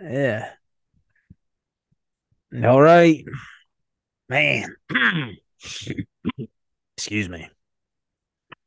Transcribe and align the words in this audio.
Yeah. 0.00 0.50
All 2.64 2.80
right. 2.80 3.24
Man. 4.28 4.74
Excuse 6.96 7.28
me. 7.28 7.48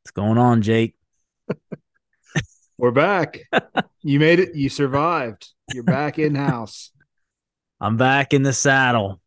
What's 0.02 0.10
going 0.12 0.38
on, 0.38 0.62
Jake? 0.62 0.94
We're 2.78 2.90
back. 2.92 3.40
you 4.02 4.20
made 4.20 4.40
it. 4.40 4.54
You 4.54 4.68
survived. 4.68 5.48
You're 5.72 5.84
back 5.84 6.18
in 6.18 6.34
house. 6.34 6.90
I'm 7.80 7.96
back 7.96 8.32
in 8.32 8.42
the 8.42 8.52
saddle. 8.52 9.20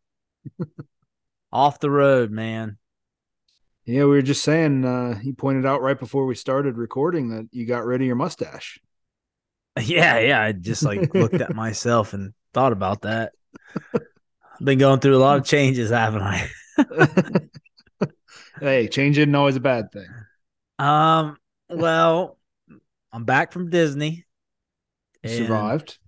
Off 1.52 1.80
the 1.80 1.90
road, 1.90 2.30
man. 2.30 2.78
Yeah, 3.84 4.04
we 4.04 4.10
were 4.10 4.22
just 4.22 4.42
saying, 4.42 4.84
uh, 4.84 5.18
you 5.22 5.34
pointed 5.34 5.66
out 5.66 5.82
right 5.82 5.98
before 5.98 6.24
we 6.24 6.34
started 6.34 6.76
recording 6.76 7.30
that 7.30 7.48
you 7.50 7.66
got 7.66 7.84
rid 7.84 8.00
of 8.00 8.06
your 8.06 8.16
mustache. 8.16 8.80
Yeah, 9.80 10.18
yeah. 10.18 10.42
I 10.42 10.52
just 10.52 10.82
like 10.82 11.14
looked 11.14 11.40
at 11.40 11.54
myself 11.54 12.12
and 12.12 12.34
thought 12.52 12.72
about 12.72 13.02
that. 13.02 13.32
I've 13.94 14.02
been 14.62 14.78
going 14.78 15.00
through 15.00 15.16
a 15.16 15.18
lot 15.18 15.38
of 15.38 15.46
changes, 15.46 15.88
haven't 15.90 16.22
I? 16.22 16.50
hey, 18.60 18.88
change 18.88 19.16
isn't 19.16 19.34
always 19.34 19.56
a 19.56 19.60
bad 19.60 19.90
thing. 19.90 20.08
Um, 20.78 21.38
well, 21.70 22.38
I'm 23.12 23.24
back 23.24 23.52
from 23.52 23.70
Disney. 23.70 24.26
Survived. 25.24 25.98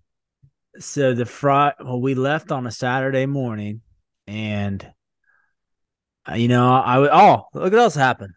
So 0.78 1.14
the 1.14 1.24
Friday, 1.24 1.76
well, 1.80 2.00
we 2.00 2.14
left 2.14 2.50
on 2.50 2.66
a 2.66 2.70
Saturday 2.70 3.26
morning, 3.26 3.80
and 4.26 4.84
uh, 6.28 6.34
you 6.34 6.48
know, 6.48 6.72
I 6.72 6.98
would. 6.98 7.10
Oh, 7.12 7.46
look 7.54 7.72
what 7.72 7.74
else 7.74 7.94
happened! 7.94 8.34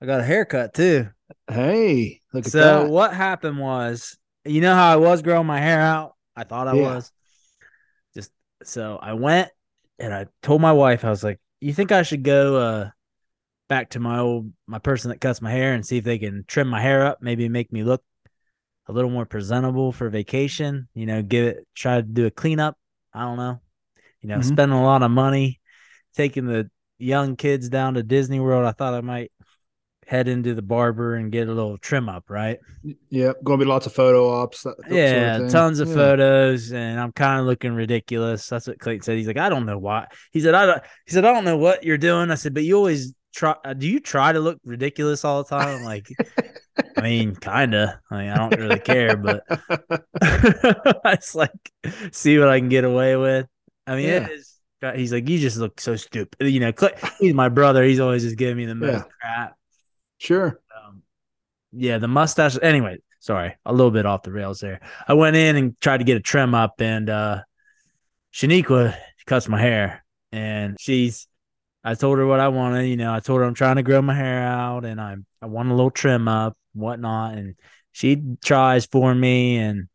I 0.00 0.06
got 0.06 0.20
a 0.20 0.24
haircut 0.24 0.72
too. 0.72 1.08
Hey, 1.46 2.22
look 2.32 2.46
at 2.46 2.52
so 2.52 2.84
that. 2.84 2.90
what 2.90 3.12
happened 3.12 3.58
was, 3.58 4.16
you 4.48 4.60
know 4.60 4.74
how 4.74 4.92
I 4.92 4.96
was 4.96 5.22
growing 5.22 5.46
my 5.46 5.60
hair 5.60 5.80
out. 5.80 6.14
I 6.36 6.44
thought 6.44 6.68
I 6.68 6.74
Yeah. 6.74 6.96
was. 6.96 7.12
Just 8.14 8.32
so 8.62 8.98
I 9.00 9.12
went 9.14 9.50
and 9.98 10.12
I 10.14 10.26
told 10.42 10.60
my 10.60 10.72
wife, 10.72 11.04
I 11.04 11.10
was 11.10 11.22
like, 11.24 11.40
"You 11.60 11.72
think 11.72 11.92
I 11.92 12.02
should 12.02 12.22
go 12.22 12.56
uh 12.56 12.90
back 13.68 13.90
to 13.90 14.00
my 14.00 14.18
old 14.20 14.52
my 14.66 14.78
person 14.78 15.10
that 15.10 15.20
cuts 15.20 15.42
my 15.42 15.50
hair 15.50 15.74
and 15.74 15.84
see 15.86 15.98
if 15.98 16.04
they 16.04 16.18
can 16.18 16.44
trim 16.46 16.68
my 16.68 16.80
hair 16.80 17.04
up, 17.06 17.18
maybe 17.20 17.48
make 17.48 17.72
me 17.72 17.82
look 17.84 18.02
a 18.88 18.92
little 18.92 19.10
more 19.10 19.26
presentable 19.26 19.92
for 19.92 20.08
vacation. 20.08 20.88
You 20.94 21.06
know, 21.06 21.22
give 21.22 21.44
it 21.46 21.66
try 21.74 21.96
to 21.96 22.02
do 22.02 22.26
a 22.26 22.30
cleanup. 22.30 22.76
I 23.12 23.22
don't 23.22 23.36
know. 23.36 23.60
You 24.22 24.28
know, 24.30 24.38
Mhm. 24.38 24.44
spending 24.44 24.78
a 24.78 24.82
lot 24.82 25.02
of 25.02 25.10
money 25.10 25.60
taking 26.14 26.46
the 26.46 26.70
young 26.98 27.36
kids 27.36 27.68
down 27.68 27.94
to 27.94 28.02
Disney 28.02 28.40
World. 28.40 28.66
I 28.66 28.72
thought 28.72 28.94
I 28.94 29.00
might 29.00 29.30
head 30.08 30.26
into 30.26 30.54
the 30.54 30.62
barber 30.62 31.16
and 31.16 31.30
get 31.30 31.48
a 31.48 31.52
little 31.52 31.76
trim 31.76 32.08
up, 32.08 32.24
right? 32.30 32.58
Yep, 33.10 33.44
going 33.44 33.58
to 33.60 33.64
be 33.66 33.68
lots 33.68 33.84
of 33.86 33.92
photo 33.92 34.30
ops. 34.30 34.62
That, 34.62 34.76
that 34.78 34.84
sort 34.86 34.94
of 34.94 34.96
yeah, 35.42 35.48
tons 35.50 35.80
of 35.80 35.88
Yeah. 35.88 35.94
photos, 35.94 36.72
and 36.72 36.98
I'm 36.98 37.12
kind 37.12 37.40
of 37.40 37.46
looking 37.46 37.72
ridiculous. 37.74 38.48
That's 38.48 38.66
what 38.66 38.78
Clayton 38.78 39.02
said. 39.02 39.18
He's 39.18 39.26
like, 39.26 39.36
I 39.36 39.50
don't 39.50 39.66
know 39.66 39.76
why. 39.78 40.06
He 40.32 40.40
said, 40.40 40.54
I 40.54 40.64
don't. 40.64 40.82
He 41.04 41.12
said, 41.12 41.26
I 41.26 41.32
don't 41.32 41.44
know 41.44 41.58
what 41.58 41.84
you're 41.84 41.98
doing. 41.98 42.30
I 42.30 42.36
said, 42.36 42.54
but 42.54 42.64
you 42.64 42.76
always 42.76 43.12
try. 43.34 43.54
uh, 43.64 43.74
Do 43.74 43.86
you 43.86 44.00
try 44.00 44.32
to 44.32 44.40
look 44.40 44.58
ridiculous 44.64 45.26
all 45.26 45.42
the 45.42 45.50
time? 45.50 45.76
I'm 45.76 45.84
like, 45.84 46.08
I 46.96 47.02
mean, 47.02 47.36
kinda. 47.40 48.00
I 48.10 48.16
mean, 48.18 48.30
I 48.30 48.36
don't 48.38 48.58
really 48.58 48.80
care, 48.80 49.16
but 49.18 49.42
it's 50.22 51.34
like 51.34 51.50
see 52.12 52.38
what 52.38 52.48
I 52.48 52.58
can 52.60 52.70
get 52.70 52.84
away 52.84 53.16
with. 53.16 53.46
I 53.86 53.96
mean, 53.96 54.06
Yeah. 54.08 54.26
it 54.26 54.32
is. 54.32 54.54
He's 54.94 55.12
like, 55.12 55.28
you 55.28 55.38
just 55.40 55.56
look 55.56 55.80
so 55.80 55.96
stupid. 55.96 56.48
You 56.48 56.60
know, 56.60 56.72
Clay, 56.72 56.92
he's 57.18 57.34
my 57.34 57.48
brother. 57.48 57.82
He's 57.82 57.98
always 58.00 58.22
just 58.22 58.36
giving 58.38 58.56
me 58.56 58.64
the 58.64 58.76
most 58.76 58.92
Yeah. 58.92 59.02
crap. 59.20 59.56
Sure. 60.18 60.60
Um, 60.76 61.02
yeah, 61.72 61.98
the 61.98 62.08
mustache. 62.08 62.58
Anyway, 62.60 62.98
sorry, 63.20 63.56
a 63.64 63.72
little 63.72 63.90
bit 63.90 64.06
off 64.06 64.22
the 64.22 64.32
rails 64.32 64.60
there. 64.60 64.80
I 65.06 65.14
went 65.14 65.36
in 65.36 65.56
and 65.56 65.80
tried 65.80 65.98
to 65.98 66.04
get 66.04 66.16
a 66.16 66.20
trim 66.20 66.54
up, 66.54 66.80
and 66.80 67.08
uh 67.08 67.42
Shaniqua 68.32 68.96
cuts 69.26 69.48
my 69.48 69.60
hair, 69.60 70.04
and 70.32 70.76
she's. 70.80 71.26
I 71.84 71.94
told 71.94 72.18
her 72.18 72.26
what 72.26 72.40
I 72.40 72.48
wanted. 72.48 72.86
You 72.86 72.96
know, 72.96 73.14
I 73.14 73.20
told 73.20 73.40
her 73.40 73.44
I'm 73.46 73.54
trying 73.54 73.76
to 73.76 73.82
grow 73.82 74.02
my 74.02 74.14
hair 74.14 74.42
out, 74.42 74.84
and 74.84 75.00
I 75.00 75.16
I 75.40 75.46
want 75.46 75.70
a 75.70 75.74
little 75.74 75.90
trim 75.90 76.28
up, 76.28 76.56
whatnot, 76.74 77.34
and 77.38 77.54
she 77.92 78.22
tries 78.44 78.86
for 78.86 79.14
me, 79.14 79.56
and 79.58 79.88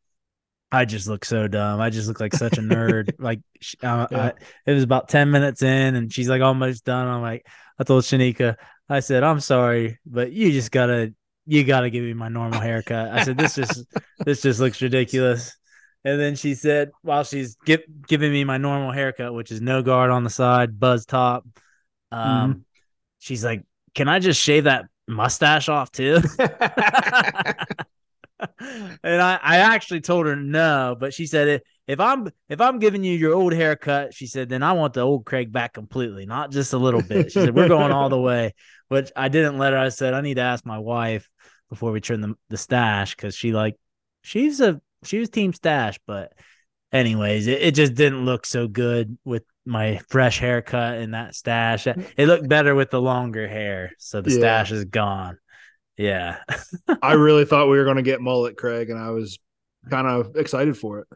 I 0.72 0.86
just 0.86 1.08
look 1.08 1.24
so 1.25 1.48
dumb. 1.48 1.80
I 1.81 1.90
just 1.90 2.08
look 2.08 2.19
like 2.19 2.34
such 2.34 2.58
a 2.58 2.62
nerd. 2.62 3.12
like 3.19 3.42
uh, 3.84 4.08
Yeah. 4.09 4.25
I, 4.25 4.34
it 4.66 4.74
was 4.74 4.84
about 4.84 5.09
ten 5.09 5.30
minutes 5.31 5.62
in, 5.62 5.96
and 5.96 6.12
she's 6.12 6.30
like 6.30 6.42
almost 6.42 6.86
done. 6.86 7.08
I'm 7.08 7.22
like, 7.22 7.46
I 7.80 7.84
told 7.84 8.04
Shanika, 8.04 8.56
I 8.90 9.00
said, 9.00 9.24
I'm 9.24 9.40
sorry, 9.40 10.00
but 10.06 10.32
you 10.32 10.52
just 10.52 10.72
gotta 10.72 11.14
you 11.46 11.64
gotta 11.64 11.90
give 11.90 12.04
me 12.04 12.14
my 12.14 12.30
normal 12.30 12.60
haircut. 12.60 13.10
I 13.12 13.24
said, 13.24 13.38
this 13.38 13.56
just 13.56 13.86
this 14.26 14.42
just 14.42 14.60
looks 14.60 14.82
ridiculous. 14.82 15.56
And 16.06 16.20
then 16.20 16.36
she 16.36 16.54
said, 16.54 16.92
while 17.02 17.24
she's 17.24 17.56
gi- 17.66 17.86
giving 18.08 18.32
me 18.32 18.44
my 18.44 18.58
normal 18.58 18.92
haircut, 18.92 19.34
which 19.34 19.52
is 19.52 19.62
no 19.62 19.82
guard 19.82 20.12
on 20.12 20.26
the 20.26 20.30
side, 20.30 20.78
buzz 20.78 21.06
top, 21.06 21.46
um, 22.12 22.66
she's 23.20 23.44
like, 23.44 23.64
"Can 23.96 24.10
I 24.10 24.20
just 24.20 24.42
shave 24.42 24.66
that 24.66 24.86
mustache 25.08 25.70
off 25.70 25.92
too?" 25.92 26.20
and 28.60 29.22
I, 29.22 29.40
I 29.42 29.58
actually 29.58 30.02
told 30.02 30.26
her 30.26 30.36
no, 30.36 30.96
but 31.00 31.14
she 31.14 31.26
said 31.26 31.62
if 31.88 32.00
I'm 32.00 32.30
if 32.50 32.62
I'm 32.62 32.80
giving 32.80 33.04
you 33.04 33.16
your 33.18 33.34
old 33.34 33.54
haircut, 33.54 34.14
she 34.14 34.28
said, 34.28 34.50
then 34.50 34.64
I 34.64 34.74
want 34.74 34.94
the 34.94 35.02
old 35.02 35.26
Craig 35.26 35.52
back 35.52 35.74
completely, 35.74 36.26
not 36.26 36.52
just 36.52 36.74
a 36.74 36.78
little 36.78 37.02
bit. 37.02 37.32
She 37.32 37.42
said, 37.42 37.56
We're 37.56 37.66
going 37.68 37.92
all 37.92 38.10
the 38.10 38.20
way. 38.22 38.54
Which 38.88 39.12
I 39.16 39.28
didn't 39.30 39.58
let 39.58 39.74
her. 39.74 39.80
I 39.80 39.90
said, 39.90 40.14
I 40.14 40.22
need 40.22 40.36
to 40.36 40.42
ask 40.42 40.66
my 40.66 40.80
wife 40.80 41.28
before 41.70 41.92
we 41.92 42.00
turn 42.02 42.22
the, 42.22 42.36
the 42.50 42.58
stash 42.58 43.16
because 43.16 43.36
she 43.36 43.52
like 43.52 43.76
she's 44.22 44.62
a 44.62 44.80
she 45.04 45.20
was 45.20 45.30
team 45.30 45.52
stash, 45.54 46.00
but 46.08 46.32
anyways, 46.92 47.48
it, 47.48 47.62
it 47.62 47.76
just 47.76 47.96
didn't 47.96 48.26
look 48.26 48.46
so 48.46 48.68
good 48.68 49.18
with 49.26 49.44
my 49.66 50.00
fresh 50.10 50.40
haircut 50.40 50.96
and 50.98 51.14
that 51.14 51.36
stash. 51.36 51.88
It 51.88 52.28
looked 52.28 52.48
better 52.48 52.76
with 52.76 52.92
the 52.92 53.02
longer 53.02 53.48
hair. 53.48 53.92
So 53.98 54.22
the 54.22 54.30
Yeah. 54.32 54.38
stash 54.38 54.72
is 54.72 54.86
gone. 54.86 55.38
Yeah. 55.98 56.40
I 57.02 57.14
really 57.14 57.46
thought 57.46 57.68
we 57.70 57.78
were 57.78 57.84
going 57.86 57.98
to 57.98 58.02
get 58.04 58.22
mullet, 58.22 58.58
Craig, 58.58 58.90
and 58.90 59.00
I 59.00 59.10
was 59.12 59.40
kind 59.90 60.08
of 60.08 60.36
excited 60.36 60.78
for 60.78 61.00
it. 61.00 61.08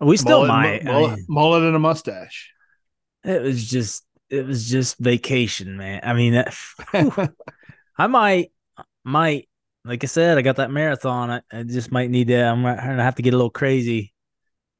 We 0.00 0.16
still 0.16 0.46
mullet, 0.46 0.84
might. 0.84 0.88
I 0.88 0.92
mullet, 0.92 1.16
mean- 1.16 1.26
mullet 1.28 1.62
and 1.64 1.76
a 1.76 1.78
mustache. 1.78 2.52
It 3.24 3.42
was 3.42 3.68
just 3.68 4.04
it 4.30 4.46
was 4.46 4.68
just 4.70 4.98
vacation, 4.98 5.76
man. 5.76 6.00
I 6.02 6.14
mean, 6.14 6.32
that. 6.34 6.54
I 7.98 8.06
might 8.06 8.50
might 9.04 9.48
like 9.84 10.02
I 10.04 10.06
said, 10.06 10.38
I 10.38 10.42
got 10.42 10.56
that 10.56 10.70
marathon. 10.70 11.30
I, 11.30 11.40
I 11.52 11.62
just 11.64 11.90
might 11.92 12.10
need 12.10 12.28
to. 12.28 12.36
I'm 12.42 12.62
gonna 12.62 13.02
have 13.02 13.16
to 13.16 13.22
get 13.22 13.34
a 13.34 13.36
little 13.36 13.50
crazy. 13.50 14.12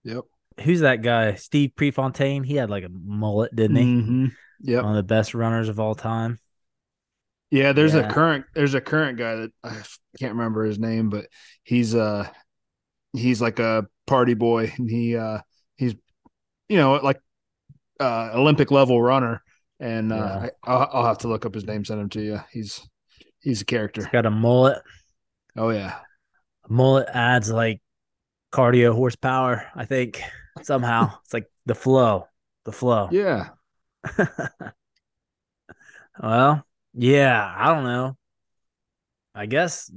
Yep. 0.05 0.25
Who's 0.63 0.81
that 0.81 1.03
guy? 1.03 1.35
Steve 1.35 1.73
Prefontaine. 1.77 2.43
He 2.45 2.55
had 2.57 2.71
like 2.71 2.85
a 2.85 2.89
mullet, 2.91 3.55
didn't 3.55 3.77
he? 3.77 3.83
hmm 3.85 4.27
Yep. 4.63 4.83
One 4.85 4.93
of 4.93 4.97
the 4.97 5.03
best 5.03 5.35
runners 5.35 5.69
of 5.71 5.81
all 5.81 5.95
time. 5.95 6.39
Yeah, 7.51 7.73
there's 7.73 7.95
Yeah. 7.95 8.09
a 8.09 8.13
current 8.13 8.45
there's 8.55 8.75
a 8.75 8.81
current 8.81 9.19
guy 9.19 9.37
that 9.37 9.51
I 9.65 9.83
can't 10.19 10.35
remember 10.35 10.65
his 10.65 10.79
name, 10.79 11.09
but 11.11 11.27
he's 11.65 11.95
uh 11.95 12.29
he's 13.13 13.41
like 13.43 13.59
a 13.59 13.87
party 14.11 14.35
boy 14.35 14.73
and 14.77 14.91
he 14.91 15.17
uh 15.17 15.39
he's 15.77 15.95
you 16.69 16.77
know 16.77 16.95
like 16.95 17.21
uh 18.01 18.31
Olympic 18.35 18.73
level 18.73 19.01
runner 19.01 19.41
and 19.79 20.13
uh 20.13 20.17
Yeah. 20.17 20.49
I, 20.65 20.73
I'll, 20.73 20.91
I'll 20.93 21.07
have 21.07 21.19
to 21.19 21.29
look 21.29 21.47
up 21.47 21.55
his 21.55 21.65
name 21.65 21.85
send 21.85 22.01
him 22.01 22.09
to 22.11 22.21
you. 22.21 22.41
He's 22.53 22.85
he's 23.41 23.63
a 23.63 23.65
character. 23.65 24.09
Got 24.13 24.27
a 24.27 24.31
mullet. 24.31 24.83
Oh 25.57 25.71
yeah. 25.71 26.01
A 26.69 26.73
mullet 26.73 27.09
adds 27.13 27.51
like 27.51 27.81
cardio 28.53 28.93
horsepower. 28.95 29.67
I 29.77 29.85
think 29.85 30.21
somehow 30.63 31.13
it's 31.25 31.33
like 31.33 31.49
the 31.67 31.77
flow, 31.77 32.27
the 32.65 32.73
flow. 32.73 33.09
Yeah. 33.13 33.51
well, 36.21 36.65
yeah, 36.95 37.55
I 37.57 37.75
don't 37.75 37.85
know. 37.85 38.17
I 39.35 39.47
guess 39.47 39.91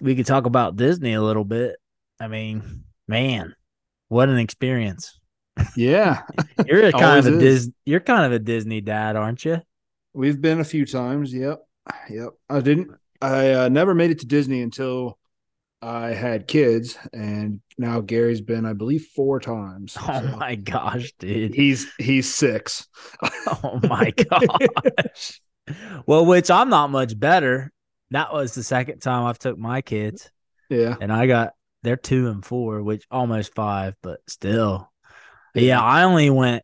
we 0.00 0.14
could 0.14 0.26
talk 0.26 0.46
about 0.46 0.76
Disney 0.76 1.14
a 1.14 1.22
little 1.22 1.44
bit. 1.44 1.76
I 2.20 2.28
mean, 2.28 2.84
man, 3.06 3.54
what 4.08 4.28
an 4.28 4.38
experience! 4.38 5.18
Yeah. 5.76 6.22
You're 6.66 6.86
a 6.86 6.92
kind 6.98 7.18
of 7.26 7.34
a 7.34 7.38
is. 7.38 7.66
Dis- 7.66 7.74
You're 7.86 8.00
kind 8.00 8.24
of 8.24 8.32
a 8.32 8.38
Disney 8.38 8.80
dad, 8.80 9.16
aren't 9.16 9.44
you? 9.44 9.62
We've 10.14 10.40
been 10.40 10.60
a 10.60 10.64
few 10.64 10.86
times. 10.86 11.32
Yep. 11.32 11.60
Yep. 12.10 12.28
I 12.50 12.60
didn't 12.60 12.90
I 13.20 13.52
uh, 13.52 13.68
never 13.68 13.94
made 13.94 14.10
it 14.10 14.20
to 14.20 14.26
Disney 14.26 14.62
until 14.62 15.18
I 15.80 16.08
had 16.08 16.46
kids 16.48 16.98
and 17.12 17.60
now 17.78 18.00
Gary's 18.00 18.40
been 18.40 18.66
I 18.66 18.72
believe 18.72 19.06
four 19.14 19.40
times. 19.40 19.96
Oh 20.08 20.36
my 20.36 20.54
gosh, 20.56 21.12
dude! 21.18 21.54
He's 21.54 21.86
he's 21.98 22.32
6. 22.34 22.86
Oh 23.46 23.80
my 23.84 24.10
gosh. 24.10 25.40
well, 26.06 26.26
which 26.26 26.50
I'm 26.50 26.68
not 26.70 26.90
much 26.90 27.18
better. 27.18 27.72
That 28.10 28.32
was 28.32 28.54
the 28.54 28.62
second 28.62 29.00
time 29.00 29.24
I've 29.24 29.38
took 29.38 29.58
my 29.58 29.82
kids, 29.82 30.30
Yeah. 30.70 30.96
and 31.00 31.12
I 31.12 31.26
got 31.26 31.52
they're 31.88 31.96
two 31.96 32.28
and 32.28 32.44
four, 32.44 32.82
which 32.82 33.06
almost 33.10 33.54
five, 33.54 33.94
but 34.02 34.20
still. 34.28 34.92
Yeah, 35.54 35.80
I 35.80 36.02
only 36.02 36.28
went. 36.28 36.62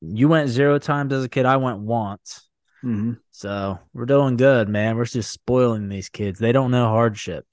You 0.00 0.28
went 0.28 0.50
zero 0.50 0.78
times 0.78 1.12
as 1.12 1.24
a 1.24 1.28
kid. 1.28 1.46
I 1.46 1.56
went 1.56 1.80
once. 1.80 2.48
Mhm. 2.84 3.18
So 3.32 3.80
we're 3.92 4.06
doing 4.06 4.36
good, 4.36 4.68
man. 4.68 4.96
We're 4.96 5.04
just 5.04 5.32
spoiling 5.32 5.88
these 5.88 6.08
kids. 6.08 6.38
They 6.38 6.52
don't 6.52 6.70
know 6.70 6.86
hardship. 6.86 7.44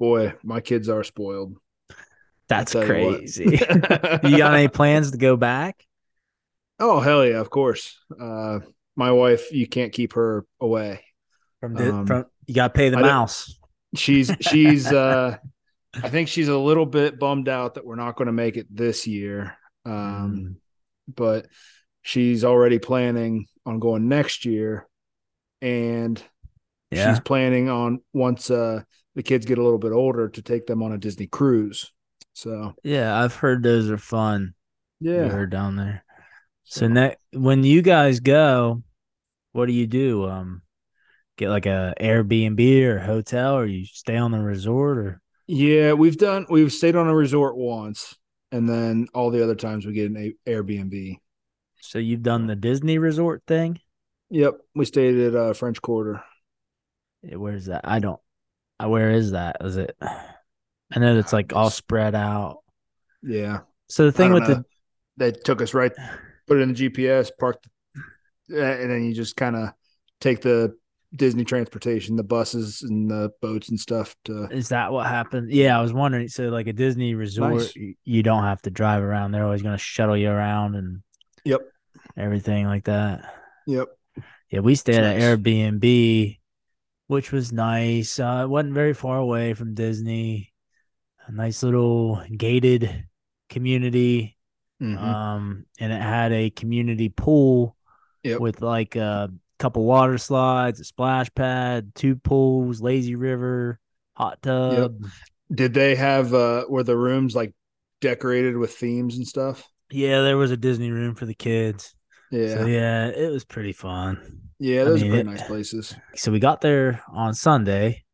Boy, 0.00 0.34
my 0.42 0.60
kids 0.60 0.88
are 0.88 1.04
spoiled. 1.04 1.56
That's 2.48 2.72
tell 2.72 2.82
you 2.82 2.86
crazy. 2.88 3.44
you 4.24 4.36
got 4.36 4.54
any 4.54 4.66
plans 4.80 5.12
to 5.12 5.18
go 5.18 5.36
back? 5.36 5.86
oh 6.80 6.98
hell 6.98 7.24
yeah, 7.24 7.38
of 7.38 7.50
course. 7.50 7.96
Uh, 8.20 8.58
my 8.96 9.12
wife, 9.12 9.52
you 9.52 9.68
can't 9.68 9.92
keep 9.92 10.14
her 10.14 10.44
away. 10.60 11.04
From, 11.60 11.74
the, 11.74 11.94
Um, 11.94 12.06
from 12.08 12.26
you 12.48 12.54
got 12.54 12.74
to 12.74 12.74
pay 12.74 12.88
the 12.88 12.98
I 12.98 13.02
mouse. 13.02 13.56
She's 13.94 14.30
she's 14.40 14.86
uh, 14.92 15.36
I 15.94 16.08
think 16.08 16.28
she's 16.28 16.48
a 16.48 16.56
little 16.56 16.86
bit 16.86 17.18
bummed 17.18 17.48
out 17.48 17.74
that 17.74 17.84
we're 17.84 17.96
not 17.96 18.16
going 18.16 18.26
to 18.26 18.32
make 18.32 18.56
it 18.56 18.66
this 18.70 19.06
year. 19.06 19.56
Um, 19.84 20.56
but 21.12 21.46
she's 22.02 22.44
already 22.44 22.78
planning 22.78 23.46
on 23.66 23.78
going 23.78 24.08
next 24.08 24.44
year, 24.44 24.86
and 25.60 26.22
Yeah. 26.90 27.12
she's 27.14 27.20
planning 27.20 27.68
on 27.68 28.00
once 28.12 28.50
uh 28.50 28.82
the 29.14 29.22
kids 29.22 29.44
get 29.46 29.58
a 29.58 29.62
little 29.62 29.78
bit 29.78 29.92
older 29.92 30.28
to 30.28 30.42
take 30.42 30.66
them 30.66 30.82
on 30.82 30.92
a 30.92 30.98
Disney 30.98 31.26
cruise. 31.26 31.92
So 32.32 32.74
Yeah, 32.82 33.14
I've 33.18 33.34
heard 33.34 33.62
those 33.62 33.90
are 33.90 33.98
fun. 33.98 34.54
yeah, 35.00 35.26
We're 35.26 35.46
down 35.46 35.76
there. 35.76 36.04
So 36.64 36.88
ne- 36.88 37.16
when 37.32 37.64
you 37.64 37.82
guys 37.82 38.20
go, 38.20 38.82
what 39.52 39.66
do 39.66 39.72
you 39.72 39.86
do? 39.86 40.26
Um, 40.28 40.62
get 41.36 41.50
like 41.50 41.66
a 41.66 41.92
Airbnb 42.00 42.82
or 42.84 42.98
hotel, 43.00 43.56
or 43.56 43.66
you 43.66 43.84
stay 43.84 44.16
on 44.16 44.30
the 44.30 44.38
resort, 44.40 44.98
or 44.98 45.21
yeah, 45.54 45.92
we've 45.92 46.16
done 46.16 46.46
we've 46.48 46.72
stayed 46.72 46.96
on 46.96 47.08
a 47.08 47.14
resort 47.14 47.56
once, 47.56 48.16
and 48.50 48.66
then 48.68 49.08
all 49.14 49.30
the 49.30 49.42
other 49.42 49.54
times 49.54 49.84
we 49.84 49.92
get 49.92 50.10
an 50.10 50.16
a- 50.46 50.50
Airbnb. 50.50 51.18
so 51.80 51.98
you've 51.98 52.22
done 52.22 52.46
the 52.46 52.56
Disney 52.56 52.96
resort 52.98 53.42
thing. 53.46 53.78
Yep, 54.30 54.54
we 54.74 54.86
stayed 54.86 55.18
at 55.18 55.34
uh, 55.34 55.52
French 55.52 55.82
Quarter. 55.82 56.22
Eh, 57.30 57.34
Where's 57.34 57.66
that? 57.66 57.82
I 57.84 57.98
don't. 57.98 58.18
uh, 58.82 58.88
Where 58.88 59.10
is 59.10 59.32
that? 59.32 59.58
Is 59.60 59.76
it? 59.76 59.94
I 60.00 60.98
know 60.98 61.18
it's 61.18 61.32
like 61.34 61.54
all 61.54 61.68
spread 61.70 62.14
out. 62.14 62.60
Yeah, 63.22 63.60
So 63.88 64.06
the 64.06 64.12
thing 64.12 64.32
with 64.32 64.44
don't 64.44 64.50
the 64.50 64.56
know. 64.56 64.64
they 65.18 65.32
took 65.32 65.60
us 65.60 65.74
right, 65.74 65.92
put 66.46 66.58
it 66.58 66.62
in 66.62 66.72
the 66.72 66.88
GPS, 66.90 67.30
parked, 67.38 67.68
uh, 68.50 68.56
and 68.56 68.90
then 68.90 69.04
you 69.04 69.12
just 69.14 69.36
kind 69.36 69.54
of 69.54 69.68
take 70.20 70.40
the 70.40 70.74
Disney 71.14 71.44
transportation, 71.44 72.16
the 72.16 72.22
buses 72.22 72.82
and 72.82 73.10
the 73.10 73.30
boats 73.42 73.68
and 73.68 73.78
stuff 73.78 74.16
to. 74.24 74.44
is 74.50 74.70
that 74.70 74.92
what 74.92 75.06
happened? 75.06 75.52
Yeah, 75.52 75.78
I 75.78 75.82
was 75.82 75.92
wondering. 75.92 76.28
So 76.28 76.44
like 76.48 76.66
a 76.66 76.72
Disney 76.72 77.14
resort, 77.14 77.54
Nice. 77.54 77.74
you 78.04 78.22
don't 78.22 78.44
have 78.44 78.62
to 78.62 78.70
drive 78.70 79.02
around. 79.02 79.32
They're 79.32 79.44
always 79.44 79.62
going 79.62 79.76
to 79.76 79.82
shuttle 79.82 80.16
you 80.16 80.30
around 80.30 80.74
and 80.74 81.02
Yep. 81.44 81.60
everything 82.16 82.66
like 82.66 82.84
that. 82.84 83.34
Yep. 83.66 83.88
Yeah, 84.50 84.60
we 84.60 84.74
stayed 84.74 84.96
at 84.96 85.18
nice. 85.18 85.22
Airbnb, 85.22 86.38
which 87.08 87.30
was 87.32 87.52
nice. 87.52 88.18
Uh, 88.18 88.42
it 88.44 88.48
wasn't 88.48 88.74
very 88.74 88.94
far 88.94 89.18
away 89.18 89.54
from 89.54 89.74
Disney. 89.74 90.52
A 91.26 91.32
nice 91.32 91.62
little 91.62 92.22
gated 92.36 93.06
community. 93.48 94.36
Mhm. 94.82 94.98
Um, 94.98 95.66
and 95.78 95.92
it 95.92 96.00
had 96.02 96.32
a 96.32 96.50
community 96.50 97.08
pool 97.08 97.76
Yep. 98.24 98.40
with 98.40 98.60
like 98.62 98.96
a 98.96 99.30
couple 99.62 99.84
water 99.84 100.18
slides, 100.18 100.80
a 100.80 100.84
splash 100.84 101.28
pad, 101.34 101.92
two 101.94 102.16
pools, 102.16 102.80
lazy 102.82 103.14
river, 103.14 103.78
hot 104.14 104.42
tub. 104.42 105.04
Did 105.52 105.74
they 105.74 105.94
have 105.94 106.34
uh 106.34 106.64
were 106.68 106.82
the 106.82 106.96
rooms 106.96 107.34
like 107.34 107.54
decorated 108.00 108.56
with 108.56 108.74
themes 108.74 109.16
and 109.16 109.26
stuff? 109.26 109.66
Yeah, 109.90 110.22
there 110.22 110.36
was 110.36 110.50
a 110.50 110.56
Disney 110.56 110.90
room 110.90 111.14
for 111.14 111.26
the 111.26 111.34
kids. 111.34 111.94
Yeah. 112.30 112.54
So 112.54 112.66
yeah, 112.66 113.06
it 113.08 113.30
was 113.30 113.44
pretty 113.44 113.72
fun. 113.72 114.40
yeah, 114.58 114.82
I 114.82 114.84
those 114.84 115.02
mean, 115.02 115.12
are 115.12 115.14
pretty 115.16 115.30
it- 115.30 115.32
nice 115.32 115.42
places. 115.46 115.94
So 116.16 116.32
we 116.32 116.38
got 116.40 116.60
there 116.60 117.02
on 117.12 117.34
Sunday 117.34 118.04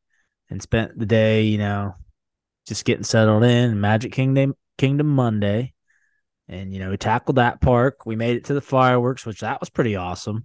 and 0.51 0.61
spent 0.61 0.99
the 0.99 1.07
day, 1.07 1.43
you 1.43 1.59
know, 1.59 1.95
just 2.67 2.85
getting 2.85 3.05
settled 3.05 3.45
in 3.45 3.81
Magic 3.81 4.13
Kingdom 4.13 4.55
Kingdom 4.77 5.07
Monday. 5.09 5.75
And 6.49 6.73
you 6.73 6.81
know, 6.81 6.91
we 6.91 6.97
tackled 6.97 7.37
that 7.37 7.61
park. 7.61 8.07
We 8.07 8.17
made 8.17 8.37
it 8.37 8.45
to 8.47 8.55
the 8.55 8.61
fireworks, 8.61 9.25
which 9.25 9.41
that 9.41 9.61
was 9.61 9.71
pretty 9.71 9.97
awesome. 9.97 10.45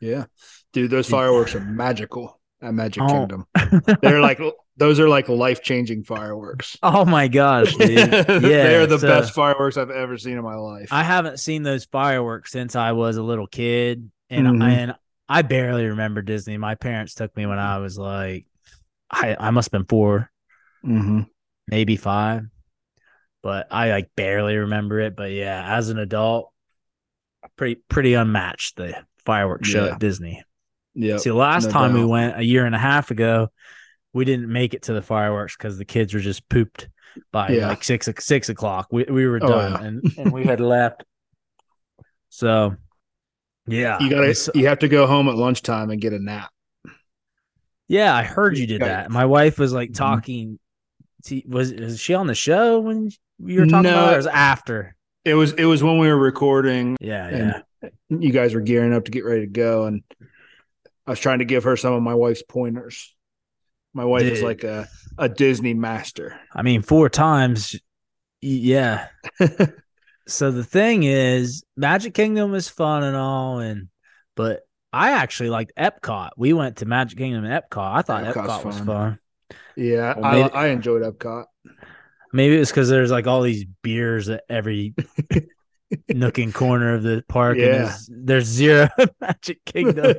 Yeah. 0.00 0.24
Dude, 0.72 0.90
those 0.90 1.08
fireworks 1.08 1.54
are 1.54 1.60
magical 1.60 2.40
at 2.62 2.72
Magic 2.74 3.02
Oh. 3.02 3.08
Kingdom. 3.08 3.46
They're 4.02 4.20
like 4.20 4.40
those 4.76 4.98
are 4.98 5.08
like 5.08 5.28
life-changing 5.28 6.04
fireworks. 6.04 6.76
oh 6.82 7.04
my 7.04 7.28
gosh, 7.28 7.74
dude. 7.76 7.90
Yeah. 7.90 8.22
they 8.38 8.76
are 8.76 8.86
the 8.86 8.98
so 8.98 9.08
best 9.08 9.34
fireworks 9.34 9.76
I've 9.76 9.90
ever 9.90 10.16
seen 10.16 10.38
in 10.38 10.42
my 10.44 10.54
life. 10.54 10.88
I 10.90 11.02
haven't 11.02 11.38
seen 11.38 11.62
those 11.62 11.84
fireworks 11.84 12.50
since 12.52 12.76
I 12.76 12.92
was 12.92 13.16
a 13.18 13.22
little 13.22 13.46
kid. 13.46 14.10
And 14.30 14.46
Mhm. 14.46 14.62
and 14.62 14.94
I 15.28 15.42
barely 15.42 15.86
remember 15.86 16.22
Disney. 16.22 16.56
My 16.56 16.74
parents 16.76 17.14
took 17.14 17.36
me 17.36 17.46
when 17.46 17.58
I 17.58 17.78
was 17.78 17.98
like 17.98 18.46
I, 19.10 19.36
I 19.38 19.50
must 19.50 19.66
have 19.66 19.72
been 19.72 19.86
four. 19.86 20.30
mm-hmm. 20.84 21.22
maybe 21.66 21.96
five, 21.96 22.44
but 23.42 23.66
I 23.70 23.90
like 23.90 24.10
barely 24.16 24.56
remember 24.56 25.00
it. 25.00 25.16
But 25.16 25.32
yeah, 25.32 25.76
as 25.76 25.88
an 25.90 25.98
adult, 25.98 26.52
pretty 27.56 27.80
pretty 27.88 28.14
unmatched 28.14 28.76
the 28.76 28.94
fireworks 29.24 29.68
show 29.68 29.84
Yeah. 29.86 29.92
at 29.92 29.98
Disney. 30.00 30.42
Yeah. 30.94 31.16
See, 31.18 31.30
last 31.30 31.66
no 31.66 31.70
time 31.72 31.94
we 31.94 32.04
went 32.04 32.38
a 32.38 32.42
year 32.44 32.66
and 32.66 32.74
a 32.74 32.78
half 32.78 33.10
ago, 33.10 33.48
we 34.12 34.24
didn't 34.24 34.52
make 34.52 34.74
it 34.74 34.82
to 34.82 34.92
the 34.92 35.02
fireworks 35.02 35.56
because 35.56 35.78
the 35.78 35.84
kids 35.84 36.12
were 36.14 36.20
just 36.20 36.48
pooped 36.48 36.88
by 37.32 37.48
Yeah. 37.50 37.68
like 37.68 37.84
six 37.84 38.08
six 38.18 38.48
o'clock. 38.48 38.88
We 38.90 39.04
we 39.04 39.26
were 39.26 39.38
Oh, 39.42 39.48
done 39.48 39.72
yeah. 39.72 39.86
and 39.86 40.18
and 40.18 40.32
we 40.32 40.44
had 40.44 40.60
left. 40.60 41.04
So 42.28 42.76
yeah, 43.66 43.98
You 44.00 44.10
gotta 44.10 44.22
it's- 44.30 44.50
you 44.54 44.66
have 44.68 44.80
to 44.80 44.88
go 44.88 45.06
home 45.06 45.28
at 45.28 45.36
lunchtime 45.36 45.90
and 45.90 46.00
get 46.00 46.12
a 46.12 46.18
nap. 46.18 46.50
yeah. 47.88 48.14
I 48.14 48.22
heard 48.22 48.58
you 48.58 48.66
did 48.66 48.82
that. 48.82 49.10
My 49.10 49.24
wife 49.26 49.58
was 49.58 49.72
like 49.72 49.90
Mhm. 49.90 49.94
talking. 49.96 50.58
To, 51.26 51.42
was 51.46 51.72
was 51.74 52.00
she 52.00 52.14
on 52.14 52.26
the 52.26 52.34
show 52.34 52.80
when 52.80 53.10
you 53.44 53.60
were 53.60 53.66
talking 53.66 53.90
about 53.90 54.08
it? 54.10 54.14
Or 54.14 54.16
was 54.16 54.26
it 54.26 54.32
after? 54.34 54.96
It 55.24 55.34
was 55.34 55.52
it 55.52 55.66
was 55.66 55.82
when 55.82 55.98
we 55.98 56.08
were 56.08 56.16
recording 56.18 56.96
Yeah, 57.00 57.28
yeah. 57.30 57.60
You 58.08 58.32
guys 58.32 58.54
were 58.54 58.60
gearing 58.60 58.92
up 58.92 59.04
to 59.04 59.10
get 59.10 59.24
ready 59.24 59.42
to 59.42 59.46
go 59.46 59.86
and 59.86 60.02
I 61.06 61.12
was 61.12 61.18
trying 61.20 61.40
to 61.40 61.44
give 61.44 61.64
her 61.64 61.76
some 61.76 61.92
of 61.92 62.02
my 62.02 62.14
wife's 62.14 62.42
pointers. 62.42 63.16
My 63.92 64.04
wife 64.04 64.22
is 64.22 64.42
like 64.42 64.62
a, 64.62 64.88
a 65.18 65.28
Disney 65.28 65.74
master. 65.74 66.38
I 66.54 66.62
mean, 66.62 66.82
four 66.82 67.08
times. 67.08 67.74
Yeah. 68.40 69.08
so 70.28 70.52
the 70.52 70.62
thing 70.62 71.02
is, 71.02 71.64
Magic 71.76 72.14
Kingdom 72.14 72.54
is 72.54 72.68
fun 72.68 73.02
and 73.02 73.16
all, 73.16 73.58
and 73.58 73.88
but 74.36 74.60
I 74.92 75.10
actually 75.10 75.50
liked 75.50 75.72
Epcot. 75.76 76.30
We 76.36 76.52
went 76.52 76.76
to 76.76 76.86
Magic 76.86 77.18
Kingdom 77.18 77.44
and 77.44 77.52
Epcot. 77.52 77.96
I 77.96 78.02
thought 78.02 78.22
Epcot's 78.22 78.36
Epcot 78.36 78.64
was 78.64 78.76
fun. 78.76 78.86
fun. 78.86 79.18
Yeah, 79.76 80.14
Well, 80.16 80.50
I, 80.54 80.66
I 80.66 80.66
enjoyed 80.68 81.02
Epcot. 81.02 81.46
Maybe 82.32 82.54
it's 82.54 82.70
because 82.70 82.88
there's 82.88 83.10
like 83.10 83.26
all 83.26 83.42
these 83.42 83.64
beers 83.82 84.28
at 84.28 84.44
every 84.48 84.94
nook 86.08 86.38
and 86.38 86.54
corner 86.54 86.94
of 86.94 87.02
the 87.02 87.24
park. 87.28 87.56
and 87.58 87.66
Yeah. 87.66 87.72
there's, 87.78 88.08
there's 88.10 88.44
zero 88.46 88.88
Magic 89.20 89.64
Kingdom. 89.64 90.14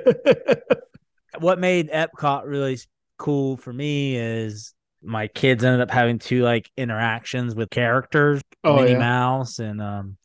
what 1.40 1.60
made 1.60 1.90
Epcot 1.90 2.44
really 2.46 2.80
cool 3.18 3.58
for 3.58 3.72
me 3.72 4.16
is 4.18 4.74
my 5.04 5.28
kids 5.28 5.64
ended 5.64 5.82
up 5.82 5.92
having 5.92 6.20
two 6.20 6.42
like 6.44 6.70
interactions 6.78 7.56
with 7.56 7.70
characters, 7.70 8.42
oh 8.64 8.78
Minnie 8.78 8.92
yeah, 8.92 8.98
Mouse 9.00 9.60
and 9.60 9.82
um 9.82 10.18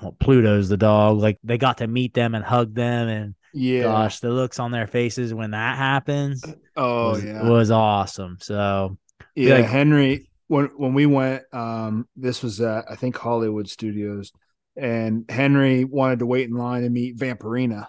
well, 0.00 0.14
Pluto's 0.20 0.68
the 0.68 0.76
dog. 0.76 1.18
Like 1.18 1.38
they 1.42 1.58
got 1.58 1.78
to 1.78 1.86
meet 1.86 2.14
them 2.14 2.34
and 2.34 2.44
hug 2.44 2.74
them 2.74 3.08
and 3.08 3.34
yeah. 3.52 3.82
gosh, 3.82 4.20
the 4.20 4.30
looks 4.30 4.60
on 4.60 4.70
their 4.70 4.86
faces 4.86 5.34
when 5.34 5.50
that 5.50 5.76
happens 5.76 6.44
oh 6.76 7.10
was, 7.10 7.24
yeah, 7.24 7.42
was 7.48 7.70
awesome. 7.70 8.38
So 8.40 8.96
yeah. 9.34 9.56
like- 9.56 9.66
Henry, 9.66 10.30
when 10.46 10.66
when 10.76 10.94
we 10.94 11.06
went, 11.06 11.42
um, 11.52 12.06
this 12.16 12.42
was 12.42 12.60
at 12.60 12.84
I 12.90 12.96
think 12.96 13.16
Hollywood 13.16 13.68
Studios, 13.68 14.32
and 14.76 15.24
Henry 15.30 15.84
wanted 15.84 16.20
to 16.20 16.26
wait 16.26 16.48
in 16.48 16.54
line 16.56 16.84
and 16.84 16.92
meet 16.94 17.16
Vampirina, 17.16 17.86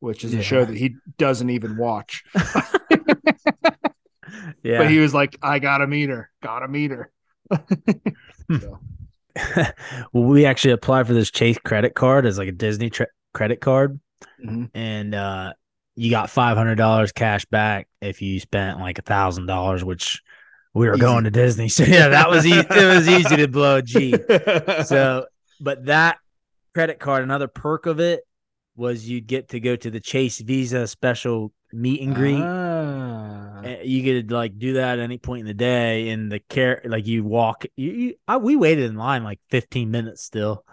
which 0.00 0.24
is 0.24 0.32
Yeah. 0.34 0.40
a 0.40 0.42
show 0.42 0.64
that 0.64 0.76
he 0.76 0.96
doesn't 1.18 1.50
even 1.50 1.76
watch. 1.76 2.24
yeah. 2.34 2.42
But 4.78 4.90
he 4.90 4.98
was 4.98 5.12
like, 5.14 5.36
"I 5.42 5.58
gotta 5.58 5.86
meet 5.86 6.08
her, 6.08 6.30
gotta 6.42 6.68
meet 6.68 6.90
her." 6.90 7.10
so, 8.50 8.78
well, 10.12 10.24
we 10.24 10.46
actually 10.46 10.72
applied 10.72 11.06
for 11.06 11.12
this 11.14 11.30
Chase 11.30 11.58
credit 11.58 11.94
card 11.94 12.26
as 12.26 12.38
like 12.38 12.48
a 12.48 12.52
Disney 12.52 12.90
tre- 12.90 13.06
credit 13.34 13.60
card, 13.60 14.00
mhm. 14.44 14.70
and 14.74 15.14
uh, 15.14 15.52
you 15.96 16.10
got 16.10 16.30
five 16.30 16.56
hundred 16.56 16.76
dollars 16.76 17.12
cash 17.12 17.44
back 17.46 17.88
if 18.00 18.22
you 18.22 18.40
spent 18.40 18.78
like 18.78 18.98
a 18.98 19.02
thousand 19.02 19.46
dollars, 19.46 19.84
which 19.84 20.22
we 20.74 20.86
were 20.86 20.94
Easy. 20.94 21.00
going 21.00 21.24
to 21.24 21.30
Disney. 21.30 21.68
So 21.68 21.84
yeah, 21.84 22.08
that 22.08 22.30
was 22.30 22.46
easy. 22.46 22.60
it 22.70 22.96
was 22.96 23.08
easy 23.08 23.36
to 23.36 23.48
blow 23.48 23.76
a 23.76 23.82
G. 23.82 24.14
So, 24.84 25.26
but 25.60 25.86
that 25.86 26.18
credit 26.74 26.98
card, 26.98 27.22
another 27.22 27.48
perk 27.48 27.86
of 27.86 28.00
it 28.00 28.22
was 28.76 29.08
you'd 29.08 29.26
get 29.26 29.50
to 29.50 29.60
go 29.60 29.76
to 29.76 29.90
the 29.90 30.00
Chase 30.00 30.38
Visa 30.40 30.86
special 30.86 31.52
meet 31.72 32.00
and 32.00 32.14
greet. 32.14 32.40
Ah. 32.40 33.62
You 33.82 34.02
could 34.02 34.32
like 34.32 34.58
do 34.58 34.74
that 34.74 34.98
at 34.98 35.02
any 35.02 35.18
point 35.18 35.40
in 35.40 35.46
the 35.46 35.54
day, 35.54 36.08
and 36.08 36.32
the 36.32 36.40
care 36.40 36.82
like 36.84 37.06
you 37.06 37.22
walk. 37.22 37.64
You, 37.76 37.90
you 37.92 38.14
I, 38.26 38.38
we 38.38 38.56
waited 38.56 38.84
in 38.90 38.96
line 38.96 39.22
like 39.22 39.38
fifteen 39.50 39.90
minutes 39.90 40.24
still, 40.24 40.64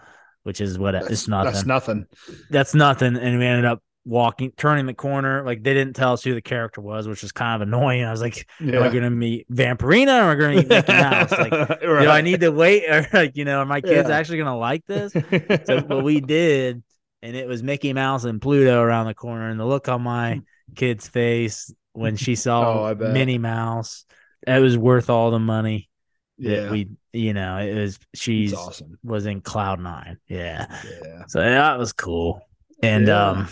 which 0.42 0.60
is 0.60 0.78
what 0.78 0.92
That's, 0.92 1.08
it's 1.08 1.28
nothing. 1.28 1.52
That's 1.52 1.66
nothing. 1.66 2.06
That's 2.50 2.74
nothing, 2.74 3.16
and 3.16 3.38
we 3.38 3.46
ended 3.46 3.64
up 3.64 3.82
walking, 4.10 4.52
turning 4.56 4.86
the 4.86 4.94
corner. 4.94 5.42
Like 5.44 5.62
they 5.62 5.72
didn't 5.72 5.94
tell 5.94 6.12
us 6.12 6.22
who 6.22 6.34
the 6.34 6.42
character 6.42 6.80
was, 6.80 7.08
which 7.08 7.22
was 7.22 7.32
kind 7.32 7.62
of 7.62 7.66
annoying. 7.66 8.04
I 8.04 8.10
was 8.10 8.20
like, 8.20 8.46
"Am 8.60 8.82
I 8.82 8.88
going 8.88 9.04
to 9.04 9.10
meet 9.10 9.48
Vampirina 9.50 10.08
or 10.08 10.22
am 10.22 10.30
I 10.30 10.34
going 10.34 10.56
to 10.56 10.62
meet 10.62 10.68
Mickey 10.68 10.92
Mouse? 10.92 11.30
Like, 11.30 11.52
right. 11.52 11.80
do 11.80 12.10
I 12.10 12.20
need 12.20 12.40
to 12.40 12.50
wait 12.50 12.90
or 12.90 13.06
like, 13.12 13.36
you 13.36 13.44
know, 13.44 13.60
are 13.60 13.66
my 13.66 13.80
kids 13.80 14.08
yeah. 14.08 14.16
actually 14.16 14.38
going 14.38 14.48
to 14.48 14.54
like 14.54 14.84
this?" 14.86 15.12
so, 15.66 15.80
but 15.80 16.02
we 16.02 16.20
did, 16.20 16.82
and 17.22 17.36
it 17.36 17.46
was 17.46 17.62
Mickey 17.62 17.92
Mouse 17.92 18.24
and 18.24 18.42
Pluto 18.42 18.82
around 18.82 19.06
the 19.06 19.14
corner, 19.14 19.48
and 19.48 19.58
the 19.58 19.64
look 19.64 19.88
on 19.88 20.02
my 20.02 20.42
kid's 20.74 21.08
face 21.08 21.72
when 21.92 22.16
she 22.16 22.34
saw 22.34 22.88
oh, 22.90 22.94
Minnie 22.94 23.38
Mouse, 23.38 24.04
it 24.46 24.60
was 24.60 24.76
worth 24.76 25.08
all 25.08 25.30
the 25.30 25.38
money. 25.38 25.88
Yeah, 26.36 26.70
we, 26.70 26.88
you 27.12 27.34
know, 27.34 27.58
it 27.58 27.74
was 27.74 27.98
she's 28.14 28.54
awesome. 28.54 28.98
Was 29.04 29.26
in 29.26 29.40
cloud 29.40 29.78
nine. 29.78 30.18
Yeah, 30.26 30.66
yeah. 31.04 31.24
So 31.28 31.38
that 31.38 31.78
was 31.78 31.92
cool. 31.92 32.40
And 32.82 33.08
yeah. 33.08 33.30
um, 33.30 33.48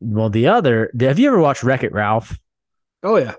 well, 0.00 0.30
the 0.30 0.48
other, 0.48 0.90
have 0.98 1.18
you 1.18 1.28
ever 1.28 1.38
watched 1.38 1.62
Wreck 1.62 1.82
It 1.82 1.92
Ralph? 1.92 2.38
Oh 3.02 3.18
yeah. 3.18 3.34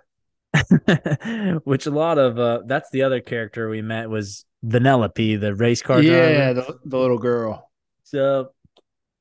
Which 1.66 1.88
a 1.88 1.92
lot 1.92 2.18
of 2.18 2.40
uh, 2.40 2.62
that's 2.66 2.90
the 2.92 3.02
other 3.02 3.20
character 3.20 3.68
we 3.68 3.82
met 3.82 4.10
was 4.10 4.46
Vanellope, 4.66 5.42
the 5.42 5.56
race 5.56 5.82
car. 5.82 6.02
Yeah, 6.02 6.54
the, 6.54 6.80
the 6.86 6.98
little 6.98 7.18
girl. 7.18 7.70
So, 8.04 8.52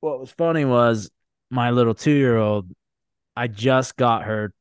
what 0.00 0.20
was 0.20 0.30
funny 0.30 0.64
was 0.64 1.10
my 1.50 1.70
little 1.70 1.94
two 1.94 2.12
year 2.12 2.36
old. 2.36 2.70
I 3.36 3.48
just 3.48 3.96
got 3.96 4.24
her 4.24 4.54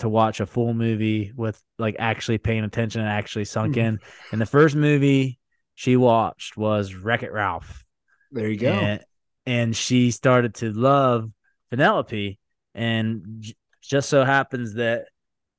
to 0.00 0.08
watch 0.08 0.40
a 0.40 0.46
full 0.46 0.74
movie 0.74 1.32
with 1.36 1.60
like 1.78 1.96
actually 1.98 2.38
paying 2.38 2.64
attention 2.64 3.00
and 3.00 3.10
actually 3.10 3.44
sunk 3.44 3.76
mm-hmm. 3.76 3.86
in. 3.86 3.98
And 4.32 4.40
the 4.40 4.46
first 4.46 4.76
movie 4.76 5.38
she 5.74 5.96
watched 5.96 6.56
was 6.56 6.94
Wreck 6.94 7.22
It 7.22 7.32
Ralph. 7.32 7.84
There 8.32 8.48
you 8.48 8.58
go. 8.58 8.72
And, 8.72 9.04
and 9.46 9.76
she 9.76 10.10
started 10.10 10.54
to 10.56 10.72
love 10.72 11.30
Vanellope, 11.72 12.38
and 12.74 13.24
j- 13.40 13.54
just 13.82 14.08
so 14.08 14.24
happens 14.24 14.74
that 14.74 15.06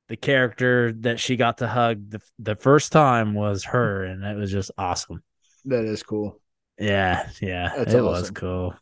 the 0.08 0.16
character 0.16 0.92
that 1.00 1.20
she 1.20 1.36
got 1.36 1.58
to 1.58 1.68
hug 1.68 2.10
the 2.10 2.20
the 2.38 2.56
first 2.56 2.92
time 2.92 3.34
was 3.34 3.64
her, 3.64 4.04
and 4.04 4.24
it 4.24 4.36
was 4.36 4.50
just 4.50 4.70
awesome. 4.76 5.22
That 5.66 5.84
is 5.84 6.02
cool. 6.02 6.40
Yeah, 6.78 7.28
yeah, 7.40 7.72
That's 7.76 7.94
it 7.94 8.00
awesome. 8.00 8.04
was 8.04 8.30
cool. 8.30 8.74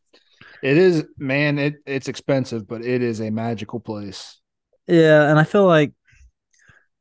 It 0.62 0.76
is, 0.76 1.04
man. 1.18 1.58
It 1.58 1.76
it's 1.87 2.08
expensive, 2.08 2.66
but 2.66 2.85
it 2.85 3.02
is 3.02 3.20
a 3.20 3.30
magical 3.30 3.80
place. 3.80 4.40
Yeah, 4.87 5.28
and 5.28 5.38
I 5.38 5.44
feel 5.44 5.66
like 5.66 5.92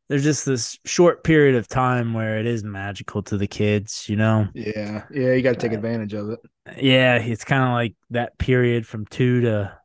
there's 0.10 0.24
just 0.24 0.46
this 0.46 0.80
short 0.86 1.24
period 1.24 1.56
of 1.56 1.68
time 1.68 2.14
where 2.14 2.40
it 2.40 2.46
is 2.46 2.64
magical 2.64 3.22
to 3.24 3.38
the 3.38 3.48
kids, 3.48 4.08
you 4.08 4.16
know? 4.16 4.48
Yeah. 4.54 5.04
Yeah. 5.12 5.34
You 5.34 5.42
got 5.42 5.54
to 5.54 5.60
take 5.60 5.74
uh, 5.74 5.76
advantage 5.76 6.14
of 6.14 6.30
it. 6.30 6.40
Yeah. 6.78 7.18
It's 7.18 7.44
kind 7.44 7.64
of 7.64 7.72
like 7.72 7.96
that 8.12 8.38
period 8.38 8.88
from 8.88 9.06
two 9.06 9.42
to, 9.42 9.77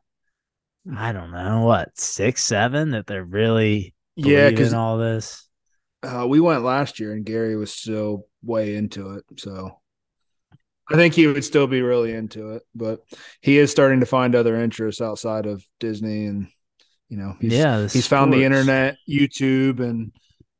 I 0.91 1.11
don't 1.11 1.31
know, 1.31 1.61
what, 1.61 1.97
six, 1.97 2.43
seven 2.43 2.91
that 2.91 3.07
they're 3.07 3.23
really 3.23 3.93
yeah, 4.15 4.49
because 4.49 4.73
all 4.73 4.97
this. 4.97 5.47
Uh, 6.01 6.27
we 6.27 6.39
went 6.39 6.63
last 6.63 6.99
year 6.99 7.13
and 7.13 7.25
Gary 7.25 7.55
was 7.55 7.73
still 7.73 8.27
way 8.43 8.75
into 8.75 9.11
it. 9.11 9.23
So 9.37 9.79
I 10.91 10.95
think 10.95 11.13
he 11.13 11.27
would 11.27 11.45
still 11.45 11.67
be 11.67 11.81
really 11.81 12.11
into 12.11 12.51
it, 12.51 12.63
but 12.75 12.99
he 13.41 13.57
is 13.57 13.71
starting 13.71 14.01
to 14.01 14.05
find 14.05 14.35
other 14.35 14.59
interests 14.59 15.01
outside 15.01 15.45
of 15.45 15.63
Disney 15.79 16.25
and 16.25 16.47
you 17.13 17.19
know, 17.19 17.35
he's, 17.39 17.53
yeah, 17.53 17.81
he's 17.81 17.91
sports. 17.91 18.07
found 18.07 18.33
the 18.33 18.43
internet, 18.43 18.97
YouTube, 19.07 19.79
and 19.79 20.11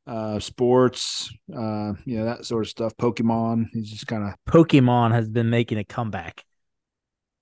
uh, 0.05 0.39
sports, 0.39 1.33
uh, 1.51 1.93
you 2.05 2.19
know, 2.19 2.25
that 2.25 2.45
sort 2.45 2.63
of 2.63 2.69
stuff. 2.69 2.95
Pokemon. 2.95 3.69
He's 3.73 3.89
just 3.89 4.05
kind 4.05 4.23
of 4.23 4.35
Pokemon 4.47 5.13
has 5.13 5.27
been 5.27 5.49
making 5.49 5.79
a 5.79 5.83
comeback. 5.83 6.45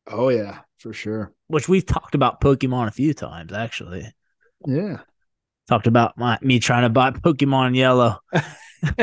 Oh 0.08 0.30
yeah, 0.30 0.60
for 0.82 0.94
sure. 0.94 1.34
Which 1.48 1.70
we've 1.70 1.86
talked 1.86 2.16
about 2.16 2.42
Pokemon 2.42 2.88
a 2.88 2.92
few 2.92 3.14
times, 3.14 3.54
actually. 3.54 4.12
Yeah. 4.66 5.00
Talked 5.68 5.88
about 5.88 6.18
my 6.18 6.38
me 6.42 6.60
trying 6.60 6.84
to 6.84 6.90
buy 6.90 7.12
Pokemon 7.12 7.76
Yellow. 7.76 8.20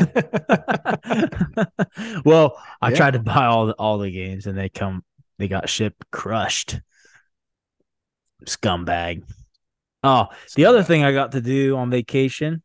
well, 2.24 2.60
I 2.82 2.90
yeah. 2.90 2.96
tried 2.96 3.12
to 3.12 3.20
buy 3.20 3.46
all 3.46 3.66
the 3.66 3.74
all 3.74 3.98
the 3.98 4.10
games 4.10 4.46
and 4.46 4.58
they 4.58 4.68
come 4.68 5.04
they 5.38 5.48
got 5.48 5.68
shipped 5.68 6.10
crushed. 6.10 6.80
Scumbag. 8.44 9.22
Oh, 10.02 10.26
the 10.54 10.66
other 10.66 10.82
thing 10.82 11.04
I 11.04 11.12
got 11.12 11.32
to 11.32 11.40
do 11.40 11.76
on 11.76 11.90
vacation, 11.90 12.62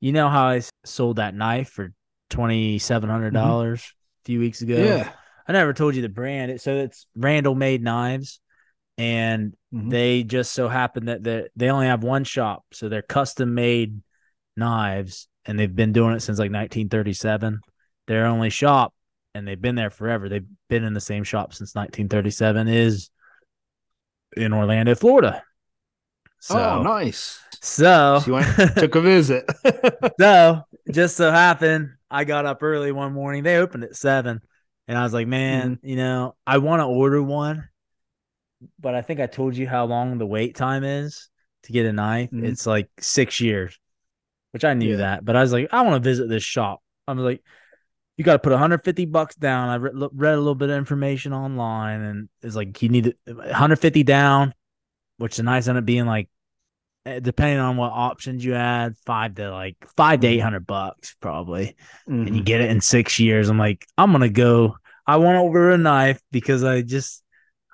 you 0.00 0.12
know 0.12 0.28
how 0.28 0.48
I 0.48 0.62
sold 0.84 1.16
that 1.16 1.34
knife 1.34 1.70
for 1.70 1.92
twenty 2.30 2.78
seven 2.78 3.10
hundred 3.10 3.32
dollars 3.32 3.80
mm-hmm. 3.80 3.92
a 3.92 4.24
few 4.26 4.40
weeks 4.40 4.62
ago. 4.62 4.76
Yeah, 4.76 5.10
I 5.46 5.52
never 5.52 5.72
told 5.72 5.94
you 5.94 6.02
the 6.02 6.08
brand. 6.08 6.60
So 6.60 6.76
it's 6.76 7.06
Randall 7.16 7.54
Made 7.54 7.82
Knives, 7.82 8.40
and 8.96 9.54
mm-hmm. 9.72 9.88
they 9.90 10.22
just 10.22 10.52
so 10.52 10.68
happen 10.68 11.06
that 11.06 11.22
they 11.22 11.48
they 11.56 11.70
only 11.70 11.86
have 11.86 12.02
one 12.02 12.24
shop, 12.24 12.64
so 12.72 12.88
they're 12.88 13.02
custom 13.02 13.54
made 13.54 14.00
knives, 14.56 15.28
and 15.44 15.58
they've 15.58 15.74
been 15.74 15.92
doing 15.92 16.14
it 16.14 16.20
since 16.20 16.38
like 16.38 16.50
1937. 16.50 17.60
Their 18.06 18.26
only 18.26 18.50
shop, 18.50 18.94
and 19.34 19.46
they've 19.46 19.60
been 19.60 19.74
there 19.74 19.90
forever. 19.90 20.28
They've 20.28 20.46
been 20.68 20.84
in 20.84 20.94
the 20.94 21.00
same 21.00 21.24
shop 21.24 21.54
since 21.54 21.74
1937. 21.74 22.68
Is 22.68 23.10
in 24.36 24.52
Orlando, 24.52 24.94
Florida. 24.94 25.42
So, 26.40 26.58
oh, 26.58 26.82
nice. 26.82 27.40
So 27.62 28.20
she 28.22 28.30
went 28.30 28.46
took 28.76 28.94
a 28.94 29.00
visit. 29.00 29.44
so 30.20 30.62
just 30.90 31.16
so 31.16 31.30
happened 31.30 31.92
I 32.10 32.24
got 32.24 32.44
up 32.44 32.62
early 32.62 32.92
one 32.92 33.12
morning. 33.12 33.42
They 33.42 33.56
opened 33.56 33.84
at 33.84 33.96
seven, 33.96 34.42
and 34.86 34.98
I 34.98 35.02
was 35.02 35.14
like, 35.14 35.26
man, 35.26 35.76
mm-hmm. 35.76 35.86
you 35.88 35.96
know, 35.96 36.34
I 36.46 36.58
want 36.58 36.80
to 36.80 36.86
order 36.86 37.22
one, 37.22 37.68
but 38.78 38.94
I 38.94 39.02
think 39.02 39.20
I 39.20 39.26
told 39.26 39.56
you 39.56 39.66
how 39.66 39.86
long 39.86 40.18
the 40.18 40.26
wait 40.26 40.56
time 40.56 40.84
is 40.84 41.28
to 41.64 41.72
get 41.72 41.86
a 41.86 41.92
knife. 41.92 42.30
Mm-hmm. 42.30 42.44
It's 42.44 42.66
like 42.66 42.88
six 43.00 43.40
years, 43.40 43.78
which 44.52 44.64
I 44.64 44.74
knew 44.74 44.92
yeah. 44.92 44.96
that, 44.98 45.24
but 45.24 45.36
I 45.36 45.42
was 45.42 45.52
like, 45.52 45.68
I 45.72 45.82
want 45.82 46.02
to 46.02 46.08
visit 46.08 46.28
this 46.28 46.42
shop. 46.42 46.82
I 47.08 47.12
was 47.12 47.24
like, 47.24 47.42
you 48.16 48.24
got 48.24 48.34
to 48.34 48.38
put 48.38 48.52
150 48.52 49.06
bucks 49.06 49.34
down. 49.34 49.68
I 49.68 49.76
read, 49.76 49.94
read 50.12 50.34
a 50.34 50.38
little 50.38 50.54
bit 50.54 50.70
of 50.70 50.76
information 50.76 51.32
online, 51.32 52.00
and 52.00 52.28
it's 52.42 52.54
like 52.54 52.80
you 52.82 52.88
need 52.88 53.14
150 53.26 54.02
down, 54.04 54.54
which 55.16 55.36
the 55.36 55.42
knives 55.42 55.68
ended 55.68 55.82
up 55.82 55.86
being 55.86 56.06
like 56.06 56.28
depending 57.04 57.58
on 57.58 57.76
what 57.76 57.92
options 57.92 58.44
you 58.44 58.54
add, 58.54 58.96
five 59.04 59.34
to 59.34 59.50
like 59.50 59.76
five 59.96 60.20
to 60.20 60.26
eight 60.26 60.40
mm-hmm. 60.40 60.62
bucks 60.64 61.14
probably, 61.20 61.76
mm-hmm. 62.08 62.12
and 62.12 62.28
you 62.28 62.34
mm-hmm. 62.36 62.44
get 62.44 62.60
it 62.60 62.70
in 62.70 62.80
six 62.80 63.18
years. 63.18 63.48
I'm 63.48 63.58
like, 63.58 63.86
I'm 63.98 64.12
gonna 64.12 64.28
go. 64.28 64.76
I 65.06 65.16
want 65.18 65.36
over 65.36 65.70
a 65.70 65.78
knife 65.78 66.20
because 66.32 66.64
I 66.64 66.80
just 66.80 67.22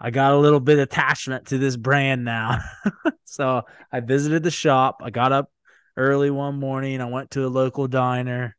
I 0.00 0.10
got 0.10 0.32
a 0.32 0.38
little 0.38 0.60
bit 0.60 0.78
attachment 0.78 1.46
to 1.49 1.58
this 1.58 1.76
brand 1.76 2.25
now. 2.25 2.58
so 3.25 3.62
I 3.92 4.00
visited 4.00 4.42
the 4.42 4.50
shop. 4.50 5.00
I 5.02 5.10
got 5.10 5.30
up 5.30 5.50
early 5.96 6.30
one 6.30 6.58
morning. 6.58 7.00
I 7.00 7.04
went 7.04 7.30
to 7.32 7.46
a 7.46 7.49
local 7.49 7.87
diner 7.87 8.56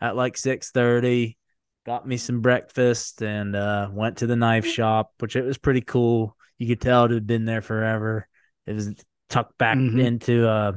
at 0.00 0.16
like 0.16 0.36
six 0.36 0.70
thirty. 0.70 1.38
Got 1.86 2.06
me 2.06 2.16
some 2.16 2.42
breakfast 2.42 3.22
and 3.22 3.56
uh, 3.56 3.88
went 3.90 4.18
to 4.18 4.26
the 4.26 4.36
knife 4.36 4.66
shop, 4.66 5.12
which 5.18 5.34
it 5.36 5.44
was 5.44 5.58
pretty 5.58 5.80
cool. 5.80 6.36
You 6.58 6.68
could 6.68 6.80
tell 6.80 7.06
it 7.06 7.10
had 7.10 7.26
been 7.26 7.44
there 7.44 7.62
forever. 7.62 8.28
It 8.66 8.74
was 8.74 8.94
tucked 9.32 9.56
back 9.56 9.78
mm-hmm. 9.78 9.98
into 9.98 10.46
uh 10.46 10.72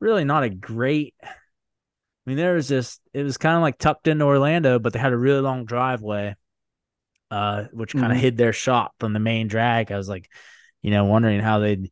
really 0.00 0.24
not 0.24 0.44
a 0.44 0.50
great 0.50 1.14
I 1.22 1.28
mean 2.24 2.38
there 2.38 2.54
was 2.54 2.68
just 2.68 3.00
it 3.12 3.22
was 3.22 3.36
kind 3.36 3.54
of 3.54 3.62
like 3.62 3.78
tucked 3.78 4.08
into 4.08 4.24
Orlando, 4.24 4.78
but 4.78 4.92
they 4.92 4.98
had 4.98 5.12
a 5.12 5.18
really 5.18 5.40
long 5.40 5.66
driveway 5.66 6.34
uh 7.30 7.64
which 7.72 7.92
kind 7.92 8.06
of 8.06 8.12
mm-hmm. 8.12 8.20
hid 8.20 8.36
their 8.36 8.52
shop 8.52 8.94
from 8.98 9.12
the 9.12 9.20
main 9.20 9.46
drag. 9.46 9.92
I 9.92 9.96
was 9.96 10.08
like, 10.08 10.30
you 10.80 10.90
know, 10.90 11.04
wondering 11.04 11.40
how 11.40 11.58
they'd 11.58 11.90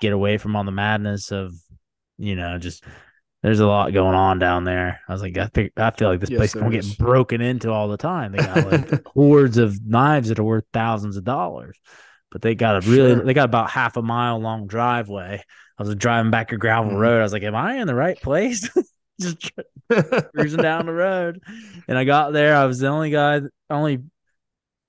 get 0.00 0.12
away 0.12 0.38
from 0.38 0.54
all 0.54 0.64
the 0.64 0.70
madness 0.70 1.32
of, 1.32 1.52
you 2.18 2.36
know, 2.36 2.58
just 2.58 2.84
there's 3.42 3.60
a 3.60 3.66
lot 3.66 3.92
going 3.92 4.14
on 4.14 4.38
down 4.38 4.62
there. 4.62 5.00
I 5.08 5.12
was 5.12 5.20
like, 5.20 5.36
I, 5.36 5.46
think, 5.46 5.72
I 5.76 5.90
feel 5.90 6.08
like 6.08 6.20
this 6.20 6.30
yes, 6.30 6.38
place 6.38 6.52
can 6.52 6.70
get 6.70 6.96
broken 6.96 7.40
into 7.40 7.72
all 7.72 7.88
the 7.88 7.96
time. 7.96 8.32
They 8.32 8.38
got 8.38 8.70
like 8.70 9.06
hordes 9.06 9.58
of 9.58 9.84
knives 9.84 10.28
that 10.28 10.38
are 10.38 10.44
worth 10.44 10.64
thousands 10.72 11.16
of 11.16 11.24
dollars 11.24 11.76
but 12.32 12.40
they 12.40 12.54
got 12.54 12.82
a 12.82 12.90
really 12.90 13.14
sure. 13.14 13.24
they 13.24 13.34
got 13.34 13.44
about 13.44 13.70
half 13.70 13.96
a 13.96 14.02
mile 14.02 14.38
long 14.38 14.66
driveway. 14.66 15.44
I 15.78 15.82
was 15.82 15.94
driving 15.94 16.30
back 16.30 16.50
a 16.52 16.56
gravel 16.56 16.92
mm. 16.92 16.98
road. 16.98 17.20
I 17.20 17.22
was 17.22 17.32
like, 17.32 17.42
"Am 17.42 17.54
I 17.54 17.76
in 17.76 17.86
the 17.86 17.94
right 17.94 18.20
place?" 18.20 18.68
Just 19.20 19.52
cruising 20.34 20.62
down 20.62 20.86
the 20.86 20.92
road, 20.92 21.42
and 21.86 21.98
I 21.98 22.04
got 22.04 22.32
there. 22.32 22.56
I 22.56 22.64
was 22.64 22.78
the 22.78 22.88
only 22.88 23.10
guy, 23.10 23.42
only 23.68 24.02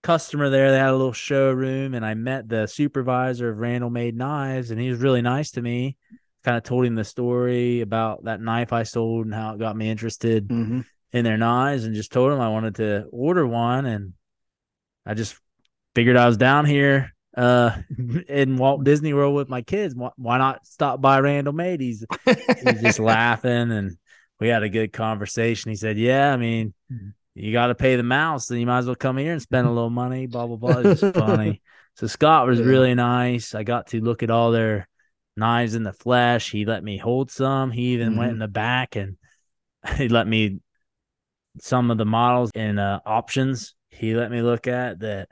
customer 0.01 0.49
there. 0.49 0.71
They 0.71 0.77
had 0.77 0.89
a 0.89 0.95
little 0.95 1.13
showroom, 1.13 1.93
and 1.93 2.05
I 2.05 2.13
met 2.13 2.47
the 2.47 2.65
supervisor 2.65 3.49
of 3.49 3.57
Randall 3.57 3.89
Made 3.89 4.15
Knives, 4.15 4.71
and 4.71 4.79
he 4.79 4.89
was 4.89 4.99
really 4.99 5.21
nice 5.21 5.51
to 5.51 5.61
me. 5.61 5.97
Kind 6.45 6.57
of 6.57 6.63
told 6.63 6.85
him 6.85 6.95
the 6.95 7.03
story 7.03 7.81
about 7.81 8.23
that 8.23 8.41
knife 8.41 8.73
I 8.73 8.83
sold 8.83 9.25
and 9.25 9.35
how 9.35 9.53
it 9.53 9.59
got 9.59 9.77
me 9.77 9.89
interested 9.89 10.47
mm-hmm. 10.47 10.81
in 11.11 11.25
their 11.25 11.37
knives, 11.37 11.83
and 11.83 11.93
just 11.93 12.13
told 12.13 12.31
him 12.31 12.39
I 12.39 12.49
wanted 12.49 12.75
to 12.75 13.05
order 13.11 13.45
one, 13.45 13.85
and 13.85 14.13
I 15.05 15.15
just 15.15 15.37
figured 15.95 16.15
I 16.15 16.27
was 16.27 16.37
down 16.37 16.65
here 16.65 17.12
uh 17.35 17.77
in 18.27 18.57
Walt 18.57 18.83
Disney 18.83 19.13
World 19.13 19.35
with 19.35 19.49
my 19.49 19.61
kids. 19.61 19.95
Why, 19.95 20.37
not 20.37 20.65
stop 20.65 21.01
by 21.01 21.19
Randall 21.19 21.53
Made? 21.53 21.81
He's, 21.81 22.05
he's 22.61 22.81
just 22.81 22.99
laughing 22.99 23.71
and 23.71 23.97
we 24.39 24.47
had 24.49 24.63
a 24.63 24.69
good 24.69 24.93
conversation. 24.93 25.69
He 25.71 25.75
said, 25.75 25.97
Yeah, 25.97 26.33
I 26.33 26.37
mean, 26.37 26.73
you 27.35 27.51
got 27.51 27.67
to 27.67 27.75
pay 27.75 27.95
the 27.95 28.03
mouse, 28.03 28.47
then 28.47 28.59
you 28.59 28.65
might 28.65 28.79
as 28.79 28.85
well 28.85 28.95
come 28.95 29.17
here 29.17 29.31
and 29.33 29.41
spend 29.41 29.65
a 29.67 29.71
little 29.71 29.89
money, 29.89 30.27
blah, 30.27 30.45
blah, 30.45 30.57
blah. 30.57 30.77
It's 30.79 31.01
just 31.01 31.15
funny. 31.15 31.61
So 31.95 32.07
Scott 32.07 32.47
was 32.47 32.59
really 32.59 32.95
nice. 32.95 33.53
I 33.53 33.61
got 33.61 33.85
to 33.89 34.01
look 34.01 34.23
at 34.23 34.31
all 34.31 34.49
their 34.49 34.87
knives 35.37 35.75
in 35.75 35.83
the 35.83 35.93
flesh. 35.93 36.49
He 36.49 36.65
let 36.65 36.83
me 36.83 36.97
hold 36.97 37.29
some. 37.29 37.69
He 37.69 37.93
even 37.93 38.17
went 38.17 38.31
Mhm. 38.31 38.33
in 38.33 38.39
the 38.39 38.47
back 38.47 38.95
and 38.95 39.17
he 39.97 40.09
let 40.09 40.27
me 40.27 40.59
some 41.59 41.91
of 41.91 41.99
the 41.99 42.05
models 42.05 42.49
and 42.55 42.79
uh, 42.79 42.99
options. 43.05 43.75
He 43.89 44.15
let 44.15 44.31
me 44.31 44.41
look 44.41 44.65
at 44.67 44.99
that. 45.01 45.29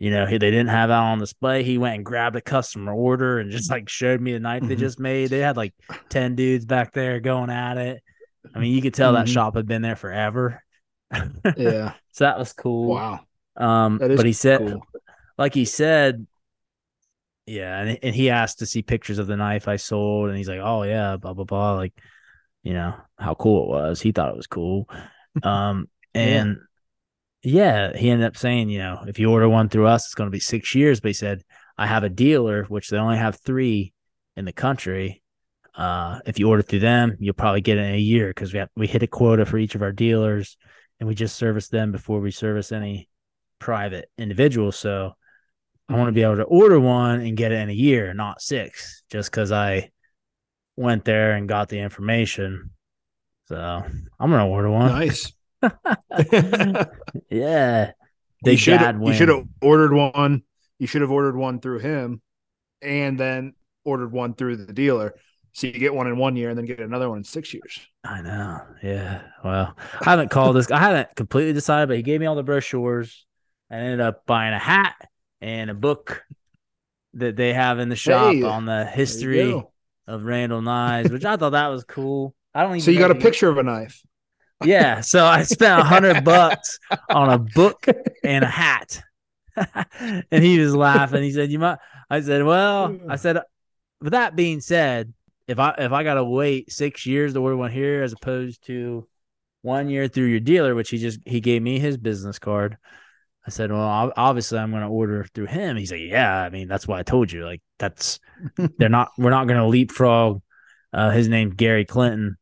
You 0.00 0.10
know, 0.10 0.26
he, 0.26 0.38
they 0.38 0.50
didn't 0.50 0.70
have 0.70 0.90
out 0.90 1.04
on 1.04 1.18
display. 1.18 1.62
He 1.62 1.78
went 1.78 1.94
and 1.94 2.04
grabbed 2.04 2.34
a 2.34 2.40
customer 2.40 2.92
order 2.92 3.38
and 3.38 3.50
just 3.50 3.70
like 3.70 3.88
showed 3.88 4.20
me 4.20 4.32
the 4.32 4.40
knife 4.40 4.62
they 4.62 4.74
Mhm. 4.74 4.78
just 4.78 4.98
made. 4.98 5.28
They 5.28 5.40
had 5.40 5.56
like 5.58 5.74
10 6.08 6.34
dudes 6.34 6.64
back 6.64 6.92
there 6.92 7.20
going 7.20 7.50
at 7.50 7.76
it. 7.76 8.02
I 8.54 8.58
mean, 8.58 8.74
you 8.74 8.80
could 8.82 8.94
tell 8.94 9.12
that 9.12 9.26
Mhm. 9.26 9.32
shop 9.34 9.56
had 9.56 9.66
been 9.66 9.82
there 9.82 9.96
forever. 9.96 10.64
Yeah. 11.56 11.92
so 12.12 12.24
that 12.24 12.38
was 12.38 12.52
cool. 12.54 12.94
Wow. 12.94 13.20
Um, 13.56 13.98
but 13.98 14.24
he 14.24 14.32
said, 14.32 14.60
cool. 14.60 14.86
like 15.36 15.54
he 15.54 15.66
said, 15.66 16.26
yeah, 17.46 17.80
and, 17.80 17.98
and 18.02 18.14
he 18.14 18.30
asked 18.30 18.60
to 18.60 18.66
see 18.66 18.82
pictures 18.82 19.18
of 19.18 19.26
the 19.26 19.36
knife 19.36 19.68
I 19.68 19.76
sold, 19.76 20.28
and 20.28 20.38
he's 20.38 20.48
like, 20.48 20.60
oh 20.62 20.84
yeah, 20.84 21.16
blah 21.16 21.34
blah 21.34 21.44
blah, 21.44 21.74
like, 21.74 21.92
you 22.62 22.72
know 22.72 22.94
how 23.18 23.34
cool 23.34 23.64
it 23.64 23.68
was. 23.68 24.00
He 24.00 24.12
thought 24.12 24.30
it 24.30 24.36
was 24.36 24.46
cool. 24.46 24.88
Um, 25.42 25.88
and 26.14 26.48
yeah, 26.50 26.62
he 27.42 28.10
ended 28.10 28.26
up 28.26 28.36
saying, 28.36 28.68
you 28.68 28.78
know, 28.78 29.04
if 29.06 29.18
you 29.18 29.30
order 29.30 29.48
one 29.48 29.68
through 29.68 29.86
us, 29.86 30.06
it's 30.06 30.14
going 30.14 30.26
to 30.26 30.32
be 30.32 30.40
six 30.40 30.74
years. 30.74 31.00
But 31.00 31.10
he 31.10 31.14
said, 31.14 31.42
I 31.78 31.86
have 31.86 32.04
a 32.04 32.10
dealer, 32.10 32.64
which 32.64 32.88
they 32.88 32.98
only 32.98 33.16
have 33.16 33.40
three 33.40 33.92
in 34.36 34.44
the 34.44 34.52
country. 34.52 35.22
Uh, 35.74 36.18
if 36.26 36.38
you 36.38 36.48
order 36.48 36.62
through 36.62 36.80
them, 36.80 37.16
you'll 37.20 37.34
probably 37.34 37.60
get 37.60 37.78
it 37.78 37.86
in 37.86 37.94
a 37.94 37.98
year 37.98 38.28
because 38.28 38.52
we 38.52 38.58
have 38.58 38.68
we 38.76 38.86
hit 38.86 39.02
a 39.02 39.06
quota 39.06 39.46
for 39.46 39.56
each 39.56 39.74
of 39.74 39.82
our 39.82 39.92
dealers, 39.92 40.56
and 40.98 41.08
we 41.08 41.14
just 41.14 41.36
service 41.36 41.68
them 41.68 41.92
before 41.92 42.20
we 42.20 42.30
service 42.30 42.72
any 42.72 43.08
private 43.58 44.10
individuals. 44.18 44.76
So 44.76 45.14
I 45.88 45.96
want 45.96 46.08
to 46.08 46.12
be 46.12 46.22
able 46.22 46.36
to 46.36 46.42
order 46.44 46.78
one 46.78 47.20
and 47.20 47.36
get 47.36 47.52
it 47.52 47.60
in 47.60 47.70
a 47.70 47.72
year, 47.72 48.12
not 48.12 48.42
six, 48.42 49.02
just 49.10 49.30
because 49.30 49.52
I 49.52 49.90
went 50.76 51.04
there 51.04 51.32
and 51.32 51.48
got 51.48 51.68
the 51.68 51.78
information. 51.78 52.70
So 53.46 53.56
I'm 53.56 54.30
gonna 54.30 54.46
order 54.46 54.70
one. 54.70 54.88
Nice. 54.88 55.32
Yeah. 57.30 57.92
They 58.42 58.56
should 58.56 58.80
you 58.80 59.12
should 59.12 59.28
have 59.28 59.44
ordered 59.60 59.92
one. 59.92 60.42
You 60.78 60.86
should 60.86 61.02
have 61.02 61.10
ordered 61.10 61.36
one 61.36 61.60
through 61.60 61.80
him, 61.80 62.22
and 62.80 63.20
then 63.20 63.54
ordered 63.84 64.12
one 64.12 64.34
through 64.34 64.56
the 64.56 64.72
dealer. 64.72 65.14
So 65.52 65.66
you 65.66 65.74
get 65.74 65.94
one 65.94 66.06
in 66.06 66.16
one 66.16 66.36
year, 66.36 66.48
and 66.48 66.56
then 66.56 66.64
get 66.64 66.80
another 66.80 67.08
one 67.08 67.18
in 67.18 67.24
six 67.24 67.52
years. 67.52 67.80
I 68.02 68.22
know. 68.22 68.60
Yeah. 68.82 69.22
Well, 69.44 69.76
I 70.00 70.10
haven't 70.10 70.30
called 70.30 70.56
this. 70.56 70.70
I 70.70 70.78
haven't 70.78 71.14
completely 71.16 71.52
decided, 71.52 71.88
but 71.88 71.96
he 71.96 72.02
gave 72.02 72.20
me 72.20 72.26
all 72.26 72.36
the 72.36 72.42
brochures. 72.42 73.26
I 73.70 73.76
ended 73.76 74.00
up 74.00 74.24
buying 74.26 74.54
a 74.54 74.58
hat 74.58 74.94
and 75.40 75.70
a 75.70 75.74
book 75.74 76.24
that 77.14 77.36
they 77.36 77.52
have 77.52 77.78
in 77.78 77.88
the 77.88 77.96
shop 77.96 78.32
Hey, 78.32 78.42
on 78.42 78.64
the 78.64 78.84
history 78.86 79.62
of 80.06 80.22
Randall 80.22 80.62
Knives, 80.62 81.10
which 81.10 81.24
I 81.24 81.36
thought 81.36 81.50
that 81.50 81.68
was 81.68 81.84
cool. 81.84 82.34
I 82.54 82.62
don't 82.62 82.72
even. 82.72 82.80
So 82.80 82.90
you 82.90 82.98
got 82.98 83.10
a 83.10 83.16
picture 83.16 83.48
of 83.48 83.58
a 83.58 83.62
knife. 83.62 84.02
Yeah. 84.64 85.00
So 85.00 85.24
I 85.24 85.42
spent 85.42 85.80
a 85.80 85.84
hundred 85.84 86.24
bucks 86.24 86.78
on 87.08 87.30
a 87.30 87.38
book 87.38 87.86
and 88.22 88.44
a 88.44 88.48
hat. 88.48 89.02
and 90.30 90.44
he 90.44 90.58
was 90.58 90.74
laughing. 90.74 91.22
He 91.22 91.32
said, 91.32 91.50
You 91.50 91.58
might 91.58 91.78
I 92.08 92.20
said, 92.20 92.44
Well, 92.44 92.96
I 93.08 93.16
said, 93.16 93.38
with 94.00 94.12
that 94.12 94.36
being 94.36 94.60
said, 94.60 95.12
if 95.46 95.58
I 95.58 95.74
if 95.78 95.92
I 95.92 96.04
gotta 96.04 96.24
wait 96.24 96.72
six 96.72 97.06
years 97.06 97.34
to 97.34 97.40
order 97.40 97.56
one 97.56 97.72
here 97.72 98.02
as 98.02 98.12
opposed 98.12 98.66
to 98.66 99.06
one 99.62 99.88
year 99.88 100.08
through 100.08 100.26
your 100.26 100.40
dealer, 100.40 100.74
which 100.74 100.90
he 100.90 100.98
just 100.98 101.20
he 101.26 101.40
gave 101.40 101.62
me 101.62 101.78
his 101.78 101.96
business 101.96 102.38
card. 102.38 102.76
I 103.46 103.50
said, 103.50 103.72
Well, 103.72 104.12
obviously 104.16 104.58
I'm 104.58 104.70
gonna 104.70 104.90
order 104.90 105.24
through 105.34 105.46
him. 105.46 105.76
He's 105.76 105.92
like, 105.92 106.02
Yeah, 106.02 106.42
I 106.42 106.50
mean, 106.50 106.68
that's 106.68 106.86
why 106.86 106.98
I 106.98 107.02
told 107.02 107.32
you. 107.32 107.44
Like 107.44 107.62
that's 107.78 108.20
they're 108.78 108.88
not 108.88 109.10
we're 109.18 109.30
not 109.30 109.48
gonna 109.48 109.66
leapfrog 109.66 110.40
uh 110.92 111.10
his 111.10 111.28
name 111.28 111.50
Gary 111.50 111.84
Clinton. 111.84 112.36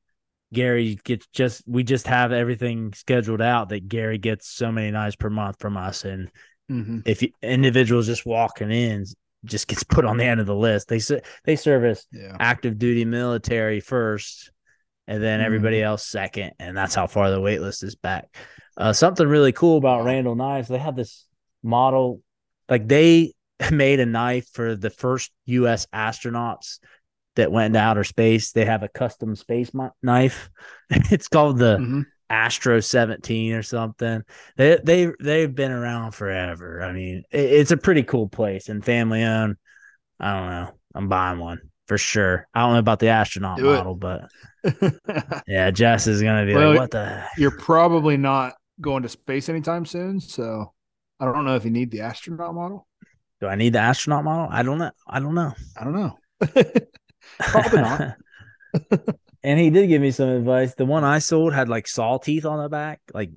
Gary 0.53 0.99
gets 1.05 1.27
just 1.33 1.63
we 1.67 1.83
just 1.83 2.07
have 2.07 2.33
everything 2.33 2.93
scheduled 2.95 3.43
out 3.43 3.69
that 3.69 3.89
Gary 3.89 4.19
gets 4.19 4.49
so 4.49 4.73
many 4.73 4.91
knives 4.91 5.17
per 5.17 5.31
month 5.31 5.57
from 5.61 5.77
us 5.77 6.05
and 6.05 6.31
Mhm. 6.71 7.03
if 7.07 7.23
you, 7.23 7.31
individuals 7.43 8.07
just 8.07 8.27
walking 8.27 8.71
in 8.71 9.05
just 9.45 9.69
gets 9.69 9.85
put 9.85 10.05
on 10.05 10.17
the 10.19 10.25
end 10.25 10.39
of 10.41 10.47
the 10.47 10.55
list 10.55 10.89
they 10.89 11.01
they 11.45 11.57
service 11.57 12.07
Yeah. 12.13 12.37
active 12.39 12.79
duty 12.79 13.05
military 13.07 13.81
first 13.81 14.51
and 15.07 15.23
then 15.23 15.41
Mhm. 15.41 15.45
everybody 15.45 15.83
else 15.83 16.05
second 16.05 16.53
and 16.59 16.77
that's 16.77 16.95
how 16.95 17.07
far 17.07 17.31
the 17.31 17.41
wait 17.41 17.61
list 17.61 17.83
is 17.83 17.95
back 17.95 18.27
uh, 18.77 18.93
something 18.93 19.27
really 19.27 19.53
cool 19.53 19.79
about 19.79 20.05
randall 20.05 20.35
knives 20.35 20.69
they 20.69 20.79
have 20.79 20.97
this 20.97 21.27
model 21.63 22.21
like 22.69 22.87
they 22.87 23.33
made 23.73 23.99
a 24.01 24.07
knife 24.07 24.47
for 24.53 24.77
the 24.77 24.91
first 24.91 25.31
us 25.47 25.87
astronauts 25.95 26.81
that 27.39 27.51
went 27.51 27.67
into 27.75 27.79
outer 27.81 28.05
space 28.05 28.53
they 28.53 28.65
have 28.67 28.83
a 28.83 28.89
custom 28.89 29.35
space 29.35 29.73
mi- 29.73 29.89
knife 30.03 30.51
it's 30.91 31.29
called 31.29 31.59
the 31.59 31.79
Mhm. 31.79 32.05
Astro 32.31 32.79
17 32.81 33.55
or 33.55 33.63
something. 33.63 34.23
They 34.59 34.79
they 34.85 35.11
they've 35.19 35.55
been 35.55 35.71
around 35.71 36.13
forever. 36.13 36.83
I 36.83 36.93
mean, 36.93 37.23
it, 37.31 37.41
it's 37.41 37.71
a 37.71 37.77
pretty 37.79 38.03
cool 38.03 38.29
place 38.29 38.69
and 38.69 38.85
family 38.85 39.23
owned. 39.23 39.57
I 40.21 40.35
don't 40.35 40.51
know. 40.51 40.71
I'm 40.95 41.09
buying 41.09 41.39
one 41.39 41.61
for 41.87 41.97
sure. 41.97 42.47
I 42.53 42.61
don't 42.61 42.75
know 42.75 42.81
about 42.81 42.99
the 42.99 43.09
astronaut 43.09 43.57
Do 43.57 43.73
it. 43.73 43.77
model, 43.77 43.95
but 43.95 44.29
yeah, 45.47 45.71
Jess 45.71 46.07
is 46.07 46.21
gonna 46.21 46.45
be 46.45 46.55
Well, 46.55 46.71
like, 46.73 46.79
"What 46.81 46.91
the?" 46.91 47.25
You're 47.39 47.57
probably 47.57 48.19
not 48.19 48.57
going 48.79 49.05
to 49.05 49.09
space 49.09 49.49
anytime 49.49 49.87
soon, 49.87 50.21
so 50.21 50.75
I 51.19 51.25
don't 51.25 51.47
know 51.47 51.57
if 51.57 51.65
you 51.65 51.71
need 51.71 51.91
the 51.91 52.03
astronaut 52.03 52.55
model. 52.55 52.87
Do 53.41 53.47
I 53.47 53.55
need 53.55 53.73
the 53.73 53.79
astronaut 53.81 54.25
model? 54.25 54.49
I 54.51 54.63
don't 54.63 54.77
know. 54.77 54.91
I 55.07 55.19
don't 55.21 55.35
know. 55.35 55.55
I 55.81 55.85
don't 55.85 55.95
know. 55.95 56.19
Probably 57.39 57.81
not. 57.81 58.17
and 59.43 59.59
he 59.59 59.71
did 59.71 59.89
give 59.89 60.03
me 60.03 60.11
some 60.11 60.29
advice. 60.29 60.75
The 60.75 60.85
one 60.85 61.05
I 61.05 61.19
sold 61.19 61.53
had 61.53 61.69
like 61.69 61.87
saw 61.89 62.19
teeth 62.19 62.45
on 62.45 62.63
the 62.63 62.69
back. 62.69 63.01
Like 63.13 63.31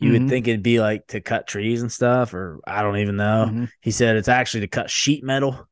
you 0.00 0.12
would 0.12 0.22
Mhm. 0.22 0.28
think 0.28 0.48
it'd 0.48 0.62
be 0.62 0.80
like 0.80 1.06
to 1.08 1.20
cut 1.20 1.46
trees 1.46 1.82
and 1.82 1.90
stuff, 1.92 2.34
or 2.34 2.60
I 2.66 2.82
don't 2.82 2.98
even 2.98 3.16
know. 3.16 3.48
Mhm. 3.50 3.68
He 3.80 3.90
said 3.90 4.16
it's 4.16 4.28
actually 4.28 4.60
to 4.60 4.68
cut 4.68 4.90
sheet 4.90 5.22
metal. 5.24 5.68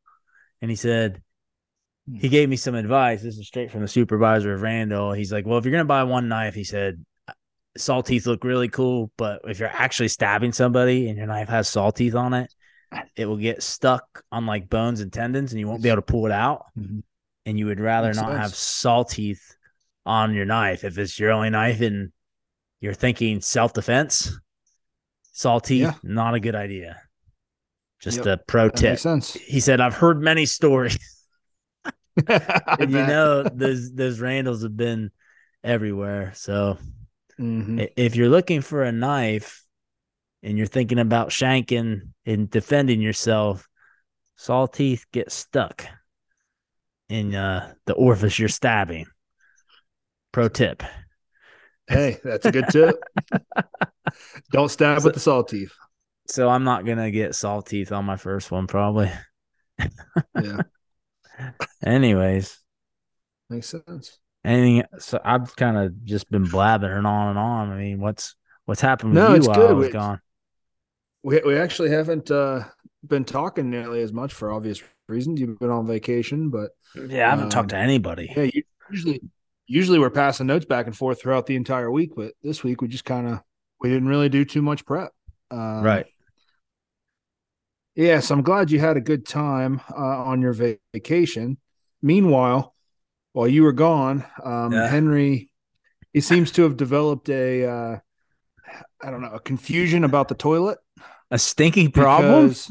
And 0.63 0.71
he 0.71 0.77
said, 0.77 1.23
he 2.13 2.29
gave 2.29 2.49
me 2.49 2.57
some 2.57 2.75
advice. 2.75 3.23
This 3.23 3.39
is 3.39 3.47
straight 3.47 3.71
from 3.71 3.83
the 3.83 3.89
supervisor 3.89 4.53
of 4.53 4.63
Randall. 4.63 5.13
He's 5.13 5.33
like, 5.33 5.47
well, 5.47 5.59
if 5.59 5.65
you're 5.65 5.73
going 5.73 5.85
to 5.85 5.89
buy 5.89 6.03
one 6.05 6.29
knife, 6.29 6.55
he 6.55 6.65
said, 6.65 7.05
saw 7.77 8.01
teeth 8.03 8.27
look 8.27 8.43
really 8.45 8.69
cool. 8.69 9.11
But 9.17 9.43
if 9.45 9.59
you're 9.59 9.69
actually 9.69 10.09
stabbing 10.09 10.53
somebody 10.53 11.09
and 11.09 11.17
your 11.17 11.27
knife 11.29 11.49
has 11.49 11.69
saw 11.69 11.91
teeth 11.91 12.15
on 12.15 12.35
it, 12.35 12.53
it 13.17 13.27
will 13.27 13.37
get 13.37 13.63
stuck 13.63 14.25
on 14.33 14.47
like 14.47 14.69
bones 14.69 15.01
and 15.01 15.13
tendons 15.13 15.53
and 15.53 15.61
you 15.61 15.69
won't 15.69 15.83
be 15.83 15.89
able 15.89 16.03
to 16.03 16.03
pull 16.03 16.27
it 16.27 16.33
out. 16.33 16.67
Mhm. 16.79 17.03
And 17.51 17.59
you 17.59 17.67
would 17.67 17.81
rather 17.81 18.09
Makes 18.09 18.19
not 18.19 18.31
have 18.31 18.51
sense. 18.51 18.59
saw 18.59 19.03
teeth 19.03 19.57
on 20.07 20.35
your 20.35 20.45
knife. 20.45 20.85
If 20.85 20.99
it's 20.99 21.19
your 21.19 21.33
only 21.33 21.51
knife 21.51 21.81
and 21.81 22.13
you're 22.81 22.95
thinking 22.95 23.41
self 23.41 23.73
defense, 23.73 24.39
saw 25.33 25.59
teeth, 25.59 25.83
Yeah. 25.83 25.95
not 26.05 26.35
a 26.35 26.41
good 26.41 26.55
idea. 26.55 27.03
Just 27.99 28.19
Yep, 28.19 28.27
a 28.27 28.37
pro 28.47 28.69
That 28.69 28.77
tip 28.77 28.99
he 29.35 29.59
said, 29.59 29.81
I've 29.81 29.95
heard 29.95 30.23
many 30.23 30.47
stories. 30.47 30.97
And 31.85 31.93
you 32.91 33.05
know, 33.05 33.43
those 33.43 33.93
those 33.93 34.21
Randalls 34.21 34.63
have 34.63 34.77
been 34.77 35.11
everywhere. 35.65 36.31
So 36.37 36.79
Mhm. 37.39 37.91
if 37.97 38.15
you're 38.15 38.29
looking 38.29 38.61
for 38.61 38.85
a 38.85 38.93
knife 38.93 39.65
and 40.45 40.57
you're 40.57 40.69
thinking 40.69 41.01
about 41.01 41.31
shanking 41.31 42.13
and 42.25 42.49
defending 42.49 43.01
yourself, 43.01 43.67
saw 44.37 44.67
teeth 44.67 45.05
get 45.13 45.33
stuck 45.33 45.85
in 47.11 47.35
uh, 47.35 47.75
the 47.87 47.93
orifice 47.95 48.39
you're 48.39 48.49
stabbing. 48.49 49.07
Pro 50.33 50.49
tip. 50.49 50.83
Hey, 51.89 52.19
that's 52.23 52.47
a 52.47 52.53
good 52.53 52.69
tip. 52.71 52.97
Don't 54.53 54.71
stab 54.71 55.01
So- 55.01 55.05
with 55.07 55.15
the 55.15 55.21
saw 55.21 55.43
teeth. 55.43 55.73
So 56.29 56.49
I'm 56.49 56.63
not 56.63 56.87
gonna 56.87 57.11
get 57.11 57.35
saw 57.35 57.61
teeth 57.61 57.91
on 57.91 58.05
my 58.05 58.17
first 58.17 58.53
one, 58.53 58.69
probably. 58.69 59.11
Yeah, 60.41 60.61
Anyways, 61.85 62.57
makes 63.49 63.67
sense. 63.69 64.19
anything 64.45 64.85
so 65.01 65.19
I've 65.25 65.57
kind 65.57 65.77
of 65.77 66.05
just 66.05 66.31
been 66.31 66.47
blabbering 66.47 67.05
on 67.05 67.29
and 67.31 67.39
on. 67.39 67.71
I 67.73 67.77
mean, 67.77 68.01
what's 68.01 68.37
what's 68.67 68.81
happened 68.81 69.15
with 69.15 69.25
No, 69.25 69.35
you 69.35 69.41
while 69.43 69.55
good. 69.57 69.71
I 69.71 69.73
was 69.73 69.87
We- 69.89 69.93
gone? 69.93 70.21
We 71.25 71.43
we 71.45 71.59
actually 71.59 71.91
haven't 71.91 72.31
uh, 72.31 72.63
been 73.05 73.25
talking 73.25 73.69
nearly 73.69 74.01
as 74.01 74.13
much 74.13 74.33
for 74.33 74.53
obvious 74.53 74.81
reasons. 75.11 75.41
You've 75.41 75.59
been 75.59 75.71
on 75.71 75.87
vacation, 75.87 76.49
but 76.51 76.71
Yeah, 76.95 77.27
I 77.27 77.31
haven't 77.31 77.51
talked 77.51 77.71
to 77.71 77.77
Um, 77.77 77.83
anybody. 77.83 78.33
yeah, 78.37 78.51
usually 78.91 79.21
usually 79.67 79.99
we're 80.01 80.11
passing 80.11 80.47
notes 80.49 80.65
back 80.65 80.87
and 80.87 80.97
forth 80.97 81.21
throughout 81.21 81.47
the 81.47 81.55
entire 81.57 81.91
week. 81.91 82.13
But 82.17 82.35
this 82.43 82.65
week 82.65 82.81
we 82.83 82.89
just 82.89 83.05
kind 83.05 83.29
of 83.29 83.41
we 83.81 83.89
didn't 83.89 84.09
really 84.09 84.29
do 84.29 84.45
too 84.45 84.63
much 84.63 84.85
prep. 84.85 85.13
Um, 85.51 85.83
right. 85.83 86.07
Yes, 87.95 88.31
I'm 88.31 88.43
glad 88.43 88.71
you 88.71 88.79
had 88.79 88.97
a 88.97 89.01
good 89.01 89.27
time 89.27 89.81
uh, 89.91 89.95
on 90.25 90.41
your 90.41 90.53
va- 90.53 90.79
vacation. 90.93 91.59
Meanwhile, 92.03 92.75
while 93.33 93.49
you 93.49 93.63
were 93.63 93.73
gone, 93.73 94.25
um, 94.43 94.73
Yeah. 94.73 94.89
Henry, 94.89 95.51
he 96.13 96.21
seems 96.21 96.51
to 96.53 96.63
have 96.63 96.77
developed 96.77 97.29
a, 97.29 97.65
uh, 97.67 97.99
I 99.03 99.11
don't 99.11 99.21
know, 99.21 99.33
a 99.33 99.41
confusion 99.41 100.05
about 100.05 100.29
the 100.29 100.35
toilet. 100.35 100.79
A 101.31 101.39
stinky 101.39 101.89
problem? 101.89 102.49
because- 102.49 102.71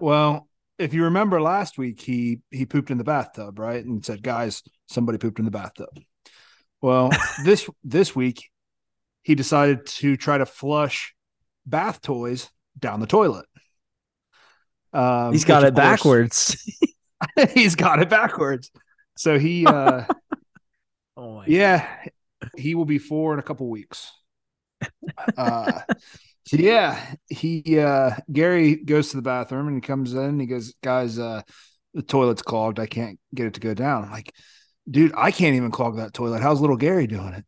well, 0.00 0.48
if 0.80 0.94
you 0.94 1.04
remember 1.04 1.40
last 1.40 1.76
week, 1.76 2.00
he 2.00 2.40
he 2.50 2.64
pooped 2.64 2.90
in 2.90 2.98
the 2.98 3.04
bathtub, 3.04 3.58
right? 3.58 3.84
And 3.84 4.04
said, 4.04 4.22
"Guys, 4.22 4.62
somebody 4.86 5.18
pooped 5.18 5.38
in 5.38 5.44
the 5.44 5.50
bathtub." 5.50 5.90
Well, 6.80 7.10
this 7.44 7.68
this 7.84 8.16
week, 8.16 8.50
he 9.22 9.34
decided 9.34 9.86
to 9.86 10.16
try 10.16 10.38
to 10.38 10.46
flush 10.46 11.14
bath 11.66 12.00
toys 12.00 12.50
down 12.78 13.00
the 13.00 13.06
toilet. 13.06 13.44
Um, 14.92 15.32
he's 15.32 15.44
got 15.44 15.62
it 15.64 15.74
course, 15.74 15.76
backwards. 15.76 16.80
he's 17.54 17.76
got 17.76 18.00
it 18.00 18.08
backwards. 18.08 18.70
So 19.16 19.38
he, 19.38 19.66
uh, 19.66 20.04
oh 21.16 21.44
yeah, 21.46 21.86
God. 22.42 22.50
he 22.56 22.74
will 22.74 22.86
be 22.86 22.98
four 22.98 23.34
in 23.34 23.38
a 23.38 23.42
couple 23.42 23.68
weeks. 23.68 24.10
Uh, 25.36 25.80
yeah, 26.56 27.14
he 27.28 27.78
uh, 27.78 28.12
Gary 28.32 28.76
goes 28.76 29.10
to 29.10 29.16
the 29.16 29.22
bathroom 29.22 29.68
and 29.68 29.76
he 29.76 29.80
comes 29.80 30.14
in. 30.14 30.40
he 30.40 30.46
goes, 30.46 30.74
"Guys, 30.82 31.18
uh, 31.18 31.42
the 31.94 32.02
toilet's 32.02 32.42
clogged. 32.42 32.78
I 32.78 32.86
can't 32.86 33.18
get 33.34 33.46
it 33.46 33.54
to 33.54 33.60
go 33.60 33.74
down." 33.74 34.04
I'm 34.04 34.10
like, 34.10 34.34
"Dude, 34.90 35.12
I 35.16 35.30
can't 35.30 35.56
even 35.56 35.70
clog 35.70 35.96
that 35.96 36.14
toilet. 36.14 36.42
How's 36.42 36.60
little 36.60 36.76
Gary 36.76 37.06
doing 37.06 37.34
it?" 37.34 37.44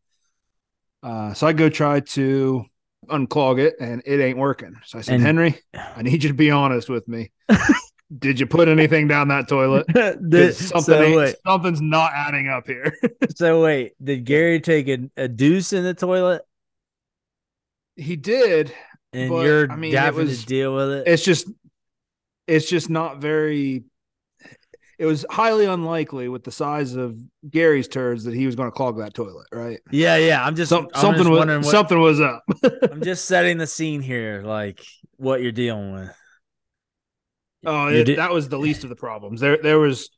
Uh, 1.01 1.33
so 1.33 1.47
I 1.47 1.53
go 1.53 1.69
try 1.69 1.99
to 1.99 2.65
unclog 3.09 3.59
it, 3.59 3.75
and 3.79 4.01
it 4.05 4.21
ain't 4.21 4.37
working. 4.37 4.75
So 4.85 4.99
I 4.99 5.01
said, 5.01 5.15
and- 5.15 5.23
"Henry, 5.23 5.59
I 5.73 6.01
need 6.01 6.23
you 6.23 6.29
to 6.29 6.35
be 6.35 6.51
honest 6.51 6.89
with 6.89 7.07
me." 7.07 7.31
Did 8.19 8.39
you 8.39 8.45
put 8.45 8.67
anything 8.67 9.07
down 9.07 9.29
that 9.29 9.47
toilet? 9.47 9.87
did, 10.29 10.55
something 10.55 11.13
so 11.13 11.33
something's 11.45 11.81
not 11.81 12.11
adding 12.13 12.47
up 12.47 12.67
here. 12.67 12.95
so 13.35 13.63
wait, 13.63 13.93
did 14.03 14.25
Gary 14.25 14.59
take 14.59 14.87
a, 14.87 15.09
a 15.17 15.27
deuce 15.27 15.73
in 15.73 15.83
the 15.83 15.93
toilet? 15.93 16.43
He 17.95 18.15
did, 18.15 18.73
and 19.13 19.29
but, 19.29 19.45
you're 19.45 19.71
I 19.71 19.75
mean, 19.75 19.93
having 19.93 20.27
was, 20.27 20.41
to 20.41 20.45
deal 20.45 20.75
with 20.75 20.89
it. 20.91 21.07
It's 21.07 21.23
just, 21.23 21.47
it's 22.47 22.69
just 22.69 22.89
not 22.89 23.19
very. 23.19 23.83
It 24.99 25.05
was 25.05 25.25
highly 25.29 25.65
unlikely 25.65 26.29
with 26.29 26.43
the 26.43 26.51
size 26.51 26.95
of 26.95 27.19
Gary's 27.49 27.87
turds 27.87 28.25
that 28.25 28.33
he 28.35 28.45
was 28.45 28.55
going 28.55 28.67
to 28.67 28.71
clog 28.71 28.99
that 28.99 29.13
toilet, 29.13 29.47
right? 29.51 29.79
Yeah, 29.91 30.17
yeah. 30.17 30.45
I'm 30.45 30.55
just 30.55 30.69
Some, 30.69 30.87
I'm 30.93 31.01
something 31.01 31.23
just 31.23 31.31
was 31.31 31.47
what, 31.47 31.65
something 31.65 31.99
was 31.99 32.21
up. 32.21 32.43
I'm 32.91 33.01
just 33.01 33.25
setting 33.25 33.57
the 33.57 33.67
scene 33.67 34.01
here, 34.01 34.43
like 34.45 34.81
what 35.17 35.41
you're 35.41 35.51
dealing 35.51 35.93
with. 35.93 36.15
Oh, 37.65 37.87
it, 37.87 38.15
that 38.17 38.31
was 38.31 38.49
the 38.49 38.59
least 38.59 38.83
of 38.83 38.89
the 38.89 38.95
problems. 38.95 39.41
There, 39.41 39.57
there 39.57 39.79
was, 39.79 40.09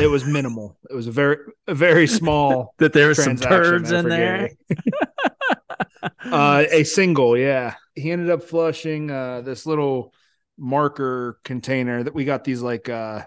it 0.00 0.06
was 0.06 0.24
minimal. 0.24 0.78
It 0.88 0.94
was 0.94 1.06
a 1.06 1.12
very, 1.12 1.36
a 1.66 1.74
very 1.74 2.06
small 2.06 2.74
that 2.78 2.92
there 2.92 3.08
was 3.08 3.22
some 3.22 3.36
turds 3.36 3.90
in 3.90 4.08
there. 4.08 4.50
uh, 6.24 6.64
a 6.70 6.84
single, 6.84 7.36
yeah. 7.36 7.74
He 7.94 8.10
ended 8.10 8.30
up 8.30 8.42
flushing 8.42 9.10
uh, 9.10 9.40
this 9.42 9.66
little 9.66 10.12
marker 10.56 11.38
container 11.44 12.02
that 12.02 12.14
we 12.14 12.24
got 12.24 12.44
these 12.44 12.62
like 12.62 12.88
uh 12.88 13.22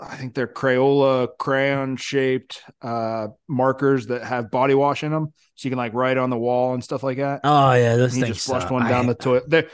I 0.00 0.16
think 0.16 0.34
they're 0.34 0.48
Crayola 0.48 1.28
crayon 1.38 1.96
shaped 1.96 2.62
uh 2.82 3.28
markers 3.48 4.08
that 4.08 4.24
have 4.24 4.50
body 4.50 4.74
wash 4.74 5.04
in 5.04 5.12
them, 5.12 5.32
so 5.54 5.66
you 5.66 5.70
can 5.70 5.78
like 5.78 5.94
write 5.94 6.18
on 6.18 6.30
the 6.30 6.38
wall 6.38 6.74
and 6.74 6.82
stuff 6.82 7.02
like 7.02 7.18
that. 7.18 7.40
Oh 7.44 7.72
yeah, 7.72 7.96
those 7.96 8.14
he 8.14 8.22
things. 8.22 8.36
just 8.36 8.46
flushed 8.46 8.70
one 8.70 8.88
down 8.88 9.04
I, 9.04 9.08
the 9.08 9.14
toilet. 9.14 9.44
They're 9.48 9.68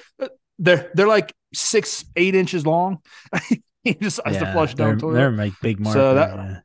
they're 0.58 0.90
they're 0.94 1.08
like 1.08 1.34
six 1.54 2.04
eight 2.16 2.34
inches 2.34 2.66
long. 2.66 2.98
he 3.82 3.94
just 3.94 4.20
has 4.24 4.34
yeah, 4.34 4.40
to 4.40 4.52
flush 4.52 4.74
down 4.74 4.98
toilet. 4.98 5.14
They're 5.14 5.32
like 5.32 5.54
big 5.62 5.80
marker. 5.80 5.98
So 5.98 6.14
that. 6.14 6.62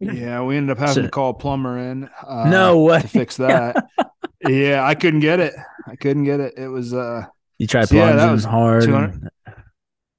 Yeah. 0.00 0.12
yeah, 0.12 0.42
we 0.42 0.56
ended 0.56 0.76
up 0.76 0.78
having 0.78 0.94
so, 0.94 1.02
to 1.02 1.08
call 1.08 1.30
a 1.30 1.34
plumber 1.34 1.78
in. 1.78 2.10
Uh, 2.26 2.50
no 2.50 2.82
way 2.82 3.00
to 3.00 3.08
fix 3.08 3.36
that. 3.36 3.86
yeah, 4.48 4.84
I 4.84 4.96
couldn't 4.96 5.20
get 5.20 5.38
it. 5.38 5.54
I 5.86 5.96
couldn't 5.96 6.24
get 6.24 6.40
it. 6.40 6.54
It 6.56 6.68
was 6.68 6.94
uh 6.94 7.26
you 7.58 7.66
tried 7.66 7.88
so 7.88 7.96
plunging 7.96 8.18
yeah, 8.18 8.26
that 8.26 8.32
was 8.32 8.44
hard. 8.44 8.84
And... 8.84 9.30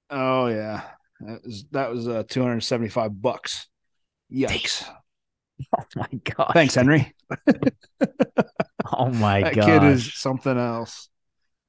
Oh 0.09 0.47
yeah. 0.47 0.81
That 1.21 1.43
was 1.43 1.65
that 1.71 1.89
was 1.91 2.07
uh 2.07 2.23
275 2.27 3.21
bucks. 3.21 3.67
Yikes. 4.31 4.85
Oh 5.73 5.83
my 5.95 6.09
god. 6.35 6.51
Thanks, 6.53 6.75
Henry. 6.75 7.15
oh 8.91 9.09
my 9.09 9.41
god. 9.41 9.55
That 9.55 9.65
kid 9.65 9.83
is 9.83 10.13
something 10.13 10.57
else. 10.57 11.07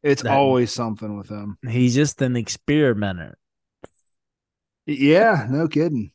It's 0.03 0.23
that, 0.23 0.33
always 0.33 0.73
something 0.73 1.17
with 1.17 1.29
him. 1.29 1.57
He's 1.69 1.95
just 1.95 2.21
an 2.21 2.35
experimenter. 2.35 3.39
Yeah, 4.87 5.47
no 5.49 5.69
kidding. 5.69 6.11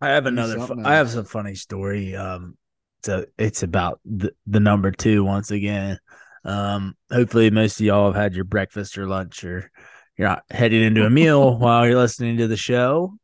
I 0.00 0.08
have 0.08 0.26
another. 0.26 0.64
I 0.84 0.94
have 0.94 1.10
some 1.10 1.24
funny 1.24 1.56
story. 1.56 2.14
Um, 2.16 2.56
so 3.04 3.24
it's 3.38 3.62
about 3.62 4.00
the, 4.04 4.32
the 4.46 4.60
number 4.60 4.90
two 4.90 5.24
once 5.24 5.50
again. 5.50 5.98
Um, 6.44 6.96
hopefully 7.10 7.50
most 7.50 7.80
of 7.80 7.86
y'all 7.86 8.12
have 8.12 8.20
had 8.20 8.34
your 8.34 8.44
breakfast 8.44 8.98
or 8.98 9.06
lunch 9.06 9.44
or 9.44 9.70
you're 10.16 10.28
not 10.28 10.44
heading 10.50 10.82
into 10.82 11.06
a 11.06 11.10
meal 11.10 11.56
while 11.58 11.86
you're 11.86 11.98
listening 11.98 12.38
to 12.38 12.48
the 12.48 12.56
show. 12.56 13.14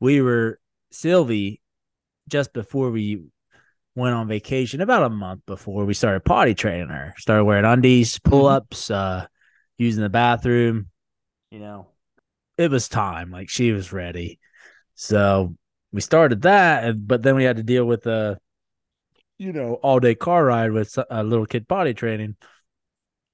We 0.00 0.20
were 0.20 0.58
Sylvie 0.90 1.60
just 2.28 2.52
before 2.52 2.90
we 2.90 3.22
went 3.94 4.14
on 4.14 4.28
vacation, 4.28 4.80
about 4.80 5.04
a 5.04 5.10
month 5.10 5.42
before 5.46 5.84
we 5.84 5.94
started 5.94 6.24
potty 6.24 6.54
training 6.54 6.88
her. 6.88 7.14
Started 7.18 7.44
wearing 7.44 7.64
undies, 7.64 8.18
pull 8.18 8.46
ups, 8.46 8.90
uh, 8.90 9.26
using 9.78 10.02
the 10.02 10.08
bathroom. 10.08 10.88
You 11.50 11.60
know, 11.60 11.88
it 12.58 12.70
was 12.70 12.88
time. 12.88 13.30
Like 13.30 13.48
she 13.48 13.72
was 13.72 13.92
ready. 13.92 14.40
So 14.94 15.56
we 15.92 16.00
started 16.00 16.42
that, 16.42 17.06
but 17.06 17.22
then 17.22 17.36
we 17.36 17.44
had 17.44 17.56
to 17.56 17.62
deal 17.62 17.84
with 17.84 18.06
a, 18.06 18.38
you 19.38 19.52
know, 19.52 19.74
all 19.74 20.00
day 20.00 20.14
car 20.14 20.44
ride 20.44 20.72
with 20.72 20.98
a 21.10 21.24
little 21.24 21.46
kid 21.46 21.68
potty 21.68 21.94
training. 21.94 22.36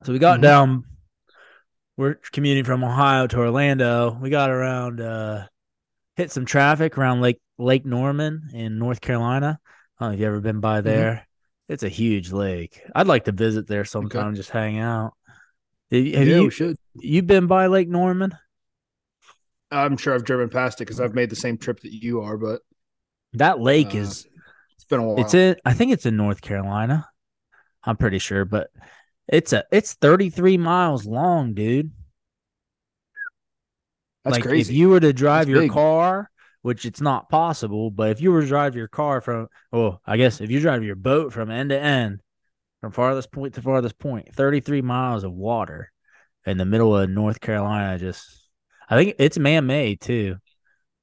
So 0.04 0.12
we 0.12 0.18
got 0.18 0.34
mm-hmm. 0.34 0.42
down. 0.42 0.84
We're 1.96 2.14
commuting 2.32 2.64
from 2.64 2.82
Ohio 2.82 3.26
to 3.26 3.38
Orlando. 3.38 4.16
We 4.20 4.30
got 4.30 4.50
around, 4.50 5.00
uh, 5.00 5.46
hit 6.16 6.30
some 6.30 6.46
traffic 6.46 6.96
around 6.96 7.20
Lake 7.20 7.40
Lake 7.58 7.84
Norman 7.84 8.48
in 8.54 8.78
North 8.78 9.00
Carolina. 9.00 9.60
I 9.98 10.04
don't 10.04 10.10
know 10.10 10.14
if 10.14 10.20
you 10.20 10.26
ever 10.26 10.40
been 10.40 10.60
by 10.60 10.78
mm-hmm. 10.78 10.88
there? 10.88 11.12
Mm-hmm. 11.12 11.72
It's 11.72 11.82
a 11.82 11.88
huge 11.88 12.32
lake. 12.32 12.80
I'd 12.94 13.06
like 13.06 13.26
to 13.26 13.32
visit 13.32 13.68
there 13.68 13.84
sometime, 13.84 14.28
okay. 14.28 14.36
just 14.36 14.50
hang 14.50 14.78
out. 14.78 15.12
Have 15.92 16.06
yeah, 16.06 16.20
you, 16.20 16.50
should. 16.50 16.76
You 16.96 17.22
been 17.22 17.46
by 17.46 17.66
Lake 17.66 17.88
Norman? 17.88 18.36
I'm 19.70 19.96
sure 19.96 20.14
I've 20.14 20.24
driven 20.24 20.48
past 20.48 20.80
it 20.80 20.84
because 20.86 21.00
I've 21.00 21.14
made 21.14 21.30
the 21.30 21.36
same 21.36 21.58
trip 21.58 21.80
that 21.80 21.92
you 21.92 22.22
are, 22.22 22.36
but 22.36 22.62
that 23.34 23.60
lake 23.60 23.94
uh, 23.94 23.98
is 23.98 24.26
been 24.90 25.00
a 25.00 25.04
while. 25.04 25.20
It's 25.20 25.34
in 25.34 25.56
I 25.64 25.72
think 25.72 25.92
it's 25.92 26.06
in 26.06 26.16
North 26.16 26.40
Carolina. 26.42 27.08
I'm 27.82 27.96
pretty 27.96 28.18
sure, 28.18 28.44
but 28.44 28.70
it's 29.26 29.52
a 29.52 29.64
it's 29.72 29.94
33 29.94 30.58
miles 30.58 31.06
long, 31.06 31.54
dude. 31.54 31.92
That's 34.24 34.36
like 34.36 34.42
crazy. 34.44 34.72
If 34.72 34.78
you 34.78 34.90
were 34.90 35.00
to 35.00 35.12
drive 35.12 35.46
That's 35.46 35.50
your 35.50 35.62
big. 35.62 35.70
car, 35.70 36.30
which 36.62 36.84
it's 36.84 37.00
not 37.00 37.30
possible, 37.30 37.90
but 37.90 38.10
if 38.10 38.20
you 38.20 38.32
were 38.32 38.42
to 38.42 38.46
drive 38.46 38.76
your 38.76 38.88
car 38.88 39.20
from 39.20 39.48
well, 39.72 40.02
I 40.04 40.16
guess 40.18 40.40
if 40.40 40.50
you 40.50 40.60
drive 40.60 40.84
your 40.84 40.96
boat 40.96 41.32
from 41.32 41.50
end 41.50 41.70
to 41.70 41.80
end, 41.80 42.20
from 42.80 42.92
farthest 42.92 43.32
point 43.32 43.54
to 43.54 43.62
farthest 43.62 43.98
point, 43.98 44.34
33 44.34 44.82
miles 44.82 45.24
of 45.24 45.32
water 45.32 45.90
in 46.44 46.58
the 46.58 46.66
middle 46.66 46.96
of 46.96 47.08
North 47.08 47.40
Carolina 47.40 47.98
just 47.98 48.26
I 48.88 48.96
think 48.96 49.14
it's 49.18 49.38
man 49.38 49.66
made 49.66 50.00
too. 50.00 50.36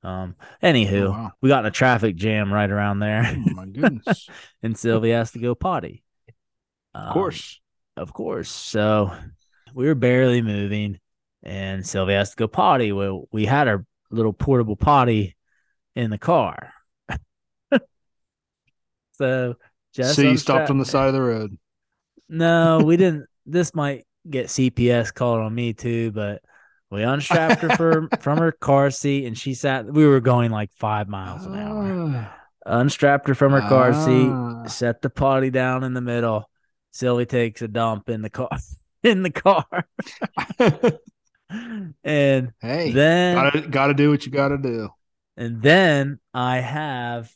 Um, 0.08 0.36
anywho, 0.64 1.08
oh, 1.08 1.12
wow. 1.12 1.32
we 1.42 1.50
got 1.50 1.66
in 1.66 1.66
a 1.66 1.72
traffic 1.72 2.16
jam 2.16 2.54
right 2.54 2.72
around 2.72 3.00
there. 3.00 3.24
Oh, 3.26 3.54
my 3.54 3.66
goodness. 3.66 4.30
and 4.64 4.78
Sylvia 4.78 5.18
has 5.18 5.32
to 5.32 5.40
go 5.40 5.54
potty. 5.54 6.02
Um, 6.96 7.08
of 7.08 7.14
course. 7.14 7.60
Of 7.98 8.14
course. 8.14 8.50
So 8.50 9.12
we 9.74 9.86
were 9.86 9.96
barely 9.96 10.42
moving 10.42 11.00
and 11.44 11.86
Sylvia 11.86 12.20
has 12.20 12.30
to 12.30 12.38
go 12.38 12.48
potty. 12.48 12.94
Well, 12.94 13.28
we 13.34 13.46
had 13.46 13.68
our 13.68 13.86
little 14.10 14.32
portable 14.32 14.78
potty 14.78 15.36
in 15.94 16.10
the 16.10 16.18
car. 16.18 16.72
so 19.14 19.56
just 19.94 20.16
So 20.16 20.22
you 20.22 20.38
stopped 20.38 20.70
on 20.70 20.78
the 20.78 20.86
side 20.86 21.08
of 21.08 21.14
the 21.16 21.22
road. 21.22 21.58
No, 22.30 22.80
we 22.80 22.96
didn't. 22.96 23.26
This 23.46 23.76
might 23.76 24.06
get 24.30 24.48
CPS 24.48 25.14
called 25.14 25.42
on 25.42 25.54
me 25.54 25.74
too, 25.74 26.12
but 26.12 26.42
we 26.90 27.04
unstrapped 27.04 27.62
her 27.62 27.70
for, 27.70 28.08
from 28.20 28.38
her 28.40 28.52
car 28.52 28.90
seat 28.92 29.26
and 29.26 29.38
she 29.38 29.54
sat. 29.54 29.86
We 29.86 30.06
were 30.06 30.20
going 30.20 30.52
like 30.52 30.72
five 30.74 31.08
miles 31.08 31.46
an 31.46 31.56
hour. 31.56 32.34
Unstrapped 32.66 33.28
her 33.28 33.36
from 33.36 33.54
her 33.54 33.62
car 33.62 33.94
seat, 33.94 34.30
ah. 34.30 34.66
set 34.68 35.02
the 35.02 35.10
potty 35.10 35.50
down 35.50 35.84
in 35.84 35.94
the 35.94 36.02
middle. 36.02 36.50
Sylvie 36.92 37.26
takes 37.26 37.62
a 37.62 37.68
dump 37.68 38.10
in 38.10 38.22
the 38.22 38.30
car. 38.30 38.50
In 39.04 39.22
the 39.22 39.30
car. 39.30 39.66
and 42.04 42.52
hey, 42.60 42.92
then 42.92 43.36
gotta, 43.36 43.62
gotta 43.62 43.94
do 43.94 44.10
what 44.10 44.26
you 44.26 44.32
gotta 44.32 44.58
do. 44.58 44.90
And 45.38 45.62
then 45.62 46.20
I 46.34 46.58
have 46.58 47.32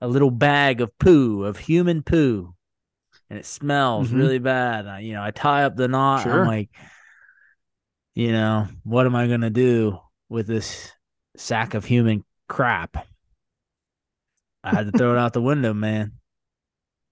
a 0.00 0.06
little 0.06 0.30
bag 0.30 0.80
of 0.80 0.96
poo, 0.98 1.44
of 1.44 1.58
human 1.58 2.02
poo, 2.04 2.54
and 3.28 3.38
it 3.38 3.44
smells 3.44 4.08
mm-hmm. 4.08 4.18
really 4.18 4.38
bad. 4.38 4.86
I, 4.86 5.00
you 5.00 5.14
know, 5.14 5.22
I 5.22 5.32
tie 5.32 5.64
up 5.64 5.76
the 5.76 5.88
knot. 5.88 6.22
Sure. 6.22 6.42
I'm 6.42 6.46
like, 6.46 6.70
you 8.18 8.32
know, 8.32 8.66
what 8.82 9.06
am 9.06 9.14
I 9.14 9.28
going 9.28 9.42
to 9.42 9.50
do 9.50 9.96
with 10.28 10.48
this 10.48 10.90
sack 11.36 11.74
of 11.74 11.84
human 11.84 12.24
crap? 12.48 13.06
I 14.64 14.74
had 14.74 14.90
to 14.90 14.98
throw 14.98 15.12
it 15.12 15.18
out 15.18 15.34
the 15.34 15.40
window, 15.40 15.72
man. 15.72 16.14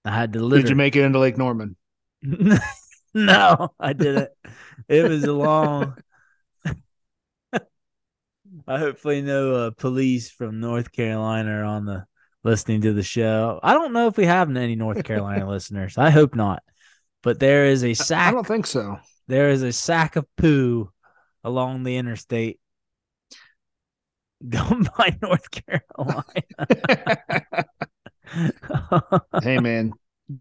I 0.03 0.11
had 0.11 0.33
to 0.33 0.41
litter. 0.41 0.63
Did 0.63 0.69
you 0.69 0.75
make 0.75 0.97
it 0.97 1.05
into 1.05 1.19
Lake 1.19 1.37
Norman? 1.37 1.77
no, 3.13 3.69
I 3.79 3.93
didn't. 3.93 4.31
It 4.89 5.07
was 5.07 5.23
a 5.23 5.31
long. 5.31 5.95
I 7.53 7.61
hopefully 8.67 9.21
no 9.21 9.55
uh, 9.55 9.71
police 9.77 10.29
from 10.29 10.59
North 10.59 10.91
Carolina 10.91 11.51
are 11.51 11.63
on 11.63 11.85
the 11.85 12.05
listening 12.43 12.81
to 12.81 12.91
the 12.91 13.01
show. 13.01 13.61
I 13.63 13.75
don't 13.75 13.93
know 13.93 14.07
if 14.07 14.17
we 14.17 14.25
have 14.25 14.53
any 14.53 14.75
North 14.75 15.05
Carolina 15.05 15.47
listeners. 15.49 15.97
I 15.97 16.09
hope 16.09 16.35
not. 16.35 16.63
But 17.23 17.39
there 17.39 17.67
is 17.67 17.85
a 17.85 17.93
sack. 17.93 18.27
I 18.27 18.31
don't 18.31 18.45
think 18.45 18.67
so. 18.67 18.99
There 19.29 19.51
is 19.51 19.61
a 19.61 19.71
sack 19.71 20.17
of 20.17 20.25
poo 20.35 20.91
along 21.43 21.83
the 21.83 21.97
interstate 21.97 22.59
going 24.49 24.87
by 24.97 25.17
North 25.21 25.49
Carolina. 25.51 26.43
hey 29.41 29.59
man, 29.59 29.93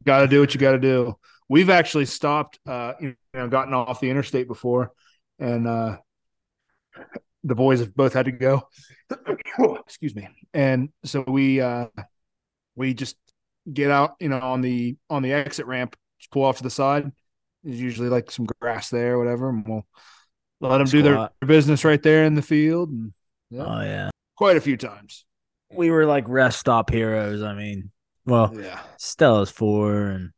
got 0.05 0.21
to 0.21 0.29
do 0.29 0.41
what 0.41 0.55
you 0.55 0.61
got 0.61 0.73
to 0.73 0.79
do. 0.79 1.17
We've 1.49 1.71
actually 1.71 2.07
stopped, 2.07 2.59
uh, 2.67 2.95
you 3.01 3.15
know, 3.33 3.49
gotten 3.49 3.73
off 3.73 4.01
the 4.01 4.11
interstate 4.11 4.49
before, 4.49 4.91
and 5.39 5.67
uh, 5.67 5.99
the 7.45 7.55
boys 7.55 7.81
have 7.81 7.95
both 7.95 8.13
had 8.13 8.27
to 8.27 8.33
go. 8.33 8.69
excuse 9.87 10.15
me. 10.15 10.29
And 10.53 10.91
so 11.05 11.25
we 11.27 11.61
uh, 11.61 11.87
we 12.75 12.95
just 12.95 13.17
get 13.73 13.91
out, 13.91 14.17
you 14.21 14.29
know, 14.29 14.41
on 14.41 14.61
the 14.61 14.97
on 15.09 15.23
the 15.23 15.33
exit 15.33 15.67
ramp, 15.67 15.97
just 16.19 16.31
pull 16.31 16.45
off 16.45 16.59
to 16.59 16.63
the 16.63 16.71
side. 16.71 17.11
There's 17.63 17.81
usually 17.81 18.09
like 18.09 18.31
some 18.31 18.47
grass 18.61 18.91
there, 18.91 19.19
whatever, 19.19 19.49
and 19.49 19.67
we'll 19.67 19.87
let 20.61 20.79
them 20.79 20.87
do 20.87 21.03
their 21.03 21.31
business 21.45 21.85
right 21.85 22.03
there 22.03 22.25
in 22.25 22.35
the 22.35 22.42
field. 22.42 22.90
And, 22.90 23.12
yeah, 23.51 23.64
oh 23.64 23.81
yeah, 23.83 24.11
quite 24.37 24.57
a 24.57 24.61
few 24.61 24.77
times. 24.77 25.25
We 25.73 25.90
were 25.90 26.07
like 26.07 26.25
rest 26.29 26.61
stop 26.61 26.90
heroes. 26.90 27.42
I 27.42 27.55
mean, 27.55 27.90
well, 28.25 28.53
yeah, 28.57 28.81
Stella's 28.99 29.51
four 29.51 30.07
and 30.07 30.31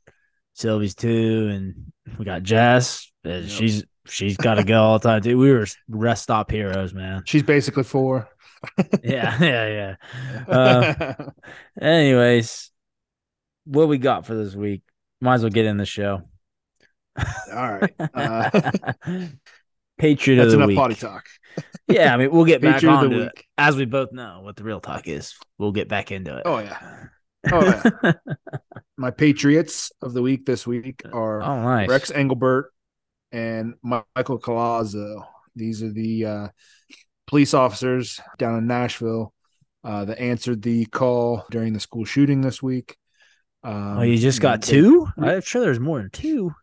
Sylvie's 0.54 0.94
two, 0.94 1.48
and 1.52 1.92
we 2.18 2.24
got 2.24 2.42
Jess. 2.42 3.10
Yep. 3.24 3.44
She's 3.48 3.84
she's 4.06 4.36
got 4.36 4.54
to 4.54 4.64
go 4.64 4.82
all 4.82 4.98
the 4.98 5.08
time 5.08 5.22
too. 5.22 5.38
We 5.38 5.52
were 5.52 5.66
rest 5.88 6.24
stop 6.24 6.50
heroes, 6.50 6.94
man. 6.94 7.22
She's 7.26 7.42
basically 7.42 7.84
four. 7.84 8.28
yeah, 9.02 9.38
yeah, 9.40 9.66
yeah. 9.68 9.94
Uh, 10.48 11.14
anyways, 11.80 12.70
what 13.64 13.88
we 13.88 13.98
got 13.98 14.26
for 14.26 14.34
this 14.34 14.54
week? 14.54 14.82
Might 15.20 15.34
as 15.34 15.42
well 15.42 15.50
get 15.50 15.66
in 15.66 15.76
the 15.76 15.84
show. 15.84 16.22
All 17.52 17.78
right. 17.78 17.94
Uh, 18.14 18.62
Patriot 19.98 20.36
That's 20.36 20.54
of 20.54 20.60
the 20.60 20.66
case. 20.66 20.68
That's 20.68 20.68
enough 20.68 20.68
week. 20.68 20.76
potty 20.76 20.94
talk. 20.94 21.26
yeah, 21.88 22.14
I 22.14 22.16
mean, 22.16 22.30
we'll 22.30 22.44
get 22.44 22.62
back 22.62 22.82
on 22.84 23.10
to 23.10 23.22
it. 23.22 23.32
As 23.56 23.76
we 23.76 23.84
both 23.84 24.12
know 24.12 24.40
what 24.42 24.56
the 24.56 24.64
real 24.64 24.80
talk 24.80 25.08
is, 25.08 25.34
we'll 25.58 25.72
get 25.72 25.88
back 25.88 26.12
into 26.12 26.36
it. 26.36 26.42
Oh 26.46 26.58
yeah. 26.58 27.06
Oh 27.52 27.64
yeah. 28.02 28.12
My 28.96 29.10
Patriots 29.10 29.92
of 30.02 30.12
the 30.12 30.22
week 30.22 30.44
this 30.46 30.66
week 30.66 31.02
are 31.12 31.42
oh, 31.42 31.62
nice. 31.62 31.88
Rex 31.88 32.10
Engelbert 32.10 32.72
and 33.32 33.74
Michael 33.82 34.40
Collazo. 34.40 35.24
These 35.54 35.82
are 35.82 35.92
the 35.92 36.24
uh, 36.24 36.48
police 37.26 37.54
officers 37.54 38.20
down 38.38 38.58
in 38.58 38.66
Nashville 38.66 39.32
uh, 39.84 40.04
that 40.04 40.20
answered 40.20 40.62
the 40.62 40.86
call 40.86 41.44
during 41.50 41.72
the 41.72 41.80
school 41.80 42.04
shooting 42.04 42.40
this 42.40 42.62
week. 42.62 42.96
Um, 43.62 43.98
oh, 43.98 44.02
you 44.02 44.18
just 44.18 44.40
got 44.40 44.62
two? 44.62 45.08
I'm 45.16 45.40
sure 45.40 45.62
there's 45.62 45.80
more 45.80 45.98
than 45.98 46.10
two. 46.10 46.54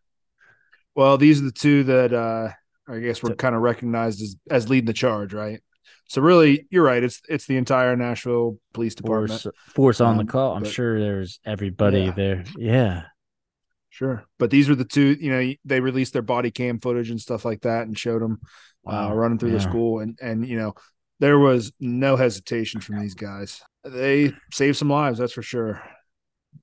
Well, 0.95 1.17
these 1.17 1.41
are 1.41 1.45
the 1.45 1.51
two 1.51 1.83
that 1.85 2.13
uh, 2.13 2.49
I 2.87 2.99
guess 2.99 3.23
we're 3.23 3.35
kind 3.35 3.55
of 3.55 3.61
recognized 3.61 4.21
as 4.21 4.35
as 4.49 4.69
leading 4.69 4.85
the 4.85 4.93
charge, 4.93 5.33
right? 5.33 5.61
So 6.07 6.21
really, 6.21 6.67
you're 6.69 6.83
right. 6.83 7.03
It's 7.03 7.21
it's 7.27 7.45
the 7.45 7.57
entire 7.57 7.95
Nashville 7.95 8.59
Police 8.73 8.95
Department 8.95 9.41
force, 9.41 9.55
force 9.73 10.01
on 10.01 10.19
um, 10.19 10.25
the 10.25 10.31
call. 10.31 10.55
I'm 10.55 10.63
but, 10.63 10.71
sure 10.71 10.99
there's 10.99 11.39
everybody 11.45 12.01
yeah. 12.01 12.11
there. 12.11 12.43
Yeah, 12.57 13.01
sure. 13.89 14.25
But 14.37 14.51
these 14.51 14.69
were 14.69 14.75
the 14.75 14.85
two. 14.85 15.17
You 15.19 15.31
know, 15.31 15.53
they 15.65 15.79
released 15.79 16.13
their 16.13 16.21
body 16.21 16.51
cam 16.51 16.79
footage 16.79 17.09
and 17.09 17.19
stuff 17.19 17.43
like 17.43 17.61
that, 17.61 17.87
and 17.87 17.97
showed 17.97 18.21
them 18.21 18.39
uh, 18.85 18.91
wow. 18.91 19.11
uh, 19.11 19.15
running 19.15 19.39
through 19.39 19.51
yeah. 19.51 19.57
the 19.57 19.63
school, 19.63 19.99
and 19.99 20.17
and 20.21 20.47
you 20.47 20.57
know, 20.57 20.75
there 21.19 21.39
was 21.39 21.71
no 21.79 22.15
hesitation 22.15 22.81
from 22.81 22.99
these 22.99 23.15
guys. 23.15 23.61
They 23.83 24.33
saved 24.51 24.77
some 24.77 24.89
lives, 24.89 25.19
that's 25.19 25.33
for 25.33 25.43
sure. 25.43 25.81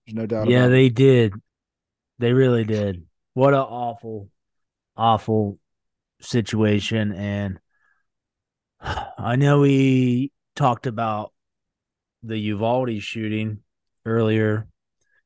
There's 0.07 0.15
no 0.15 0.27
doubt. 0.27 0.49
Yeah, 0.49 0.69
they 0.69 0.87
it. 0.87 0.95
did. 0.95 1.35
They 2.19 2.33
really 2.33 2.65
did. 2.65 3.07
What 3.35 3.55
an 3.55 3.61
awful, 3.61 4.29
awful 4.97 5.59
situation. 6.23 7.13
And 7.13 7.59
I 8.81 9.37
know 9.37 9.61
we 9.61 10.33
talked 10.57 10.87
about 10.87 11.33
the 12.23 12.39
Uvalde 12.39 13.03
shooting 13.03 13.61
earlier. 14.05 14.69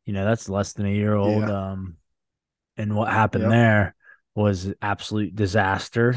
You 0.04 0.12
know, 0.12 0.24
that's 0.24 0.48
less 0.48 0.72
than 0.72 0.87
a 0.87 0.90
year 0.90 1.14
old. 1.14 1.42
Yeah. 1.42 1.70
Um, 1.70 1.96
and 2.76 2.94
what 2.94 3.12
happened 3.12 3.44
yep. 3.44 3.50
there 3.50 3.96
was 4.35 4.72
absolute 4.80 5.35
disaster. 5.35 6.14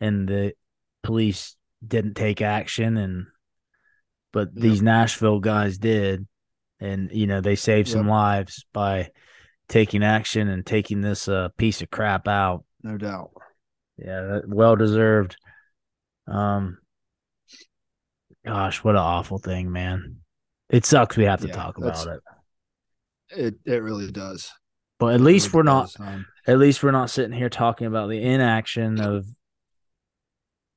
And 0.00 0.28
the 0.28 0.52
police 1.02 1.56
didn't 1.86 2.14
take 2.14 2.42
action 2.42 2.96
and 2.96 3.26
but 4.32 4.50
yep. 4.54 4.62
these 4.62 4.82
Nashville 4.82 5.40
guys 5.40 5.78
did. 5.78 6.26
And, 6.80 7.10
you 7.12 7.26
know, 7.26 7.40
they 7.40 7.56
saved 7.56 7.88
yep. 7.88 7.94
some 7.94 8.08
lives 8.08 8.64
by 8.72 9.10
taking 9.68 10.04
action 10.04 10.48
and 10.48 10.64
taking 10.64 11.00
this 11.00 11.28
uh, 11.28 11.48
piece 11.56 11.82
of 11.82 11.90
crap 11.90 12.28
out. 12.28 12.64
No 12.82 12.96
doubt. 12.96 13.30
Yeah, 13.98 14.40
well 14.46 14.76
deserved. 14.76 15.36
Um, 16.26 16.78
gosh, 18.46 18.82
what 18.84 18.94
an 18.94 19.00
awful 19.00 19.38
thing, 19.38 19.72
man. 19.72 20.18
It 20.70 20.84
sucks 20.84 21.16
we 21.16 21.24
have 21.24 21.40
to 21.40 21.48
yeah, 21.48 21.54
talk 21.54 21.78
about 21.78 22.06
it. 22.06 22.20
It 23.30 23.54
it 23.64 23.82
really 23.82 24.10
does. 24.10 24.52
But 24.98 25.14
at 25.14 25.20
it 25.20 25.24
least 25.24 25.48
really 25.48 25.56
we're 25.56 25.62
not. 25.64 26.00
Um, 26.00 26.26
at 26.46 26.58
least 26.58 26.82
we're 26.82 26.90
not 26.90 27.10
sitting 27.10 27.32
here 27.32 27.50
talking 27.50 27.86
about 27.86 28.08
the 28.08 28.22
inaction 28.22 29.00
of 29.00 29.26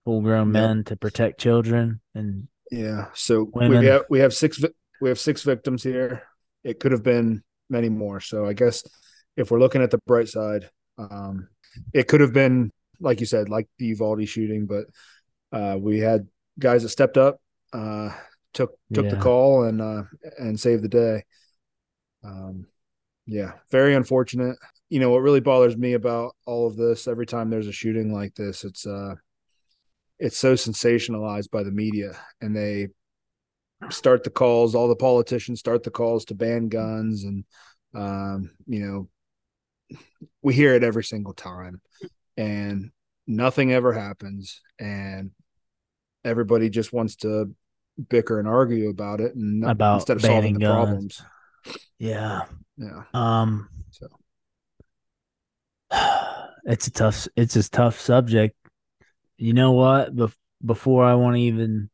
full-grown 0.03 0.47
yep. 0.47 0.53
men 0.53 0.83
to 0.85 0.95
protect 0.95 1.39
children 1.39 2.01
and 2.15 2.47
yeah. 2.71 3.07
So 3.13 3.49
women. 3.53 3.79
we 3.79 3.85
have 3.85 4.03
we 4.09 4.19
have 4.19 4.33
six 4.33 4.61
we 5.01 5.09
have 5.09 5.19
six 5.19 5.43
victims 5.43 5.83
here. 5.83 6.23
It 6.63 6.79
could 6.79 6.91
have 6.91 7.03
been 7.03 7.43
many 7.69 7.89
more. 7.89 8.19
So 8.19 8.45
I 8.45 8.53
guess 8.53 8.83
if 9.37 9.51
we're 9.51 9.59
looking 9.59 9.81
at 9.81 9.91
the 9.91 9.99
bright 10.07 10.29
side, 10.29 10.69
um, 10.97 11.47
it 11.93 12.07
could 12.07 12.21
have 12.21 12.33
been 12.33 12.71
like 13.01 13.19
you 13.19 13.25
said, 13.25 13.49
like 13.49 13.67
the 13.77 13.87
Uvalde 13.87 14.27
shooting, 14.27 14.67
but 14.67 14.85
uh, 15.51 15.77
we 15.77 15.99
had 15.99 16.27
guys 16.59 16.83
that 16.83 16.89
stepped 16.89 17.17
up, 17.17 17.41
uh, 17.73 18.11
took 18.53 18.71
took 18.93 19.05
yeah. 19.05 19.11
the 19.11 19.21
call 19.21 19.63
and 19.63 19.81
uh, 19.81 20.03
and 20.37 20.59
saved 20.59 20.83
the 20.83 20.89
day. 20.89 21.23
Um, 22.23 22.67
yeah, 23.25 23.53
very 23.71 23.95
unfortunate. 23.95 24.57
You 24.89 24.99
know 24.99 25.09
what 25.09 25.21
really 25.21 25.39
bothers 25.39 25.77
me 25.77 25.93
about 25.93 26.35
all 26.45 26.67
of 26.67 26.75
this? 26.75 27.07
Every 27.07 27.25
time 27.25 27.49
there's 27.49 27.67
a 27.67 27.73
shooting 27.73 28.13
like 28.13 28.35
this, 28.35 28.63
it's 28.63 28.85
uh, 28.85 29.15
it's 30.19 30.37
so 30.37 30.53
sensationalized 30.53 31.49
by 31.49 31.63
the 31.63 31.71
media, 31.71 32.17
and 32.41 32.55
they 32.55 32.89
start 33.89 34.23
the 34.23 34.29
calls. 34.29 34.75
All 34.75 34.87
the 34.87 34.95
politicians 34.95 35.59
start 35.59 35.83
the 35.83 35.91
calls 35.91 36.25
to 36.25 36.35
ban 36.35 36.69
guns, 36.69 37.23
and 37.23 37.45
um, 37.93 38.51
you 38.67 38.85
know, 38.85 39.97
we 40.41 40.53
hear 40.53 40.75
it 40.75 40.83
every 40.83 41.03
single 41.03 41.33
time 41.33 41.81
and 42.41 42.91
nothing 43.27 43.71
ever 43.71 43.93
happens 43.93 44.61
and 44.79 45.31
everybody 46.25 46.69
just 46.69 46.91
wants 46.91 47.15
to 47.17 47.53
bicker 48.09 48.39
and 48.39 48.47
argue 48.47 48.89
about 48.89 49.21
it 49.21 49.35
and 49.35 49.63
about 49.63 49.95
instead 49.95 50.17
of 50.17 50.23
solving 50.23 50.55
the 50.55 50.59
guns. 50.61 50.75
problems. 50.75 51.23
Yeah. 51.99 52.41
Yeah. 52.77 53.03
Um 53.13 53.69
so 53.91 54.07
it's 56.65 56.87
a 56.87 56.91
tough 56.91 57.27
it's 57.35 57.55
a 57.55 57.69
tough 57.69 57.99
subject. 57.99 58.55
You 59.37 59.53
know 59.53 59.73
what? 59.73 60.15
Bef- 60.15 60.35
before 60.63 61.05
I 61.05 61.15
want 61.15 61.35
to 61.35 61.41
even 61.41 61.89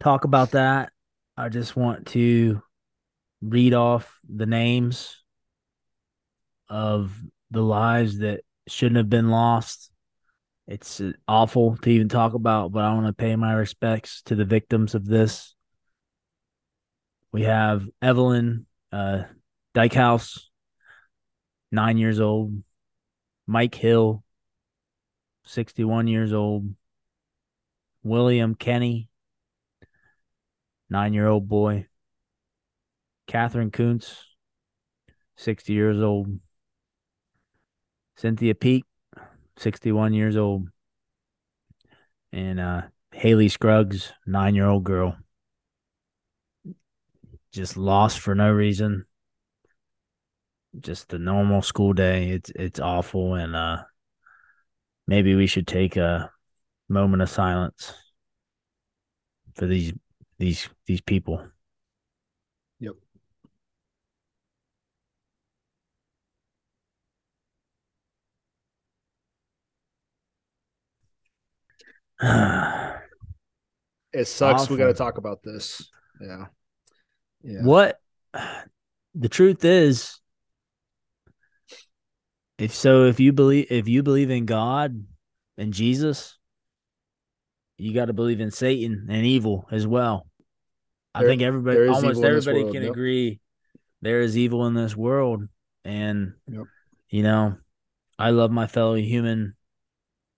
talk 0.00 0.24
about 0.24 0.52
that, 0.52 0.92
I 1.36 1.48
just 1.48 1.76
want 1.76 2.06
to 2.08 2.62
read 3.42 3.74
off 3.74 4.18
the 4.28 4.46
names 4.46 5.22
of 6.68 7.12
the 7.50 7.62
lives 7.62 8.18
that 8.18 8.40
shouldn't 8.68 8.96
have 8.96 9.10
been 9.10 9.30
lost. 9.30 9.90
It's 10.66 11.00
uh, 11.00 11.12
awful 11.26 11.76
to 11.78 11.90
even 11.90 12.08
talk 12.08 12.34
about, 12.34 12.72
but 12.72 12.84
I 12.84 12.94
want 12.94 13.06
to 13.06 13.12
pay 13.12 13.34
my 13.36 13.52
respects 13.52 14.22
to 14.22 14.34
the 14.34 14.44
victims 14.44 14.94
of 14.94 15.04
this. 15.04 15.54
We 17.32 17.42
have 17.42 17.84
Evelyn 18.00 18.66
uh, 18.92 19.22
Dieckhaus, 19.74 20.38
nine 21.70 21.98
years 21.98 22.20
old, 22.20 22.62
Mike 23.46 23.74
Hill, 23.74 24.22
61 25.44 26.06
years 26.08 26.32
old, 26.32 26.74
William 28.02 28.54
Kinney, 28.54 29.08
nine 30.90 31.14
year 31.14 31.26
old 31.26 31.48
boy, 31.48 31.86
Katherine 33.26 33.70
Koonce, 33.70 34.14
60 35.36 35.72
years 35.72 36.00
old, 36.00 36.38
Cynthia 38.22 38.54
Peak, 38.54 38.84
61 39.56 40.14
years 40.14 40.36
old. 40.36 40.68
And 42.32 42.60
uh, 42.60 42.82
Hallie 43.12 43.48
Scruggs, 43.48 44.12
nine 44.26 44.54
year 44.54 44.68
old 44.68 44.84
girl. 44.84 45.16
Just 47.50 47.76
lost 47.76 48.20
for 48.20 48.36
no 48.36 48.52
reason. 48.52 49.06
just 50.80 51.12
a 51.12 51.18
normal 51.18 51.62
school 51.62 51.92
day. 51.92 52.30
It's 52.30 52.50
it's 52.54 52.80
awful, 52.80 53.34
and 53.34 53.54
uh, 53.56 53.82
maybe 55.06 55.34
we 55.34 55.46
should 55.46 55.66
take 55.66 55.96
a 55.96 56.30
moment 56.88 57.22
of 57.22 57.30
silence 57.30 57.92
for 59.54 59.66
these 59.66 59.92
these 60.38 60.68
these 60.86 61.00
people. 61.00 61.42
Yep. 62.80 62.94
It 74.12 74.26
sucks. 74.26 74.68
We 74.68 74.76
got 74.76 74.88
to 74.88 74.94
talk 74.94 75.16
about 75.16 75.42
this. 75.42 75.90
Yeah. 76.20 76.44
Yeah. 77.42 77.62
What 77.62 77.98
the 79.14 79.28
truth 79.28 79.64
is, 79.64 80.20
if 82.58 82.74
so, 82.74 83.06
if 83.06 83.18
you 83.20 83.32
believe 83.32 83.68
if 83.70 83.88
you 83.88 84.02
believe 84.02 84.30
in 84.30 84.44
God 84.44 85.04
and 85.56 85.72
Jesus, 85.72 86.38
you 87.78 87.94
got 87.94 88.06
to 88.06 88.12
believe 88.12 88.40
in 88.40 88.50
Satan 88.50 89.06
and 89.08 89.24
evil 89.24 89.66
as 89.72 89.86
well. 89.86 90.26
I 91.14 91.24
think 91.24 91.42
everybody, 91.42 91.88
almost 91.88 92.04
evil 92.04 92.10
in 92.10 92.14
this 92.14 92.46
everybody 92.46 92.62
world, 92.64 92.74
can 92.74 92.82
yep. 92.84 92.92
agree 92.92 93.40
there 94.02 94.20
is 94.20 94.36
evil 94.36 94.66
in 94.66 94.74
this 94.74 94.96
world, 94.96 95.48
and 95.84 96.34
Yep. 96.48 96.64
you 97.08 97.22
know, 97.22 97.56
I 98.18 98.30
love 98.30 98.50
my 98.50 98.66
fellow 98.66 98.94
human 98.94 99.56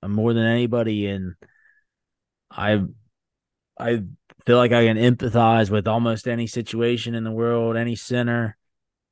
more 0.07 0.33
than 0.33 0.47
anybody, 0.47 1.07
and 1.07 1.35
I, 2.57 2.83
I 3.79 4.03
feel 4.47 4.57
like 4.57 4.73
I 4.73 4.87
can 4.87 4.97
empathize 4.97 5.71
with 5.71 5.89
almost 5.89 6.29
any 6.29 6.47
situation 6.47 7.15
in 7.15 7.25
the 7.25 7.31
world, 7.33 7.77
any 7.77 7.97
sinner 7.97 8.57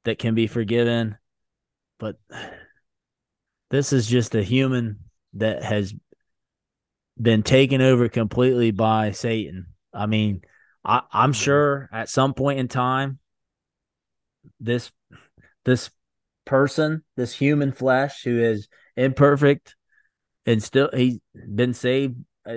that 0.05 0.19
can 0.19 0.35
be 0.35 0.47
forgiven. 0.47 1.17
But 1.99 2.17
this 3.71 3.93
is 3.93 4.07
just 4.07 4.35
a 4.35 4.43
human 4.43 5.01
that 5.35 5.63
has 5.63 5.95
been 7.21 7.43
taken 7.43 7.81
over 7.81 8.09
completely 8.09 8.71
by 8.71 9.13
Satan. 9.13 9.67
I 9.93 10.07
mean, 10.07 10.43
I, 10.85 11.03
I'm 11.13 11.33
sure 11.33 11.89
at 11.93 12.09
some 12.09 12.35
point 12.35 12.59
in 12.59 12.69
time, 12.69 13.19
this 14.59 14.91
this 15.65 15.91
person, 16.45 17.05
this 17.17 17.33
human 17.35 17.73
flesh 17.73 18.23
who 18.25 18.41
is 18.41 18.69
imperfect 18.97 19.77
and 20.45 20.63
still 20.63 20.91
he's 20.93 21.19
been 21.55 21.75
saved 21.75 22.17
uh, 22.45 22.57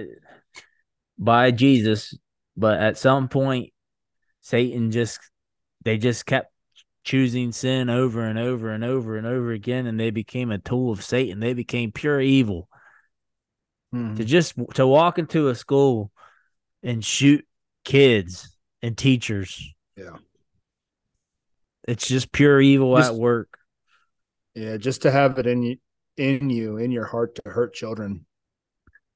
by 1.18 1.52
Jesus, 1.52 2.18
but 2.58 2.80
at 2.80 2.98
some 2.98 3.28
point, 3.30 3.72
Satan 4.42 4.92
just 4.92 5.20
they 5.84 5.98
just 5.98 6.26
kept 6.26 6.52
choosing 7.04 7.52
sin 7.52 7.90
over 7.90 8.24
and 8.26 8.40
over 8.40 8.72
and 8.72 8.84
over 8.84 9.18
and 9.18 9.28
over 9.28 9.52
again, 9.52 9.86
and 9.86 10.00
they 10.00 10.10
became 10.10 10.52
a 10.52 10.58
tool 10.58 10.92
of 10.92 11.04
Satan. 11.04 11.40
They 11.40 11.54
became 11.54 11.92
pure 11.92 12.20
evil. 12.20 12.68
Mhm. 13.94 14.18
To 14.18 14.26
just 14.26 14.56
to 14.74 14.88
walk 14.88 15.20
into 15.20 15.50
a 15.50 15.56
school 15.56 16.12
and 16.84 17.04
shoot 17.06 17.46
kids 17.84 18.56
and 18.82 18.98
teachers, 18.98 19.74
Yeah. 19.96 20.18
it's 21.88 22.08
just 22.08 22.32
pure 22.32 22.60
evil 22.62 22.96
Just- 22.98 23.12
at 23.14 23.18
work. 23.18 23.58
Yeah. 24.54 24.78
Just 24.78 25.04
to 25.04 25.12
have 25.12 25.38
it 25.38 25.46
in 25.48 25.62
you, 25.64 25.78
in 26.18 26.50
you, 26.50 26.78
in 26.78 26.92
your 26.92 27.06
heart 27.06 27.36
to 27.36 27.50
hurt 27.50 27.74
children 27.74 28.26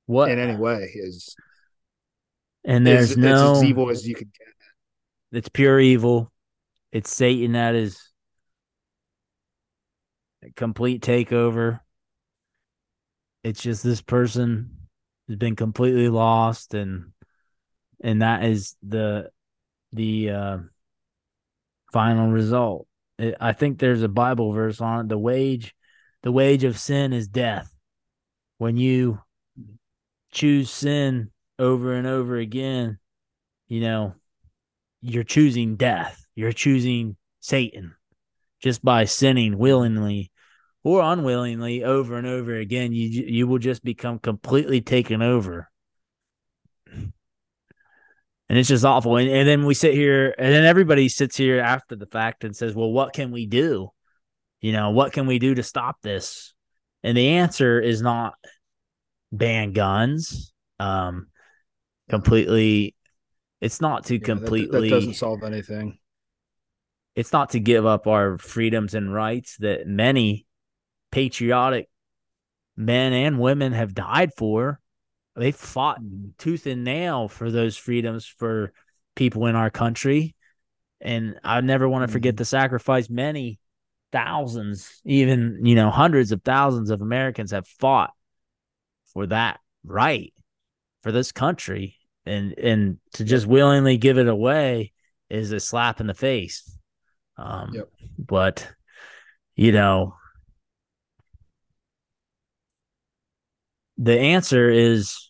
What 0.05 0.31
in 0.31 0.37
any 0.39 0.55
way 0.57 0.91
is, 0.93 1.35
and 2.65 2.85
there's 2.85 3.11
it's 3.11 3.17
no 3.17 3.55
as 3.55 3.63
evil 3.63 3.89
as 3.89 4.07
you 4.07 4.15
could 4.15 4.31
get. 4.33 4.47
it's 5.31 5.49
pure 5.49 5.79
evil. 5.79 6.31
It's 6.91 7.13
Satan 7.13 7.53
that 7.53 7.75
is 7.75 7.99
a 10.43 10.51
complete 10.51 11.01
takeover. 11.01 11.79
It's 13.43 13.61
just 13.61 13.83
this 13.83 14.01
person 14.01 14.77
has 15.27 15.37
been 15.37 15.55
completely 15.55 16.09
lost 16.09 16.73
and 16.73 17.11
and 18.01 18.21
that 18.21 18.43
is 18.43 18.75
the 18.81 19.29
the 19.93 20.31
uh 20.31 20.57
final 21.91 22.29
result. 22.29 22.87
It, 23.17 23.35
I 23.39 23.53
think 23.53 23.79
there's 23.79 24.03
a 24.03 24.09
Bible 24.09 24.51
verse 24.51 24.81
on 24.81 25.05
it. 25.05 25.09
The 25.09 25.17
wage 25.17 25.73
the 26.23 26.31
wage 26.31 26.63
of 26.63 26.77
sin 26.77 27.13
is 27.13 27.27
death. 27.27 27.73
When 28.57 28.75
you 28.75 29.21
choose 30.31 30.69
sin 30.69 31.31
over 31.59 31.93
and 31.93 32.07
over 32.07 32.37
again, 32.37 32.97
you 33.67 33.81
know, 33.81 34.15
you're 35.01 35.23
choosing 35.23 35.75
death. 35.75 36.25
You're 36.35 36.53
choosing 36.53 37.17
Satan 37.41 37.95
just 38.61 38.83
by 38.83 39.05
sinning 39.05 39.57
willingly 39.57 40.31
or 40.83 41.01
unwillingly 41.01 41.83
over 41.83 42.17
and 42.17 42.25
over 42.25 42.55
again. 42.55 42.93
You 42.93 43.07
you 43.07 43.47
will 43.47 43.59
just 43.59 43.83
become 43.83 44.19
completely 44.19 44.81
taken 44.81 45.21
over, 45.21 45.69
and 46.91 47.11
it's 48.57 48.69
just 48.69 48.85
awful. 48.85 49.17
And, 49.17 49.29
and 49.29 49.47
then 49.47 49.65
we 49.65 49.73
sit 49.73 49.93
here, 49.93 50.33
and 50.37 50.53
then 50.53 50.65
everybody 50.65 51.09
sits 51.09 51.37
here 51.37 51.59
after 51.59 51.95
the 51.95 52.07
fact 52.07 52.43
and 52.43 52.55
says, 52.55 52.73
"Well, 52.75 52.91
what 52.91 53.13
can 53.13 53.31
we 53.31 53.45
do? 53.45 53.89
You 54.61 54.71
know, 54.71 54.91
what 54.91 55.13
can 55.13 55.27
we 55.27 55.39
do 55.39 55.55
to 55.55 55.63
stop 55.63 55.97
this?" 56.01 56.53
And 57.03 57.15
the 57.15 57.29
answer 57.29 57.79
is 57.79 58.01
not 58.01 58.33
ban 59.31 59.73
guns. 59.73 60.53
Um, 60.79 61.27
completely. 62.09 62.95
It's 63.61 63.81
not 63.81 64.05
to 64.05 64.15
Yeah, 64.15 64.25
completely 64.25 64.89
That, 64.89 64.95
doesn't 64.95 65.13
solve 65.13 65.43
anything. 65.43 65.99
it's 67.15 67.33
not 67.33 67.51
to 67.51 67.59
give 67.59 67.85
up 67.85 68.07
our 68.07 68.37
freedoms 68.37 68.93
and 68.93 69.13
rights 69.13 69.57
that 69.57 69.87
many 69.87 70.45
patriotic 71.11 71.89
men 72.77 73.13
and 73.13 73.39
women 73.39 73.73
have 73.73 73.93
died 73.93 74.31
for. 74.37 74.79
They 75.35 75.51
fought 75.51 75.99
tooth 76.37 76.65
and 76.67 76.83
nail 76.83 77.27
for 77.27 77.51
those 77.51 77.77
freedoms 77.77 78.25
for 78.25 78.73
people 79.15 79.45
in 79.47 79.55
our 79.55 79.69
country. 79.69 80.35
And 81.01 81.39
I 81.43 81.61
never 81.61 81.87
want 81.87 82.07
to 82.07 82.11
forget 82.11 82.35
Mhm. 82.35 82.39
the 82.39 82.45
sacrifice 82.45 83.09
many 83.09 83.59
thousands, 84.11 85.01
even, 85.05 85.65
you 85.65 85.75
know, 85.75 85.91
hundreds 85.91 86.31
of 86.31 86.41
thousands 86.43 86.89
of 86.89 87.01
Americans 87.01 87.51
have 87.51 87.67
fought 87.67 88.11
for 89.13 89.27
that 89.27 89.59
right 89.83 90.33
for 91.03 91.11
this 91.11 91.31
country. 91.31 91.98
And 92.25 92.57
and 92.57 92.97
to 93.13 93.23
just 93.23 93.47
willingly 93.47 93.97
give 93.97 94.17
it 94.17 94.27
away 94.27 94.93
is 95.29 95.51
a 95.51 95.59
slap 95.59 95.99
in 95.99 96.07
the 96.07 96.13
face. 96.13 96.77
Um, 97.37 97.71
Yep. 97.73 97.89
But, 98.17 98.67
you 99.55 99.71
know, 99.71 100.15
the 103.97 104.19
answer 104.19 104.69
is 104.69 105.29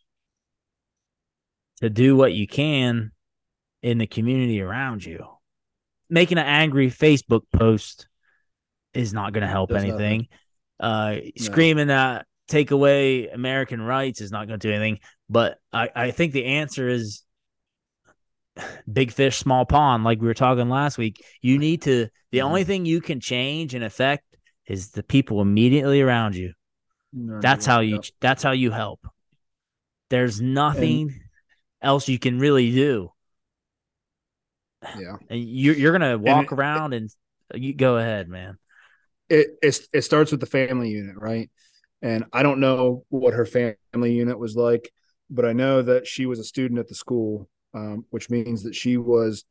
to 1.82 1.90
do 1.90 2.16
what 2.16 2.34
you 2.34 2.48
can 2.48 3.12
in 3.82 3.98
the 3.98 4.08
community 4.08 4.62
around 4.62 5.06
you. 5.06 5.26
Making 6.10 6.40
an 6.40 6.46
angry 6.46 6.90
Facebook 6.90 7.44
post 7.54 8.08
is 8.94 9.14
not 9.14 9.34
going 9.34 9.44
to 9.44 9.48
help 9.48 9.72
anything. 9.72 10.28
Uh, 10.80 11.18
screaming 11.38 11.88
that 11.88 12.26
take 12.48 12.72
away 12.72 13.28
American 13.28 13.82
rights 13.82 14.22
is 14.22 14.32
not 14.32 14.48
going 14.48 14.60
to 14.60 14.68
do 14.68 14.74
anything. 14.74 15.00
But 15.30 15.60
I, 15.72 15.90
I 15.96 16.12
think 16.12 16.34
the 16.34 16.46
answer 16.46 16.88
is 16.90 17.24
big 18.92 19.12
fish, 19.12 19.38
small 19.38 19.66
pond, 19.66 20.04
like 20.04 20.20
we 20.20 20.28
were 20.28 20.34
talking 20.34 20.70
last 20.70 20.98
week. 20.98 21.24
You 21.42 21.58
need 21.58 21.84
to, 21.84 22.08
the 22.32 22.40
Mhm. 22.40 22.44
only 22.46 22.64
thing 22.64 22.86
you 22.86 23.02
can 23.02 23.20
change 23.20 23.74
and 23.74 23.84
affect 23.84 24.24
is 24.66 24.92
the 24.92 25.04
people 25.04 25.42
immediately 25.42 26.02
around 26.02 26.36
you. 26.36 26.54
No, 27.14 27.40
That's 27.42 27.66
yeah, 27.68 27.74
how 27.74 27.80
you, 27.82 27.96
yep. 27.96 28.04
that's 28.20 28.44
how 28.44 28.52
you 28.52 28.72
help. 28.72 29.06
There's 30.10 30.42
nothing 30.42 31.14
else 31.82 32.08
you 32.08 32.20
can 32.20 32.40
really 32.40 32.72
do. 32.72 33.12
Yeah. 35.00 35.18
And 35.30 35.40
you're, 35.44 35.76
you're 35.76 35.98
going 35.98 36.12
to 36.12 36.18
walk 36.18 36.52
it- 36.52 36.56
around 36.56 36.94
and 36.94 37.10
you 37.54 37.74
go 37.74 37.98
ahead, 37.98 38.28
man. 38.30 38.58
it 39.30 39.48
it 39.62 39.80
it 39.94 40.02
starts 40.02 40.32
with 40.32 40.40
the 40.40 40.46
family 40.48 40.90
unit, 40.90 41.16
right? 41.18 41.50
And 42.02 42.26
I 42.32 42.44
don't 42.44 42.60
know 42.60 43.04
what 43.10 43.34
her 43.34 43.46
family 43.46 44.14
unit 44.14 44.40
was 44.40 44.56
like, 44.56 44.92
but 45.30 45.46
I 45.46 45.54
know 45.54 45.82
that 45.82 46.08
she 46.08 46.26
was 46.26 46.40
a 46.40 46.44
student 46.44 46.80
at 46.80 46.88
the 46.88 46.96
school, 46.96 47.50
um, 47.74 48.06
which 48.10 48.30
means 48.30 48.64
that 48.64 48.76
she 48.76 48.98
was 48.98 49.46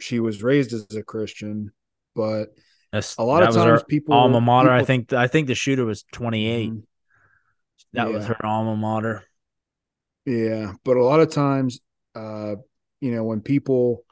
she 0.00 0.20
was 0.20 0.42
raised 0.42 0.72
as 0.72 0.86
a 0.94 1.02
Christian, 1.02 1.72
but 2.14 2.54
That's, 2.92 3.16
a 3.16 3.22
lot 3.22 3.42
of 3.42 3.54
times 3.54 3.82
people 3.84 4.14
alma 4.14 4.40
mater. 4.40 4.70
I 4.70 4.84
think, 4.84 5.12
I 5.12 5.26
think 5.26 5.46
the 5.46 5.54
shooter 5.54 5.84
was 5.84 6.04
28. 6.12 6.70
Mhm. 6.70 6.82
That 7.92 8.12
was 8.12 8.26
her 8.26 8.44
alma 8.44 8.76
mater. 8.76 9.24
Yeah, 10.26 10.74
but 10.84 10.96
a 10.96 11.04
lot 11.04 11.20
of 11.20 11.30
times, 11.30 11.80
uh, 12.14 12.56
you 13.00 13.12
know, 13.12 13.24
when 13.24 13.40
people 13.40 14.04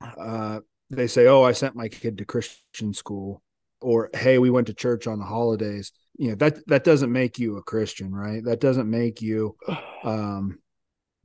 uh, 0.00 0.60
they 0.90 1.06
say, 1.06 1.26
"Oh, 1.26 1.42
I 1.42 1.52
sent 1.52 1.74
my 1.76 1.88
kid 1.88 2.18
to 2.18 2.24
Christian 2.24 2.94
school," 2.94 3.42
or 3.80 4.10
"Hey, 4.14 4.38
we 4.38 4.50
went 4.50 4.68
to 4.68 4.74
church 4.74 5.06
on 5.06 5.18
the 5.18 5.24
holidays," 5.24 5.92
you 6.18 6.30
know 6.30 6.34
that 6.36 6.66
that 6.66 6.84
doesn't 6.84 7.12
make 7.12 7.38
you 7.38 7.56
a 7.56 7.62
Christian, 7.62 8.12
right? 8.12 8.44
That 8.44 8.60
doesn't 8.60 8.90
make 8.90 9.22
you. 9.22 9.56
Um, 10.04 10.60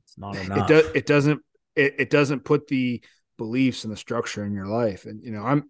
It's 0.02 0.18
not 0.18 0.34
enough. 0.34 0.68
it 0.68 0.72
does. 0.72 0.90
It 0.96 1.06
doesn't. 1.06 1.40
It, 1.76 1.94
it 1.96 2.10
doesn't 2.10 2.44
put 2.44 2.66
the 2.66 3.00
beliefs 3.38 3.84
and 3.84 3.92
the 3.92 3.96
structure 3.96 4.44
in 4.44 4.52
your 4.52 4.66
life. 4.66 5.06
And 5.06 5.22
you 5.22 5.30
know, 5.30 5.44
I'm 5.44 5.68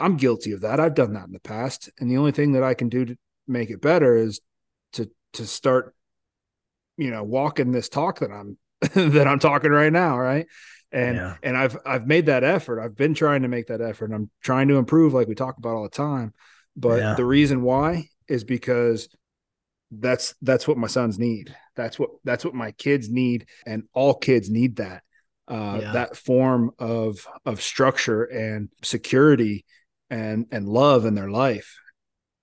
I'm 0.00 0.16
guilty 0.16 0.52
of 0.52 0.62
that. 0.62 0.80
I've 0.80 0.94
done 0.94 1.12
that 1.12 1.26
in 1.26 1.32
the 1.32 1.40
past. 1.40 1.90
And 1.98 2.10
the 2.10 2.16
only 2.16 2.32
thing 2.32 2.52
that 2.52 2.62
I 2.62 2.72
can 2.72 2.88
do 2.88 3.04
to 3.04 3.18
make 3.46 3.68
it 3.68 3.82
better 3.82 4.16
is 4.16 4.40
to 4.94 5.10
to 5.34 5.46
start, 5.46 5.94
you 6.96 7.10
know, 7.10 7.22
walking 7.22 7.70
this 7.70 7.90
talk 7.90 8.20
that 8.20 8.30
I'm 8.30 8.56
that 8.94 9.28
I'm 9.28 9.38
talking 9.38 9.70
right 9.70 9.92
now, 9.92 10.18
right? 10.18 10.46
And 10.90 11.16
yeah. 11.16 11.36
and 11.42 11.56
I've 11.56 11.76
I've 11.84 12.06
made 12.06 12.26
that 12.26 12.44
effort. 12.44 12.80
I've 12.80 12.96
been 12.96 13.12
trying 13.12 13.42
to 13.42 13.48
make 13.48 13.66
that 13.66 13.82
effort. 13.82 14.10
I'm 14.10 14.30
trying 14.42 14.68
to 14.68 14.76
improve 14.76 15.12
like 15.12 15.28
we 15.28 15.34
talk 15.34 15.58
about 15.58 15.74
all 15.74 15.82
the 15.82 15.90
time. 15.90 16.32
But 16.76 17.00
yeah. 17.00 17.14
the 17.14 17.26
reason 17.26 17.60
why 17.60 18.08
is 18.28 18.44
because 18.44 19.08
that's 19.90 20.34
that's 20.42 20.68
what 20.68 20.78
my 20.78 20.86
sons 20.86 21.18
need. 21.18 21.54
That's 21.76 21.98
what 21.98 22.10
that's 22.24 22.44
what 22.44 22.54
my 22.54 22.72
kids 22.72 23.08
need 23.08 23.46
and 23.66 23.84
all 23.94 24.14
kids 24.14 24.50
need 24.50 24.76
that. 24.76 25.02
Uh, 25.48 25.78
yeah. 25.80 25.92
that 25.92 26.14
form 26.14 26.72
of 26.78 27.26
of 27.46 27.62
structure 27.62 28.24
and 28.24 28.68
security 28.82 29.64
and 30.10 30.46
and 30.52 30.68
love 30.68 31.06
in 31.06 31.14
their 31.14 31.30
life 31.30 31.78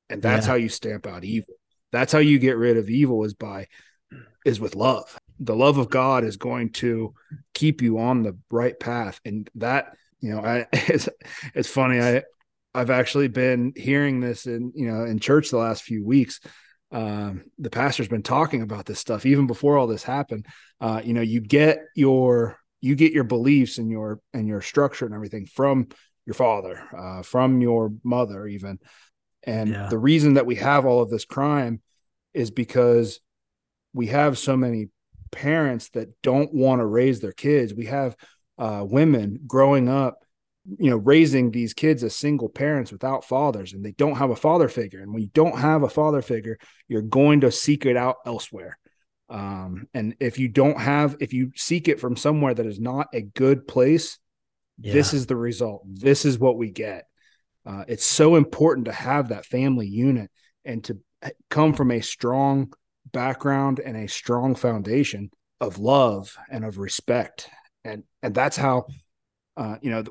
and 0.10 0.24
that's 0.24 0.46
yeah. 0.46 0.52
how 0.52 0.56
you 0.58 0.70
stamp 0.70 1.06
out 1.06 1.24
evil 1.24 1.54
that's 1.92 2.12
how 2.12 2.18
you 2.20 2.40
get 2.40 2.58
rid 2.58 2.78
of 2.78 2.90
evil 2.90 3.24
is 3.24 3.36
by 3.36 3.68
is 4.44 4.60
with 4.60 4.76
love 4.76 5.18
the 5.40 5.56
love 5.56 5.78
of 5.78 5.90
god 5.90 6.24
is 6.24 6.38
going 6.38 6.72
to 6.72 7.14
keep 7.54 7.82
you 7.82 8.00
on 8.00 8.24
the 8.24 8.36
right 8.50 8.80
path 8.80 9.20
and 9.24 9.50
that 9.54 9.94
you 10.20 10.32
know 10.32 10.40
i 10.40 10.66
it's, 10.74 11.08
it's 11.54 11.70
funny 11.70 12.00
i 12.02 12.24
i've 12.76 12.90
actually 12.90 13.28
been 13.28 13.74
hearing 13.76 14.20
this 14.20 14.46
in 14.46 14.72
you 14.76 14.92
know 14.92 15.04
in 15.04 15.20
church 15.20 15.50
the 15.50 15.58
last 15.58 15.84
few 15.84 16.06
weeks 16.06 16.40
um, 16.92 17.44
the 17.58 17.72
pastor's 17.72 18.08
been 18.08 18.24
talking 18.24 18.62
about 18.62 18.86
this 18.86 19.00
stuff 19.00 19.26
even 19.26 19.48
before 19.48 19.78
all 19.78 19.88
this 19.88 20.04
happened 20.04 20.46
uh, 20.80 21.02
you 21.04 21.14
know 21.14 21.22
you 21.22 21.42
get 21.42 21.80
your 21.96 22.60
you 22.80 22.96
get 22.96 23.12
your 23.12 23.24
beliefs 23.24 23.80
and 23.80 23.90
your 23.90 24.20
and 24.34 24.48
your 24.48 24.62
structure 24.62 25.06
and 25.06 25.16
everything 25.16 25.48
from 25.48 25.88
your 26.26 26.34
father, 26.34 26.84
uh, 26.96 27.22
from 27.22 27.62
your 27.62 27.94
mother, 28.04 28.48
even. 28.48 28.80
And 29.44 29.70
yeah. 29.70 29.88
the 29.90 29.98
reason 29.98 30.36
that 30.36 30.46
we 30.46 30.56
have 30.56 30.86
all 30.86 31.02
of 31.02 31.10
this 31.10 31.26
crime 31.26 31.82
is 32.34 32.52
because 32.52 33.20
we 33.94 34.08
have 34.08 34.38
so 34.38 34.58
many 34.58 34.90
parents 35.32 35.90
that 35.90 36.10
don't 36.22 36.54
want 36.54 36.80
to 36.80 36.86
raise 36.86 37.20
their 37.20 37.32
kids. 37.32 37.74
We 37.74 37.86
have 37.86 38.16
uh, 38.58 38.86
women 38.88 39.40
growing 39.46 39.88
up, 39.88 40.25
you 40.80 40.90
know, 40.90 40.98
raising 40.98 41.52
these 41.52 41.74
kids 41.74 42.04
as 42.04 42.16
single 42.16 42.50
parents 42.50 42.92
without 42.92 43.26
fathers, 43.26 43.74
and 43.74 43.84
they 43.84 43.92
don't 43.92 44.18
have 44.18 44.32
a 44.32 44.36
father 44.36 44.68
figure. 44.68 45.02
And 45.02 45.14
when 45.14 45.22
you 45.22 45.30
don't 45.34 45.58
have 45.58 45.84
a 45.84 45.90
father 45.90 46.22
figure, 46.22 46.58
you're 46.88 47.02
going 47.02 47.42
to 47.42 47.52
seek 47.52 47.86
it 47.86 47.98
out 47.98 48.18
elsewhere. 48.26 48.78
Um, 49.30 49.88
and 49.94 50.16
if 50.20 50.40
you 50.40 50.48
don't 50.48 50.80
have, 50.80 51.18
if 51.20 51.34
you 51.34 51.52
seek 51.56 51.88
it 51.88 52.00
from 52.00 52.16
somewhere 52.16 52.54
that 52.54 52.66
is 52.66 52.80
not 52.80 53.08
a 53.14 53.22
good 53.22 53.68
place, 53.68 54.20
yeah. 54.80 54.94
this 54.94 55.14
is 55.14 55.26
the 55.26 55.36
result. 55.36 55.84
This 55.86 56.26
is 56.26 56.40
what 56.40 56.58
we 56.58 56.72
get. 56.72 57.06
Uh, 57.66 57.84
it's 57.88 58.06
so 58.06 58.36
important 58.36 58.86
to 58.86 58.92
have 58.92 59.30
that 59.30 59.46
family 59.46 59.88
unit 59.88 60.30
and 60.64 60.84
to 60.84 61.00
come 61.50 61.74
from 61.74 61.92
a 61.92 62.02
strong 62.02 62.72
background 63.12 63.80
and 63.80 63.98
a 63.98 64.08
strong 64.08 64.56
foundation 64.56 65.32
of 65.60 65.80
love 65.80 66.38
and 66.52 66.64
of 66.64 66.78
respect. 66.78 67.50
And 67.84 68.04
and 68.22 68.34
that's 68.36 68.58
how, 68.58 68.86
uh, 69.58 69.78
you 69.82 69.90
know, 69.90 70.04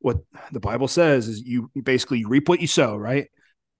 what 0.00 0.18
the 0.52 0.60
Bible 0.60 0.88
says 0.88 1.28
is 1.28 1.40
you 1.40 1.70
basically 1.82 2.20
you 2.20 2.28
reap 2.28 2.48
what 2.48 2.60
you 2.60 2.66
sow, 2.66 2.96
right? 2.96 3.28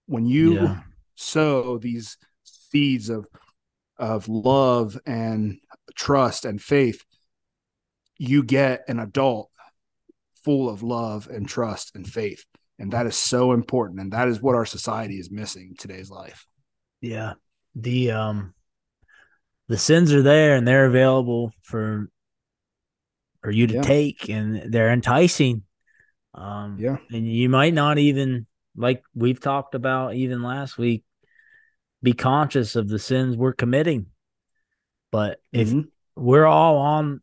When 0.05 0.25
you 0.25 0.55
yeah. 0.55 0.79
sow 1.15 1.77
these 1.77 2.17
seeds 2.43 3.09
of 3.09 3.27
of 3.97 4.27
love 4.27 4.97
and 5.05 5.59
trust 5.95 6.45
and 6.45 6.61
faith, 6.61 7.03
you 8.17 8.43
get 8.43 8.81
an 8.87 8.99
adult 8.99 9.49
full 10.43 10.69
of 10.69 10.83
love 10.83 11.27
and 11.27 11.47
trust 11.47 11.95
and 11.95 12.07
faith. 12.07 12.45
And 12.77 12.93
that 12.93 13.05
is 13.05 13.17
so 13.17 13.51
important. 13.51 13.99
And 13.99 14.13
that 14.13 14.29
is 14.29 14.41
what 14.41 14.55
our 14.55 14.65
society 14.65 15.19
is 15.19 15.29
missing 15.29 15.69
in 15.71 15.75
today's 15.75 16.09
life. 16.09 16.45
Yeah. 17.01 17.33
The 17.75 18.11
um 18.11 18.53
the 19.67 19.77
sins 19.77 20.13
are 20.13 20.23
there 20.23 20.55
and 20.55 20.67
they're 20.67 20.85
available 20.85 21.51
for 21.61 22.09
for 23.41 23.51
you 23.51 23.67
to 23.67 23.75
yeah. 23.75 23.81
take 23.81 24.29
and 24.29 24.71
they're 24.71 24.91
enticing. 24.91 25.63
Um 26.33 26.77
yeah. 26.79 26.97
and 27.11 27.27
you 27.27 27.49
might 27.49 27.73
not 27.73 27.97
even 27.97 28.45
like 28.75 29.03
we've 29.15 29.39
talked 29.39 29.75
about 29.75 30.15
even 30.15 30.43
last 30.43 30.77
week, 30.77 31.03
be 32.01 32.13
conscious 32.13 32.75
of 32.75 32.87
the 32.87 32.99
sins 32.99 33.35
we're 33.35 33.53
committing. 33.53 34.07
But 35.11 35.41
if 35.51 35.69
mm-hmm. 35.69 35.81
we're 36.15 36.45
all 36.45 36.77
on 36.77 37.21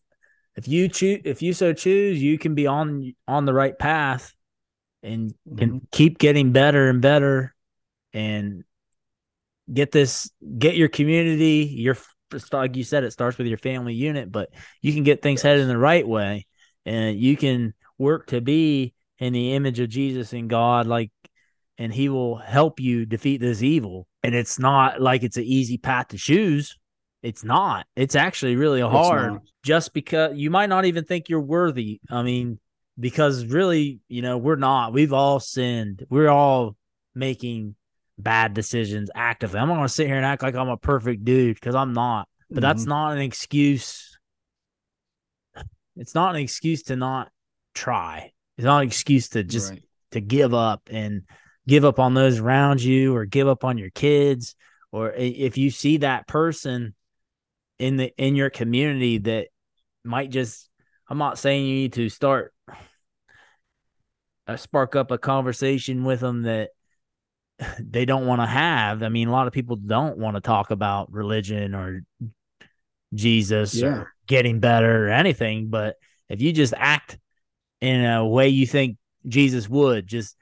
if 0.57 0.67
you 0.67 0.89
choose 0.89 1.21
if 1.25 1.43
you 1.43 1.53
so 1.53 1.73
choose 1.73 2.21
you 2.23 2.39
can 2.39 2.55
be 2.55 2.67
on 2.67 3.15
on 3.29 3.45
the 3.45 3.53
right 3.53 3.79
path 3.79 4.35
and 5.03 5.31
mm-hmm. 5.31 5.59
can 5.59 5.89
keep 5.93 6.19
getting 6.19 6.53
better 6.53 6.89
and 6.89 7.01
better 7.01 7.55
and 8.13 8.65
get 9.73 9.93
this 9.93 10.31
get 10.59 10.77
your 10.77 10.89
community 10.89 11.71
your 11.77 11.97
like 12.53 12.75
you 12.75 12.85
said 12.85 13.05
it 13.05 13.13
starts 13.13 13.39
with 13.39 13.47
your 13.47 13.59
family 13.59 13.95
unit 13.95 14.33
but 14.33 14.51
you 14.83 14.93
can 14.93 15.05
get 15.05 15.23
things 15.23 15.43
headed 15.43 15.63
in 15.63 15.69
the 15.69 15.79
right 15.79 16.07
way 16.07 16.47
and 16.85 17.19
you 17.19 17.37
can 17.37 17.75
work 17.99 18.27
to 18.29 18.41
be 18.41 18.95
in 19.19 19.33
the 19.33 19.55
image 19.55 19.81
of 19.81 19.89
Jesus 19.89 20.33
and 20.33 20.51
God 20.51 20.87
like 20.87 21.11
and 21.79 21.93
he 21.93 22.09
will 22.09 22.37
help 22.37 22.81
you 22.81 23.05
defeat 23.07 23.41
this 23.41 23.63
evil 23.63 24.07
and 24.23 24.35
it's 24.35 24.59
not 24.59 25.01
like 25.01 25.23
it's 25.23 25.37
an 25.37 25.45
easy 25.45 25.79
path 25.79 26.09
to 26.09 26.19
choose 26.19 26.77
it's 27.27 27.43
not. 27.43 27.87
It's 27.97 28.15
actually 28.15 28.55
really 28.55 28.81
hard 28.81 29.41
just 29.65 29.93
because 29.93 30.37
you 30.37 30.49
might 30.49 30.69
not 30.69 30.85
even 30.85 31.05
think 31.05 31.29
you're 31.29 31.41
worthy. 31.41 32.01
I 32.09 32.23
mean, 32.23 32.61
because 33.01 33.45
really, 33.45 33.99
you 34.09 34.23
know, 34.23 34.39
we're 34.39 34.55
not. 34.55 34.93
We've 34.93 35.13
all 35.13 35.41
sinned. 35.41 36.07
We're 36.09 36.29
all 36.29 36.77
making 37.17 37.75
bad 38.17 38.55
decisions 38.55 39.11
actively. 39.13 39.59
I'm 39.59 39.67
not 39.67 39.75
going 39.75 39.89
to 39.89 39.93
sit 39.93 40.07
here 40.07 40.15
and 40.15 40.25
act 40.25 40.45
like 40.45 40.55
I'm 40.55 40.69
a 40.69 40.77
perfect 40.77 41.25
dude 41.25 41.57
because 41.57 41.75
I'm 41.75 41.95
not. 41.95 42.29
But 42.49 42.57
mm-hmm. 42.57 42.61
that's 42.63 42.87
not 42.87 43.17
an 43.17 43.23
excuse. 43.23 44.17
It's 45.97 46.15
not 46.15 46.37
an 46.37 46.41
excuse 46.41 46.85
to 46.85 46.97
not 46.97 47.31
try. 47.75 48.31
It's 48.57 48.65
not 48.65 48.83
an 48.83 48.89
excuse 48.89 49.29
to 49.31 49.45
just 49.45 49.71
right. 49.71 49.83
to 50.13 50.21
give 50.21 50.55
up 50.55 50.89
and 50.91 51.23
give 51.69 51.85
up 51.85 51.99
on 51.99 52.15
those 52.15 52.39
around 52.39 52.83
you 52.83 53.15
or 53.15 53.27
give 53.27 53.49
up 53.49 53.65
on 53.65 53.79
your 53.79 53.91
kids 53.91 54.55
or 54.93 55.13
if 55.13 55.59
you 55.59 55.71
see 55.71 55.99
that 55.99 56.27
person 56.27 56.95
in 57.79 57.97
the 57.97 58.13
in 58.17 58.35
your 58.35 58.51
community 58.51 59.19
that 59.19 59.49
might 60.05 60.31
just 60.31 60.69
I'm 61.09 61.19
not 61.19 61.39
saying 61.39 61.67
you 61.67 61.75
need 61.75 61.93
to 61.95 62.09
start 62.09 62.55
uh, 64.47 64.57
spark 64.57 64.97
up 64.97 65.11
a 65.11 65.19
conversation 65.19 66.05
with 66.05 66.21
them 66.21 66.43
that 66.43 66.71
they 67.81 68.05
don't 68.05 68.27
want 68.27 68.41
to 68.41 68.47
have. 68.47 69.03
I 69.03 69.09
mean, 69.09 69.29
a 69.29 69.33
lot 69.33 69.47
of 69.47 69.53
people 69.53 69.77
don't 69.77 70.19
want 70.19 70.37
to 70.37 70.41
talk 70.41 70.71
about 70.71 71.13
religion 71.13 71.75
or 71.75 72.03
Jesus 73.15 73.75
yeah. 73.75 73.89
or 73.89 74.15
getting 74.27 74.61
better 74.61 75.07
or 75.07 75.11
anything, 75.11 75.69
but 75.69 75.97
if 76.29 76.41
you 76.41 76.53
just 76.53 76.75
act 76.77 77.19
in 77.81 78.05
a 78.05 78.27
way 78.27 78.49
you 78.49 78.67
think 78.67 78.97
Jesus 79.27 79.69
would, 79.69 80.07
just 80.07 80.37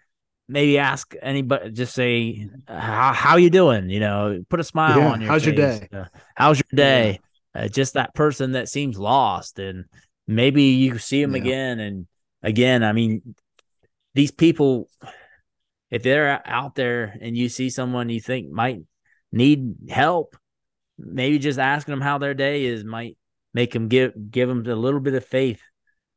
maybe 0.49 0.79
ask 0.79 1.15
anybody 1.23 1.71
just 1.71 1.95
say 1.95 2.49
how 2.69 3.13
how 3.13 3.37
you 3.37 3.49
doing 3.49 3.89
you 3.89 4.01
know 4.01 4.43
put 4.49 4.61
a 4.61 4.65
smile 4.65 4.99
yeah. 4.99 5.13
on 5.13 5.21
your 5.21 5.31
how's 5.31 5.45
face. 5.45 5.57
your 5.57 5.67
day 5.67 5.89
uh, 5.93 6.05
how's 6.35 6.59
your 6.59 6.77
day 6.77 7.19
uh, 7.55 7.69
just 7.69 7.95
that 7.95 8.15
person 8.15 8.53
that 8.53 8.69
seems 8.69 8.99
lost 8.99 9.59
and 9.59 9.87
maybe 10.27 10.63
you 10.63 10.99
see 10.99 11.23
them 11.23 11.35
yeah. 11.35 11.43
again 11.43 11.81
and 11.81 12.07
again 12.43 12.83
i 12.83 12.93
mean 12.93 13.35
these 14.15 14.31
people 14.31 14.89
if 15.91 16.03
they're 16.03 16.43
out 16.45 16.75
there 16.75 17.17
and 17.21 17.37
you 17.37 17.49
see 17.49 17.71
someone 17.71 18.11
you 18.11 18.21
think 18.21 18.51
might 18.51 18.81
need 19.33 19.75
help 19.89 20.37
maybe 20.99 21.39
just 21.39 21.59
asking 21.59 21.93
them 21.93 22.01
how 22.01 22.19
their 22.19 22.35
day 22.35 22.67
is 22.67 22.85
might 22.85 23.17
make 23.55 23.73
them 23.73 23.89
give 23.89 24.13
give 24.31 24.49
them 24.49 24.67
a 24.67 24.75
little 24.75 25.01
bit 25.01 25.15
of 25.15 25.25
faith 25.25 25.63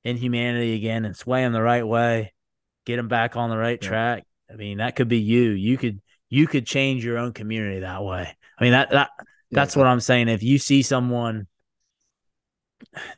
in 0.08 0.18
humanity 0.18 0.74
again 0.74 1.05
and 1.05 1.16
sway 1.16 1.41
them 1.41 1.53
the 1.53 1.62
right 1.62 1.86
way 1.86 2.34
get 2.86 2.95
them 2.95 3.08
back 3.08 3.36
on 3.36 3.49
the 3.49 3.58
right 3.58 3.80
yeah. 3.82 3.89
track 3.89 4.24
i 4.51 4.55
mean 4.55 4.78
that 4.78 4.95
could 4.95 5.08
be 5.08 5.20
you 5.20 5.51
you 5.51 5.78
could 5.78 6.01
you 6.30 6.47
could 6.47 6.66
change 6.66 7.03
your 7.03 7.18
own 7.18 7.34
community 7.34 7.82
that 7.82 8.03
way 8.03 8.36
i 8.58 8.64
mean 8.64 8.72
that 8.72 8.89
that 8.91 9.10
that's 9.51 9.76
yeah. 9.76 9.82
what 9.82 9.88
I'm 9.88 9.99
saying. 9.99 10.30
If 10.30 10.43
you 10.43 10.58
see 10.58 10.82
someone, 10.82 11.47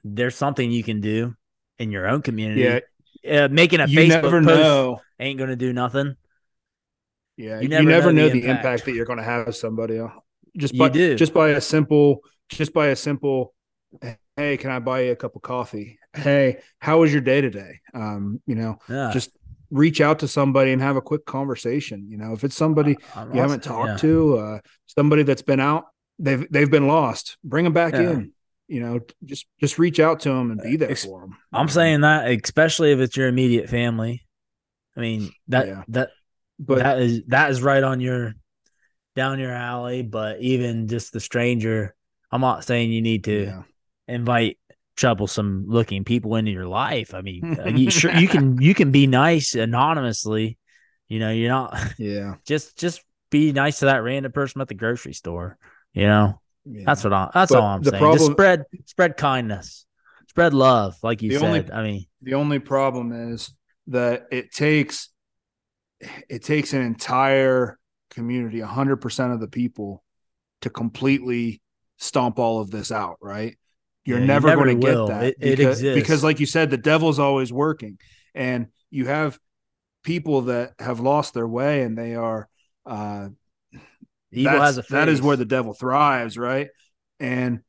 there's 0.03 0.35
something 0.35 0.71
you 0.71 0.83
can 0.83 1.01
do 1.01 1.35
in 1.77 1.91
your 1.91 2.07
own 2.07 2.21
community. 2.21 2.61
Yeah. 3.23 3.45
Uh, 3.45 3.47
making 3.49 3.79
a 3.79 3.87
you 3.87 3.99
Facebook 3.99 4.09
never 4.09 4.43
post 4.43 4.47
know. 4.47 5.01
ain't 5.19 5.37
going 5.37 5.49
to 5.49 5.55
do 5.55 5.73
nothing. 5.73 6.15
Yeah, 7.35 7.59
you 7.61 7.69
never, 7.69 7.83
you 7.83 7.89
never 7.89 8.13
know, 8.13 8.23
know, 8.23 8.29
the, 8.29 8.41
impact. 8.41 8.65
impact. 8.65 8.85
that 8.85 8.93
you're 8.93 9.05
going 9.05 9.17
to 9.17 9.23
have 9.23 9.55
somebody. 9.55 10.01
Just 10.57 10.77
by 10.77 10.89
just 10.89 11.33
by 11.33 11.49
a 11.49 11.61
simple, 11.61 12.19
just 12.49 12.73
by 12.73 12.87
a 12.87 12.95
simple, 12.95 13.53
hey, 14.35 14.57
can 14.57 14.71
I 14.71 14.79
buy 14.79 15.01
you 15.01 15.11
a 15.13 15.15
cup 15.15 15.35
of 15.35 15.41
coffee? 15.41 15.99
Hey, 16.13 16.57
how 16.79 16.99
was 16.99 17.11
your 17.11 17.21
day 17.21 17.41
today? 17.41 17.79
Um, 17.93 18.41
you 18.45 18.55
know, 18.55 18.77
yeah. 18.89 19.11
just 19.13 19.31
reach 19.71 20.01
out 20.01 20.19
to 20.19 20.27
somebody 20.27 20.71
and 20.71 20.81
have 20.81 20.95
a 20.95 21.01
quick 21.01 21.25
conversation. 21.25 22.07
You 22.09 22.17
know, 22.17 22.33
if 22.33 22.43
it's 22.43 22.55
somebody 22.55 22.97
you 23.33 23.39
haven't 23.39 23.63
talked 23.63 23.89
yeah. 23.89 23.97
to, 23.97 24.37
uh, 24.37 24.59
somebody 24.87 25.23
that's 25.23 25.43
been 25.43 25.59
out, 25.59 25.85
they've 26.17 26.45
they've 26.51 26.69
been 26.69 26.87
lost. 26.87 27.37
Bring 27.43 27.63
them 27.63 27.73
back 27.73 27.93
yeah. 27.93 28.11
in. 28.11 28.31
You 28.67 28.81
know, 28.81 28.99
just 29.25 29.45
just 29.59 29.79
reach 29.79 29.99
out 29.99 30.19
to 30.21 30.29
them 30.29 30.51
and 30.51 30.61
be 30.61 30.75
there 30.77 30.95
for 30.95 31.21
them. 31.21 31.37
I'm 31.51 31.69
saying 31.69 32.01
that, 32.01 32.29
especially 32.29 32.91
if 32.91 32.99
it's 32.99 33.17
your 33.17 33.27
immediate 33.27 33.69
family. 33.69 34.25
I 34.95 35.01
mean 35.01 35.31
that 35.47 35.85
that 35.89 36.09
But 36.59 36.79
that 36.79 36.99
is 36.99 37.21
that 37.27 37.51
is 37.51 37.61
right 37.61 37.83
on 37.83 37.99
your 37.99 38.33
down 39.15 39.39
your 39.39 39.53
alley. 39.53 40.01
But 40.03 40.41
even 40.41 40.87
just 40.87 41.13
the 41.13 41.19
stranger, 41.19 41.95
I'm 42.31 42.41
not 42.41 42.63
saying 42.63 42.91
you 42.91 43.01
need 43.01 43.23
to 43.25 43.63
invite 44.07 44.57
troublesome 44.99 45.63
looking 45.67 46.03
people 46.03 46.35
into 46.35 46.51
your 46.51 46.67
life. 46.67 47.13
I 47.13 47.21
mean, 47.21 47.57
uh, 47.59 47.67
you, 47.69 47.89
sure 47.89 48.11
you 48.11 48.27
can 48.27 48.61
you 48.61 48.73
can 48.73 48.91
be 48.91 49.07
nice 49.07 49.55
anonymously. 49.55 50.57
You 51.07 51.19
know, 51.19 51.31
you're 51.31 51.49
not 51.49 51.75
Yeah. 51.97 52.35
just 52.45 52.77
just 52.77 53.01
be 53.31 53.51
nice 53.53 53.79
to 53.79 53.85
that 53.85 54.03
random 54.03 54.31
person 54.31 54.61
at 54.61 54.67
the 54.67 54.73
grocery 54.75 55.13
store. 55.13 55.57
You 55.93 56.03
know, 56.03 56.41
yeah. 56.65 56.83
that's 56.85 57.03
what 57.03 57.13
I 57.13 57.29
that's 57.33 57.51
But 57.51 57.59
all 57.61 57.67
I'm 57.67 57.83
saying. 57.83 58.13
Just 58.13 58.31
spread 58.31 58.63
spread 58.85 59.17
kindness, 59.17 59.85
spread 60.27 60.53
love, 60.53 60.97
like 61.01 61.21
you 61.21 61.31
said. 61.39 61.43
only- 61.43 61.71
I 61.71 61.83
mean, 61.83 62.05
the 62.21 62.33
only 62.33 62.59
problem 62.59 63.33
is 63.33 63.51
that 63.87 64.27
it 64.31 64.51
takes 64.51 65.09
it 66.29 66.43
takes 66.43 66.73
an 66.73 66.81
entire 66.81 67.77
community 68.11 68.59
100% 68.59 69.33
of 69.33 69.39
the 69.39 69.47
people 69.47 70.03
to 70.61 70.69
completely 70.69 71.61
stomp 71.97 72.39
all 72.39 72.61
of 72.61 72.71
this 72.71 72.91
out 72.91 73.17
right 73.21 73.57
you're 74.09 74.17
Yeah, 74.17 74.23
you 74.23 74.27
never, 74.27 74.47
never 74.49 74.63
going 74.65 74.81
to 74.81 74.85
get 74.87 75.07
that 75.07 75.23
It- 75.23 75.35
it 75.39 75.57
because, 75.57 75.79
exists. 75.81 76.01
because 76.01 76.23
like 76.23 76.39
you 76.39 76.45
said 76.45 76.69
the 76.71 76.77
devil's 76.77 77.19
always 77.19 77.53
working 77.53 77.97
and 78.35 78.67
you 78.89 79.05
have 79.05 79.39
people 80.03 80.41
that 80.43 80.73
have 80.79 80.99
lost 80.99 81.33
their 81.33 81.47
way 81.47 81.83
and 81.83 81.97
they 81.97 82.15
are 82.15 82.49
uh 82.85 83.29
evil 84.31 84.59
has 84.59 84.77
a 84.77 84.83
face. 84.83 84.91
that 84.91 85.07
is 85.09 85.21
where 85.21 85.35
the 85.37 85.45
devil 85.45 85.73
thrives 85.73 86.37
right 86.37 86.69
and 87.19 87.61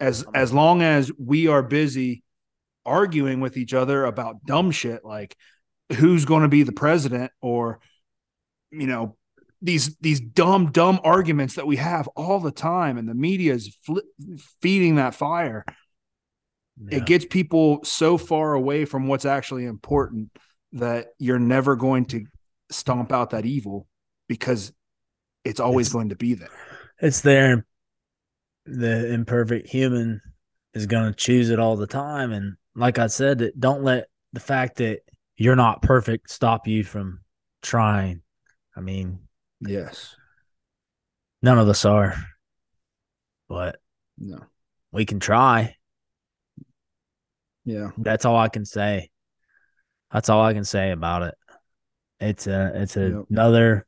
as 0.00 0.24
as 0.34 0.52
long 0.52 0.82
as 0.82 1.10
we 1.18 1.48
are 1.48 1.62
busy 1.62 2.22
arguing 2.84 3.40
with 3.40 3.56
each 3.56 3.74
other 3.74 4.04
about 4.04 4.44
dumb 4.46 4.70
shit 4.70 5.04
like 5.04 5.36
who's 5.96 6.24
going 6.24 6.42
to 6.42 6.48
be 6.48 6.62
the 6.62 6.72
president 6.72 7.32
or 7.40 7.80
you 8.70 8.86
know 8.86 9.16
these 9.66 9.96
these 9.96 10.20
dumb 10.20 10.70
dumb 10.72 11.00
arguments 11.04 11.54
that 11.56 11.66
we 11.66 11.76
have 11.76 12.08
all 12.16 12.40
the 12.40 12.50
time 12.52 12.96
and 12.98 13.08
the 13.08 13.14
media 13.14 13.52
is 13.52 13.76
fli 13.88 14.00
feeding 14.62 14.94
that 14.96 15.14
fire 15.14 15.64
Yeah. 16.78 16.98
it 16.98 17.06
gets 17.06 17.24
people 17.24 17.80
so 17.84 18.16
far 18.18 18.54
away 18.54 18.84
from 18.84 19.08
what's 19.08 19.24
actually 19.24 19.64
important 19.64 20.30
that 20.72 21.08
you're 21.18 21.38
never 21.38 21.74
going 21.76 22.04
to 22.06 22.24
stomp 22.70 23.12
out 23.12 23.30
that 23.30 23.46
evil 23.46 23.86
because 24.28 24.72
it's 25.44 25.60
always 25.60 25.86
It's- 25.88 25.92
going 25.94 26.08
to 26.10 26.16
be 26.16 26.34
there 26.34 26.48
it's 27.00 27.20
there. 27.20 27.66
The 28.64 29.12
imperfect 29.12 29.68
human 29.68 30.20
is 30.72 30.86
going 30.86 31.12
to 31.12 31.14
choose 31.16 31.50
it 31.50 31.58
all 31.60 31.76
the 31.76 31.86
time, 31.86 32.32
and 32.32 32.56
like 32.74 32.98
I 32.98 33.06
said, 33.08 33.38
that 33.38 33.60
don't 33.60 33.82
let 33.84 34.06
the 34.32 34.40
fact 34.40 34.78
that 34.78 35.00
you're 35.36 35.56
not 35.56 35.82
perfect 35.82 36.30
stop 36.30 36.66
you 36.66 36.82
from 36.84 37.20
trying. 37.62 38.22
I 38.74 38.80
mean, 38.80 39.25
yes 39.60 40.16
none 41.42 41.58
of 41.58 41.68
us 41.68 41.84
are, 41.84 42.14
but 43.48 43.78
no 44.18 44.38
we 44.92 45.04
can 45.04 45.20
try. 45.20 45.76
yeah 47.64 47.90
That's 47.98 48.24
all 48.24 48.36
I 48.36 48.48
can 48.48 48.64
say. 48.64 49.10
That's 50.12 50.28
all 50.28 50.42
I 50.42 50.54
can 50.54 50.64
say 50.64 50.92
about 50.92 51.22
it. 51.22 51.34
It's 52.20 52.46
a 52.46 52.72
it's 52.74 52.96
a, 52.96 53.10
Yep. 53.10 53.24
another 53.30 53.86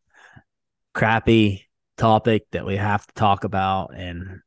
crappy 0.95 1.67
topic 1.97 2.47
that 2.53 2.67
we 2.67 2.77
have 2.77 3.07
to 3.07 3.15
talk 3.15 3.45
about 3.45 3.95
and 3.95 4.41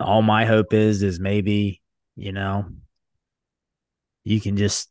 all 0.00 0.22
my 0.22 0.44
hope 0.44 0.72
is 0.74 1.02
is 1.02 1.18
maybe, 1.18 1.80
you 2.16 2.32
know, 2.32 2.66
you 4.24 4.40
can 4.40 4.56
just 4.56 4.90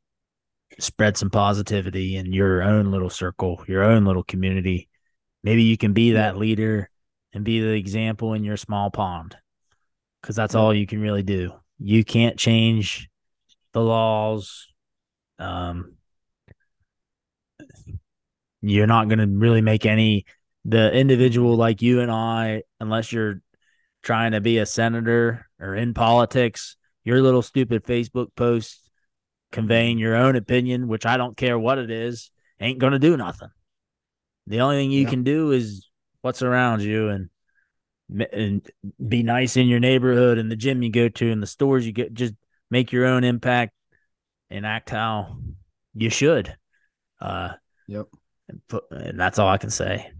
spread 0.80 1.16
some 1.18 1.30
positivity 1.30 2.16
in 2.16 2.34
your 2.34 2.64
own 2.64 2.92
little 2.92 3.10
circle, 3.10 3.64
your 3.68 3.84
own 3.84 4.06
little 4.06 4.24
community. 4.24 4.90
Maybe 5.46 5.62
you 5.62 5.78
can 5.78 5.94
be 5.94 6.14
that 6.14 6.38
leader 6.38 6.90
and 7.32 7.46
be 7.46 7.60
the 7.60 7.74
example 7.74 8.34
in 8.34 8.44
your 8.44 8.58
small 8.58 8.90
pond. 8.90 9.38
Cuz 10.24 10.36
that's 10.36 10.56
all 10.56 10.74
you 10.74 10.88
can 10.88 11.00
really 11.00 11.22
do. 11.22 11.54
You 11.78 12.04
can't 12.04 12.36
change 12.36 13.08
the 13.72 13.82
laws. 13.82 14.68
Um, 15.38 15.98
you're 18.62 18.88
not 18.88 19.08
going 19.08 19.20
to 19.20 19.28
really 19.28 19.62
make 19.62 19.86
any 19.86 20.26
the 20.64 20.92
individual 20.92 21.56
like 21.56 21.84
you 21.84 22.02
and 22.02 22.10
I, 22.10 22.64
unless 22.80 23.12
you're 23.12 23.42
trying 24.02 24.32
to 24.32 24.42
be 24.42 24.58
a 24.58 24.66
senator 24.66 25.48
or 25.60 25.76
in 25.76 25.94
politics. 25.94 26.76
Your 27.04 27.22
little 27.22 27.44
stupid 27.44 27.84
Facebook 27.84 28.30
post 28.36 28.90
conveying 29.52 30.00
your 30.00 30.16
own 30.16 30.36
opinion, 30.36 30.88
which 30.88 31.06
I 31.06 31.18
don't 31.18 31.38
care 31.38 31.60
what 31.60 31.78
it 31.78 31.92
is, 31.92 32.32
ain't 32.60 32.80
going 32.80 32.94
to 32.94 33.00
do 33.00 33.16
nothing. 33.16 33.50
The 34.48 34.62
only 34.62 34.78
thing 34.78 34.92
you 34.92 35.04
Yeah. 35.04 35.10
can 35.10 35.24
do 35.24 35.52
is 35.52 35.90
what's 36.22 36.42
around 36.42 36.82
you 36.82 37.10
and 37.10 37.30
and 38.32 38.70
be 39.08 39.24
nice 39.24 39.58
in 39.58 39.68
your 39.68 39.80
neighborhood 39.80 40.38
and 40.38 40.52
the 40.52 40.56
gym 40.56 40.84
you 40.84 40.92
go 40.92 41.10
to 41.10 41.32
and 41.32 41.42
the 41.42 41.48
stores 41.48 41.86
you 41.88 41.92
get 41.92 42.14
just 42.14 42.36
make 42.70 42.92
your 42.92 43.06
own 43.06 43.24
impact 43.24 43.74
and 44.52 44.64
act 44.64 44.92
how 44.92 45.38
you 45.96 46.12
should 46.12 46.56
uh 47.20 47.50
Yep. 47.88 48.08
and, 48.48 48.62
put, 48.68 48.84
and 48.92 49.20
that's 49.20 49.40
all 49.40 49.50
i 49.50 49.58
can 49.58 49.72
say 49.72 50.12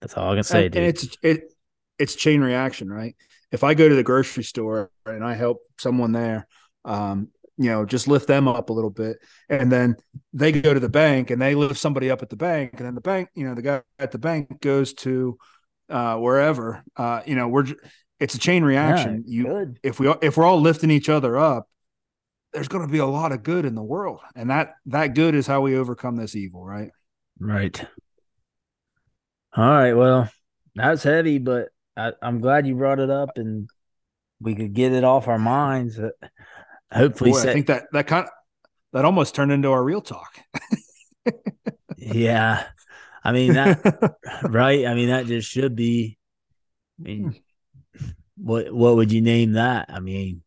that's 0.00 0.14
all 0.16 0.30
i 0.30 0.34
can 0.36 0.44
say 0.44 0.64
and, 0.66 0.74
dude 0.74 0.82
and 0.82 0.86
it's 0.86 1.16
it 1.22 1.52
it's 1.98 2.14
chain 2.14 2.40
reaction, 2.40 2.90
right? 2.90 3.14
If 3.52 3.62
I 3.62 3.74
go 3.74 3.88
to 3.88 3.94
the 3.94 4.02
grocery 4.02 4.42
store 4.42 4.90
and 5.04 5.22
I 5.22 5.34
help 5.34 5.58
someone 5.78 6.12
there, 6.12 6.46
um, 6.84 7.28
you 7.60 7.70
know, 7.70 7.84
just 7.84 8.08
lift 8.08 8.26
them 8.26 8.48
up 8.48 8.70
a 8.70 8.72
little 8.72 8.90
bit, 8.90 9.18
and 9.50 9.70
then 9.70 9.96
they 10.32 10.50
go 10.50 10.72
to 10.72 10.80
the 10.80 10.88
bank 10.88 11.30
and 11.30 11.40
they 11.40 11.54
lift 11.54 11.76
somebody 11.78 12.10
up 12.10 12.22
at 12.22 12.30
the 12.30 12.36
bank, 12.36 12.74
and 12.78 12.86
then 12.86 12.94
the 12.94 13.00
bank, 13.02 13.28
you 13.34 13.46
know, 13.46 13.54
the 13.54 13.62
guy 13.62 13.82
at 13.98 14.12
the 14.12 14.18
bank 14.18 14.60
goes 14.60 14.94
to 14.94 15.36
uh, 15.90 16.16
wherever, 16.16 16.82
uh, 16.96 17.20
you 17.26 17.34
know, 17.34 17.48
we're 17.48 17.66
it's 18.18 18.34
a 18.34 18.38
chain 18.38 18.64
reaction. 18.64 19.24
you 19.26 19.44
good. 19.44 19.78
if 19.82 20.00
we 20.00 20.12
if 20.22 20.38
we're 20.38 20.46
all 20.46 20.60
lifting 20.60 20.90
each 20.90 21.10
other 21.10 21.38
up, 21.38 21.68
there's 22.54 22.68
going 22.68 22.86
to 22.86 22.90
be 22.90 22.98
a 22.98 23.06
lot 23.06 23.32
of 23.32 23.42
good 23.42 23.66
in 23.66 23.74
the 23.74 23.82
world, 23.82 24.20
and 24.34 24.48
that 24.48 24.74
that 24.86 25.14
good 25.14 25.34
is 25.34 25.46
how 25.46 25.60
we 25.60 25.76
overcome 25.76 26.16
this 26.16 26.34
evil, 26.34 26.64
right? 26.64 26.90
right. 27.38 27.84
All 29.56 29.68
right 29.68 29.94
well 29.94 30.30
that's 30.76 31.02
heavy 31.02 31.38
but 31.38 31.70
I, 31.96 32.12
i'm 32.22 32.40
glad 32.40 32.66
you 32.66 32.76
brought 32.76 33.00
it 33.00 33.10
up 33.10 33.30
and 33.36 33.68
we 34.40 34.54
could 34.54 34.72
get 34.72 34.92
it 34.92 35.04
off 35.04 35.28
our 35.28 35.38
minds 35.38 35.98
hopefully 36.92 37.32
Boy, 37.32 37.40
I 37.40 37.52
think 37.52 37.66
that 37.66 37.84
that 37.92 38.06
kind 38.06 38.24
of 38.26 38.30
that 38.92 39.04
almost 39.04 39.34
turned 39.34 39.52
into 39.52 39.70
our 39.70 39.82
real 39.82 40.00
talk. 40.00 40.38
yeah 41.96 42.66
i 43.24 43.32
mean 43.32 43.52
that 43.54 43.78
right? 44.48 44.86
I 44.86 44.94
mean, 44.94 45.08
that 45.10 45.26
just 45.26 45.48
should 45.50 45.76
be. 45.76 46.16
I 46.98 47.02
mean, 47.02 47.42
what 48.36 48.72
what 48.72 48.96
would 48.96 49.12
you 49.12 49.20
name 49.20 49.52
that? 49.52 49.86
I 49.90 50.00
mean, 50.00 50.42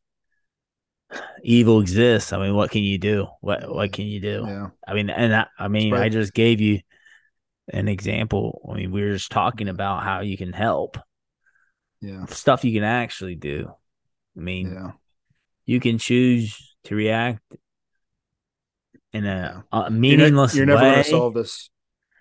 evil 1.43 1.79
exists. 1.81 2.33
I 2.33 2.39
mean, 2.39 2.55
what 2.55 2.71
can 2.71 2.81
you 2.83 2.97
do? 2.97 3.27
What 3.41 3.73
what 3.73 3.91
can 3.93 4.05
you 4.05 4.19
do? 4.19 4.43
yeah. 4.47 4.69
I 4.87 4.93
mean, 4.93 5.09
and 5.09 5.35
I, 5.35 5.45
I 5.59 5.67
mean, 5.67 5.93
I 5.93 6.09
just 6.09 6.33
gave 6.33 6.59
you 6.61 6.79
an 7.71 7.87
example. 7.87 8.67
I 8.71 8.77
mean, 8.77 8.91
we 8.91 9.03
were 9.03 9.13
just 9.13 9.31
talking 9.31 9.67
about 9.69 10.03
how 10.03 10.21
you 10.21 10.37
can 10.37 10.53
help 10.53 10.97
Yeah. 12.01 12.25
stuff 12.25 12.65
you 12.65 12.73
can 12.73 12.83
actually 12.83 13.35
do. 13.35 13.71
I 14.37 14.39
mean, 14.39 14.73
Yeah. 14.73 14.91
You 15.65 15.79
can 15.79 15.97
choose 15.97 16.75
to 16.85 16.95
react 16.95 17.41
in 19.13 19.25
a, 19.25 19.63
a 19.71 19.81
You're, 19.81 19.89
ne- 19.89 19.99
meaningless 19.99 20.55
you're 20.55 20.65
never 20.65 20.81
going 20.81 21.03
to 21.03 21.09
solve 21.09 21.33
this. 21.33 21.69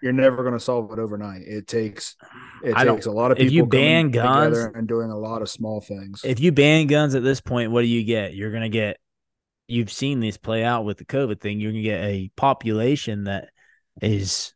You're 0.02 0.12
never 0.12 0.42
going 0.42 0.54
to 0.54 0.60
solve 0.60 0.92
it 0.92 0.98
overnight. 0.98 1.42
It 1.42 1.66
takes 1.66 2.16
it 2.64 2.76
I 2.76 2.84
takes 2.84 3.06
a 3.06 3.12
lot 3.12 3.30
of 3.30 3.38
if 3.38 3.50
people 3.50 3.54
you 3.54 3.62
coming 3.66 3.70
ban 3.70 4.10
guns- 4.10 4.56
together 4.56 4.72
and 4.76 4.88
doing 4.88 5.10
a 5.10 5.18
lot 5.18 5.42
of 5.42 5.48
small 5.48 5.80
things. 5.80 6.22
if 6.24 6.40
you 6.40 6.52
ban 6.52 6.86
guns 6.88 7.14
at 7.14 7.22
this 7.22 7.40
point, 7.40 7.70
what 7.70 7.82
do 7.82 7.86
you 7.88 8.04
get? 8.04 8.34
You're 8.34 8.52
gonna 8.52 8.68
get. 8.68 8.98
You've 9.68 9.92
seen 9.92 10.20
this 10.20 10.36
play 10.36 10.64
out 10.64 10.84
with 10.84 10.98
the 10.98 11.04
COVID 11.04 11.40
thing. 11.40 11.60
You're 11.60 11.70
gonna 11.70 11.82
get 11.82 12.04
a 12.04 12.30
population 12.36 13.24
that 13.24 13.50
is 14.02 14.52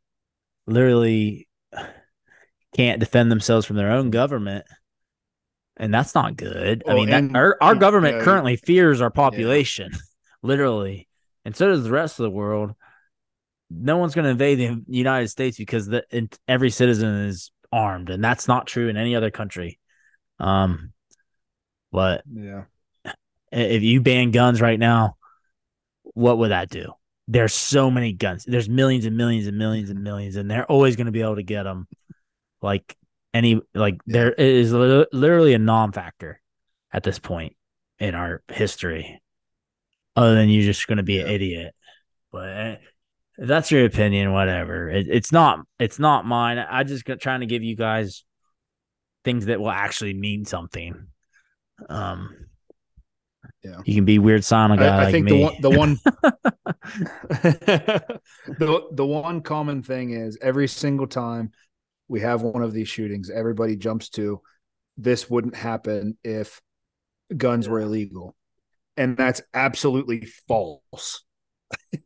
literally 0.66 1.48
can't 2.76 3.00
defend 3.00 3.30
themselves 3.30 3.66
from 3.66 3.76
their 3.76 3.92
own 3.92 4.10
government, 4.10 4.66
and 5.76 5.92
that's 5.92 6.14
not 6.14 6.36
good. 6.36 6.82
I 6.86 6.94
Well, 6.94 6.96
mean, 6.96 7.10
that, 7.10 7.18
and- 7.24 7.36
our 7.36 7.56
our 7.60 7.74
government 7.74 8.16
yeah, 8.16 8.24
currently 8.24 8.56
fears 8.56 9.00
our 9.00 9.10
population, 9.10 9.92
literally, 10.42 11.08
and 11.44 11.54
so 11.54 11.68
does 11.68 11.84
the 11.84 11.90
rest 11.90 12.18
of 12.18 12.24
the 12.24 12.30
world. 12.30 12.74
No 13.68 13.96
one's 13.96 14.14
going 14.14 14.24
to 14.24 14.30
invade 14.30 14.58
the 14.58 14.82
United 14.86 15.28
States 15.28 15.56
because 15.58 15.86
the, 15.86 16.04
and 16.12 16.32
every 16.46 16.70
citizen 16.70 17.26
is 17.26 17.50
armed, 17.72 18.10
and 18.10 18.22
that's 18.22 18.46
not 18.46 18.66
true 18.68 18.88
in 18.88 18.96
any 18.96 19.16
other 19.16 19.30
country. 19.30 19.80
Um, 20.38 20.92
but 21.90 22.22
yeah. 22.32 22.64
if 23.50 23.82
you 23.82 24.00
ban 24.00 24.30
guns 24.30 24.60
right 24.60 24.78
now, 24.78 25.16
what 26.02 26.38
would 26.38 26.50
that 26.52 26.70
do? 26.70 26.92
There's 27.26 27.52
so 27.52 27.90
many 27.90 28.12
guns. 28.12 28.44
There's 28.44 28.68
millions 28.68 29.04
and 29.04 29.16
millions 29.16 29.48
and 29.48 29.58
millions 29.58 29.90
and 29.90 30.04
millions, 30.04 30.36
and 30.36 30.48
they're 30.48 30.66
always 30.66 30.94
going 30.94 31.06
to 31.06 31.12
be 31.12 31.22
able 31.22 31.36
to 31.36 31.42
get 31.42 31.64
them. 31.64 31.88
Like 32.62 32.96
any, 33.36 33.60
like 33.74 34.00
there 34.06 34.32
is 34.32 34.72
li- 34.72 35.06
literally 35.12 35.54
a 35.54 35.58
non-factor 35.58 36.40
at 36.92 37.02
this 37.02 37.18
point 37.18 37.54
in 37.98 38.14
our 38.14 38.42
history, 38.48 39.20
other 40.14 40.34
than 40.34 40.48
you're 40.48 40.64
just 40.64 40.86
going 40.86 40.96
to 40.98 41.02
be 41.02 41.20
an 41.20 41.28
idiot. 41.28 41.74
But 42.32 42.48
eh, 42.48 42.76
that's 43.38 43.70
your 43.70 43.84
opinion, 43.84 44.32
whatever. 44.32 44.88
It, 44.90 45.06
it's 45.08 45.32
not. 45.32 45.60
It's 45.78 45.98
not 45.98 46.24
mine. 46.26 46.58
I 46.58 46.84
just 46.84 47.04
got 47.04 47.20
trying 47.20 47.40
to 47.40 47.46
give 47.46 47.62
you 47.62 47.76
guys 47.76 48.24
things 49.24 49.46
that 49.46 49.60
will 49.60 49.70
actually 49.70 50.14
mean 50.14 50.44
something. 50.44 51.06
Um, 51.88 52.30
Yeah. 53.62 53.80
you 53.84 53.94
can 53.94 54.04
be 54.04 54.18
weird 54.18 54.44
silent 54.44 54.80
guy 54.80 54.86
I, 54.86 55.00
I 55.00 55.04
like 55.04 55.12
think 55.12 55.24
me. 55.26 55.32
the 55.32 55.38
one 55.44 55.54
the 55.60 55.70
one 55.70 55.98
the 58.58 58.82
the 58.92 59.06
one 59.06 59.40
common 59.42 59.82
thing 59.82 60.10
is 60.10 60.38
every 60.40 60.68
single 60.68 61.06
time 61.06 61.52
we 62.08 62.20
have 62.20 62.42
one 62.42 62.62
of 62.62 62.72
these 62.72 62.88
shootings, 62.88 63.30
everybody 63.30 63.76
jumps 63.76 64.08
to 64.10 64.40
this 64.96 65.28
wouldn't 65.28 65.54
happen 65.56 66.16
if 66.24 66.60
guns 67.36 67.68
were 67.68 67.80
illegal. 67.80 68.34
And 68.96 69.16
that's 69.16 69.42
absolutely 69.52 70.26
false. 70.48 71.22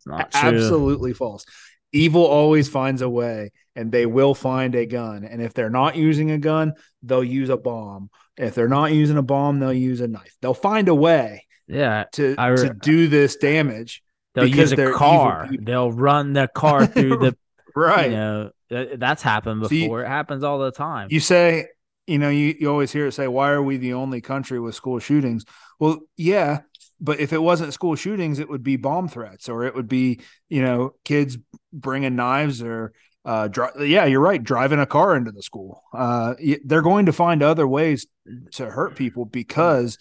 Not. 0.04 0.30
Absolutely 0.34 1.12
false. 1.12 1.44
Evil 1.92 2.24
always 2.24 2.68
finds 2.68 3.02
a 3.02 3.08
way 3.08 3.52
and 3.76 3.92
they 3.92 4.06
will 4.06 4.34
find 4.34 4.74
a 4.74 4.86
gun. 4.86 5.24
And 5.24 5.40
if 5.40 5.54
they're 5.54 5.70
not 5.70 5.96
using 5.96 6.30
a 6.30 6.38
gun, 6.38 6.72
they'll 7.02 7.22
use 7.22 7.48
a 7.48 7.56
bomb. 7.56 8.10
If 8.36 8.54
they're 8.54 8.68
not 8.68 8.92
using 8.92 9.18
a 9.18 9.22
bomb, 9.22 9.60
they'll 9.60 9.72
use 9.72 10.00
a 10.00 10.08
knife. 10.08 10.34
They'll 10.40 10.54
find 10.54 10.88
a 10.88 10.94
way 10.94 11.46
Yeah, 11.68 12.04
to, 12.12 12.34
I 12.38 12.54
to 12.56 12.74
do 12.74 13.06
this 13.06 13.36
damage. 13.36 14.02
they'll 14.34 14.46
use 14.46 14.72
a 14.72 14.92
car. 14.92 15.48
They'll 15.60 15.92
run 15.92 16.32
their 16.32 16.48
car 16.48 16.86
through 16.88 17.18
the. 17.18 17.36
Right. 17.76 18.10
You 18.10 18.16
know, 18.16 18.50
that's 18.96 19.22
happened 19.22 19.64
So 19.66 19.74
you- 19.74 19.82
before. 19.82 20.02
it 20.04 20.08
happens 20.08 20.44
all 20.44 20.58
the 20.58 20.70
time. 20.72 21.08
you 21.10 21.20
say, 21.20 21.66
you 22.06 22.18
know, 22.18 22.28
you, 22.30 22.54
you 22.58 22.70
always 22.70 22.90
hear 22.92 23.06
it 23.06 23.12
say, 23.12 23.28
why 23.28 23.50
are 23.50 23.62
we 23.62 23.76
the 23.76 23.92
only 23.94 24.20
country 24.20 24.58
with 24.58 24.74
school 24.74 24.98
shootings? 24.98 25.44
Well, 25.78 26.00
yeah, 26.16 26.60
but 27.00 27.20
if 27.20 27.32
it 27.32 27.38
wasn't 27.42 27.72
school 27.72 27.94
shootings, 27.94 28.38
it 28.38 28.48
would 28.48 28.62
be 28.62 28.76
bomb 28.76 29.08
threats 29.08 29.48
or 29.48 29.64
it 29.64 29.74
would 29.74 29.88
be, 29.88 30.20
you 30.48 30.62
know, 30.62 30.94
kids 31.04 31.38
bringing 31.72 32.16
knives 32.16 32.62
or, 32.62 32.92
uh, 33.24 33.48
dri- 33.48 33.86
yeah, 33.88 34.06
you're 34.06 34.20
right, 34.20 34.42
driving 34.42 34.80
a 34.80 34.86
car 34.86 35.14
into 35.14 35.30
the 35.30 35.42
school. 35.42 35.82
Uh, 35.92 36.34
they're 36.64 36.82
going 36.82 37.06
to 37.06 37.12
find 37.12 37.42
other 37.42 37.66
ways 37.68 38.06
to 38.52 38.66
hurt 38.66 38.96
people 38.96 39.24
because 39.24 39.98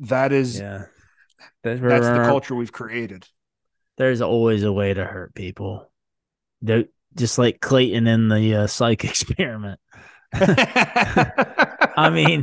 that 0.00 0.32
is 0.32 0.58
yeah, 0.58 0.86
that's, 1.62 1.80
that's 1.80 2.06
the 2.06 2.24
culture 2.24 2.54
we've 2.54 2.72
created. 2.72 3.26
There's 3.98 4.20
always 4.20 4.62
a 4.62 4.72
way 4.72 4.92
to 4.92 5.04
hurt 5.04 5.34
people. 5.34 5.90
Just 7.16 7.38
like 7.38 7.60
Clayton 7.60 8.06
in 8.06 8.28
the 8.28 8.54
uh, 8.54 8.66
psych 8.66 9.04
experiment. 9.06 9.80
I 10.32 12.10
mean, 12.12 12.42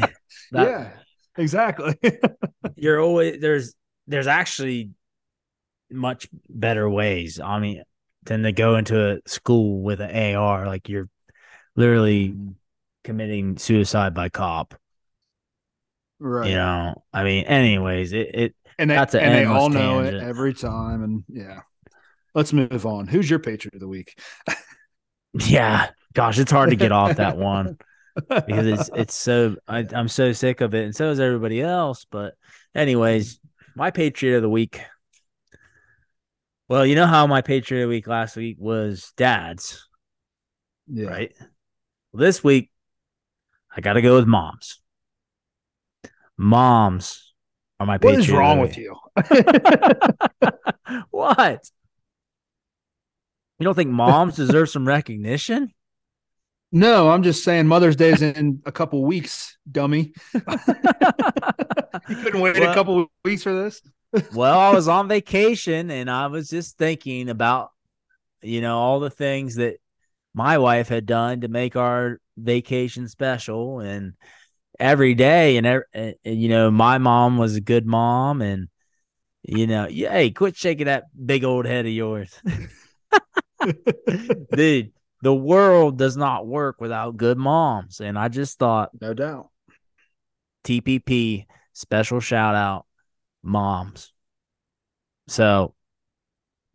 that, 0.52 0.68
yeah, 0.68 0.90
exactly. 1.38 1.98
you're 2.76 3.00
always 3.00 3.40
there's 3.40 3.76
there's 4.08 4.28
actually 4.28 4.92
much 5.92 6.28
better 6.50 6.90
ways. 6.90 7.40
I 7.40 7.60
mean, 7.60 7.84
than 8.24 8.44
to 8.44 8.52
go 8.52 8.76
into 8.76 9.18
a 9.18 9.20
school 9.28 9.82
with 9.82 10.02
an 10.02 10.36
AR, 10.36 10.66
like 10.66 10.90
you're 10.90 11.10
literally 11.76 12.36
committing 13.04 13.58
suicide 13.58 14.14
by 14.14 14.30
cop. 14.30 14.76
right. 16.20 16.50
You 16.50 16.56
know, 16.56 17.04
I 17.14 17.24
mean, 17.24 17.46
anyways, 17.46 18.14
it, 18.14 18.36
it 18.36 18.56
and 18.78 18.90
they, 18.90 18.96
That's 18.96 19.14
an 19.14 19.22
and 19.22 19.36
they 19.36 19.46
all 19.46 19.70
know 19.70 20.02
tangent. 20.02 20.18
it 20.18 20.18
every 20.22 20.54
time. 20.54 21.04
And 21.04 21.24
yeah, 21.30 21.62
let's 22.34 22.54
move 22.54 22.86
on. 22.86 23.08
Who's 23.08 23.30
your 23.30 23.40
Patriot 23.40 23.76
of 23.76 23.80
the 23.80 23.88
week? 23.88 24.20
yeah, 25.34 25.90
gosh, 26.14 26.40
it's 26.40 26.52
hard 26.52 26.70
to 26.70 26.76
get 26.76 26.92
off 26.92 27.18
that 27.18 27.38
one 27.38 27.78
because 28.30 28.68
it's 28.68 28.90
it's 28.94 29.16
so 29.16 29.56
I, 29.68 29.86
I'm 29.94 30.08
so 30.08 30.34
sick 30.34 30.62
of 30.62 30.74
it, 30.74 30.86
and 30.86 30.96
so 30.96 31.10
is 31.10 31.20
everybody 31.20 31.62
else. 31.62 32.06
But 32.10 32.36
anyways, 32.76 33.40
my 33.76 33.92
Patriot 33.92 34.38
of 34.38 34.42
the 34.42 34.50
week. 34.50 34.82
Well, 36.70 36.86
you 36.86 36.96
know 36.96 37.06
how 37.06 37.28
my 37.28 37.42
Patriot 37.42 37.84
of 37.84 37.90
the 37.90 37.96
week 37.96 38.08
last 38.08 38.36
week 38.36 38.58
was 38.60 39.12
dad's, 39.18 39.88
yeah. 40.88 41.08
right? 41.08 41.34
Well, 42.12 42.22
this 42.22 42.44
week, 42.44 42.72
I 43.76 43.82
got 43.82 43.94
to 43.94 44.02
go 44.02 44.16
with 44.16 44.26
moms. 44.26 44.80
Moms 46.38 47.34
are 47.80 47.86
my 47.86 47.94
What 47.94 48.02
Patriot. 48.02 48.20
is 48.20 48.32
wrong 48.32 48.60
with 48.60 48.78
you? 48.78 48.96
what? 51.12 51.70
You 53.60 53.66
don't 53.66 53.76
think 53.76 53.92
moms 53.92 54.36
deserve 54.36 54.70
some 54.70 54.88
recognition? 54.88 55.72
No, 56.76 57.12
I'm 57.12 57.22
just 57.22 57.44
saying 57.44 57.68
Mother's 57.68 57.96
Day 57.96 58.10
is 58.10 58.24
in 58.24 58.60
a 58.66 58.72
couple 58.72 59.06
weeks, 59.06 59.60
dummy. 59.72 60.12
you 60.34 60.42
couldn't 62.16 62.42
wait 62.42 62.60
Well- 62.60 62.72
a 62.72 62.74
couple 62.74 63.06
weeks 63.24 63.44
for 63.44 63.54
this? 63.54 63.80
well, 64.34 64.60
I 64.60 64.72
was 64.74 64.88
on 64.88 65.08
vacation 65.08 65.92
and 65.92 66.10
I 66.10 66.26
was 66.26 66.50
just 66.50 66.80
thinking 66.80 67.30
about, 67.30 67.70
you 68.42 68.60
know, 68.60 68.80
all 68.80 69.00
the 69.00 69.12
things 69.12 69.54
that 69.58 69.76
my 70.34 70.58
wife 70.58 70.88
had 70.88 71.06
done 71.06 71.42
to 71.42 71.48
make 71.48 71.76
our 71.76 72.20
vacation 72.38 73.08
special. 73.08 73.80
And 73.80 74.14
every 74.80 75.14
day, 75.14 75.58
and, 75.58 75.68
ev- 75.68 75.84
and, 75.94 76.16
and, 76.26 76.42
you 76.42 76.50
know, 76.50 76.72
my 76.72 76.98
mom 76.98 77.38
was 77.38 77.56
a 77.56 77.62
good 77.62 77.86
mom. 77.86 78.42
And, 78.42 78.68
you 79.44 79.68
know, 79.68 79.88
yeah, 79.88 80.12
hey, 80.12 80.32
quit 80.32 80.56
shaking 80.56 80.88
that 80.88 81.04
big 81.24 81.44
old 81.44 81.68
head 81.68 81.86
of 81.86 81.92
yours. 81.92 82.34
Dude, 84.56 84.92
the 85.22 85.34
world 85.34 85.98
does 85.98 86.18
not 86.18 86.46
work 86.48 86.80
without 86.82 87.18
good 87.18 87.38
moms. 87.38 88.00
And 88.02 88.18
I 88.18 88.28
just 88.28 88.60
thought, 88.60 88.90
No 89.00 89.14
doubt. 89.14 89.50
TPP 90.64 91.46
special 91.74 92.20
shout 92.20 92.56
out 92.56 92.86
moms. 93.42 94.12
So 95.28 95.74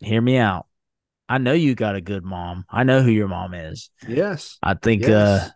hear 0.00 0.20
me 0.20 0.36
out. 0.38 0.66
I 1.28 1.38
know 1.38 1.52
you 1.52 1.74
got 1.74 1.94
a 1.94 2.00
good 2.00 2.24
mom. 2.24 2.64
I 2.70 2.84
know 2.84 3.02
who 3.02 3.10
your 3.10 3.28
mom 3.28 3.52
is. 3.54 3.90
Yes. 4.06 4.58
I 4.62 4.74
think 4.74 5.02
Yes. 5.02 5.10
uh 5.12 5.50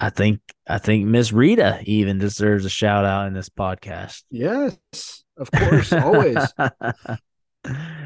I 0.00 0.10
think 0.10 0.40
I 0.66 0.78
think 0.78 1.06
Miss 1.06 1.32
Rita 1.32 1.80
even 1.84 2.18
deserves 2.18 2.64
a 2.64 2.68
shout 2.68 3.04
out 3.04 3.26
in 3.26 3.34
this 3.34 3.48
podcast. 3.48 4.22
Yes. 4.30 4.78
Of 5.36 5.50
course. 5.50 5.92
Always. 5.92 6.38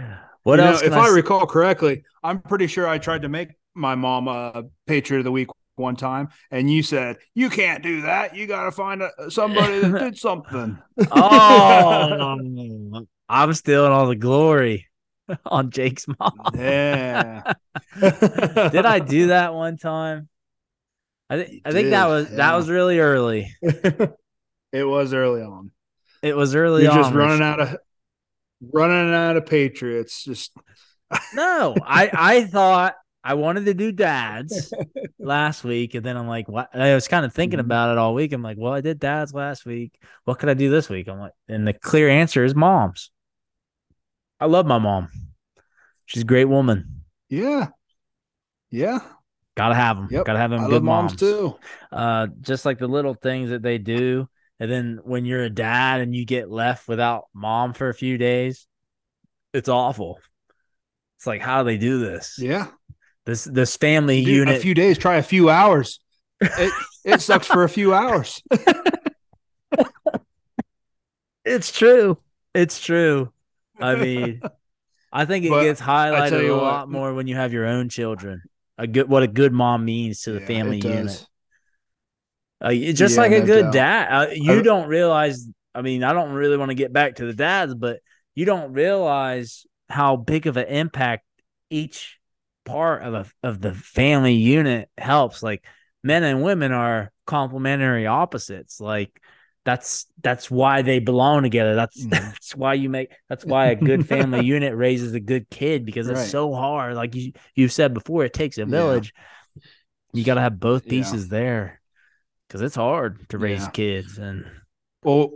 what 0.47 0.61
You 0.61 0.65
know, 0.65 0.79
if 0.81 0.93
I, 0.93 1.09
I, 1.09 1.09
recall 1.09 1.45
correctly, 1.45 2.05
I'm 2.23 2.41
pretty 2.41 2.69
sure 2.69 2.87
I 2.87 2.99
tried 2.99 3.23
to 3.23 3.29
make 3.29 3.49
my 3.75 3.97
mom 3.97 4.29
a 4.29 4.67
Patriot 4.87 5.19
of 5.19 5.25
the 5.25 5.33
Week 5.33 5.49
one 5.75 5.97
time, 5.97 6.29
and 6.53 6.71
you 6.71 6.85
said 6.85 7.17
you 7.35 7.51
can't 7.51 7.83
do 7.83 8.03
that. 8.03 8.37
You 8.37 8.47
got 8.47 8.67
to 8.67 8.71
find 8.71 9.03
a, 9.03 9.11
somebody 9.29 9.81
that 9.81 9.99
did 9.99 10.17
something. 10.17 10.79
oh, 11.11 13.07
I'm 13.29 13.55
stealing 13.55 13.91
all 13.91 14.07
the 14.07 14.15
glory 14.15 14.87
on 15.47 15.73
Jake's 15.73 16.07
mom. 16.17 16.39
yeah. 16.55 17.53
Did 18.01 18.87
I 18.87 19.01
do 19.01 19.27
that 19.29 19.53
one 19.53 19.77
time? 19.77 20.29
I 21.29 21.43
think 21.43 21.63
I 21.65 21.73
think 21.73 21.91
that 21.91 22.05
did, 22.05 22.11
was 22.13 22.31
that 22.37 22.55
was 22.55 22.71
really 22.71 23.01
early. 23.01 23.53
it 23.63 24.85
was 24.85 25.13
early 25.13 25.43
on. 25.43 25.73
It 26.23 26.37
was 26.37 26.55
early 26.55 26.85
You're 26.85 26.93
on. 26.93 26.99
just 26.99 27.15
running 27.15 27.43
out 27.43 27.59
of 27.59 27.77
running 28.61 29.15
out 29.15 29.37
of 29.37 29.47
Patriots. 29.47 30.25
Just 30.25 30.53
No, 31.35 31.75
I 31.85 32.11
I 32.13 32.45
thought 32.45 32.95
I 33.23 33.35
wanted 33.35 33.65
to 33.67 33.75
do 33.75 33.91
dads 33.93 34.73
last 35.19 35.65
week, 35.65 35.95
and 35.95 36.05
then 36.05 36.17
I'm 36.17 36.29
like, 36.29 36.49
what? 36.49 36.69
I 36.75 36.95
was 36.95 37.09
kind 37.09 37.27
of 37.27 37.33
thinking 37.35 37.59
Mhm. 37.59 37.65
about 37.65 37.91
it 37.93 37.99
all 37.99 38.15
week. 38.15 38.33
I'm 38.33 38.43
like, 38.43 38.57
well, 38.59 38.73
I 38.73 38.81
did 38.81 38.99
dads 39.01 39.35
last 39.35 39.67
week. 39.67 39.99
What 40.25 40.39
could 40.39 40.49
I 40.49 40.55
do 40.55 40.71
this 40.71 40.89
week? 40.89 41.09
I'm 41.09 41.19
like, 41.19 41.33
and 41.49 41.67
the 41.67 41.73
clear 41.73 42.09
answer 42.09 42.45
is 42.45 42.55
moms. 42.55 43.11
I 44.39 44.47
love 44.47 44.67
my 44.67 44.79
mom. 44.79 45.09
She's 46.05 46.23
a 46.23 46.27
great 46.27 46.45
woman. 46.45 47.03
yeah, 47.29 47.69
yeah. 48.71 49.01
Gotta 49.57 49.75
have 49.75 49.97
them. 49.97 50.09
Yep. 50.11 50.25
Gotta 50.27 50.39
have 50.39 50.51
them. 50.51 50.61
I 50.61 50.67
good 50.67 50.73
love 50.75 50.83
moms 50.85 51.17
too. 51.17 51.57
uh 51.91 52.27
just 52.43 52.65
like 52.67 52.79
the 52.79 52.87
little 52.87 53.15
things 53.15 53.51
that 53.51 53.63
they 53.63 53.79
do 53.79 54.29
and 54.61 54.71
then 54.71 54.99
when 55.05 55.25
you're 55.25 55.43
a 55.45 55.51
dad 55.51 56.01
and 56.01 56.15
you 56.15 56.25
get 56.25 56.51
left 56.51 56.89
without 56.89 57.25
mom 57.35 57.73
for 57.73 57.89
a 57.89 57.95
few 57.95 58.17
days 58.19 58.67
it's 59.53 59.69
awful 59.69 60.19
it's 61.19 61.27
like 61.27 61.41
how 61.41 61.63
do 61.63 61.67
they 61.67 61.79
do 61.79 61.99
this 61.99 62.39
Yeah, 62.39 62.69
this 63.25 63.45
this 63.45 63.77
family 63.77 64.23
Dude, 64.25 64.35
unit 64.35 64.57
a 64.57 64.61
few 64.61 64.75
days. 64.75 64.99
Try 64.99 65.17
a 65.17 65.23
few 65.23 65.49
hours. 65.51 66.01
It 66.41 66.73
it 67.05 67.21
sucks 67.21 67.47
for 67.47 67.65
a 67.65 67.69
few 67.69 67.95
hours. 67.95 68.43
it's 71.45 71.71
true 71.73 72.19
it's 72.55 72.81
true 72.81 73.33
i 73.81 73.95
mean 73.95 74.41
i 75.13 75.25
think 75.25 75.45
it 75.45 75.51
But 75.51 75.63
gets 75.63 75.81
highlighted 75.81 76.49
a 76.49 76.55
what- 76.55 76.63
lot 76.63 76.91
more 76.91 77.15
when 77.15 77.27
you 77.27 77.37
have 77.37 77.53
your 77.53 77.67
own 77.67 77.89
children 77.89 78.43
a 78.79 78.87
good 78.87 79.09
what 79.09 79.23
a 79.23 79.29
good 79.29 79.53
mom 79.53 79.85
means 79.85 80.23
to 80.23 80.33
the 80.33 80.41
Yeah, 80.41 80.47
family 80.47 80.79
unit. 80.79 81.27
Uh, 82.65 82.71
it's 82.73 82.99
just 82.99 83.17
Yeah, 83.17 83.21
like 83.23 83.33
a 83.33 83.41
no 83.41 83.47
good 83.47 83.63
doubt. 83.65 83.73
dad. 83.73 84.09
Uh, 84.13 84.31
you 84.33 84.59
I- 84.61 84.63
don't 84.63 84.89
realize. 84.89 85.47
I 85.75 85.83
mean, 85.83 86.03
I 86.05 86.13
don't 86.15 86.33
really 86.33 86.57
want 86.57 86.71
to 86.71 86.75
get 86.75 86.93
back 86.93 87.17
to 87.17 87.27
the 87.27 87.35
dads, 87.35 87.75
but 87.75 88.01
you 88.35 88.47
don't 88.47 88.73
realize 88.73 89.67
how 89.91 90.17
big 90.17 90.47
of 90.47 90.57
an 90.57 90.67
impact 90.69 91.25
each 91.71 92.19
part 92.65 93.03
of 93.03 93.15
a, 93.15 93.27
of 93.47 93.61
the 93.61 93.75
family 93.75 94.35
unit 94.35 94.89
helps. 94.97 95.43
Like 95.43 95.65
men 96.03 96.23
and 96.25 96.43
women 96.43 96.73
are 96.73 97.13
complementary 97.27 98.07
opposites. 98.07 98.81
Like 98.81 99.21
that's 99.67 100.07
that's 100.23 100.51
why 100.51 100.81
they 100.83 100.99
belong 100.99 101.43
together. 101.43 101.75
That's 101.75 102.03
Mhm. 102.07 102.11
that's 102.11 102.57
why 102.57 102.75
you 102.75 102.89
make 102.89 103.11
that's 103.29 103.45
why 103.45 103.67
a 103.67 103.75
good 103.75 104.09
family 104.09 104.45
unit 104.57 104.75
raises 104.75 105.13
a 105.13 105.21
good 105.21 105.51
kid 105.51 105.85
because 105.85 106.09
it's 106.09 106.21
Right. 106.21 106.29
so 106.29 106.55
hard. 106.55 106.95
Like 106.95 107.15
you 107.15 107.33
you've 107.55 107.73
said 107.73 107.93
before, 107.93 108.25
it 108.25 108.33
takes 108.33 108.57
a 108.57 108.63
Yeah. 108.63 108.67
village. 108.67 109.13
You 110.15 110.25
got 110.25 110.35
to 110.35 110.41
have 110.41 110.59
both 110.59 110.85
Yeah. 110.87 110.91
pieces 110.91 111.29
there 111.29 111.81
because 112.47 112.63
it's 112.63 112.77
hard 112.77 113.29
to 113.31 113.39
raise 113.39 113.63
Yeah. 113.63 113.71
kids. 113.71 114.19
And 114.19 114.45
Well, 115.03 115.33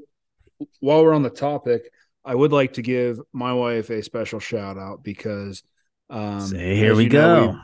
while 0.80 1.04
we're 1.04 1.14
on 1.14 1.22
the 1.22 1.30
topic, 1.30 1.90
I 2.24 2.34
would 2.34 2.52
like 2.52 2.74
to 2.74 2.82
give 2.82 3.20
my 3.32 3.52
wife 3.52 3.90
a 3.90 4.02
special 4.02 4.40
shout 4.40 4.78
out 4.78 5.02
because 5.02 5.62
um 6.08 6.40
say, 6.40 6.76
here 6.76 6.94
we 6.94 7.04
you 7.04 7.10
know, 7.10 7.52
go. 7.52 7.58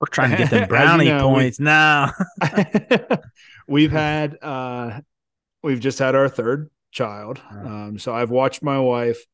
We're 0.00 0.06
trying 0.06 0.30
to 0.32 0.36
get 0.36 0.50
them 0.50 0.62
you 0.62 0.66
brownie 0.66 1.04
know, 1.08 1.28
points 1.28 1.60
now. 1.60 2.12
we've, 2.40 3.18
we've 3.68 3.92
had 3.92 4.38
uh 4.42 5.00
we've 5.62 5.80
just 5.80 5.98
had 5.98 6.14
our 6.14 6.28
third 6.28 6.70
child. 6.90 7.40
Um 7.50 7.98
so 7.98 8.14
I've 8.14 8.30
watched 8.30 8.62
my 8.62 8.78
wife 8.78 9.24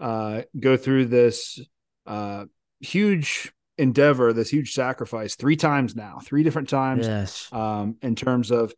uh 0.00 0.42
go 0.58 0.76
through 0.76 1.06
this 1.06 1.60
uh 2.06 2.46
huge 2.80 3.52
endeavor, 3.78 4.32
this 4.32 4.50
huge 4.50 4.72
sacrifice 4.72 5.34
three 5.34 5.56
times 5.56 5.96
now, 5.96 6.20
three 6.22 6.42
different 6.42 6.68
times 6.68 7.06
yes. 7.06 7.48
um, 7.52 7.96
in 8.02 8.14
terms 8.14 8.50
of 8.50 8.72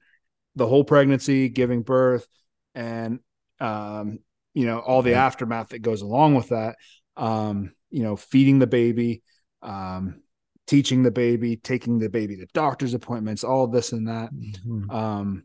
the 0.56 0.66
whole 0.66 0.84
pregnancy, 0.84 1.48
giving 1.48 1.82
birth, 1.82 2.26
and 2.74 3.20
um, 3.60 4.18
you 4.54 4.66
know 4.66 4.78
all 4.80 5.02
the 5.02 5.10
Yeah. 5.10 5.24
aftermath 5.26 5.68
that 5.68 5.80
goes 5.80 6.02
along 6.02 6.34
with 6.34 6.48
that. 6.48 6.76
Um, 7.16 7.72
you 7.90 8.02
know, 8.02 8.16
feeding 8.16 8.58
the 8.58 8.66
baby, 8.66 9.22
um, 9.62 10.22
teaching 10.66 11.02
the 11.02 11.10
baby, 11.10 11.56
taking 11.56 11.98
the 11.98 12.08
baby 12.10 12.36
to 12.36 12.46
doctor's 12.52 12.94
appointments, 12.94 13.44
all 13.44 13.66
this 13.68 13.92
and 13.92 14.08
that, 14.08 14.30
Mhm. 14.34 14.92
um, 14.92 15.44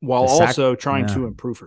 while 0.00 0.28
sac- 0.28 0.48
also 0.48 0.74
trying 0.74 1.08
yeah. 1.08 1.14
to 1.14 1.26
improve 1.26 1.58
her 1.58 1.66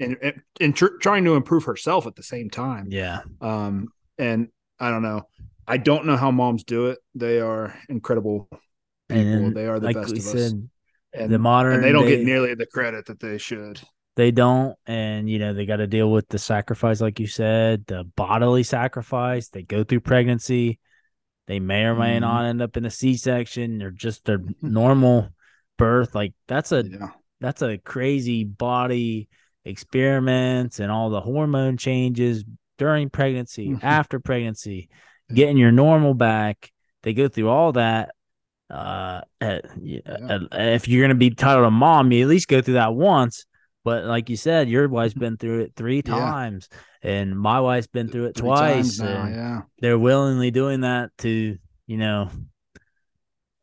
and, 0.00 0.16
and, 0.20 0.42
and 0.60 0.76
tr- 0.76 0.96
trying 1.00 1.24
to 1.24 1.36
improve 1.36 1.64
herself 1.64 2.06
at 2.06 2.16
the 2.16 2.22
same 2.22 2.50
time. 2.50 2.88
Yeah. 2.90 3.20
Um, 3.40 3.88
and 4.18 4.48
I 4.78 4.90
don't 4.90 5.02
know. 5.02 5.22
I 5.66 5.76
don't 5.76 6.06
know 6.06 6.16
how 6.16 6.30
moms 6.32 6.64
do 6.64 6.88
it. 6.88 6.98
They 7.14 7.40
are 7.40 7.74
incredible 7.88 8.48
people. 9.08 9.22
And 9.44 9.56
they 9.56 9.66
are 9.68 9.78
the 9.78 9.86
like 9.86 9.96
best 9.96 10.12
of 10.12 10.18
us 10.18 10.24
said, 10.32 10.68
and, 11.14 11.30
the 11.32 11.38
modern 11.38 11.74
and 11.74 11.84
they 11.84 11.92
don't 11.92 12.04
day- 12.04 12.16
get 12.18 12.24
nearly 12.26 12.54
the 12.54 12.66
credit 12.66 13.06
that 13.06 13.20
they 13.20 13.38
should. 13.38 13.80
they 14.16 14.30
don't 14.30 14.76
and 14.86 15.28
you 15.30 15.38
know 15.38 15.52
they 15.54 15.64
got 15.66 15.76
to 15.76 15.86
deal 15.86 16.10
with 16.10 16.28
the 16.28 16.38
sacrifice 16.38 17.00
like 17.00 17.18
you 17.20 17.26
said 17.26 17.84
the 17.86 18.04
bodily 18.16 18.62
sacrifice 18.62 19.48
they 19.48 19.62
go 19.62 19.82
through 19.84 20.00
pregnancy 20.00 20.78
they 21.46 21.58
may 21.60 21.84
or 21.84 21.94
may 21.94 22.16
Mhm. 22.16 22.20
not 22.20 22.44
end 22.44 22.60
up 22.62 22.76
in 22.76 22.84
a 22.84 22.90
c-section 22.90 23.82
or 23.82 23.90
just 23.90 24.28
a 24.28 24.38
normal 24.62 25.28
birth 25.78 26.14
like 26.14 26.34
that's 26.46 26.72
a 26.72 26.84
Yeah, 26.86 27.08
that's 27.40 27.62
a 27.62 27.78
crazy 27.78 28.44
body 28.44 29.28
experiments 29.64 30.78
and 30.80 30.90
all 30.92 31.10
the 31.10 31.20
hormone 31.20 31.76
changes 31.76 32.44
during 32.78 33.10
pregnancy 33.10 33.68
Mhm. 33.70 33.82
after 33.82 34.20
pregnancy 34.20 34.88
getting 35.32 35.56
your 35.56 35.72
normal 35.72 36.14
back 36.14 36.70
they 37.02 37.14
go 37.14 37.28
through 37.28 37.48
all 37.48 37.72
that 37.72 38.14
uh, 38.72 39.20
at- 39.40 39.64
uh, 39.66 40.38
if 40.50 40.88
you're 40.88 41.04
gonna 41.04 41.14
be 41.14 41.30
titled 41.30 41.66
a 41.66 41.70
mom 41.70 42.10
you 42.10 42.22
at 42.22 42.28
least 42.28 42.48
go 42.48 42.60
through 42.62 42.74
that 42.74 42.94
once 42.94 43.44
but 43.84 44.04
like 44.04 44.30
you 44.30 44.36
said 44.36 44.68
your 44.68 44.88
wife's 44.88 45.14
been 45.14 45.36
through 45.36 45.60
it 45.60 45.72
three 45.76 45.96
Yeah. 46.06 46.14
times 46.14 46.68
and 47.02 47.38
my 47.38 47.60
wife's 47.60 47.88
been 47.88 48.08
through 48.08 48.26
it 48.26 48.36
Three 48.36 48.46
twice 48.48 48.98
now. 48.98 49.26
Yeah, 49.26 49.60
they're 49.80 49.98
willingly 49.98 50.50
doing 50.50 50.80
that 50.82 51.10
to 51.18 51.58
you 51.86 51.96
know 51.98 52.30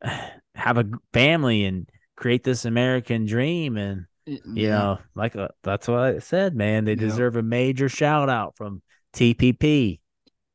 have 0.54 0.78
a 0.78 0.84
family 1.12 1.64
and 1.64 1.88
create 2.16 2.44
this 2.44 2.64
american 2.64 3.26
dream 3.26 3.76
and 3.76 4.04
you 4.26 4.68
know 4.68 4.98
like 5.14 5.34
uh, 5.36 5.48
that's 5.62 5.88
what 5.88 5.98
i 6.00 6.18
said 6.18 6.54
man 6.54 6.84
they 6.84 6.92
Yeah. 6.92 6.96
deserve 7.00 7.36
a 7.36 7.42
major 7.42 7.88
shout 7.88 8.28
out 8.28 8.56
from 8.56 8.82
tpp 9.14 9.98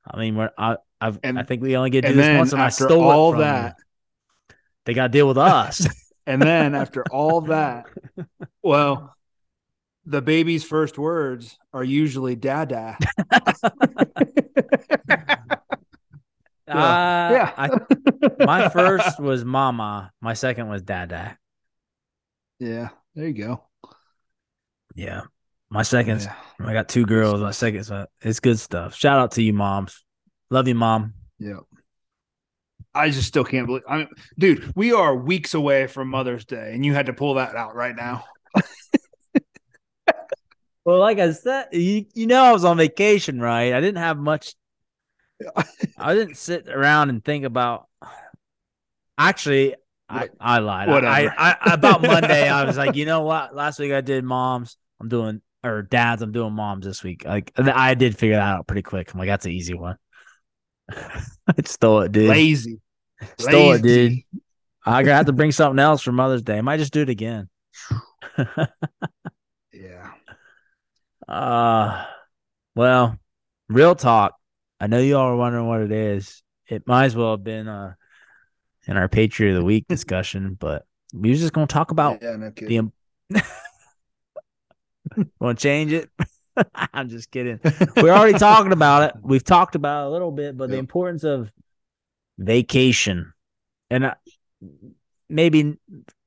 i 0.09 0.17
mean 0.17 0.35
we're 0.35 0.51
i 0.57 0.77
I've, 1.01 1.19
And- 1.23 1.37
i 1.39 1.43
think 1.43 1.61
we 1.61 1.75
only 1.75 1.89
get 1.89 2.01
to 2.03 2.09
do 2.09 2.13
this 2.13 2.37
once 2.37 2.53
and 2.53 2.61
i 2.61 2.69
stole 2.69 3.03
all 3.03 3.31
that- 3.33 3.75
them. 3.77 3.84
They 4.85 4.93
got 4.93 5.03
to 5.03 5.09
deal 5.09 5.27
with 5.27 5.37
us 5.37 5.87
and 6.27 6.41
then 6.41 6.75
after 6.75 7.03
all 7.11 7.41
that, 7.41 7.85
well, 8.63 9.15
the 10.05 10.21
baby's 10.21 10.63
first 10.63 10.97
words 10.97 11.57
are 11.73 11.83
usually 11.83 12.35
"dada." 12.35 12.97
Uh, 16.67 17.29
yeah, 17.31 17.53
I, 17.57 17.69
my 18.43 18.69
first 18.69 19.19
was 19.19 19.45
mama 19.45 20.11
my 20.19 20.33
second 20.33 20.67
was 20.67 20.81
dada 20.81 21.37
yeah. 22.59 22.89
There 23.13 23.27
you 23.27 23.33
go. 23.33 23.63
yeah 24.95 25.21
my 25.69 25.83
second 25.83 26.21
Yeah. 26.21 26.33
i 26.59 26.73
got 26.73 26.89
two 26.89 27.05
girls 27.05 27.39
my 27.39 27.51
second 27.51 27.83
so 27.83 28.07
it's 28.21 28.39
good 28.39 28.57
stuff 28.57 28.95
shout 28.95 29.19
out 29.19 29.33
to 29.33 29.43
you 29.43 29.53
moms 29.53 30.03
love 30.49 30.67
you 30.67 30.73
mom 30.73 31.13
Yeah. 31.37 31.59
I 32.95 33.09
just 33.09 33.27
still 33.27 33.43
can't 33.43 33.67
believe. 33.67 33.83
I 33.87 33.97
mean, 33.99 34.07
dude, 34.39 34.73
we 34.75 34.93
are 34.93 35.15
weeks 35.15 35.53
away 35.53 35.87
from 35.87 36.09
Mother's 36.09 36.45
Day, 36.45 36.71
and 36.73 36.85
you 36.85 36.93
had 36.93 37.07
to 37.07 37.13
pull 37.13 37.35
that 37.35 37.55
out 37.55 37.75
right 37.75 37.95
now. 37.95 38.23
Well, 40.85 40.99
like 40.99 41.17
I 41.17 41.31
said, 41.31 41.69
you, 41.71 42.05
you 42.13 42.27
know, 42.27 42.43
I 42.43 42.51
was 42.51 42.63
on 42.63 42.77
vacation, 42.77 43.39
right? 43.39 43.73
I 43.73 43.81
didn't 43.81 43.97
have 43.97 44.19
much. 44.19 44.53
I 45.97 46.13
didn't 46.13 46.37
sit 46.37 46.69
around 46.69 47.09
and 47.09 47.25
think 47.25 47.43
about. 47.43 47.87
Actually, 49.17 49.75
I, 50.07 50.29
I 50.39 50.59
lied. 50.59 50.89
I, 50.89 51.25
I, 51.25 51.55
I 51.59 51.73
about 51.73 52.03
Monday, 52.03 52.47
I 52.47 52.65
was 52.65 52.77
like, 52.77 52.95
you 52.95 53.05
know 53.05 53.21
what? 53.21 53.55
Last 53.55 53.79
week 53.79 53.93
I 53.93 54.01
did 54.01 54.23
moms. 54.23 54.77
I'm 55.01 55.09
doing 55.09 55.41
or 55.63 55.81
dads. 55.81 56.21
I'm 56.21 56.31
doing 56.31 56.53
moms 56.53 56.85
this 56.85 57.03
week. 57.03 57.25
Like 57.25 57.51
I 57.57 57.95
did 57.95 58.15
figure 58.15 58.35
that 58.35 58.43
out 58.43 58.67
pretty 58.67 58.83
quick. 58.83 59.11
I'm 59.11 59.19
like, 59.19 59.27
that's 59.27 59.47
an 59.47 59.53
easy 59.53 59.73
one. 59.73 59.97
I 60.91 61.55
stole 61.65 62.01
it, 62.01 62.11
dude. 62.11 62.29
Lazy. 62.29 62.79
Stole 63.39 63.73
it, 63.73 63.81
dude. 63.81 64.19
I 64.85 65.03
gotta 65.03 65.15
have 65.15 65.25
to 65.27 65.33
bring 65.33 65.51
something 65.51 65.79
else 65.79 66.01
for 66.01 66.11
Mother's 66.11 66.43
Day. 66.43 66.57
I 66.57 66.61
might 66.61 66.77
just 66.77 66.93
do 66.93 67.01
it 67.01 67.09
again. 67.09 67.49
Yeah. 69.73 70.11
Uh 71.27 72.05
well, 72.75 73.17
real 73.67 73.93
talk. 73.95 74.35
I 74.79 74.87
know 74.87 74.99
you 74.99 75.17
all 75.17 75.27
are 75.27 75.35
wondering 75.35 75.67
what 75.67 75.81
it 75.81 75.91
is. 75.91 76.41
It 76.67 76.87
might 76.87 77.05
as 77.05 77.15
well 77.15 77.31
have 77.31 77.43
been 77.43 77.67
uh 77.67 77.93
in 78.87 78.95
our 78.95 79.09
Patriot 79.09 79.51
of 79.51 79.57
the 79.57 79.65
Week 79.65 79.85
discussion, 79.89 80.55
but 80.57 80.85
we 81.13 81.29
was 81.29 81.41
just 81.41 81.51
gonna 81.53 81.67
talk 81.67 81.91
about 81.91 82.21
yeah, 82.21 82.37
no 82.37 82.45
the 82.45 82.51
kidding. 82.51 82.91
im- 83.33 83.41
wanna 85.39 85.55
change 85.55 85.91
it? 85.91 86.09
I'm 86.93 87.09
just 87.09 87.31
kidding. 87.31 87.59
We're 87.97 88.13
already 88.13 88.37
talking 88.37 88.71
about 88.71 89.03
it. 89.09 89.21
We've 89.21 89.43
talked 89.43 89.75
about 89.75 90.05
it 90.05 90.07
a 90.07 90.11
little 90.11 90.31
bit, 90.31 90.55
but 90.57 90.69
the 90.69 90.77
importance 90.77 91.25
of 91.25 91.51
vacation 92.37 93.33
and 93.89 94.05
uh, 94.05 94.15
maybe 95.29 95.77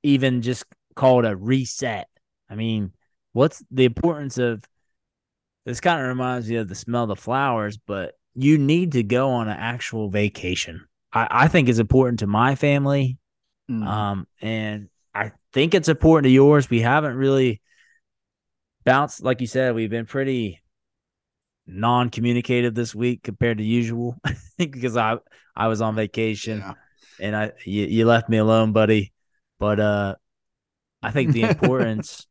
even 0.03 0.43
just 0.43 0.65
call 0.95 1.25
it 1.25 1.31
a 1.31 1.37
reset. 1.37 2.09
I 2.51 2.55
mean, 2.55 2.93
what's 3.33 3.63
the 3.71 3.85
importance 3.85 4.39
of 4.39 4.65
this? 5.65 5.81
Kind 5.81 6.01
of 6.01 6.09
reminds 6.09 6.49
me 6.49 6.57
of 6.57 6.69
the 6.69 6.75
smell 6.75 7.05
of 7.05 7.09
the 7.09 7.17
flowers, 7.17 7.77
but 7.79 8.15
you 8.35 8.59
need 8.59 8.93
to 8.93 9.03
go 9.03 9.31
on 9.31 9.49
an 9.49 9.57
actual 9.59 10.09
vacation. 10.09 10.87
I, 11.13 11.27
I 11.31 11.49
think 11.49 11.69
it's 11.69 11.79
important 11.79 12.21
to 12.21 12.27
my 12.27 12.55
family, 12.55 13.19
Mhm. 13.71 13.87
um, 13.87 14.27
and 14.41 14.89
I 15.15 15.33
think 15.53 15.75
it's 15.75 15.89
important 15.89 16.25
to 16.25 16.31
yours. 16.31 16.71
We 16.71 16.81
haven't 16.81 17.17
really 17.17 17.61
bounced, 18.85 19.23
like 19.23 19.41
you 19.41 19.47
said, 19.47 19.75
we've 19.75 19.91
been 19.91 20.07
pretty 20.07 20.61
non-communicative 21.69 22.75
this 22.75 22.95
week 22.95 23.23
compared 23.23 23.59
to 23.59 23.65
usual 23.65 24.17
because 24.59 24.97
I 24.97 25.19
I 25.55 25.69
was 25.69 25.81
on 25.81 25.95
vacation 25.95 26.59
yeah. 26.59 26.75
and 27.21 27.37
I 27.37 27.53
you, 27.65 27.87
you 27.87 28.07
left 28.07 28.29
me 28.29 28.39
alone, 28.39 28.73
buddy. 28.73 29.13
But 29.59 29.81
uh 29.81 30.15
I 31.03 31.11
think 31.13 31.33
the 31.33 31.43
importance 31.51 32.27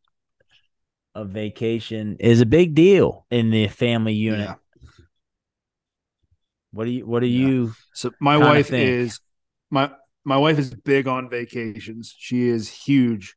of 1.15 1.29
vacation 1.29 2.17
is 2.19 2.41
a 2.41 2.45
big 2.45 2.75
deal 2.75 3.25
in 3.31 3.49
the 3.49 3.67
family 3.67 4.13
unit. 4.13 4.49
Yeah. 4.49 4.55
What 6.71 6.85
do 6.85 6.91
you 6.91 7.05
what 7.05 7.21
do 7.21 7.27
Yeah. 7.27 7.47
you 7.47 7.73
So 7.93 8.11
my 8.19 8.37
wife 8.37 8.69
think. 8.69 8.89
is 8.89 9.19
my 9.71 9.91
my 10.23 10.37
wife 10.37 10.59
is 10.59 10.73
big 10.73 11.07
on 11.07 11.29
vacations. 11.29 12.13
She 12.17 12.47
is 12.47 12.69
huge. 12.69 13.35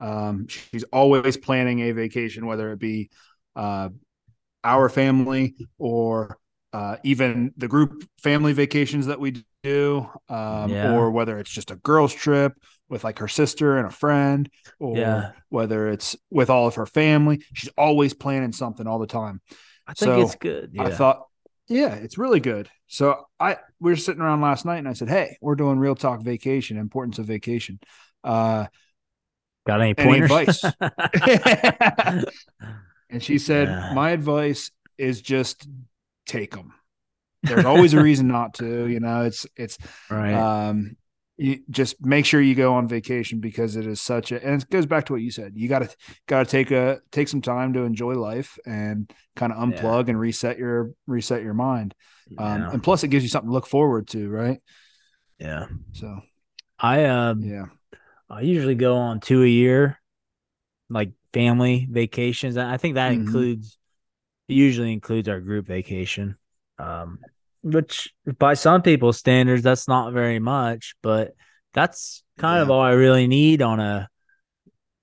Um, 0.00 0.48
she's 0.48 0.82
always 0.92 1.36
planning 1.36 1.80
a 1.80 1.92
vacation, 1.92 2.46
whether 2.46 2.72
it 2.72 2.80
be 2.80 3.10
uh, 3.54 3.90
our 4.64 4.88
family 4.88 5.54
or 5.78 6.38
uh, 6.72 6.96
even 7.02 7.52
the 7.56 7.68
group 7.68 8.04
family 8.22 8.52
vacations 8.52 9.06
that 9.06 9.20
we 9.20 9.44
do, 9.62 10.08
um, 10.28 10.72
Yeah. 10.72 10.92
or 10.92 11.10
whether 11.10 11.38
it's 11.38 11.50
just 11.50 11.70
a 11.70 11.76
girls' 11.76 12.14
trip 12.14 12.54
with 12.88 13.04
like 13.04 13.18
her 13.18 13.28
sister 13.28 13.76
and 13.78 13.86
a 13.86 13.90
friend, 13.90 14.48
or 14.78 14.98
Yeah. 14.98 15.32
whether 15.48 15.88
it's 15.88 16.16
with 16.30 16.50
all 16.50 16.66
of 16.66 16.76
her 16.76 16.86
family. 16.86 17.42
She's 17.52 17.70
always 17.76 18.14
planning 18.14 18.52
something 18.52 18.86
all 18.86 18.98
the 18.98 19.06
time. 19.06 19.40
I 19.86 19.94
think 19.94 20.16
So, 20.16 20.22
it's 20.22 20.34
good. 20.36 20.70
Yeah. 20.72 20.84
I 20.84 20.90
thought, 20.90 21.22
yeah, 21.68 21.94
it's 21.94 22.18
really 22.18 22.40
good. 22.40 22.68
So 22.86 23.24
I 23.40 23.56
we 23.80 23.90
were 23.92 23.96
sitting 23.96 24.20
around 24.22 24.40
last 24.40 24.64
night 24.64 24.78
and 24.78 24.88
I 24.88 24.92
said, 24.94 25.08
Hey, 25.08 25.36
we're 25.40 25.54
doing 25.54 25.78
real 25.78 25.94
talk 25.94 26.22
vacation, 26.22 26.76
importance 26.76 27.18
of 27.18 27.26
vacation. 27.26 27.78
Uh 28.24 28.66
Got 29.66 29.80
any 29.80 29.94
Any 29.96 30.18
pointers? 30.18 30.30
advice? 30.32 30.74
and 33.12 33.22
she 33.22 33.38
said, 33.38 33.68
Yeah. 33.68 33.92
My 33.94 34.10
advice 34.10 34.70
is 34.98 35.20
just 35.20 35.68
take 36.26 36.54
them. 36.54 36.72
There's 37.42 37.64
always 37.64 37.92
a 37.94 38.02
reason 38.02 38.28
not 38.28 38.54
to, 38.54 38.86
you 38.86 39.00
know, 39.00 39.22
it's, 39.24 39.46
it's, 39.56 39.76
right. 40.10 40.32
um, 40.34 40.96
you 41.38 41.60
just 41.70 42.04
make 42.04 42.24
sure 42.24 42.40
you 42.40 42.54
go 42.54 42.74
on 42.74 42.86
vacation 42.86 43.40
because 43.40 43.74
it 43.76 43.86
is 43.86 44.00
such 44.00 44.32
a 44.32 44.44
and 44.44 44.62
it 44.62 44.70
goes 44.70 44.86
back 44.86 45.06
to 45.06 45.14
what 45.14 45.22
you 45.22 45.30
said 45.30 45.52
you 45.56 45.66
got 45.66 45.78
to 45.80 45.88
got 46.28 46.44
to 46.44 46.50
take 46.50 46.70
a 46.70 47.00
take 47.10 47.26
some 47.26 47.40
time 47.40 47.72
to 47.72 47.80
enjoy 47.80 48.12
life 48.12 48.58
and 48.66 49.10
kind 49.34 49.50
of 49.50 49.58
Yeah. 49.58 49.80
unplug 49.80 50.08
and 50.08 50.20
reset 50.20 50.58
your 50.58 50.90
reset 51.06 51.42
your 51.42 51.54
mind 51.54 51.94
um 52.38 52.60
yeah. 52.60 52.70
and 52.70 52.82
plus 52.82 53.02
it 53.02 53.08
gives 53.08 53.24
you 53.24 53.30
something 53.30 53.48
to 53.48 53.52
look 53.52 53.66
forward 53.66 54.08
to 54.08 54.28
right 54.28 54.60
yeah. 55.40 55.66
so 55.92 56.20
I 56.78 57.06
um 57.06 57.40
yeah 57.40 57.64
I 58.28 58.42
usually 58.42 58.74
go 58.74 58.96
on 58.96 59.20
two 59.20 59.42
a 59.42 59.46
year, 59.46 60.00
like 60.92 61.12
family 61.32 61.86
vacations. 61.90 62.56
I 62.56 62.76
think 62.76 62.94
that 62.96 63.10
Mhm. 63.10 63.14
includes 63.14 63.78
usually 64.48 64.92
includes 64.92 65.28
our 65.28 65.40
group 65.40 65.66
vacation. 65.66 66.36
Um 66.78 67.20
which 67.62 68.12
by 68.38 68.54
some 68.54 68.82
people's 68.82 69.18
standards 69.18 69.62
that's 69.62 69.86
not 69.86 70.12
very 70.12 70.40
much, 70.40 70.96
but 71.02 71.34
that's 71.72 72.24
kind 72.38 72.60
of 72.60 72.70
all 72.70 72.80
I 72.80 72.90
really 72.92 73.28
need 73.28 73.62
on 73.62 73.78
a 73.80 74.08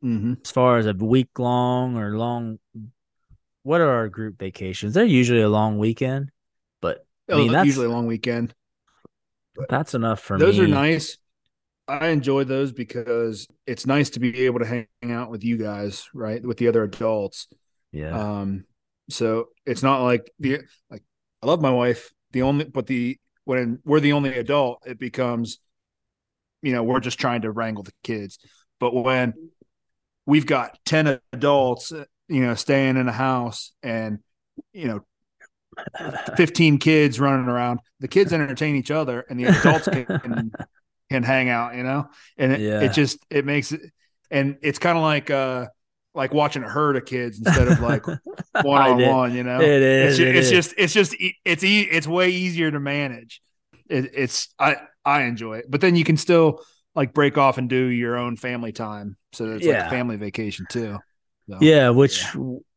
hmm 0.02 0.34
as 0.44 0.52
far 0.52 0.78
as 0.78 0.86
a 0.86 0.94
week 0.94 1.38
long 1.38 1.98
or 1.98 2.18
long 2.18 2.60
what 3.64 3.82
are 3.82 3.90
our 3.90 4.10
group 4.10 4.38
vacations? 4.40 4.94
They're 4.94 5.06
usually 5.06 5.42
a 5.42 5.50
long 5.50 5.78
weekend, 5.78 6.32
but 6.82 7.06
I 7.32 7.36
mean 7.36 7.52
that's 7.52 7.68
usually 7.68 7.86
a 7.88 7.90
long 7.90 8.08
weekend 8.08 8.54
that's 9.68 9.94
enough 9.94 10.20
for 10.20 10.38
those 10.38 10.60
me. 10.60 10.66
Those 10.66 10.68
are 10.68 10.68
nice 10.68 11.18
i 11.90 12.08
enjoy 12.08 12.44
those 12.44 12.72
because 12.72 13.48
it's 13.68 13.86
nice 13.86 14.12
to 14.12 14.20
be 14.20 14.46
able 14.46 14.60
to 14.60 14.66
hang 14.66 14.88
out 15.12 15.30
with 15.30 15.44
you 15.44 15.58
guys 15.58 16.08
right 16.14 16.44
with 16.46 16.58
the 16.58 16.68
other 16.68 16.84
adults 16.84 17.48
Yeah. 17.92 18.18
Um, 18.18 18.66
so 19.10 19.48
it's 19.66 19.82
not 19.82 20.04
like 20.04 20.32
the 20.40 20.60
like 20.90 21.04
I 21.42 21.48
love 21.48 21.62
my 21.62 21.72
wife. 21.72 22.12
The 22.32 22.44
only 22.44 22.66
but 22.66 22.86
the 22.86 23.18
when 23.46 23.80
we're 23.84 24.00
the 24.00 24.14
only 24.14 24.38
adult, 24.38 24.84
it 24.86 25.00
becomes, 25.00 25.60
you 26.62 26.72
know, 26.74 26.84
we're 26.84 27.00
just 27.00 27.20
trying 27.20 27.42
to 27.42 27.52
wrangle 27.52 27.84
the 27.84 27.94
kids. 28.04 28.38
But 28.80 28.94
when 28.94 29.34
we've 30.28 30.46
got 30.46 30.78
ten 30.86 31.20
adults, 31.34 31.92
uh, 31.92 32.06
you 32.28 32.42
know, 32.42 32.54
staying 32.54 32.98
in 32.98 33.08
a 33.08 33.12
house 33.12 33.72
and 33.82 34.20
you 34.74 34.88
know, 34.88 35.02
fifteen 36.38 36.78
kids 36.78 37.20
running 37.20 37.48
around, 37.48 37.80
the 38.00 38.08
kids 38.08 38.32
entertain 38.32 38.76
each 38.76 38.92
other, 38.92 39.26
and 39.28 39.40
the 39.40 39.46
adults 39.46 39.88
can 39.88 40.52
can 41.10 41.24
hang 41.24 41.50
out, 41.50 41.76
you 41.76 41.84
know, 41.84 42.10
and 42.38 42.54
it, 42.54 42.60
Yeah. 42.60 42.82
it 42.82 42.90
just 42.94 43.20
it 43.30 43.46
makes 43.46 43.72
it, 43.72 43.82
and 44.32 44.58
it's 44.62 44.80
kind 44.80 44.98
of 44.98 45.04
like 45.04 45.30
uh 45.30 45.68
like 46.14 46.34
watching 46.34 46.64
a 46.64 46.70
herd 46.70 46.98
of 46.98 47.06
kids 47.06 47.40
instead 47.40 47.68
of 47.68 47.80
like 47.80 48.06
one 48.62 48.82
on 48.82 49.02
one, 49.02 49.34
you 49.34 49.44
know. 49.44 49.60
It 49.60 49.82
It's, 49.82 50.20
it 50.20 50.36
it's 50.36 50.48
is. 50.48 50.52
just 50.52 50.74
it's 50.78 50.94
just 50.94 51.16
it's 51.46 51.64
e- 51.64 51.88
it's 51.90 52.08
way 52.08 52.30
easier 52.30 52.72
to 52.72 52.80
manage. 52.80 53.42
It, 53.90 54.12
it's 54.14 54.50
I 54.60 54.78
I 55.06 55.24
enjoy 55.24 55.60
it, 55.60 55.66
but 55.70 55.82
then 55.82 55.96
you 55.96 56.04
can 56.04 56.18
still 56.18 56.62
like 56.96 57.14
break 57.14 57.38
off 57.38 57.58
and 57.58 57.70
do 57.70 57.86
your 57.86 58.18
own 58.18 58.36
family 58.38 58.72
time, 58.72 59.18
so 59.34 59.52
it's 59.52 59.66
like 59.66 59.78
a 59.80 59.90
family 59.90 60.18
vacation 60.18 60.66
too. 60.68 60.98
So, 61.50 61.58
Yeah, 61.62 61.90
which 61.90 62.26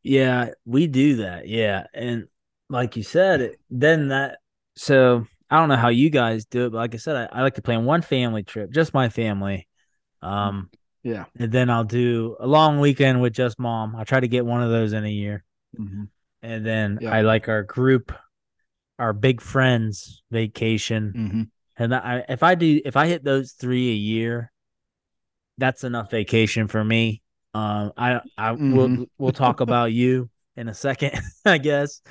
yeah. 0.03 0.49
we 0.65 0.87
do 0.87 1.17
that. 1.17 1.47
Yeah. 1.47 1.85
And 1.93 2.27
like 2.69 2.95
you 2.97 3.03
said, 3.03 3.41
it, 3.41 3.59
then 3.69 4.09
that 4.09 4.39
so 4.75 5.25
I 5.53 5.59
don't 5.59 5.69
know 5.69 5.75
how 5.75 5.89
you 5.89 6.09
guys 6.09 6.45
do 6.45 6.65
it, 6.65 6.71
but 6.71 6.79
like 6.79 6.95
I 6.95 6.97
said, 6.97 7.29
I, 7.31 7.39
I 7.39 7.41
like 7.43 7.53
to 7.55 7.61
plan 7.61 7.85
one 7.85 8.01
family 8.01 8.41
trip, 8.41 8.71
just 8.71 8.91
my 8.91 9.09
family. 9.09 9.67
Um 10.23 10.71
yeah. 11.03 11.25
and 11.37 11.51
then 11.51 11.69
I'll 11.69 11.83
do 11.83 12.35
a 12.39 12.47
long 12.47 12.79
weekend 12.79 13.21
with 13.21 13.33
just 13.33 13.59
mom. 13.59 13.95
I 13.95 14.03
try 14.03 14.19
to 14.19 14.27
get 14.27 14.45
one 14.47 14.63
of 14.63 14.71
those 14.71 14.93
in 14.93 15.05
a 15.05 15.09
year. 15.09 15.43
Mhm. 15.79 16.07
And 16.41 16.65
then 16.65 16.97
Yeah. 17.01 17.13
I 17.13 17.21
like 17.21 17.49
our 17.49 17.61
group, 17.61 18.11
our 18.97 19.13
big 19.13 19.41
friends 19.41 20.23
vacation. 20.31 21.13
Mhm. 21.15 21.49
And 21.77 21.93
I, 21.93 22.23
if 22.27 22.41
I 22.41 22.55
do, 22.55 22.81
if 22.83 22.95
I 22.97 23.05
hit 23.05 23.23
those 23.23 23.51
three 23.51 23.91
a 23.91 23.95
year, 23.95 24.51
that's 25.59 25.83
enough 25.83 26.09
vacation 26.09 26.67
for 26.67 26.83
me. 26.83 27.21
Um, 27.53 27.91
I, 27.95 28.21
I 28.37 28.53
will, 28.53 28.89
Mhm. 28.89 29.07
we'll 29.19 29.31
talk 29.33 29.59
about 29.67 29.91
you 29.91 30.29
in 30.55 30.67
a 30.67 30.73
second, 30.73 31.11
I 31.45 31.59
guess. 31.59 32.01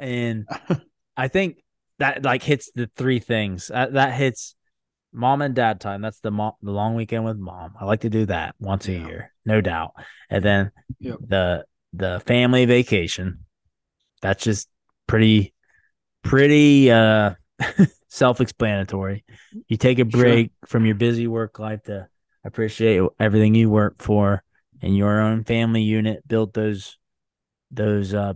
And 0.00 0.48
I 1.16 1.28
think 1.28 1.62
that 1.98 2.24
like 2.24 2.42
hits 2.42 2.70
the 2.74 2.88
three 2.96 3.18
things 3.18 3.68
that, 3.68 3.92
that 3.94 4.12
hits 4.14 4.54
mom 5.12 5.42
and 5.42 5.54
dad 5.54 5.80
time. 5.80 6.02
That's 6.02 6.20
the 6.20 6.30
mom, 6.30 6.52
the 6.62 6.70
long 6.70 6.94
weekend 6.94 7.24
with 7.24 7.38
mom. 7.38 7.74
I 7.80 7.84
like 7.84 8.00
to 8.00 8.10
do 8.10 8.26
that 8.26 8.54
once 8.60 8.88
a 8.88 8.92
year, 8.92 9.32
no 9.44 9.60
doubt. 9.60 9.92
And 10.30 10.44
then 10.44 10.70
Yep. 11.00 11.18
the, 11.26 11.64
the 11.92 12.20
family 12.26 12.64
vacation. 12.64 13.44
That's 14.20 14.42
just 14.42 14.68
pretty, 15.06 15.54
pretty, 16.22 16.90
uh, 16.90 17.34
self-explanatory. 18.08 19.24
You 19.68 19.76
take 19.76 19.98
a 19.98 20.08
Sure. 20.10 20.22
break 20.22 20.52
from 20.66 20.86
your 20.86 20.94
busy 20.94 21.26
work 21.26 21.58
life 21.58 21.82
to 21.84 22.08
appreciate 22.44 23.02
everything 23.18 23.54
you 23.54 23.70
work 23.70 23.96
for 24.02 24.42
and 24.82 24.96
your 24.96 25.20
own 25.20 25.44
family 25.44 25.82
unit. 25.82 26.26
Build 26.26 26.54
those 26.54 26.96
those 27.70 28.14
uh 28.14 28.32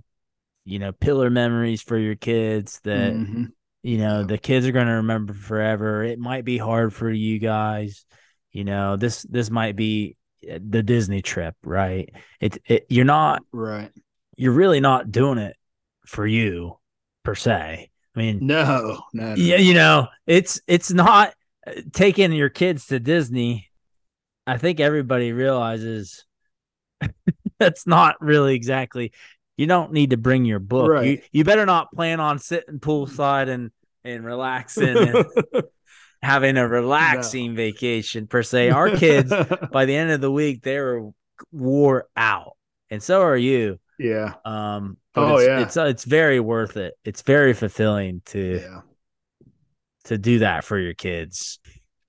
you 0.65 0.79
know 0.79 0.93
pillar 0.93 1.31
memories 1.31 1.83
for 1.83 1.99
your 1.99 2.15
kids 2.15 2.81
that 2.85 3.15
Mhm. 3.15 3.53
you 3.83 3.99
know 3.99 4.23
the 4.25 4.39
kids 4.39 4.67
are 4.67 4.73
going 4.73 4.87
to 4.87 4.95
remember 4.95 5.35
forever. 5.35 6.05
It 6.05 6.19
might 6.19 6.45
be 6.45 6.59
hard 6.59 6.95
for 6.95 7.11
you 7.11 7.39
guys. 7.39 8.05
You 8.53 8.65
know 8.65 8.97
this 8.97 9.23
this 9.23 9.51
might 9.51 9.77
be 9.77 10.17
uh, 10.51 10.59
the 10.67 10.83
Disney 10.83 11.23
trip, 11.23 11.55
right? 11.65 12.13
It, 12.41 12.59
it 12.67 12.87
you're 12.89 13.05
not 13.05 13.43
Right. 13.53 13.91
you're 14.37 14.53
really 14.53 14.81
not 14.81 15.11
doing 15.11 15.39
it 15.39 15.57
for 16.07 16.27
you 16.27 16.79
per 17.25 17.35
se. 17.35 17.91
I 18.15 18.19
mean, 18.19 18.39
No, 18.43 19.01
no, 19.13 19.25
no. 19.29 19.35
yeah, 19.35 19.57
you 19.57 19.75
know, 19.75 20.09
it's 20.27 20.61
it's 20.67 20.93
not 20.93 21.35
uh, 21.67 21.73
taking 21.93 22.33
your 22.33 22.51
kids 22.51 22.87
to 22.87 23.01
Disney. 23.01 23.69
I 24.47 24.59
think 24.59 24.81
everybody 24.81 25.33
realizes 25.33 26.27
that's 27.59 27.87
not 27.87 28.21
really 28.21 28.55
exactly. 28.55 29.13
You 29.57 29.67
don't 29.67 29.93
need 29.93 30.11
to 30.11 30.17
bring 30.17 30.45
your 30.45 30.59
book. 30.59 30.87
You 30.87 30.93
Right. 30.93 31.25
you 31.33 31.45
better 31.45 31.67
not 31.67 31.93
plan 31.93 32.21
on 32.21 32.39
sitting 32.39 32.79
poolside 32.81 33.49
and 33.49 33.71
and 34.05 34.25
relaxing 34.25 34.97
and 34.97 35.25
having 36.23 36.57
a 36.57 36.67
relaxing 36.67 37.55
vacation 37.55 38.27
per 38.27 38.43
se. 38.43 38.71
Our 38.71 38.91
kids 38.97 39.33
by 39.73 39.85
the 39.85 39.95
end 39.95 40.11
of 40.11 40.21
the 40.21 40.31
week 40.33 40.63
they 40.63 40.79
were 40.81 41.11
wore 41.51 42.07
out, 42.17 42.57
and 42.91 43.03
so 43.03 43.23
are 43.23 43.37
you. 43.37 43.79
yeah, 43.99 44.35
Um, 44.45 44.97
Oh, 45.15 45.37
it's, 45.37 45.47
yeah. 45.47 45.61
it's 45.61 45.77
it's 45.77 46.05
very 46.05 46.41
worth 46.41 46.77
it. 46.79 46.95
It's 47.05 47.21
very 47.23 47.53
fulfilling 47.53 48.23
to 48.27 48.61
yeah, 48.63 48.81
to 50.05 50.17
do 50.19 50.39
that 50.41 50.65
for 50.65 50.79
your 50.79 50.95
kids. 50.95 51.59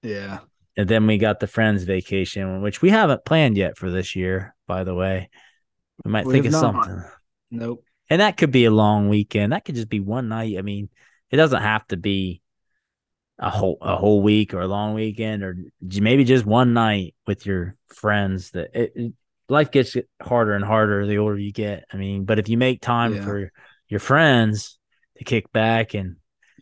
yeah. 0.02 0.40
And 0.76 0.90
then 0.90 1.06
we 1.06 1.20
got 1.20 1.40
the 1.40 1.46
friends 1.46 1.84
vacation, 1.84 2.64
which 2.64 2.82
we 2.82 2.90
haven't 2.90 3.26
planned 3.26 3.58
yet 3.58 3.78
for 3.78 3.92
this 3.92 4.16
year, 4.16 4.56
by 4.66 4.84
the 4.84 4.96
way. 4.96 5.30
We 6.04 6.10
might 6.10 6.26
We 6.26 6.34
think 6.34 6.48
of 6.48 6.54
not. 6.54 6.62
something. 6.62 7.04
Nope. 7.54 7.84
And 8.10 8.20
that 8.20 8.36
could 8.38 8.52
be 8.52 8.66
a 8.66 8.72
long 8.72 9.08
weekend. 9.10 9.54
That 9.54 9.64
could 9.64 9.76
just 9.76 9.90
be 9.90 10.00
one 10.00 10.28
night. 10.28 10.58
I 10.58 10.62
mean, 10.62 10.90
it 11.32 11.38
doesn't 11.38 11.62
have 11.62 11.88
to 11.88 11.98
be 11.98 12.42
a 13.40 13.50
whole 13.50 13.78
a 13.82 13.96
whole 13.96 14.22
week 14.22 14.54
or 14.54 14.62
a 14.62 14.68
long 14.68 14.94
weekend 14.94 15.44
or 15.44 15.58
maybe 15.82 16.24
just 16.24 16.46
one 16.46 16.74
night 16.74 17.16
with 17.26 17.46
your 17.46 17.76
friends 17.88 18.52
that 18.52 18.70
it, 18.74 18.92
it- 18.96 19.14
life 19.50 19.72
gets 19.72 19.96
harder 20.22 20.54
and 20.54 20.64
harder 20.64 21.06
the 21.06 21.18
older 21.18 21.38
you 21.38 21.52
get. 21.52 21.84
I 21.92 21.98
mean, 21.98 22.24
but 22.26 22.40
if 22.40 22.48
you 22.50 22.58
make 22.58 22.82
time 22.82 23.16
Yeah. 23.16 23.24
for 23.24 23.52
your 23.90 24.00
friends 24.00 24.78
to 25.18 25.24
kick 25.24 25.52
back 25.52 25.94
and 25.94 26.16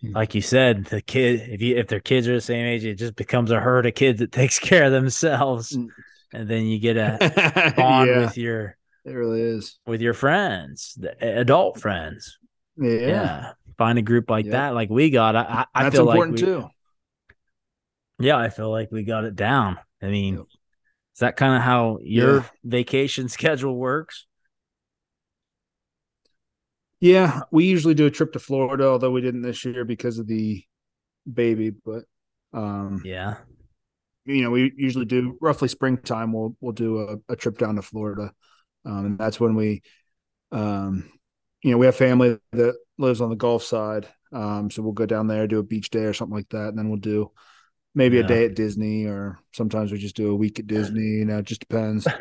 Mhm. 0.04 0.16
like 0.16 0.34
you 0.34 0.42
said, 0.42 0.86
the 0.86 1.02
kid 1.02 1.48
if 1.50 1.62
you 1.62 1.78
if 1.78 1.88
their 1.88 2.00
kids 2.00 2.28
are 2.28 2.34
the 2.34 2.42
same 2.42 2.66
age, 2.66 2.84
it 2.84 2.96
just 2.96 3.16
becomes 3.16 3.52
a 3.52 3.60
herd 3.60 3.86
of 3.86 3.94
kids 3.94 4.20
that 4.20 4.32
takes 4.42 4.58
care 4.60 4.86
of 4.86 4.92
themselves. 4.92 5.72
Mm. 5.76 5.88
And 6.34 6.50
then 6.50 6.66
you 6.66 6.80
get 6.80 6.98
a 6.98 7.74
bond 7.78 8.10
yeah, 8.10 8.20
with 8.22 8.38
your 8.38 8.78
it 9.06 9.12
really 9.12 9.42
is. 9.42 9.80
with 9.86 10.02
your 10.02 10.14
friends, 10.14 10.96
the 11.00 11.16
adult 11.40 11.80
friends. 11.80 12.38
Yeah, 12.78 12.92
Yeah. 12.92 13.54
Find 13.78 13.98
a 13.98 14.02
group 14.04 14.30
like 14.30 14.48
that, 14.52 14.76
like 14.76 14.90
we 14.90 15.10
got. 15.10 15.36
I, 15.36 15.66
I 15.74 15.88
I 15.88 15.90
feel 15.90 16.02
important 16.10 16.40
like 16.40 16.48
we, 16.48 16.54
too. 16.62 16.68
Yeah, 18.20 18.38
I 18.38 18.50
feel 18.50 18.70
like 18.70 18.92
we 18.92 19.04
got 19.04 19.24
it 19.24 19.36
down. 19.36 19.80
I 20.02 20.08
mean, 20.08 20.36
Yep. 20.36 20.46
is 21.16 21.20
that 21.20 21.36
kind 21.36 21.56
of 21.56 21.62
how 21.64 21.98
your 22.04 22.36
Yeah. 22.38 22.46
vacation 22.64 23.28
schedule 23.38 23.76
works? 23.76 24.28
Yeah, 27.00 27.42
we 27.52 27.66
usually 27.66 27.96
do 27.96 28.06
a 28.06 28.12
trip 28.12 28.34
to 28.34 28.40
Florida, 28.40 28.86
although 28.86 29.10
we 29.12 29.22
didn't 29.22 29.42
this 29.42 29.66
year 29.66 29.84
because 29.86 30.20
of 30.20 30.28
the 30.28 30.64
baby. 31.32 31.72
But 31.72 32.04
um, 32.54 33.02
Yeah. 33.04 33.38
you 34.26 34.44
know, 34.44 34.52
we 34.52 34.72
usually 34.78 35.06
do 35.06 35.38
roughly 35.42 35.68
springtime. 35.68 36.32
We'll 36.34 36.56
we'll 36.62 36.74
do 36.74 37.00
a, 37.00 37.34
a 37.34 37.36
trip 37.36 37.58
down 37.58 37.76
to 37.78 37.82
Florida, 37.82 38.32
um, 38.86 39.06
and 39.06 39.18
that's 39.20 39.40
when 39.40 39.56
we, 39.56 39.82
um, 40.52 41.10
you 41.64 41.72
know, 41.72 41.78
we 41.78 41.86
have 41.86 41.96
family 41.96 42.38
that 42.54 42.76
lives 42.98 43.22
on 43.22 43.30
the 43.30 43.36
Gulf 43.36 43.64
side, 43.64 44.08
um, 44.34 44.72
so 44.72 44.82
we'll 44.82 44.94
go 44.94 45.06
down 45.06 45.28
there 45.28 45.48
do 45.48 45.60
a 45.60 45.64
beach 45.64 45.90
day 45.90 46.04
or 46.04 46.14
something 46.14 46.36
like 46.36 46.50
that, 46.50 46.70
and 46.70 46.78
then 46.78 46.90
we'll 46.90 47.00
do 47.00 47.32
maybe 47.94 48.18
Yeah. 48.18 48.24
a 48.24 48.28
day 48.28 48.46
at 48.46 48.56
Disney, 48.56 49.06
or 49.06 49.38
sometimes 49.54 49.92
we 49.92 49.98
just 49.98 50.16
do 50.16 50.32
a 50.32 50.36
week 50.36 50.60
at 50.60 50.68
Disney. 50.68 51.02
You 51.20 51.26
know, 51.26 51.40
it 51.40 51.46
just 51.46 51.62
depends. 51.62 52.08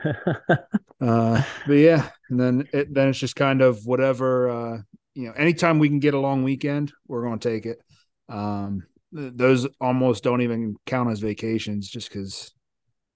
Uh, 1.00 1.42
but 1.66 1.72
yeah, 1.74 2.10
and 2.28 2.38
then 2.38 2.68
it, 2.74 2.92
then 2.92 3.08
it's 3.08 3.18
just 3.18 3.34
kind 3.34 3.62
of 3.62 3.86
whatever. 3.86 4.50
Uh, 4.50 4.78
you 5.14 5.26
know, 5.26 5.32
anytime 5.32 5.78
we 5.78 5.88
can 5.88 5.98
get 5.98 6.12
a 6.12 6.18
long 6.18 6.42
weekend, 6.44 6.92
we're 7.08 7.22
going 7.22 7.38
to 7.38 7.48
take 7.48 7.64
it. 7.64 7.80
Um, 8.28 8.84
th- 9.16 9.32
those 9.34 9.66
almost 9.80 10.22
don't 10.22 10.42
even 10.42 10.76
count 10.84 11.10
as 11.10 11.20
vacations, 11.20 11.88
just 11.88 12.10
because 12.12 12.52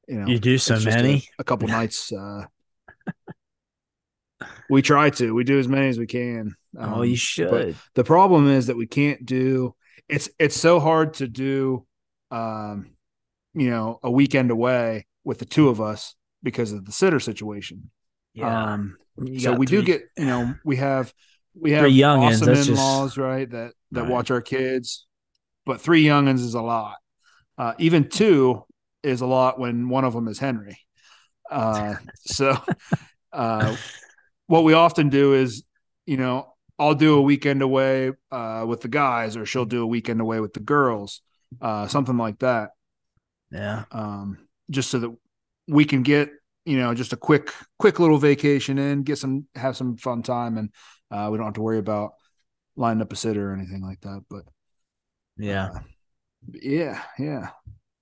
you 0.08 0.18
know 0.18 0.26
you 0.26 0.38
do 0.38 0.56
so 0.56 0.76
just 0.76 0.86
a- 0.86 0.90
many. 1.02 1.28
A, 1.38 1.44
couple 1.44 1.68
nights. 1.78 2.10
Uh, 2.10 2.46
we 4.68 4.82
try 4.82 5.10
to. 5.10 5.34
We 5.34 5.44
do 5.44 5.58
as 5.58 5.68
many 5.68 5.88
as 5.88 5.98
we 5.98 6.06
can. 6.06 6.54
oh, 6.78 6.82
Um, 6.82 7.04
you 7.04 7.16
should. 7.16 7.76
the 7.94 8.04
problem 8.04 8.48
is 8.48 8.66
that 8.66 8.76
we 8.76 8.86
can't 8.86 9.24
do. 9.24 9.74
It's 10.08 10.28
it's 10.38 10.56
so 10.56 10.80
hard 10.80 11.14
to 11.14 11.28
do. 11.28 11.86
Um, 12.30 12.90
you 13.54 13.70
know, 13.70 14.00
a 14.02 14.10
weekend 14.10 14.50
away 14.50 15.06
with 15.22 15.38
the 15.38 15.44
two 15.44 15.68
of 15.68 15.80
us 15.80 16.14
because 16.42 16.72
of 16.72 16.84
the 16.84 16.92
sitter 16.92 17.20
situation. 17.20 17.90
yeah. 18.34 18.72
Um, 18.72 18.96
so 19.38 19.54
we 19.54 19.66
do 19.66 19.82
get 19.82 20.02
you 20.18 20.26
know 20.26 20.54
we 20.64 20.76
have 20.76 21.14
we 21.58 21.70
have 21.70 21.82
Three 21.82 21.96
youngins, 21.96 22.42
awesome 22.42 22.54
in-laws 22.54 23.16
right 23.16 23.48
that 23.48 23.72
that 23.92 24.02
Right. 24.02 24.10
watch 24.10 24.30
our 24.32 24.40
kids 24.40 25.06
but 25.64 25.80
three 25.80 26.02
youngins 26.04 26.40
is 26.40 26.54
a 26.54 26.60
lot 26.60 26.96
uh, 27.58 27.74
even 27.78 28.08
two 28.08 28.64
is 29.04 29.20
a 29.20 29.26
lot 29.26 29.60
when 29.60 29.88
one 29.88 30.04
of 30.04 30.12
them 30.14 30.26
is 30.26 30.40
henry 30.40 30.76
uh, 31.48 31.94
so 32.26 32.58
uh, 33.32 33.76
what 34.46 34.64
we 34.64 34.72
often 34.74 35.08
do 35.08 35.34
is 35.34 35.64
you 36.06 36.16
know 36.16 36.54
i'll 36.78 36.94
do 36.94 37.14
a 37.16 37.22
weekend 37.22 37.62
away 37.62 38.12
uh, 38.32 38.64
with 38.66 38.80
the 38.80 38.88
guys 38.88 39.36
or 39.36 39.46
she'll 39.46 39.64
do 39.64 39.82
a 39.82 39.86
weekend 39.86 40.20
away 40.20 40.40
with 40.40 40.52
the 40.52 40.60
girls 40.60 41.22
uh, 41.62 41.86
something 41.86 42.16
like 42.18 42.38
that 42.40 42.70
Yeah. 43.50 43.84
um, 43.92 44.38
just 44.70 44.90
so 44.90 44.98
that 44.98 45.16
we 45.68 45.84
can 45.84 46.02
get 46.02 46.30
you 46.64 46.78
know 46.78 46.94
just 46.94 47.12
a 47.12 47.16
quick 47.16 47.52
quick 47.78 48.00
little 48.00 48.18
vacation 48.18 48.78
in, 48.78 49.02
get 49.02 49.18
some 49.18 49.46
have 49.54 49.76
some 49.76 49.96
fun 49.96 50.22
time, 50.22 50.56
and 50.58 50.70
uh, 51.10 51.28
we 51.30 51.36
don't 51.36 51.46
have 51.46 51.54
to 51.54 51.60
worry 51.62 51.78
about 51.78 52.12
lining 52.76 53.02
up 53.02 53.12
a 53.12 53.16
sitter 53.16 53.50
or 53.50 53.54
anything 53.54 53.82
like 53.82 54.00
that. 54.00 54.24
But 54.30 54.44
Yeah. 55.36 55.68
uh, 55.74 55.78
yeah, 56.52 57.02
yeah, 57.18 57.50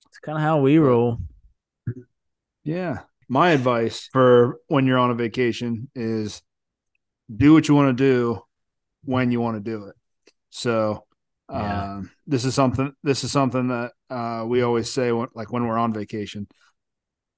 It's 0.07 0.19
kind 0.19 0.37
of 0.37 0.41
how 0.41 0.61
we 0.61 0.77
roll. 0.77 1.19
yeah. 2.63 2.99
My 3.27 3.51
advice 3.51 4.09
for 4.11 4.59
when 4.67 4.85
you're 4.85 4.97
on 4.97 5.11
a 5.11 5.15
vacation 5.15 5.89
is 5.95 6.41
do 7.35 7.53
what 7.53 7.67
you 7.67 7.75
want 7.75 7.97
to 7.97 8.03
do 8.03 8.41
when 9.05 9.31
you 9.31 9.41
want 9.41 9.55
to 9.57 9.71
do 9.71 9.85
it. 9.85 9.95
So 10.49 11.05
Yeah. 11.49 11.95
um, 11.95 12.11
this 12.27 12.45
is 12.45 12.53
something 12.53 12.93
this 13.03 13.23
is 13.23 13.31
something 13.31 13.67
that 13.69 13.91
uh, 14.09 14.45
we 14.47 14.61
always 14.61 14.91
say 14.91 15.11
when, 15.11 15.27
like 15.33 15.51
when 15.51 15.65
we're 15.67 15.77
on 15.77 15.93
vacation. 15.93 16.47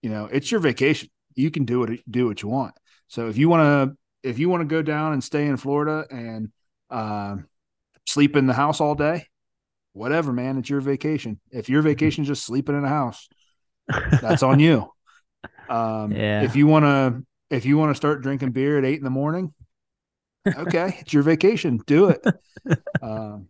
You 0.01 0.09
know, 0.09 0.25
it's 0.25 0.51
your 0.51 0.59
vacation. 0.59 1.09
You 1.35 1.51
can 1.51 1.65
do 1.65 1.83
it 1.83 1.99
do 2.09 2.27
what 2.27 2.41
you 2.41 2.49
want. 2.49 2.75
So 3.07 3.27
if 3.29 3.37
you 3.37 3.49
want 3.49 3.61
to 3.91 4.29
if 4.29 4.39
you 4.39 4.49
want 4.49 4.61
to 4.61 4.65
go 4.65 4.81
down 4.81 5.13
and 5.13 5.23
stay 5.23 5.45
in 5.45 5.57
Florida 5.57 6.05
and 6.09 6.51
um, 6.89 7.45
sleep 8.07 8.35
in 8.35 8.47
the 8.47 8.53
house 8.53 8.81
all 8.81 8.95
day, 8.95 9.25
whatever, 9.93 10.33
man, 10.33 10.57
it's 10.57 10.69
your 10.69 10.81
vacation. 10.81 11.39
If 11.51 11.69
your 11.69 11.81
vacation 11.81 12.23
is 12.23 12.27
just 12.27 12.45
sleeping 12.45 12.75
in 12.77 12.83
a 12.83 12.89
house, 12.89 13.27
that's 14.21 14.43
on 14.43 14.59
you. 14.59 14.91
Um, 15.69 16.11
Yeah. 16.11 16.43
If 16.43 16.55
you 16.55 16.67
want 16.67 16.85
to, 16.85 17.23
if 17.49 17.65
you 17.65 17.77
want 17.77 17.91
to 17.91 17.95
start 17.95 18.21
drinking 18.21 18.51
beer 18.51 18.77
at 18.77 18.85
eight 18.85 18.97
in 18.97 19.03
the 19.03 19.09
morning, 19.09 19.53
okay, 20.47 20.97
it's 20.99 21.13
your 21.13 21.23
vacation. 21.23 21.79
Do 21.85 22.09
it. 22.09 22.25
um, 23.01 23.47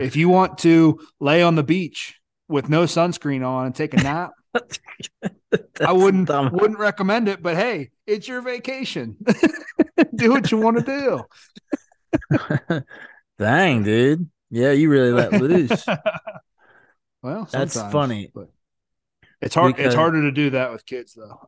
if 0.00 0.16
you 0.16 0.28
want 0.28 0.58
to 0.58 1.00
lay 1.20 1.42
on 1.42 1.54
the 1.54 1.62
beach 1.62 2.20
with 2.48 2.68
no 2.68 2.84
sunscreen 2.84 3.46
on 3.46 3.66
and 3.66 3.74
take 3.74 3.94
a 3.94 3.98
nap, 3.98 4.32
I 5.84 5.92
wouldn't 5.92 6.28
dumb. 6.28 6.50
wouldn't 6.52 6.78
recommend 6.78 7.28
it. 7.28 7.42
But 7.42 7.56
hey, 7.56 7.90
it's 8.06 8.26
your 8.26 8.40
vacation. 8.40 9.16
do 10.14 10.30
what 10.30 10.50
you 10.50 10.58
want 10.58 10.84
to 10.84 11.24
do. 12.30 12.82
Dang, 13.38 13.82
dude. 13.82 14.28
Yeah, 14.50 14.72
you 14.72 14.88
really 14.90 15.12
let 15.12 15.32
loose. 15.32 15.84
well, 17.22 17.48
That's 17.50 17.74
funny. 17.74 18.30
but 18.34 18.48
it's 19.46 19.54
hard. 19.54 19.74
Because- 19.74 19.86
it's 19.86 19.94
harder 19.94 20.22
to 20.22 20.30
do 20.32 20.50
that 20.50 20.72
with 20.72 20.84
kids, 20.86 21.14
though. 21.14 21.40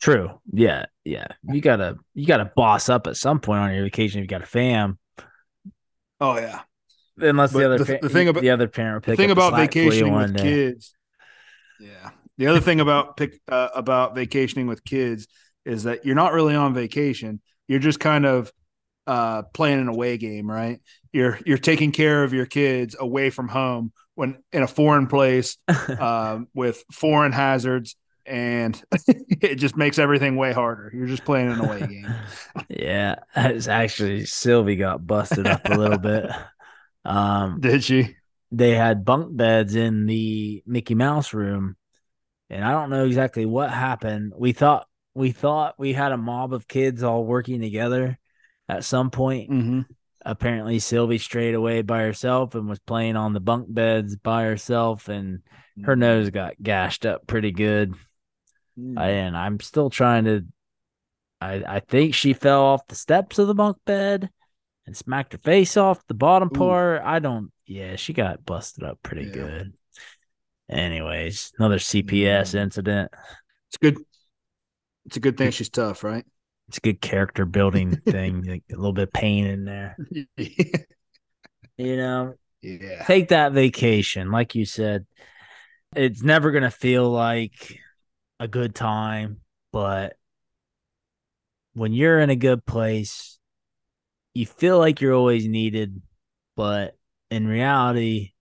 True. 0.00 0.40
Yeah. 0.52 0.86
Yeah. 1.04 1.26
You 1.44 1.60
gotta 1.60 1.96
you 2.14 2.26
gotta 2.26 2.50
boss 2.56 2.88
up 2.88 3.06
at 3.06 3.16
some 3.16 3.38
point 3.40 3.60
on 3.60 3.72
your 3.74 3.84
vacation 3.84 4.18
if 4.18 4.24
you 4.24 4.28
got 4.28 4.42
a 4.42 4.46
fam. 4.46 4.98
Oh 6.20 6.36
yeah. 6.38 6.60
Unless 7.18 7.52
But 7.52 7.58
the 7.60 7.64
other 7.66 7.78
the- 7.84 7.98
the 8.02 8.08
thing 8.08 8.28
about- 8.28 8.40
the 8.42 8.50
other 8.50 8.66
parent 8.68 9.04
the 9.04 9.14
thing 9.16 9.30
about 9.30 9.50
slack 9.50 9.72
for 9.72 9.78
you 9.78 9.84
vacationing 9.90 10.14
with 10.14 10.36
day. 10.36 10.42
kids 10.42 10.94
yeah 11.78 12.10
the 12.38 12.46
other 12.46 12.60
thing 12.60 12.80
about 12.80 13.16
pick 13.16 13.38
uh, 13.48 13.68
about 13.74 14.14
vacationing 14.14 14.66
with 14.66 14.82
kids 14.84 15.26
is 15.64 15.82
that 15.82 16.04
you're 16.06 16.14
not 16.14 16.32
really 16.32 16.54
on 16.54 16.72
vacation 16.74 17.40
you're 17.68 17.78
just 17.80 18.00
kind 18.00 18.24
of 18.24 18.50
uh 19.06 19.42
playing 19.54 19.80
an 19.80 19.88
away 19.88 20.16
game 20.16 20.50
right 20.50 20.80
you're 21.12 21.38
you're 21.44 21.58
taking 21.58 21.92
care 21.92 22.22
of 22.22 22.32
your 22.32 22.46
kids 22.46 22.94
away 22.98 23.30
from 23.30 23.48
home 23.48 23.92
when 24.14 24.38
in 24.52 24.62
a 24.62 24.68
foreign 24.68 25.06
place 25.06 25.56
um 25.98 26.46
with 26.54 26.84
foreign 26.92 27.32
hazards 27.32 27.96
and 28.24 28.80
it 29.08 29.56
just 29.56 29.76
makes 29.76 29.98
everything 29.98 30.36
way 30.36 30.52
harder 30.52 30.90
you're 30.94 31.08
just 31.08 31.24
playing 31.24 31.50
an 31.50 31.60
away 31.60 31.80
game 31.80 32.06
Yeah. 32.68 33.16
It's 33.34 33.68
actually 33.68 34.26
Sylvie 34.26 34.76
got 34.76 35.06
busted 35.06 35.46
up 35.46 35.68
a 35.68 35.74
little 35.74 35.98
bit. 35.98 36.30
Um 37.04 37.60
did 37.60 37.82
she 37.82 38.16
they 38.52 38.72
had 38.72 39.04
bunk 39.04 39.34
beds 39.34 39.74
in 39.74 40.04
the 40.06 40.62
Mickey 40.66 40.94
Mouse 40.94 41.32
room, 41.32 41.76
and 42.50 42.62
I 42.62 42.72
don't 42.72 42.90
know 42.90 43.06
exactly 43.06 43.46
what 43.46 43.70
happened. 43.70 44.34
We 44.36 44.52
thought 44.52 44.86
we 45.14 45.32
thought 45.32 45.74
we 45.78 45.94
had 45.94 46.12
a 46.12 46.18
mob 46.18 46.52
of 46.52 46.68
kids 46.68 47.02
all 47.02 47.24
working 47.24 47.60
together 47.62 48.18
at 48.68 48.84
some 48.84 49.10
point. 49.10 49.50
mm-hmm. 49.50 49.80
Apparently, 50.24 50.78
Sylvie 50.78 51.18
strayed 51.18 51.54
away 51.54 51.82
by 51.82 52.02
herself 52.02 52.54
and 52.54 52.68
was 52.68 52.78
playing 52.78 53.16
on 53.16 53.32
the 53.32 53.40
bunk 53.40 53.66
beds 53.68 54.14
by 54.14 54.44
herself, 54.44 55.08
and 55.08 55.40
her 55.84 55.96
nose 55.96 56.30
got 56.30 56.54
gashed 56.62 57.04
up 57.04 57.26
pretty 57.26 57.50
good. 57.50 57.94
Mm. 58.78 59.00
And 59.00 59.36
I'm 59.36 59.58
still 59.58 59.90
trying 59.90 60.24
to. 60.26 60.44
I 61.40 61.64
I 61.66 61.80
think 61.80 62.14
she 62.14 62.34
fell 62.34 62.62
off 62.62 62.86
the 62.86 62.94
steps 62.94 63.40
of 63.40 63.48
the 63.48 63.54
bunk 63.54 63.78
bed 63.84 64.30
and 64.86 64.96
smacked 64.96 65.32
her 65.32 65.38
face 65.38 65.76
off 65.76 66.06
the 66.06 66.14
bottom 66.14 66.50
Ooh. 66.54 66.56
part. 66.58 67.02
I 67.04 67.18
don't. 67.18 67.50
Yeah, 67.66 67.96
she 67.96 68.12
got 68.12 68.44
busted 68.44 68.84
up 68.84 69.00
pretty 69.02 69.26
Yeah. 69.26 69.32
good. 69.32 69.72
Anyways, 70.70 71.52
another 71.58 71.78
CPS 71.78 72.54
Mm. 72.54 72.60
incident. 72.60 73.10
it's 73.68 73.76
good 73.78 73.96
it's 75.06 75.16
a 75.16 75.20
good 75.20 75.36
thing 75.36 75.50
she's 75.50 75.68
tough 75.70 76.04
right 76.04 76.24
It's 76.72 76.78
a 76.78 76.80
good 76.80 77.02
character 77.02 77.44
building 77.44 77.96
thing. 77.96 78.44
like 78.44 78.62
a 78.72 78.76
little 78.76 78.94
bit 78.94 79.08
of 79.08 79.12
pain 79.12 79.44
in 79.44 79.66
there. 79.66 79.94
You 81.76 81.96
know, 81.98 82.34
yeah 82.62 83.04
take 83.04 83.28
that 83.28 83.52
vacation, 83.52 84.30
like 84.30 84.54
you 84.54 84.64
said. 84.64 85.04
It's 85.94 86.22
never 86.22 86.50
gonna 86.50 86.70
feel 86.70 87.10
like 87.10 87.78
a 88.40 88.48
good 88.48 88.74
time, 88.74 89.42
but 89.70 90.16
when 91.74 91.92
you're 91.92 92.18
in 92.20 92.30
a 92.30 92.36
good 92.36 92.64
place, 92.64 93.38
you 94.32 94.46
feel 94.46 94.78
like 94.78 95.02
you're 95.02 95.12
always 95.12 95.46
needed, 95.46 96.00
but 96.56 96.96
in 97.30 97.46
reality, 97.46 98.32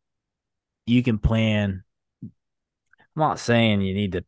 you 0.86 1.04
can 1.04 1.18
plan. 1.18 1.84
I'm 2.24 2.32
not 3.14 3.40
saying 3.40 3.82
you 3.82 3.94
need 3.94 4.14
to 4.14 4.24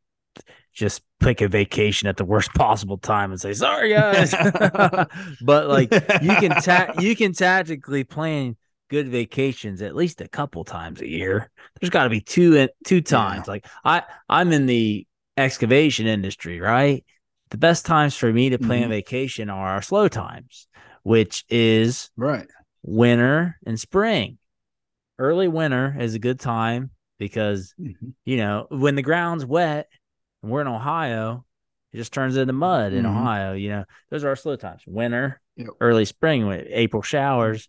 just 0.74 1.04
pick 1.24 1.42
a 1.42 1.48
vacation 1.48 2.08
at 2.08 2.18
the 2.18 2.26
worst 2.26 2.54
possible 2.56 2.98
time 2.98 3.32
and 3.32 3.40
say 3.40 3.54
sorry 3.54 3.90
guys, 3.94 4.32
but 5.42 5.68
like 5.68 5.92
you 6.22 6.36
can 6.36 6.52
ta- 6.62 6.94
you 7.00 7.16
can 7.16 7.34
tactically 7.34 8.04
plan 8.04 8.56
good 8.90 9.08
vacations 9.08 9.82
at 9.82 9.96
least 9.96 10.22
a 10.22 10.28
couple 10.28 10.64
times 10.64 11.02
a 11.02 11.08
year. 11.08 11.50
There's 11.80 11.90
got 11.90 12.04
to 12.04 12.10
be 12.10 12.22
two 12.22 12.68
two 12.86 13.02
times. 13.02 13.48
Like 13.48 13.66
I 13.84 14.04
I'm 14.30 14.52
in 14.52 14.66
the 14.66 15.08
excavation 15.38 16.06
industry, 16.06 16.60
right? 16.60 17.04
The 17.50 17.58
best 17.58 17.86
times 17.86 18.16
for 18.16 18.32
me 18.32 18.50
to 18.50 18.58
plan 18.58 18.88
Mhm. 18.88 18.90
vacation 18.90 19.50
are 19.50 19.68
our 19.70 19.82
slow 19.82 20.08
times, 20.08 20.68
which 21.04 21.44
is 21.50 22.10
right 22.16 22.48
winter 22.84 23.58
and 23.66 23.80
spring. 23.80 24.38
Early 25.20 25.48
winter 25.48 25.96
is 26.00 26.16
a 26.16 26.20
good 26.20 26.40
time 26.40 26.92
because 27.20 27.74
Mhm. 27.80 28.14
you 28.26 28.38
know 28.38 28.68
when 28.70 28.96
the 28.96 29.02
ground's 29.02 29.46
wet 29.46 29.88
and 30.44 30.52
we're 30.52 30.62
in 30.62 30.68
Ohio, 30.68 31.46
it 31.92 31.98
just 31.98 32.14
turns 32.14 32.38
into 32.38 32.54
mud 32.54 32.94
in 32.94 33.06
Mhm. 33.06 33.10
Ohio. 33.10 33.54
You 33.54 33.70
know 33.70 33.86
those 34.12 34.24
are 34.24 34.30
our 34.30 34.36
slow 34.36 34.56
times. 34.56 34.84
Winter, 34.86 35.42
Yep. 35.58 35.70
early 35.82 36.06
spring, 36.06 36.46
with 36.48 36.68
April 36.70 37.02
showers. 37.02 37.68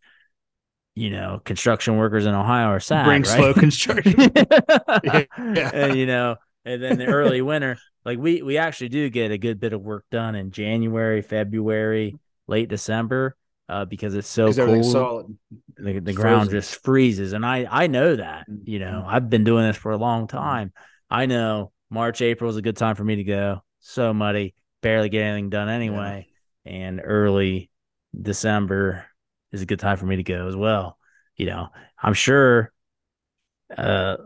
You 0.96 1.10
know, 1.10 1.40
construction 1.44 1.96
workers 1.96 2.24
in 2.24 2.34
Ohio 2.34 2.68
are 2.68 2.80
sad. 2.80 3.04
Bring 3.06 3.22
right? 3.22 3.26
slow 3.36 3.54
construction. 3.64 4.14
Yeah. 5.04 5.70
and 5.72 5.96
you 5.96 6.06
know, 6.06 6.36
and 6.64 6.82
then 6.82 6.98
the 6.98 7.06
early 7.06 7.42
winter, 7.42 7.78
like 8.04 8.18
we 8.18 8.42
we 8.42 8.58
actually 8.58 8.88
do 8.90 9.08
get 9.10 9.30
a 9.32 9.38
good 9.38 9.58
bit 9.60 9.72
of 9.72 9.82
work 9.82 10.04
done 10.10 10.34
in 10.34 10.50
January, 10.50 11.20
February, 11.22 12.16
late 12.46 12.68
December. 12.68 13.36
uh, 13.66 13.86
because 13.86 14.14
it's 14.14 14.28
so 14.28 14.52
cold. 14.52 14.84
solid. 14.84 15.38
The, 15.78 15.98
the 15.98 16.12
ground 16.12 16.50
just 16.50 16.82
freezes, 16.84 17.32
and 17.32 17.46
I 17.46 17.66
I 17.70 17.86
know 17.86 18.14
that. 18.16 18.44
You 18.64 18.78
know, 18.78 19.02
Mhm. 19.06 19.12
I've 19.12 19.30
been 19.30 19.42
doing 19.44 19.66
this 19.66 19.76
for 19.78 19.90
a 19.90 19.96
long 19.96 20.26
time. 20.28 20.70
I 21.10 21.24
know 21.26 21.72
March, 21.94 22.20
April 22.20 22.50
is 22.50 22.56
a 22.56 22.62
good 22.62 22.76
time 22.76 22.96
for 22.96 23.04
me 23.04 23.16
to 23.16 23.24
go. 23.24 23.62
So 23.80 24.12
muddy, 24.12 24.54
barely 24.82 25.08
get 25.08 25.22
anything 25.22 25.48
done 25.48 25.68
anyway, 25.68 26.26
and 26.66 27.00
early 27.02 27.70
December 28.20 29.06
is 29.52 29.62
a 29.62 29.66
good 29.66 29.78
time 29.78 29.96
for 29.96 30.06
me 30.06 30.16
to 30.16 30.22
go 30.24 30.48
as 30.48 30.56
well. 30.56 30.98
You 31.36 31.46
know, 31.46 31.68
I'm 32.02 32.14
sure 32.14 32.72
uh, 33.76 34.16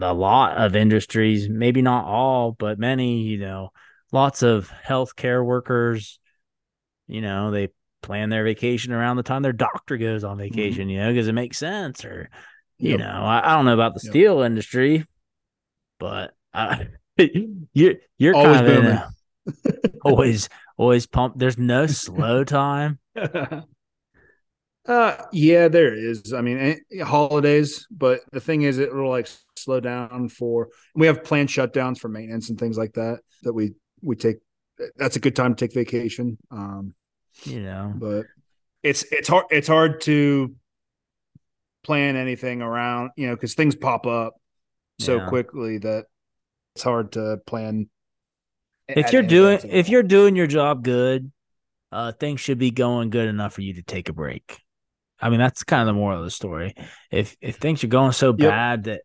a 0.00 0.14
lot 0.14 0.56
of 0.56 0.74
industries, 0.74 1.48
maybe 1.48 1.82
not 1.82 2.06
all, 2.06 2.52
but 2.52 2.78
many, 2.78 3.20
you 3.22 3.38
know, 3.38 3.70
lots 4.10 4.42
of 4.42 4.70
healthcare 4.86 5.44
workers, 5.44 6.18
you 7.06 7.20
know, 7.20 7.50
they 7.50 7.68
plan 8.02 8.30
their 8.30 8.44
vacation 8.44 8.92
around 8.92 9.16
the 9.16 9.22
time 9.22 9.42
their 9.42 9.52
doctor 9.52 9.96
goes 9.96 10.24
on 10.24 10.38
vacation, 10.38 10.88
you 10.88 10.98
know, 10.98 11.12
because 11.12 11.28
it 11.28 11.32
makes 11.32 11.58
sense. 11.58 12.04
Or, 12.04 12.30
you 12.78 12.90
Yep. 12.90 13.00
know, 13.00 13.22
I, 13.24 13.52
I 13.52 13.56
don't 13.56 13.66
know 13.66 13.74
about 13.74 13.94
the 13.94 14.00
Yep. 14.00 14.10
steel 14.10 14.40
industry, 14.40 15.06
but 15.98 16.34
I, 16.54 16.88
you're 17.74 17.94
you're 18.18 18.34
Always 18.34 18.60
kind 18.60 18.66
of 18.66 18.84
a, 18.86 19.10
always 20.02 20.48
always 20.76 21.06
pumped. 21.06 21.38
There's 21.38 21.58
no 21.58 21.86
slow 21.86 22.44
time. 22.44 22.98
uh 24.86 25.16
yeah 25.32 25.68
there 25.68 25.94
is 25.94 26.32
i 26.34 26.40
mean 26.42 26.58
eh, 26.58 27.02
holidays 27.02 27.86
but 27.90 28.20
the 28.32 28.40
thing 28.40 28.62
is 28.62 28.78
it 28.78 28.94
will 28.94 29.08
like 29.08 29.28
slow 29.56 29.80
down 29.80 30.28
for 30.28 30.68
we 30.94 31.06
have 31.06 31.24
planned 31.24 31.48
shutdowns 31.48 31.98
for 31.98 32.08
maintenance 32.08 32.50
and 32.50 32.58
things 32.58 32.76
like 32.76 32.92
that 32.92 33.20
that 33.42 33.52
we 33.52 33.72
we 34.02 34.14
take 34.14 34.36
that's 34.96 35.16
a 35.16 35.20
good 35.20 35.34
time 35.34 35.54
to 35.54 35.66
take 35.66 35.74
vacation 35.74 36.36
um 36.50 36.94
You 37.44 37.60
know, 37.60 37.94
but 37.98 38.26
it's 38.82 39.04
it's 39.12 39.28
hard 39.28 39.46
it's 39.50 39.68
hard 39.68 40.00
to 40.02 40.54
plan 41.82 42.16
anything 42.16 42.62
around 42.62 43.10
you 43.16 43.26
know 43.26 43.34
because 43.34 43.54
things 43.54 43.74
pop 43.74 44.06
up 44.06 44.34
so 44.98 45.18
Yeah. 45.18 45.28
quickly 45.28 45.78
that 45.78 46.06
it's 46.74 46.84
hard 46.84 47.12
to 47.12 47.38
plan 47.46 47.88
if 48.88 49.12
you're 49.12 49.22
doing 49.22 49.60
if 49.70 49.88
all. 49.88 49.88
you're 49.88 50.02
doing 50.02 50.36
your 50.36 50.46
job 50.46 50.82
good, 50.82 51.30
uh, 51.92 52.12
things 52.12 52.40
should 52.40 52.58
be 52.58 52.70
going 52.70 53.10
good 53.10 53.28
enough 53.28 53.54
for 53.54 53.62
you 53.62 53.74
to 53.74 53.82
take 53.82 54.08
a 54.08 54.12
break. 54.12 54.60
I 55.20 55.30
mean, 55.30 55.38
that's 55.38 55.64
kind 55.64 55.82
of 55.82 55.86
the 55.86 55.92
moral 55.98 56.18
of 56.18 56.24
the 56.24 56.30
story. 56.30 56.74
If 57.10 57.36
if 57.40 57.56
things 57.56 57.84
are 57.84 57.88
going 57.88 58.12
so 58.12 58.32
Yep. 58.36 58.48
bad 58.48 58.84
that, 58.84 59.02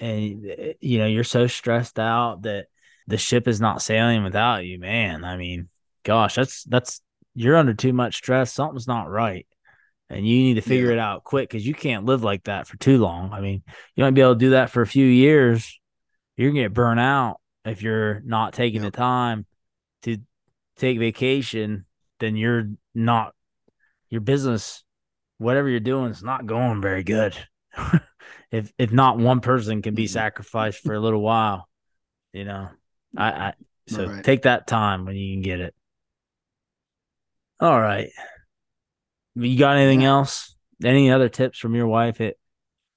and 0.00 0.76
you 0.80 0.98
know 0.98 1.06
you're 1.06 1.24
so 1.24 1.46
stressed 1.46 1.98
out 1.98 2.42
that 2.42 2.66
the 3.06 3.16
ship 3.16 3.48
is 3.48 3.60
not 3.60 3.82
sailing 3.82 4.22
without 4.22 4.64
you, 4.64 4.78
man. 4.78 5.24
I 5.24 5.36
mean, 5.36 5.68
gosh, 6.04 6.34
that's 6.34 6.64
that's 6.64 7.00
you're 7.34 7.56
under 7.56 7.74
too 7.74 7.92
much 7.92 8.16
stress. 8.16 8.52
Something's 8.52 8.86
not 8.86 9.10
right, 9.10 9.46
and 10.10 10.26
you 10.26 10.36
need 10.42 10.54
to 10.54 10.60
figure 10.62 10.88
Yeah. 10.88 10.92
it 10.92 10.98
out 10.98 11.24
quick 11.24 11.48
because 11.48 11.66
you 11.66 11.74
can't 11.74 12.04
live 12.04 12.22
like 12.22 12.44
that 12.44 12.66
for 12.66 12.76
too 12.76 12.98
long. 12.98 13.32
I 13.32 13.40
mean, 13.40 13.62
you 13.96 14.04
might 14.04 14.12
be 14.14 14.20
able 14.20 14.34
to 14.34 14.38
do 14.38 14.50
that 14.50 14.70
for 14.70 14.82
a 14.82 14.86
few 14.86 15.06
years. 15.06 15.78
You're 16.38 16.50
gonna 16.52 16.62
get 16.62 16.72
burnt 16.74 17.00
out 17.00 17.40
if 17.64 17.82
you're 17.82 18.20
not 18.20 18.54
taking 18.54 18.82
Yep. 18.82 18.92
the 18.92 18.96
time 18.96 19.46
to 20.02 20.18
take 20.76 20.98
vacation. 20.98 21.84
Then 22.20 22.36
you're 22.36 22.70
not 22.94 23.34
your 24.08 24.20
business, 24.20 24.84
whatever 25.38 25.68
you're 25.68 25.80
doing, 25.80 26.10
is 26.12 26.22
not 26.22 26.46
going 26.46 26.80
very 26.80 27.02
good. 27.02 27.36
if 28.52 28.72
if 28.78 28.92
not 28.92 29.18
one 29.18 29.40
person 29.40 29.82
can 29.82 29.94
be 29.94 30.04
Mhm. 30.04 30.10
sacrificed 30.10 30.80
for 30.84 30.94
a 30.94 31.00
little 31.00 31.20
while, 31.20 31.68
you 32.32 32.44
know. 32.44 32.70
I, 33.16 33.30
I 33.48 33.52
so 33.88 34.06
Right. 34.06 34.24
take 34.24 34.42
that 34.42 34.66
time 34.68 35.04
when 35.06 35.16
you 35.16 35.34
can 35.34 35.42
get 35.42 35.60
it. 35.60 35.74
All 37.60 37.80
right. 37.80 38.10
You 39.34 39.58
got 39.58 39.76
anything 39.76 40.02
Yeah. 40.02 40.10
else? 40.10 40.56
Any 40.84 41.10
other 41.10 41.28
tips 41.28 41.58
from 41.58 41.74
your 41.74 41.88
wife? 41.88 42.20
It 42.20 42.38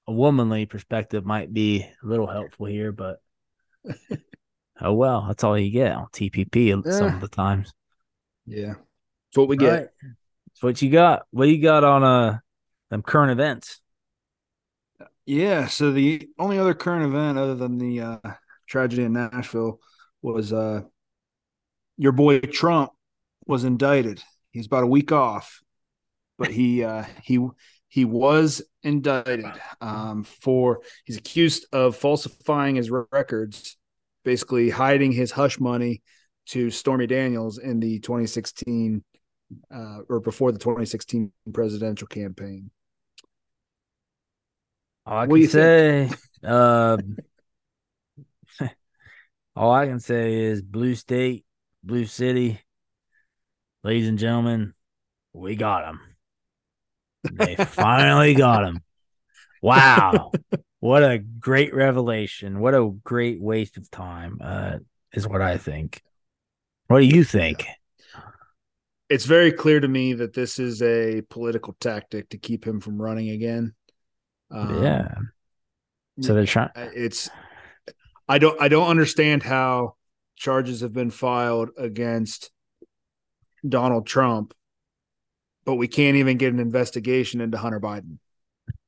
a 0.06 0.12
womanly 0.12 0.66
perspective 0.66 1.24
might 1.24 1.52
be 1.52 1.82
a 1.82 2.06
little 2.06 2.26
helpful 2.26 2.66
here, 2.66 2.92
but 2.92 3.20
oh 4.80 4.92
well, 4.92 5.24
that's 5.26 5.44
all 5.44 5.58
you 5.58 5.70
get 5.70 5.92
on 5.92 6.06
TPP 6.12 6.82
some 6.92 7.14
of 7.14 7.20
the 7.20 7.28
times. 7.28 7.72
yeah 8.46 8.74
it's 9.28 9.38
what 9.38 9.48
we 9.48 9.56
get 9.56 9.72
right. 9.72 9.88
What 10.60 10.80
you 10.80 10.90
got? 10.90 11.26
What 11.30 11.48
you 11.48 11.60
got 11.60 11.82
on 11.82 12.04
uh 12.04 12.38
them 12.90 13.02
current 13.02 13.32
events? 13.32 13.80
Yeah, 15.26 15.66
so 15.66 15.90
the 15.90 16.28
only 16.38 16.58
other 16.58 16.74
current 16.74 17.04
event 17.04 17.38
other 17.38 17.54
than 17.54 17.78
the 17.78 18.00
uh, 18.00 18.18
tragedy 18.68 19.04
in 19.04 19.12
Nashville 19.14 19.80
was 20.20 20.52
uh, 20.52 20.82
your 21.96 22.12
boy 22.12 22.40
Trump 22.40 22.92
was 23.46 23.64
indicted. 23.64 24.22
He's 24.50 24.66
about 24.66 24.84
a 24.84 24.88
week 24.88 25.10
off, 25.12 25.62
but 26.38 26.50
he 26.50 26.84
uh, 26.84 27.04
he 27.22 27.38
he 27.92 28.06
was 28.06 28.62
indicted 28.82 29.44
um, 29.82 30.24
for 30.24 30.80
he's 31.04 31.18
accused 31.18 31.66
of 31.74 31.94
falsifying 31.94 32.76
his 32.76 32.90
records, 32.90 33.76
basically 34.24 34.70
hiding 34.70 35.12
his 35.12 35.30
hush 35.30 35.60
money 35.60 36.00
to 36.46 36.70
Stormy 36.70 37.06
Daniels 37.06 37.58
in 37.58 37.80
the 37.80 37.98
2016 37.98 39.04
uh, 39.70 39.98
or 40.08 40.20
before 40.20 40.52
the 40.52 40.58
2016 40.58 41.30
presidential 41.52 42.06
campaign. 42.06 42.70
All 45.04 45.18
I 45.18 45.26
What 45.26 45.28
do 45.28 45.34
can 45.34 45.42
you 45.42 45.48
say, 45.48 46.10
um, 46.44 47.18
all 49.54 49.70
I 49.70 49.84
can 49.84 50.00
say 50.00 50.44
is 50.44 50.62
Blue 50.62 50.94
State, 50.94 51.44
Blue 51.84 52.06
City, 52.06 52.58
ladies 53.84 54.08
and 54.08 54.18
gentlemen, 54.18 54.72
we 55.34 55.56
got 55.56 55.84
him. 55.84 56.00
They 57.30 57.56
finally 57.56 58.34
got 58.34 58.64
him. 58.64 58.80
Wow, 59.60 60.32
what 60.80 61.04
a 61.04 61.18
great 61.18 61.74
revelation! 61.74 62.58
What 62.58 62.74
a 62.74 62.90
great 63.04 63.40
waste 63.40 63.76
of 63.76 63.90
time, 63.90 64.38
uh, 64.40 64.78
is 65.12 65.28
what 65.28 65.40
I 65.40 65.56
think. 65.56 66.02
What 66.88 66.98
do 66.98 67.06
you 67.06 67.22
think? 67.24 67.66
it's 69.12 69.26
very 69.26 69.52
clear 69.52 69.78
to 69.78 69.88
me 69.88 70.14
that 70.14 70.32
this 70.32 70.58
is 70.58 70.80
a 70.80 71.20
political 71.28 71.76
tactic 71.78 72.30
to 72.30 72.38
keep 72.38 72.66
him 72.66 72.80
from 72.80 73.00
running 73.00 73.28
again. 73.28 73.74
Um, 74.50 74.82
yeah. 74.82 75.14
So 76.22 76.32
they're 76.32 76.46
trying. 76.46 76.70
it's 76.76 77.28
I 78.26 78.38
don't 78.38 78.58
I 78.58 78.68
don't 78.68 78.88
understand 78.88 79.42
how 79.42 79.96
charges 80.34 80.80
have 80.80 80.94
been 80.94 81.10
filed 81.10 81.70
against 81.76 82.50
Donald 83.68 84.06
Trump, 84.06 84.54
but 85.64 85.76
we 85.76 85.88
can't 85.88 86.16
even 86.16 86.38
get 86.38 86.52
an 86.52 86.60
investigation 86.60 87.40
into 87.40 87.58
Hunter 87.58 87.80
Biden. 87.80 88.18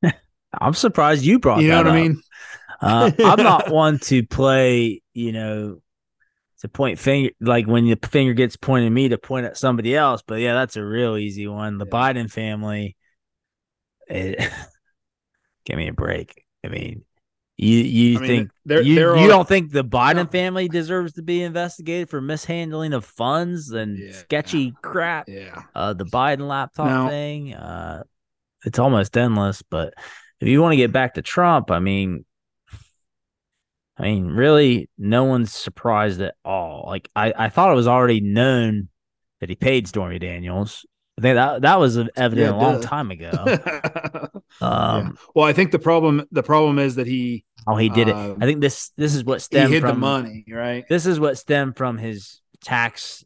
I'm 0.61 0.75
surprised 0.75 1.25
you 1.25 1.39
brought 1.39 1.57
that. 1.57 1.63
You 1.63 1.69
know 1.71 1.79
what 1.79 1.89
I 1.89 1.93
mean? 2.03 2.23
Uh, 2.81 3.11
I'm 3.23 3.43
not 3.43 3.71
one 3.71 3.99
to 4.01 4.25
play, 4.27 5.03
you 5.13 5.33
know, 5.33 5.81
to 6.61 6.69
point 6.69 6.99
finger 6.99 7.31
like 7.41 7.67
when 7.67 7.87
the 7.87 7.99
finger 8.09 8.35
gets 8.35 8.57
pointed 8.57 8.87
at 8.87 8.93
me 8.93 9.09
to 9.09 9.19
point 9.19 9.47
at 9.47 9.57
somebody 9.59 9.97
else. 9.97 10.23
But 10.27 10.37
yeah, 10.41 10.55
that's 10.55 10.77
a 10.77 10.85
real 10.85 11.17
easy 11.17 11.47
one. 11.47 11.79
The 11.79 11.87
Yeah. 11.87 11.93
Biden 11.93 12.31
family, 12.31 12.97
it, 14.09 14.51
give 15.67 15.77
me 15.77 15.89
a 15.89 15.93
break. 15.93 16.45
I 16.65 16.69
mean, 16.69 17.05
you 17.57 17.79
you 17.79 18.17
I 18.19 18.21
mean, 18.21 18.29
think 18.29 18.51
they're- 18.65 18.83
you, 18.83 18.95
they're 18.97 19.17
you 19.17 19.23
all- 19.23 19.29
don't 19.29 19.49
think 19.49 19.71
the 19.73 19.85
Biden 19.85 20.17
No. 20.17 20.25
family 20.27 20.69
deserves 20.69 21.13
to 21.15 21.23
be 21.23 21.43
investigated 21.43 22.11
for 22.11 22.21
mishandling 22.21 22.93
of 22.93 23.05
funds 23.05 23.71
and 23.71 23.97
Yeah. 23.99 24.13
sketchy 24.13 24.75
crap? 24.83 25.29
Yeah. 25.29 25.63
uh 25.75 25.93
the 25.93 26.05
Biden 26.05 26.49
laptop 26.49 26.89
No. 26.89 27.09
thing. 27.09 27.55
Uh 27.55 28.03
it's 28.65 28.79
almost 28.79 29.17
endless, 29.17 29.63
but 29.63 29.95
if 30.41 30.49
you 30.49 30.61
want 30.63 30.73
to 30.73 30.77
get 30.79 30.91
back 30.93 31.15
to 31.15 31.23
Trump, 31.23 31.71
I 31.71 31.79
mean 31.79 32.25
I 33.97 34.03
mean, 34.03 34.27
really 34.27 34.91
no 34.99 35.23
one's 35.25 35.53
surprised 35.53 36.21
at 36.21 36.35
all. 36.45 36.85
Like 36.89 37.09
I, 37.15 37.33
I 37.37 37.49
thought 37.49 37.71
it 37.71 37.77
was 37.77 37.87
already 37.87 38.21
known 38.21 38.89
that 39.41 39.49
he 39.49 39.55
paid 39.55 39.87
Stormy 39.87 40.19
Daniels. 40.19 40.85
I 41.19 41.21
think 41.21 41.37
that 41.37 41.63
that 41.63 41.79
was 41.79 41.97
evident 41.97 42.39
Yeah, 42.39 42.51
a 42.53 42.57
long 42.57 42.81
time 42.81 43.11
ago. 43.11 43.59
Yeah. 44.61 45.01
Um 45.01 45.19
Well, 45.35 45.47
I 45.47 45.53
think 45.53 45.73
the 45.73 45.79
problem 45.79 46.27
the 46.31 46.43
problem 46.43 46.79
is 46.79 46.95
that 46.95 47.07
he 47.07 47.45
oh 47.67 47.77
he 47.77 47.89
did 47.89 48.09
it. 48.09 48.15
Um, 48.15 48.39
I 48.41 48.47
think 48.47 48.61
this 48.61 48.91
this 48.97 49.15
is 49.15 49.25
what 49.25 49.37
he 49.37 49.41
stemmed 49.41 49.73
hid 49.73 49.81
from 49.81 50.01
the 50.01 50.07
money, 50.07 50.45
right? 50.49 50.85
this 50.89 51.07
is 51.07 51.19
what 51.19 51.39
stemmed 51.39 51.77
from 51.77 51.99
his 51.99 52.41
tax 52.63 53.25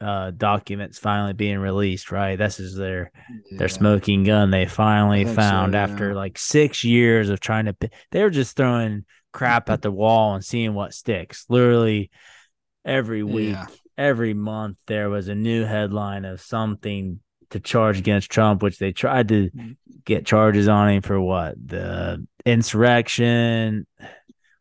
uh 0.00 0.30
documents 0.30 0.98
finally 0.98 1.32
being 1.32 1.58
released, 1.58 2.12
right? 2.12 2.36
This 2.36 2.60
is 2.60 2.76
their 2.76 3.10
their 3.50 3.68
smoking 3.68 4.24
gun 4.24 4.50
they 4.50 4.66
finally 4.66 5.24
found 5.24 5.72
so, 5.72 5.78
after 5.78 6.14
like 6.14 6.38
six 6.38 6.84
years 6.84 7.28
of 7.30 7.40
trying 7.40 7.66
to 7.66 7.76
they 8.10 8.22
were 8.22 8.30
just 8.30 8.56
throwing 8.56 9.04
crap 9.32 9.68
at 9.70 9.82
the 9.82 9.90
wall 9.90 10.34
and 10.34 10.44
seeing 10.44 10.72
what 10.74 10.94
sticks 10.94 11.44
literally 11.48 12.10
every 12.84 13.22
week 13.36 13.54
Yeah. 13.54 13.66
Every 13.98 14.34
month 14.34 14.76
there 14.86 15.08
was 15.10 15.28
a 15.28 15.34
new 15.34 15.64
headline 15.64 16.24
of 16.24 16.40
something 16.40 17.20
to 17.50 17.60
charge 17.60 17.98
against 17.98 18.30
trump 18.30 18.62
which 18.62 18.78
they 18.78 18.92
tried 18.92 19.28
to 19.28 19.50
get 20.04 20.26
charges 20.26 20.68
on 20.68 20.88
him 20.90 21.02
for 21.02 21.20
what 21.20 21.54
the 21.64 22.24
insurrection 22.44 23.86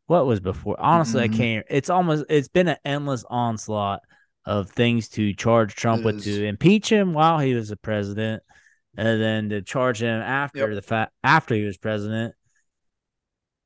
what 0.07 0.26
was 0.26 0.40
before 0.40 0.80
honestly 0.80 1.28
Mhm. 1.28 1.34
i 1.34 1.38
can't 1.38 1.66
it's 1.70 1.90
almost 1.90 2.26
it's 2.30 2.48
been 2.48 2.68
an 2.68 2.78
endless 2.86 3.24
onslaught 3.30 4.02
of 4.45 4.70
things 4.70 5.10
to 5.10 5.34
charge 5.34 5.74
Trump 5.74 6.02
It 6.02 6.06
with 6.06 6.16
is. 6.18 6.26
to 6.26 6.45
impeach 6.45 6.91
him 6.91 7.14
while 7.14 7.40
he 7.40 7.56
was 7.56 7.72
a 7.72 7.76
president, 7.76 8.44
and 8.95 9.20
then 9.20 9.49
to 9.49 9.64
charge 9.64 9.99
him 10.03 10.22
after 10.22 10.60
Yep. 10.60 10.76
the 10.76 10.82
fact 10.84 11.14
after 11.24 11.56
he 11.56 11.64
was 11.66 11.80
president 11.80 12.36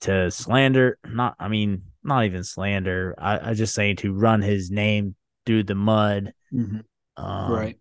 to 0.01 0.31
slander. 0.31 0.97
Not, 1.05 1.35
I 1.37 1.49
mean, 1.49 1.83
not 2.01 2.23
even 2.23 2.45
slander. 2.45 3.13
I, 3.17 3.49
I 3.49 3.53
just 3.55 3.73
saying 3.75 3.97
to 3.97 4.13
run 4.13 4.41
his 4.41 4.71
name 4.71 5.15
through 5.49 5.63
the 5.63 5.73
mud, 5.73 6.31
um, 7.17 7.51
right. 7.51 7.75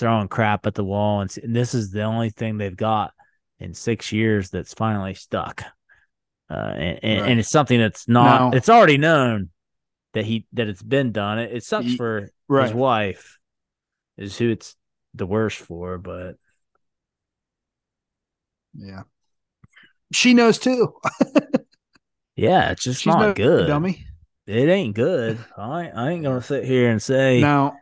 throwing 0.00 0.26
crap 0.26 0.66
at 0.66 0.74
the 0.74 0.82
wall, 0.82 1.20
and, 1.20 1.32
and 1.44 1.54
this 1.54 1.72
is 1.72 1.92
the 1.92 2.02
only 2.02 2.28
thing 2.28 2.58
they've 2.58 2.76
got 2.76 3.12
in 3.60 3.72
six 3.72 4.10
years 4.10 4.50
that's 4.50 4.74
finally 4.74 5.14
stuck. 5.14 5.62
Uh, 6.50 6.54
and, 6.74 6.98
and, 7.04 7.20
Right. 7.20 7.30
and 7.30 7.38
it's 7.38 7.50
something 7.50 7.78
that's 7.78 8.08
not. 8.08 8.50
Now- 8.52 8.56
it's 8.58 8.68
already 8.68 8.98
known 8.98 9.50
that 10.14 10.24
he 10.24 10.46
that 10.54 10.66
it's 10.66 10.82
been 10.82 11.12
done. 11.12 11.38
It, 11.38 11.52
it 11.58 11.62
sucks 11.62 11.86
Ye- 11.86 11.96
for 11.96 12.30
Right. 12.48 12.64
his 12.64 12.74
wife, 12.74 13.38
is 14.16 14.36
who 14.36 14.50
it's 14.50 14.74
the 15.14 15.24
worst 15.26 15.58
for. 15.58 15.98
But 15.98 16.34
Yeah. 18.76 19.02
She 20.12 20.34
knows 20.34 20.58
too. 20.58 20.94
yeah, 22.34 22.72
it's 22.72 22.82
just 22.82 23.02
She's 23.02 23.14
not 23.14 23.20
no 23.20 23.34
good. 23.34 23.68
dummy. 23.68 24.04
It 24.46 24.68
ain't 24.68 24.94
good. 24.94 25.38
I 25.56 25.88
I 25.88 26.10
ain't 26.10 26.22
gonna 26.22 26.42
sit 26.42 26.64
here 26.64 26.90
and 26.90 27.02
say 27.02 27.40
Now, 27.40 27.78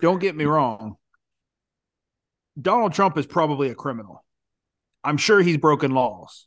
don't 0.00 0.20
get 0.20 0.36
me 0.36 0.44
wrong. 0.44 0.96
Donald 2.60 2.92
Trump 2.92 3.18
is 3.18 3.26
probably 3.26 3.70
a 3.70 3.74
criminal. 3.74 4.24
I'm 5.04 5.16
sure 5.16 5.40
he's 5.40 5.58
broken 5.58 5.92
laws. 5.92 6.46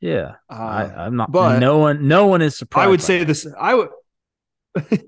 yeah. 0.00 0.34
Uh, 0.50 0.52
I, 0.52 1.06
I'm 1.06 1.16
not. 1.16 1.32
but 1.32 1.58
no 1.58 1.78
one. 1.78 2.06
No 2.06 2.26
one 2.26 2.42
is 2.42 2.56
surprised. 2.56 2.86
I 2.86 2.90
would 2.90 3.00
say 3.02 3.20
that. 3.20 3.24
this. 3.26 3.46
I 3.58 3.74
would, 3.74 3.88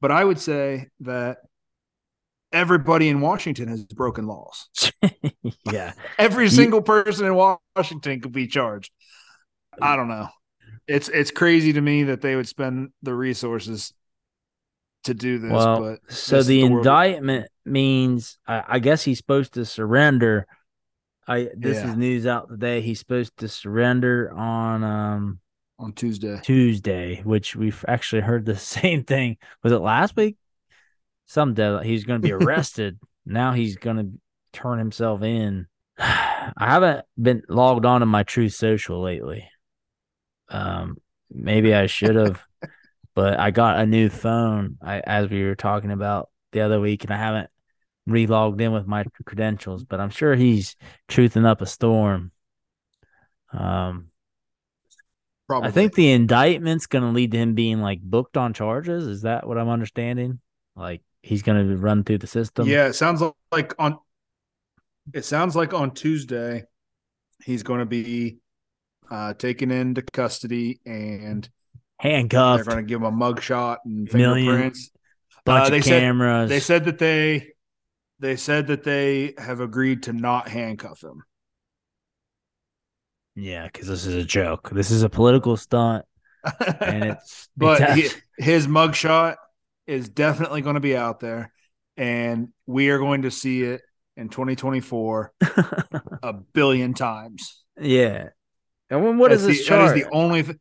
but 0.00 0.10
I 0.10 0.24
would 0.24 0.38
say 0.38 0.88
that 1.00 1.38
everybody 2.52 3.08
in 3.08 3.20
Washington 3.20 3.68
has 3.68 3.84
broken 3.84 4.26
laws. 4.26 4.68
yeah. 5.70 5.92
Every 6.18 6.48
single 6.48 6.82
person 6.82 7.26
in 7.26 7.34
Washington 7.34 8.20
could 8.20 8.32
be 8.32 8.46
charged. 8.46 8.92
I 9.80 9.96
don't 9.96 10.08
know. 10.08 10.28
It's 10.88 11.08
it's 11.08 11.30
crazy 11.30 11.72
to 11.72 11.80
me 11.80 12.04
that 12.04 12.20
they 12.20 12.36
would 12.36 12.48
spend 12.48 12.90
the 13.02 13.14
resources 13.14 13.92
to 15.04 15.14
do 15.14 15.38
this. 15.38 15.52
Well, 15.52 15.80
but 15.80 16.12
so 16.12 16.42
the, 16.42 16.48
the 16.48 16.62
indictment 16.62 17.48
means 17.64 18.38
I, 18.46 18.62
I 18.68 18.78
guess 18.78 19.02
he's 19.02 19.18
supposed 19.18 19.54
to 19.54 19.64
surrender. 19.64 20.46
I 21.28 21.48
this 21.56 21.78
Yeah. 21.78 21.90
is 21.90 21.96
news 21.96 22.26
out 22.26 22.48
today. 22.48 22.80
He's 22.80 22.98
supposed 23.00 23.36
to 23.38 23.48
surrender 23.48 24.32
on 24.32 24.84
um 24.84 25.40
on 25.78 25.92
Tuesday. 25.92 26.40
Tuesday, 26.42 27.20
which 27.24 27.56
we've 27.56 27.84
actually 27.88 28.22
heard 28.22 28.44
the 28.46 28.56
same 28.56 29.04
thing. 29.04 29.36
Was 29.62 29.72
it 29.72 29.78
last 29.78 30.16
week? 30.16 30.36
Some 31.26 31.54
day 31.54 31.80
he's 31.82 32.04
going 32.04 32.20
to 32.20 32.26
be 32.26 32.32
arrested. 32.44 32.98
now 33.24 33.52
he's 33.52 33.76
going 33.76 33.96
to 33.96 34.10
turn 34.52 34.78
himself 34.78 35.22
in. 35.22 35.66
I 35.98 36.52
haven't 36.58 37.04
been 37.20 37.42
logged 37.48 37.84
on 37.84 38.00
to 38.00 38.06
my 38.06 38.22
Truth 38.22 38.54
Social 38.54 39.02
lately. 39.02 39.48
Um, 40.48 40.98
maybe 41.30 41.74
I 41.74 41.86
should 41.86 42.16
have, 42.16 42.42
but 43.14 43.38
I 43.38 43.50
got 43.50 43.78
a 43.80 43.86
new 43.86 44.08
phone. 44.08 44.78
I 44.82 45.00
as 45.00 45.28
we 45.28 45.44
were 45.44 45.54
talking 45.54 45.90
about 45.90 46.30
the 46.52 46.60
other 46.60 46.80
week, 46.80 47.04
and 47.04 47.12
I 47.12 47.16
haven't 47.16 47.50
re-logged 48.06 48.60
in 48.60 48.72
with 48.72 48.86
my 48.86 49.04
credentials. 49.24 49.84
But 49.84 50.00
I'm 50.00 50.10
sure 50.10 50.34
he's 50.34 50.76
truthing 51.08 51.46
up 51.46 51.60
a 51.60 51.66
storm. 51.66 52.32
Um, 53.52 54.08
Probably. 55.48 55.68
I 55.68 55.72
think 55.72 55.94
the 55.94 56.10
indictment's 56.10 56.86
going 56.86 57.04
to 57.04 57.10
lead 57.10 57.30
to 57.32 57.38
him 57.38 57.54
being 57.54 57.80
like 57.80 58.00
booked 58.00 58.36
on 58.36 58.52
charges. 58.52 59.06
Is 59.06 59.22
that 59.22 59.46
what 59.46 59.58
I'm 59.58 59.68
understanding? 59.68 60.40
Like 60.74 61.02
he's 61.22 61.42
going 61.42 61.68
to 61.68 61.76
run 61.76 62.04
through 62.04 62.18
the 62.18 62.26
system. 62.26 62.66
Yeah, 62.68 62.86
it 62.86 62.94
sounds 62.94 63.22
like 63.52 63.74
on. 63.78 63.98
It 65.14 65.24
sounds 65.24 65.54
like 65.54 65.72
on 65.72 65.92
Tuesday, 65.92 66.64
he's 67.44 67.62
going 67.62 67.78
to 67.78 67.86
be 67.86 68.38
uh, 69.10 69.34
taken 69.34 69.70
into 69.70 70.02
custody, 70.02 70.80
and 70.86 71.48
handcuffed. 71.98 72.64
they're 72.64 72.74
going 72.74 72.84
to 72.84 72.88
give 72.88 73.00
him 73.00 73.06
a 73.06 73.12
mugshot 73.12 73.78
and 73.84 74.12
Million 74.12 74.46
fingerprints. 74.46 74.90
bunch 75.44 75.66
uh, 75.66 75.70
they 75.70 75.78
of 75.78 75.84
said- 75.84 76.00
cameras. 76.00 76.48
They 76.50 76.60
said 76.60 76.84
that 76.86 76.98
they, 76.98 77.48
they 78.18 78.36
said 78.36 78.66
that 78.68 78.84
they 78.84 79.34
have 79.38 79.60
agreed 79.60 80.04
to 80.04 80.12
not 80.12 80.48
handcuff 80.48 81.02
him. 81.02 81.22
yeah, 83.34 83.66
because 83.66 83.88
this 83.88 84.06
is 84.06 84.14
a 84.14 84.24
joke. 84.24 84.70
This 84.70 84.90
is 84.90 85.02
a 85.02 85.08
political 85.10 85.56
stunt, 85.56 86.04
and 86.80 87.04
it's 87.04 87.48
but 87.56 87.80
it's 87.98 88.12
he, 88.14 88.42
his 88.42 88.66
mugshot 88.66 89.36
is 89.86 90.08
definitely 90.08 90.62
going 90.62 90.74
to 90.74 90.80
be 90.80 90.96
out 90.96 91.20
there, 91.20 91.52
and 91.96 92.48
we 92.66 92.88
are 92.90 92.98
going 92.98 93.22
to 93.22 93.30
see 93.30 93.62
it 93.62 93.82
in 94.16 94.28
2024 94.30 95.32
a 96.22 96.32
billion 96.54 96.94
times. 96.94 97.62
yeah. 97.80 98.28
And 98.90 99.04
when, 99.04 99.18
what 99.18 99.32
is 99.32 99.42
That's 99.44 99.58
this 99.58 99.66
the, 99.66 99.74
That 99.74 99.80
charge? 99.86 99.96
is 99.98 100.04
the 100.04 100.10
only 100.10 100.42
th- 100.42 100.56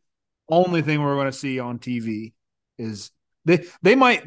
only 0.50 0.82
thing 0.82 1.02
we're 1.02 1.16
going 1.16 1.32
to 1.32 1.38
see 1.38 1.60
on 1.60 1.80
TV 1.80 2.34
is 2.78 3.12
they 3.46 3.66
they 3.82 3.96
might 3.96 4.24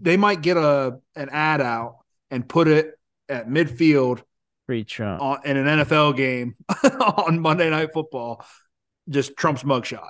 they 0.00 0.16
might 0.16 0.42
get 0.42 0.56
a 0.56 0.98
an 1.16 1.28
ad 1.30 1.60
out 1.60 1.96
and 2.30 2.48
put 2.48 2.68
it 2.68 2.94
at 3.28 3.48
midfield 3.48 4.22
Free 4.66 4.84
Trump. 4.84 5.20
on 5.22 5.38
in 5.44 5.56
an 5.56 5.80
NFL 5.80 6.16
game 6.16 6.54
on 7.00 7.40
Monday 7.40 7.68
Night 7.70 7.92
Football. 7.92 8.44
Just 9.08 9.36
Trump's 9.36 9.62
mugshot. 9.64 10.06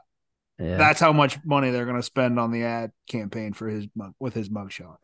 yeah. 0.59 0.77
That's 0.77 1.01
how 1.01 1.13
much 1.13 1.39
money 1.45 1.71
they're 1.71 1.85
going 1.87 1.97
to 1.97 2.03
spend 2.03 2.39
on 2.39 2.51
the 2.53 2.65
ad 2.65 2.93
campaign 3.09 3.53
for 3.55 3.69
his 3.69 3.87
mug 3.95 4.13
with 4.21 4.35
his 4.35 4.49
mugshot. 4.51 4.97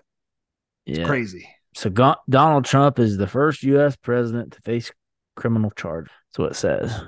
yeah. 0.85 1.07
Crazy. 1.07 1.49
So 1.75 1.89
Go- 1.91 2.17
Donald 2.29 2.65
Trump 2.67 2.99
is 2.99 3.17
the 3.17 3.27
first 3.27 3.63
U.S. 3.63 3.97
president 3.97 4.53
to 4.55 4.61
face 4.63 4.91
criminal 5.35 5.71
charge. 5.71 6.07
That's 6.31 6.39
what 6.39 6.51
it 6.53 6.57
says. 6.57 7.03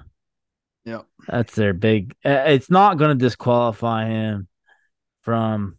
Yep. 0.89 1.07
That's 1.27 1.55
their 1.55 1.75
big. 1.75 2.15
uh, 2.25 2.45
It's 2.47 2.71
not 2.71 2.97
going 2.97 3.17
to 3.17 3.25
disqualify 3.25 4.09
him 4.09 4.49
from 5.23 5.77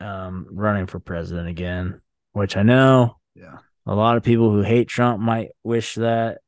um, 0.00 0.46
running 0.50 0.86
for 0.86 1.00
president 1.00 1.48
again, 1.48 2.00
which 2.32 2.56
I 2.56 2.62
know 2.62 3.16
Yeah. 3.34 3.58
a 3.86 3.94
lot 3.94 4.16
of 4.16 4.22
people 4.22 4.52
who 4.52 4.62
hate 4.62 4.88
Trump 4.88 5.20
might 5.20 5.48
wish 5.64 5.94
that, 5.96 6.38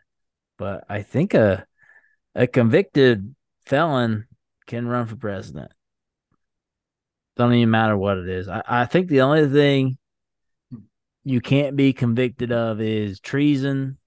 but 0.59 0.85
I 0.89 1.03
think 1.03 1.35
a 1.35 1.67
a 2.35 2.47
convicted 2.47 3.35
felon 3.67 4.29
can 4.67 4.87
run 4.87 5.07
for 5.07 5.17
president. 5.17 5.73
Don't 7.37 7.53
even 7.55 7.71
matter 7.71 7.97
what 7.97 8.19
it 8.19 8.29
is. 8.29 8.49
I, 8.49 8.63
I 8.67 8.85
think 8.85 9.09
the 9.09 9.23
only 9.23 9.49
thing 9.49 9.99
you 11.25 11.41
can't 11.41 11.75
be 11.75 11.93
convicted 11.93 12.53
of 12.53 12.81
is 12.81 13.19
treason, 13.19 13.99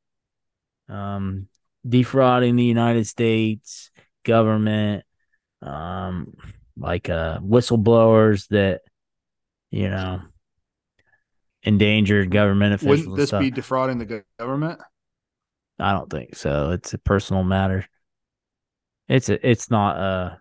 um, 0.87 1.47
defrauding 1.87 2.55
the 2.55 2.63
United 2.63 3.07
States 3.07 3.91
government, 4.23 5.03
um, 5.61 6.33
like 6.77 7.09
uh, 7.09 7.39
whistleblowers 7.39 8.47
that 8.49 8.81
you 9.69 9.89
know 9.89 10.21
endangered 11.63 12.31
government 12.31 12.73
officials. 12.73 13.07
Wouldn't 13.07 13.17
this 13.17 13.31
be 13.31 13.51
defrauding 13.51 13.97
the 13.97 14.23
government? 14.39 14.79
I 15.79 15.93
don't 15.93 16.09
think 16.09 16.35
so. 16.35 16.71
It's 16.71 16.93
a 16.93 16.97
personal 16.97 17.43
matter. 17.43 17.85
It's 19.07 19.29
a, 19.29 19.49
it's 19.49 19.69
not 19.69 19.97
uh 19.97 20.35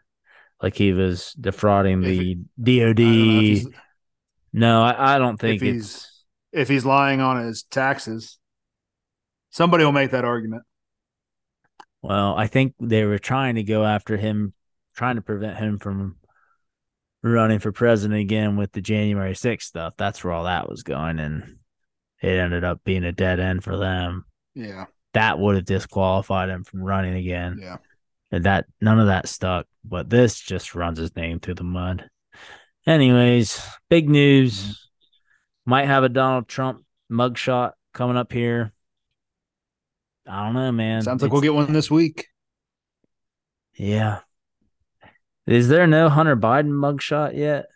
like 0.62 0.76
he 0.76 0.92
was 0.92 1.32
defrauding 1.32 2.02
the 2.02 2.08
I 2.10 2.92
don't 2.92 2.96
know 2.96 3.38
if 3.38 3.40
he's, 3.40 3.64
DOD. 3.64 3.74
No, 4.52 4.82
I, 4.82 5.14
I 5.14 5.18
don't 5.18 5.38
think 5.38 5.62
if 5.62 5.74
he's 5.74 6.10
if 6.52 6.68
he's 6.68 6.84
lying 6.84 7.20
on 7.20 7.42
his 7.44 7.62
taxes. 7.64 8.38
Somebody 9.50 9.84
will 9.84 9.92
make 9.92 10.12
that 10.12 10.24
argument. 10.24 10.62
Well, 12.02 12.34
I 12.36 12.46
think 12.46 12.74
they 12.80 13.04
were 13.04 13.18
trying 13.18 13.56
to 13.56 13.62
go 13.62 13.84
after 13.84 14.16
him, 14.16 14.54
trying 14.96 15.16
to 15.16 15.22
prevent 15.22 15.58
him 15.58 15.78
from 15.78 16.16
running 17.22 17.58
for 17.58 17.72
president 17.72 18.20
again 18.20 18.56
with 18.56 18.72
the 18.72 18.80
January 18.80 19.34
6th 19.34 19.62
stuff. 19.62 19.94
That's 19.96 20.24
where 20.24 20.32
all 20.32 20.44
that 20.44 20.68
was 20.68 20.82
going 20.82 21.18
and 21.18 21.58
it 22.22 22.38
ended 22.38 22.64
up 22.64 22.82
being 22.84 23.04
a 23.04 23.12
dead 23.12 23.40
end 23.40 23.64
for 23.64 23.76
them. 23.76 24.24
Yeah. 24.54 24.86
That 25.14 25.38
would 25.38 25.56
have 25.56 25.64
disqualified 25.64 26.48
him 26.48 26.64
from 26.64 26.82
running 26.82 27.14
again. 27.14 27.58
Yeah. 27.60 27.76
And 28.30 28.44
that 28.44 28.66
none 28.80 29.00
of 29.00 29.08
that 29.08 29.28
stuck, 29.28 29.66
but 29.84 30.08
this 30.08 30.38
just 30.38 30.74
runs 30.74 30.98
his 30.98 31.16
name 31.16 31.40
through 31.40 31.54
the 31.54 31.64
mud. 31.64 32.08
Anyways, 32.86 33.60
big 33.88 34.08
news. 34.08 34.62
Mm-hmm. 34.62 34.72
Might 35.66 35.86
have 35.86 36.04
a 36.04 36.08
Donald 36.08 36.48
Trump 36.48 36.84
mugshot 37.10 37.72
coming 37.92 38.16
up 38.16 38.32
here. 38.32 38.72
I 40.28 40.44
don't 40.44 40.54
know, 40.54 40.72
man. 40.72 41.02
Sounds 41.02 41.22
like 41.22 41.28
It's- 41.28 41.32
we'll 41.32 41.40
get 41.42 41.54
one 41.54 41.72
this 41.72 41.90
week. 41.90 42.28
Yeah. 43.74 44.20
Is 45.46 45.68
there 45.68 45.86
no 45.86 46.08
Hunter 46.08 46.36
Biden 46.36 46.70
mugshot 46.70 47.36
yet? 47.36 47.66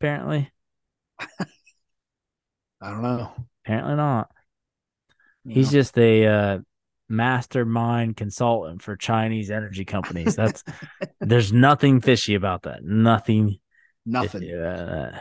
Apparently. 0.00 0.50
I 1.20 2.90
don't 2.90 3.02
know. 3.02 3.32
Apparently 3.64 3.94
not. 3.94 4.30
He's 5.46 5.70
just 5.70 5.96
a 5.98 6.26
uh, 6.26 6.58
mastermind 7.08 8.16
consultant 8.16 8.82
for 8.82 8.96
Chinese 8.96 9.50
energy 9.50 9.84
companies. 9.84 10.34
That's 10.34 10.64
there's 11.20 11.52
nothing 11.52 12.00
fishy 12.00 12.34
about 12.34 12.62
that. 12.62 12.82
Nothing 12.82 13.58
nothing. 14.06 14.42
Yeah. 14.42 15.20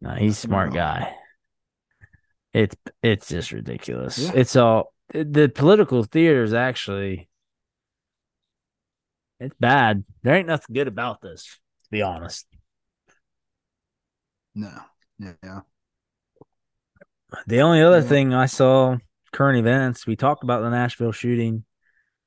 No, 0.00 0.10
he's 0.10 0.32
a 0.38 0.40
smart 0.40 0.72
guy. 0.72 1.14
It's 2.52 2.76
it's 3.02 3.28
just 3.28 3.52
ridiculous. 3.52 4.18
Yeah. 4.18 4.32
It's 4.34 4.56
all 4.56 4.92
the 5.12 5.50
political 5.54 6.02
theater 6.04 6.42
is 6.42 6.54
actually 6.54 7.28
it's 9.38 9.54
bad. 9.60 10.04
There 10.22 10.34
ain't 10.34 10.48
nothing 10.48 10.74
good 10.74 10.88
about 10.88 11.20
this, 11.20 11.44
to 11.84 11.90
be 11.90 12.02
honest. 12.02 12.46
No. 14.54 14.72
Yeah. 15.18 15.32
yeah. 15.42 15.60
The 17.46 17.60
only 17.60 17.82
other 17.82 17.98
Yeah. 17.98 18.08
thing 18.08 18.34
I 18.34 18.46
saw 18.46 18.96
current 19.32 19.58
events, 19.58 20.06
we 20.06 20.16
talked 20.16 20.42
about 20.42 20.62
the 20.62 20.70
Nashville 20.70 21.12
shooting, 21.12 21.64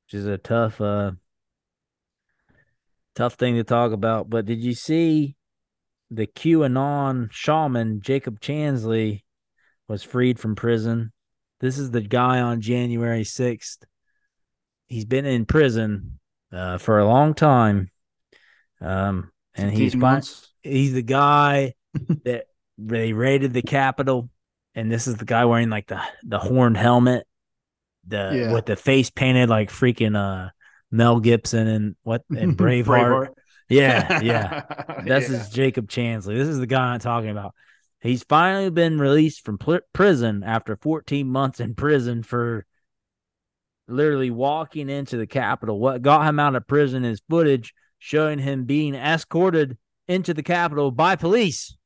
which 0.06 0.14
is 0.14 0.26
a 0.26 0.38
tough 0.38 0.80
uh 0.80 1.12
tough 3.14 3.34
thing 3.34 3.56
to 3.56 3.64
talk 3.64 3.92
about. 3.92 4.30
But 4.30 4.46
did 4.46 4.62
you 4.62 4.74
see 4.74 5.36
the 6.10 6.26
QAnon 6.26 7.30
shaman 7.32 8.00
Jacob 8.02 8.40
Chansley 8.40 9.24
was 9.88 10.02
freed 10.02 10.38
from 10.38 10.54
prison? 10.54 11.12
This 11.60 11.78
is 11.78 11.90
the 11.90 12.00
guy 12.00 12.40
on 12.40 12.60
January 12.60 13.22
6th. 13.22 13.78
He's 14.86 15.04
been 15.04 15.26
in 15.26 15.44
prison 15.46 16.18
uh, 16.52 16.78
for 16.78 16.98
a 16.98 17.06
long 17.06 17.34
time. 17.34 17.90
Um, 18.80 19.30
and 19.54 19.70
he's 19.70 19.92
15 19.92 20.00
months. 20.00 20.48
he's 20.62 20.92
the 20.94 21.02
guy 21.02 21.74
that 22.24 22.46
they 22.78 23.12
raided 23.12 23.52
the 23.52 23.62
Capitol, 23.62 24.30
and 24.74 24.90
this 24.90 25.06
is 25.06 25.16
the 25.16 25.24
guy 25.26 25.44
wearing 25.44 25.68
like 25.70 25.86
the 25.88 26.00
the 26.24 26.38
horned 26.38 26.76
helmet, 26.78 27.26
the 28.06 28.32
Yeah. 28.34 28.52
with 28.52 28.64
the 28.66 28.76
face 28.76 29.10
painted 29.10 29.50
like 29.50 29.70
freaking 29.70 30.16
uh 30.16 30.50
Mel 30.90 31.20
Gibson 31.20 31.66
and 31.68 31.96
what 32.02 32.22
and 32.30 32.56
Braveheart. 32.58 33.28
Yeah, 33.68 34.20
yeah. 34.22 34.62
This 35.04 35.28
Yeah. 35.30 35.36
is 35.36 35.50
Jacob 35.50 35.88
Chansley. 35.88 36.36
This 36.36 36.48
is 36.48 36.58
the 36.58 36.66
guy 36.66 36.94
I'm 36.94 37.00
talking 37.00 37.30
about. 37.30 37.54
He's 38.02 38.22
finally 38.24 38.70
been 38.70 38.98
released 38.98 39.44
from 39.44 39.58
pl- 39.58 39.80
prison 39.92 40.42
after 40.44 40.76
14 40.76 41.26
months 41.26 41.60
in 41.60 41.74
prison 41.74 42.22
for 42.22 42.64
literally 43.88 44.30
walking 44.30 44.88
into 44.88 45.16
the 45.16 45.26
Capitol. 45.26 45.78
What 45.78 46.00
got 46.02 46.26
him 46.26 46.38
out 46.40 46.54
of 46.56 46.66
prison 46.66 47.04
is 47.04 47.20
footage 47.28 47.74
showing 47.98 48.38
him 48.38 48.64
being 48.64 48.94
escorted 48.94 49.76
into 50.08 50.32
the 50.32 50.42
Capitol 50.42 50.90
by 50.90 51.16
police. 51.16 51.76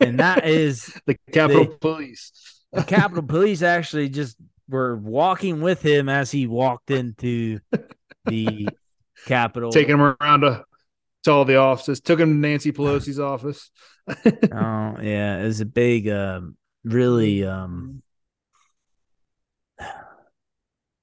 And 0.00 0.20
that 0.20 0.46
is 0.46 0.92
the 1.06 1.16
Capitol 1.32 1.64
They- 1.64 1.76
Police. 1.80 2.62
the 2.72 2.82
Capitol 2.82 3.22
Police 3.22 3.62
actually 3.62 4.08
just 4.10 4.36
were 4.68 4.96
walking 4.96 5.60
with 5.62 5.80
him 5.80 6.08
as 6.08 6.30
he 6.30 6.46
walked 6.46 6.90
into 6.90 7.60
the 8.26 8.68
Capitol. 9.26 9.70
Taking 9.72 9.94
him 9.94 10.16
around 10.20 10.40
to, 10.42 10.64
to 11.26 11.32
all 11.32 11.44
the 11.44 11.56
offices. 11.56 12.00
Took 12.00 12.18
him 12.18 12.30
to 12.30 12.48
Nancy 12.48 12.72
Pelosi's 12.72 13.20
office. 13.20 13.70
Oh 14.52 14.96
yeah, 15.02 15.38
it 15.38 15.44
was 15.44 15.60
a 15.60 15.66
big, 15.66 16.08
um, 16.08 16.56
really, 16.84 17.44
um, 17.44 18.02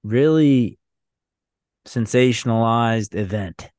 really 0.03 0.77
sensationalized 1.85 3.15
event 3.15 3.69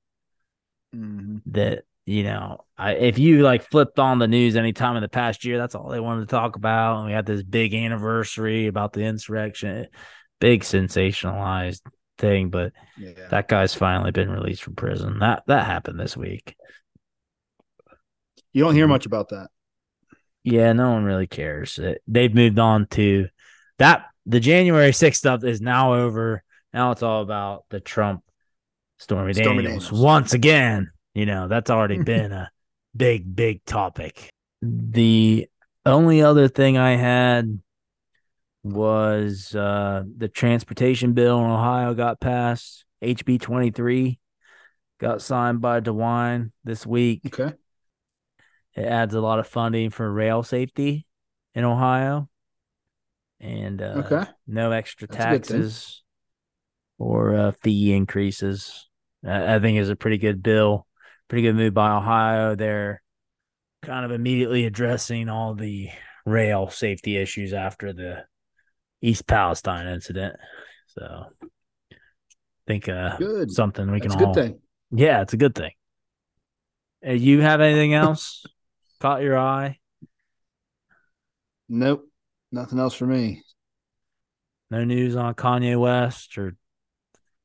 Mhm. 0.94 1.40
that 1.46 1.84
you 2.06 2.22
know 2.22 2.58
I, 2.76 2.92
if 2.92 3.18
you 3.18 3.42
like 3.42 3.68
flipped 3.70 3.98
on 3.98 4.18
the 4.18 4.28
news 4.28 4.56
any 4.56 4.72
time 4.72 4.96
in 4.96 5.02
the 5.02 5.08
past 5.08 5.44
year 5.44 5.58
that's 5.58 5.74
all 5.74 5.88
they 5.88 6.00
wanted 6.00 6.20
to 6.20 6.26
talk 6.26 6.56
about 6.56 6.98
and 6.98 7.06
we 7.06 7.12
had 7.12 7.26
this 7.26 7.42
big 7.42 7.74
anniversary 7.74 8.66
about 8.66 8.92
the 8.92 9.02
insurrection 9.02 9.88
big 10.38 10.60
sensationalized 10.60 11.80
thing 12.18 12.50
but 12.50 12.72
Yeah. 12.96 13.28
that 13.30 13.48
guy's 13.48 13.74
finally 13.74 14.10
been 14.12 14.30
released 14.30 14.62
from 14.62 14.74
prison 14.76 15.18
that 15.18 15.42
that 15.46 15.66
happened 15.66 15.98
this 15.98 16.16
week 16.16 16.56
You 18.52 18.62
don't 18.62 18.74
hear 18.74 18.84
mm-hmm. 18.84 18.92
much 18.92 19.06
about 19.06 19.30
that. 19.30 19.48
Yeah, 20.44 20.72
no 20.74 20.90
one 20.92 21.04
really 21.04 21.26
cares. 21.26 21.78
It- 21.78 22.02
they've 22.06 22.32
moved 22.34 22.58
on 22.58 22.86
to 22.92 23.26
that. 23.78 24.06
The 24.26 24.38
January 24.40 24.92
6th 24.92 25.16
stuff 25.16 25.42
is 25.42 25.60
now 25.60 25.94
over. 25.94 26.42
Now 26.72 26.92
it's 26.92 27.02
all 27.02 27.22
about 27.22 27.64
the 27.70 27.80
Trump 27.80 28.22
Stormy, 28.98 29.32
Stormy 29.34 29.64
Daniels. 29.64 29.84
Daniels. 29.88 30.02
once 30.04 30.34
again. 30.34 30.92
You 31.14 31.26
know, 31.26 31.48
that's 31.48 31.70
already 31.70 32.02
been 32.12 32.30
a 32.32 32.50
big, 32.96 33.34
big 33.34 33.64
topic. 33.64 34.30
The 34.62 35.48
only 35.84 36.22
other 36.22 36.46
thing 36.48 36.78
I 36.78 36.96
had 36.96 37.58
was 38.64 39.54
uh, 39.54 40.02
the 40.16 40.28
transportation 40.28 41.12
bill 41.12 41.38
in 41.44 41.50
Ohio 41.50 41.94
got 41.94 42.20
passed. 42.20 42.84
HB 43.02 43.40
23 43.40 44.18
got 44.98 45.20
signed 45.20 45.60
by 45.60 45.80
DeWine 45.80 46.50
this 46.64 46.86
week. 46.86 47.20
Okay. 47.26 47.54
It 48.74 48.86
adds 48.86 49.14
a 49.14 49.20
lot 49.20 49.38
of 49.38 49.46
funding 49.46 49.90
for 49.90 50.10
rail 50.10 50.42
safety 50.42 51.06
in 51.54 51.62
Ohio, 51.64 52.28
and 53.38 53.80
uh, 53.80 54.02
Okay. 54.06 54.30
no 54.46 54.72
extra 54.72 55.06
That's 55.06 55.24
a 55.24 55.28
good 55.28 55.46
thing. 55.46 55.60
taxes 55.60 56.02
or 56.98 57.34
uh, 57.36 57.52
fee 57.62 57.92
increases. 57.92 58.88
I 59.24 59.56
I 59.56 59.58
think 59.60 59.78
is 59.78 59.90
a 59.90 59.96
pretty 59.96 60.18
good 60.18 60.42
bill, 60.42 60.86
pretty 61.28 61.42
good 61.42 61.54
move 61.56 61.74
by 61.74 61.92
Ohio. 61.96 62.54
They're 62.56 63.02
kind 63.82 64.04
of 64.04 64.10
immediately 64.10 64.64
addressing 64.64 65.28
all 65.28 65.54
the 65.54 65.90
rail 66.24 66.70
safety 66.70 67.16
issues 67.16 67.52
after 67.52 67.92
the 67.92 68.24
East 69.04 69.26
Palestine 69.26 69.86
incident. 69.86 70.34
So, 70.88 71.02
I 71.92 71.96
think 72.66 72.88
uh, 72.88 73.16
Good. 73.18 73.50
something 73.50 73.90
we 73.90 74.00
That's 74.00 74.14
a 74.14 74.16
can 74.16 74.18
good 74.18 74.28
all 74.28 74.34
thing. 74.34 74.60
yeah, 74.92 75.20
it's 75.20 75.34
a 75.34 75.36
good 75.36 75.54
thing. 75.54 75.72
Uh, 77.06 77.12
you 77.12 77.40
have 77.42 77.60
anything 77.60 77.92
else 77.92 78.46
caught 79.00 79.20
your 79.20 79.36
eye? 79.38 79.78
Nope. 81.68 82.08
Nothing 82.50 82.78
else 82.78 82.94
for 82.94 83.06
me. 83.06 83.42
No 84.70 84.84
news 84.84 85.16
on 85.16 85.34
Kanye 85.34 85.78
West 85.78 86.38
or 86.38 86.56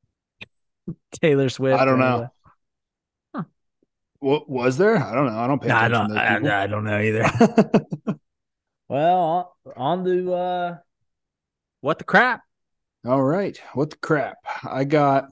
Taylor 1.20 1.50
Swift? 1.50 1.78
I 1.78 1.84
don't 1.84 1.98
know. 1.98 2.30
anything? 3.34 3.44
What 4.20 4.48
was 4.48 4.78
there? 4.78 4.96
I 4.96 5.14
don't 5.14 5.26
know. 5.26 5.38
I 5.38 5.46
don't 5.46 5.60
pay 5.60 5.70
I 5.70 5.88
don't. 5.88 6.16
I, 6.16 6.62
I 6.62 6.66
don't 6.66 6.84
know 6.84 7.00
either. 7.00 7.30
well, 8.88 9.54
on, 9.76 10.00
on 10.00 10.04
to 10.04 10.32
uh, 10.32 10.76
what 11.80 11.98
the 11.98 12.04
crap? 12.04 12.42
All 13.06 13.22
right. 13.22 13.58
What 13.74 13.90
the 13.90 13.96
crap? 13.96 14.38
I 14.64 14.84
got 14.84 15.28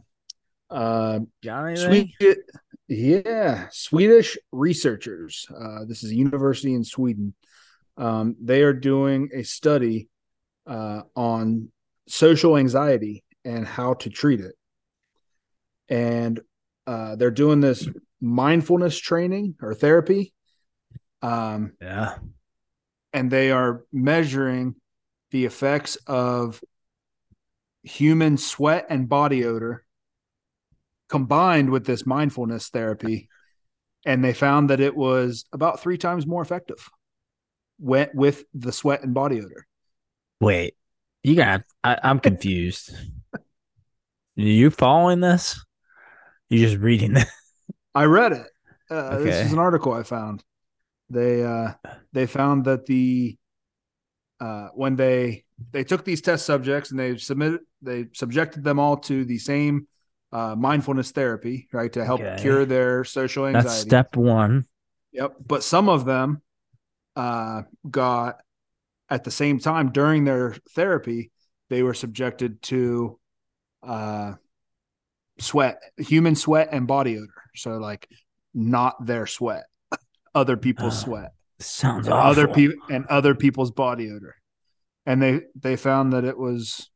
uh? 0.70 1.20
Swede, 1.42 2.36
yeah, 2.88 3.68
Swedish 3.70 4.38
researchers. 4.52 5.46
Uh, 5.54 5.84
this 5.86 6.02
is 6.02 6.10
a 6.10 6.14
university 6.14 6.74
in 6.74 6.84
Sweden. 6.84 7.34
Um, 7.96 8.36
they 8.40 8.62
are 8.62 8.72
doing 8.72 9.30
a 9.34 9.42
study 9.42 10.08
uh, 10.66 11.02
on 11.14 11.70
social 12.06 12.56
anxiety 12.56 13.24
and 13.44 13.66
how 13.66 13.94
to 13.94 14.10
treat 14.10 14.40
it. 14.40 14.54
And 15.88 16.40
uh, 16.86 17.16
they're 17.16 17.30
doing 17.30 17.60
this 17.60 17.88
mindfulness 18.20 18.98
training 18.98 19.56
or 19.60 19.74
therapy. 19.74 20.32
Um, 21.22 21.72
Yeah. 21.80 22.18
and 23.12 23.30
they 23.30 23.50
are 23.50 23.84
measuring 23.92 24.76
the 25.30 25.44
effects 25.44 25.96
of 26.06 26.60
human 27.82 28.36
sweat 28.36 28.86
and 28.90 29.08
body 29.08 29.44
odor 29.44 29.84
combined 31.08 31.70
with 31.70 31.86
this 31.86 32.06
mindfulness 32.06 32.68
therapy 32.68 33.28
and 34.04 34.24
they 34.24 34.32
found 34.32 34.70
that 34.70 34.80
it 34.80 34.94
was 34.94 35.44
about 35.52 35.80
three 35.80 35.98
times 35.98 36.26
more 36.26 36.42
effective 36.42 36.88
with, 37.80 38.10
with 38.14 38.44
the 38.54 38.72
sweat 38.72 39.02
and 39.02 39.14
body 39.14 39.40
odor 39.40 39.66
Wait, 40.40 40.76
you 41.24 41.34
got. 41.34 41.62
I, 41.82 41.98
I'm 42.00 42.20
confused. 42.20 42.94
you 44.36 44.70
following 44.70 45.18
this? 45.18 45.60
You 46.48 46.60
just 46.60 46.78
reading 46.78 47.14
this? 47.14 47.28
i 47.94 48.04
read 48.04 48.32
it 48.32 48.46
uh, 48.90 49.18
this 49.18 49.46
is 49.46 49.52
an 49.52 49.58
article 49.58 49.92
i 49.92 50.02
found 50.02 50.44
they 51.10 51.42
uh 51.42 51.72
they 52.12 52.26
found 52.26 52.66
that 52.66 52.86
the 52.86 53.36
uh 54.40 54.68
when 54.74 54.96
they 54.96 55.44
they 55.72 55.84
took 55.84 56.04
these 56.04 56.20
test 56.20 56.46
subjects 56.46 56.90
and 56.90 56.98
they 57.00 57.16
submitted 57.16 57.60
they 57.82 58.06
subjected 58.14 58.64
them 58.64 58.78
all 58.78 58.96
to 58.96 59.24
the 59.24 59.38
same 59.38 59.86
uh 60.32 60.54
mindfulness 60.54 61.10
therapy 61.10 61.68
right 61.72 61.92
to 61.92 62.04
help 62.04 62.20
Okay. 62.20 62.36
cure 62.36 62.64
their 62.66 63.04
social 63.04 63.46
anxiety 63.46 63.62
That's 63.62 63.82
step 63.82 64.16
one. 64.16 64.66
Yep. 65.12 65.36
But 65.46 65.62
some 65.64 65.88
of 65.88 66.04
them 66.04 66.42
uh, 67.16 67.62
got 67.90 68.40
at 69.10 69.24
the 69.24 69.30
same 69.30 69.58
time 69.58 69.90
during 69.92 70.24
their 70.24 70.56
therapy, 70.74 71.30
they 71.70 71.82
were 71.82 71.94
subjected 71.94 72.62
to 72.62 73.18
uh, 73.82 74.34
sweat, 75.40 75.80
human 75.96 76.34
sweat 76.34 76.68
and 76.72 76.86
body 76.86 77.16
odor. 77.16 77.42
So 77.54 77.78
like 77.78 78.08
not 78.54 79.04
their 79.04 79.26
sweat, 79.26 79.64
other 80.34 80.56
people's 80.56 80.96
Ah, 80.96 81.00
sweat, 81.00 81.32
Sounds 81.60 82.06
and 82.06 82.14
awful. 82.14 82.30
other 82.42 82.48
people 82.52 82.86
and 82.90 83.06
other 83.06 83.34
people's 83.34 83.70
body 83.70 84.10
odor. 84.10 84.34
And 85.06 85.20
they 85.22 85.40
they 85.54 85.76
found 85.76 86.12
that 86.12 86.24
it 86.24 86.38
was 86.38 86.90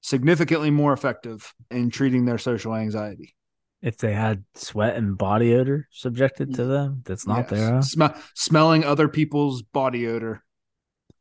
significantly 0.00 0.70
more 0.70 0.92
effective 0.92 1.52
in 1.70 1.90
treating 1.90 2.24
their 2.24 2.38
social 2.38 2.74
anxiety. 2.74 3.34
if 3.82 3.96
they 3.98 4.12
had 4.14 4.44
sweat 4.54 4.96
and 4.96 5.18
body 5.18 5.54
odor 5.54 5.86
subjected 5.90 6.54
to 6.54 6.64
them, 6.64 7.02
that's 7.04 7.26
not 7.26 7.50
Yes. 7.50 7.50
there. 7.50 7.82
Sm- 7.82 8.18
smelling 8.34 8.84
other 8.84 9.08
people's 9.08 9.62
body 9.62 10.06
odor 10.06 10.42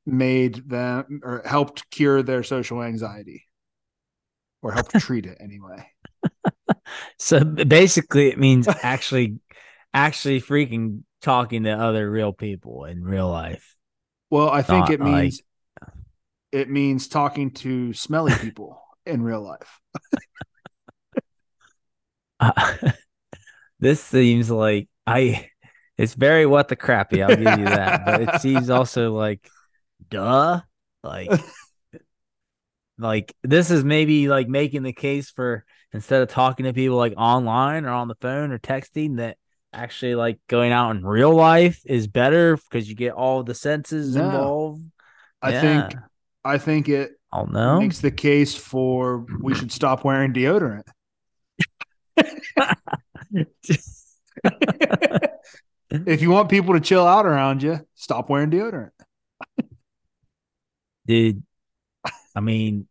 made 0.05 0.67
them 0.69 1.21
or 1.23 1.41
helped 1.45 1.89
cure 1.91 2.21
their 2.23 2.43
social 2.43 2.81
anxiety 2.83 3.45
or 4.63 4.71
helped 4.73 4.91
treat 4.99 5.25
it 5.25 5.37
anyway. 5.39 5.87
So 7.17 7.43
basically, 7.43 8.29
it 8.29 8.37
means 8.39 8.67
actually, 8.83 9.39
actually 9.93 10.41
freaking 10.41 11.03
talking 11.21 11.63
to 11.63 11.71
other 11.71 12.09
real 12.09 12.33
people 12.33 12.85
in 12.85 13.03
real 13.03 13.29
life. 13.29 13.75
Well, 14.29 14.49
I 14.49 14.61
think 14.61 14.85
Not 14.85 14.91
it 14.91 14.99
like- 14.99 15.13
means 15.13 15.41
it 16.51 16.69
means 16.69 17.07
talking 17.07 17.51
to 17.51 17.93
smelly 17.93 18.33
people 18.33 18.81
in 19.05 19.21
real 19.21 19.41
life. 19.41 19.79
Uh, 22.39 22.91
this 23.79 24.01
seems 24.03 24.49
like 24.49 24.89
I. 25.05 25.47
It's 25.97 26.15
very 26.15 26.47
what 26.47 26.67
the 26.69 26.75
crappy. 26.75 27.21
I'll 27.21 27.29
give 27.29 27.59
you 27.59 27.65
that, 27.65 28.03
but 28.05 28.21
it 28.21 28.41
seems 28.41 28.71
also 28.71 29.13
like, 29.13 29.47
duh, 30.09 30.61
like, 31.03 31.29
like 32.97 33.35
this 33.43 33.69
is 33.69 33.83
maybe 33.83 34.27
like 34.27 34.47
making 34.47 34.81
the 34.81 34.93
case 34.93 35.29
for 35.29 35.63
instead 35.93 36.23
of 36.23 36.29
talking 36.29 36.65
to 36.65 36.73
people 36.73 36.97
like 36.97 37.13
online 37.15 37.85
or 37.85 37.91
on 37.91 38.07
the 38.07 38.15
phone 38.15 38.51
or 38.51 38.57
texting 38.57 39.17
that 39.17 39.37
actually 39.73 40.15
like 40.15 40.39
going 40.47 40.71
out 40.71 40.91
in 40.95 41.05
real 41.05 41.33
life 41.33 41.81
is 41.85 42.07
better 42.07 42.57
because 42.57 42.89
you 42.89 42.95
get 42.95 43.13
all 43.13 43.43
the 43.43 43.55
senses 43.55 44.15
No. 44.15 44.25
involved. 44.25 44.81
I 45.41 45.51
Yeah. 45.51 45.61
think 45.61 46.01
I 46.43 46.57
think 46.57 46.89
it 46.89 47.11
I'll 47.31 47.47
know. 47.47 47.79
makes 47.79 47.99
the 48.01 48.11
case 48.11 48.55
for 48.55 49.25
we 49.41 49.53
should 49.55 49.71
stop 49.71 50.03
wearing 50.03 50.33
deodorant. 50.33 50.83
if 55.91 56.21
you 56.21 56.31
want 56.31 56.49
people 56.49 56.73
to 56.73 56.79
chill 56.79 57.05
out 57.05 57.25
around 57.25 57.63
you, 57.63 57.79
stop 57.95 58.29
wearing 58.29 58.49
deodorant. 58.51 58.91
dude. 61.05 61.43
I 62.35 62.39
mean, 62.39 62.87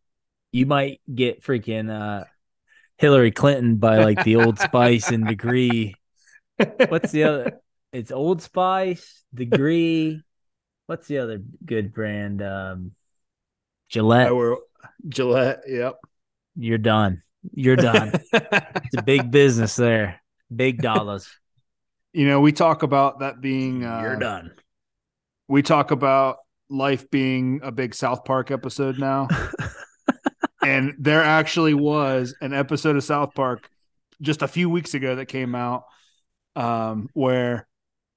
you 0.52 0.66
might 0.66 1.00
get 1.12 1.42
freaking 1.42 1.90
uh 1.90 2.24
Hillary 2.98 3.30
Clinton 3.30 3.76
by 3.76 3.98
like 3.98 4.24
the 4.24 4.36
Old 4.36 4.58
Spice 4.58 5.10
and 5.10 5.26
Degree. 5.26 5.96
What's 6.88 7.12
the 7.12 7.24
other? 7.24 7.60
It's 7.92 8.12
Old 8.12 8.42
Spice, 8.42 9.24
Degree. 9.34 10.22
What's 10.86 11.06
the 11.08 11.18
other 11.18 11.40
good 11.64 11.92
brand? 11.92 12.42
Um 12.42 12.92
Gillette. 13.88 14.30
Oh, 14.30 14.58
Gillette? 15.08 15.62
Yep. 15.66 15.98
You're 16.56 16.78
done. 16.78 17.22
You're 17.52 17.76
done. 17.76 18.12
it's 18.32 18.96
a 18.96 19.02
big 19.02 19.30
business 19.30 19.76
there. 19.76 20.20
Big 20.54 20.80
dollars. 20.82 21.28
you 22.12 22.26
know, 22.26 22.40
we 22.40 22.52
talk 22.52 22.82
about 22.82 23.20
that 23.20 23.40
being. 23.40 23.84
Uh, 23.84 24.00
You're 24.02 24.16
done. 24.16 24.52
We 25.48 25.62
talk 25.62 25.90
about 25.90 26.38
life 26.68 27.10
being 27.10 27.60
a 27.62 27.72
big 27.72 27.94
South 27.94 28.24
Park 28.24 28.50
episode 28.50 28.98
now. 28.98 29.28
and 30.64 30.94
there 30.98 31.22
actually 31.22 31.74
was 31.74 32.34
an 32.40 32.52
episode 32.52 32.96
of 32.96 33.02
South 33.04 33.34
Park 33.34 33.68
just 34.20 34.42
a 34.42 34.48
few 34.48 34.70
weeks 34.70 34.94
ago 34.94 35.16
that 35.16 35.26
came 35.26 35.54
out 35.54 35.84
um, 36.60 37.08
where 37.14 37.66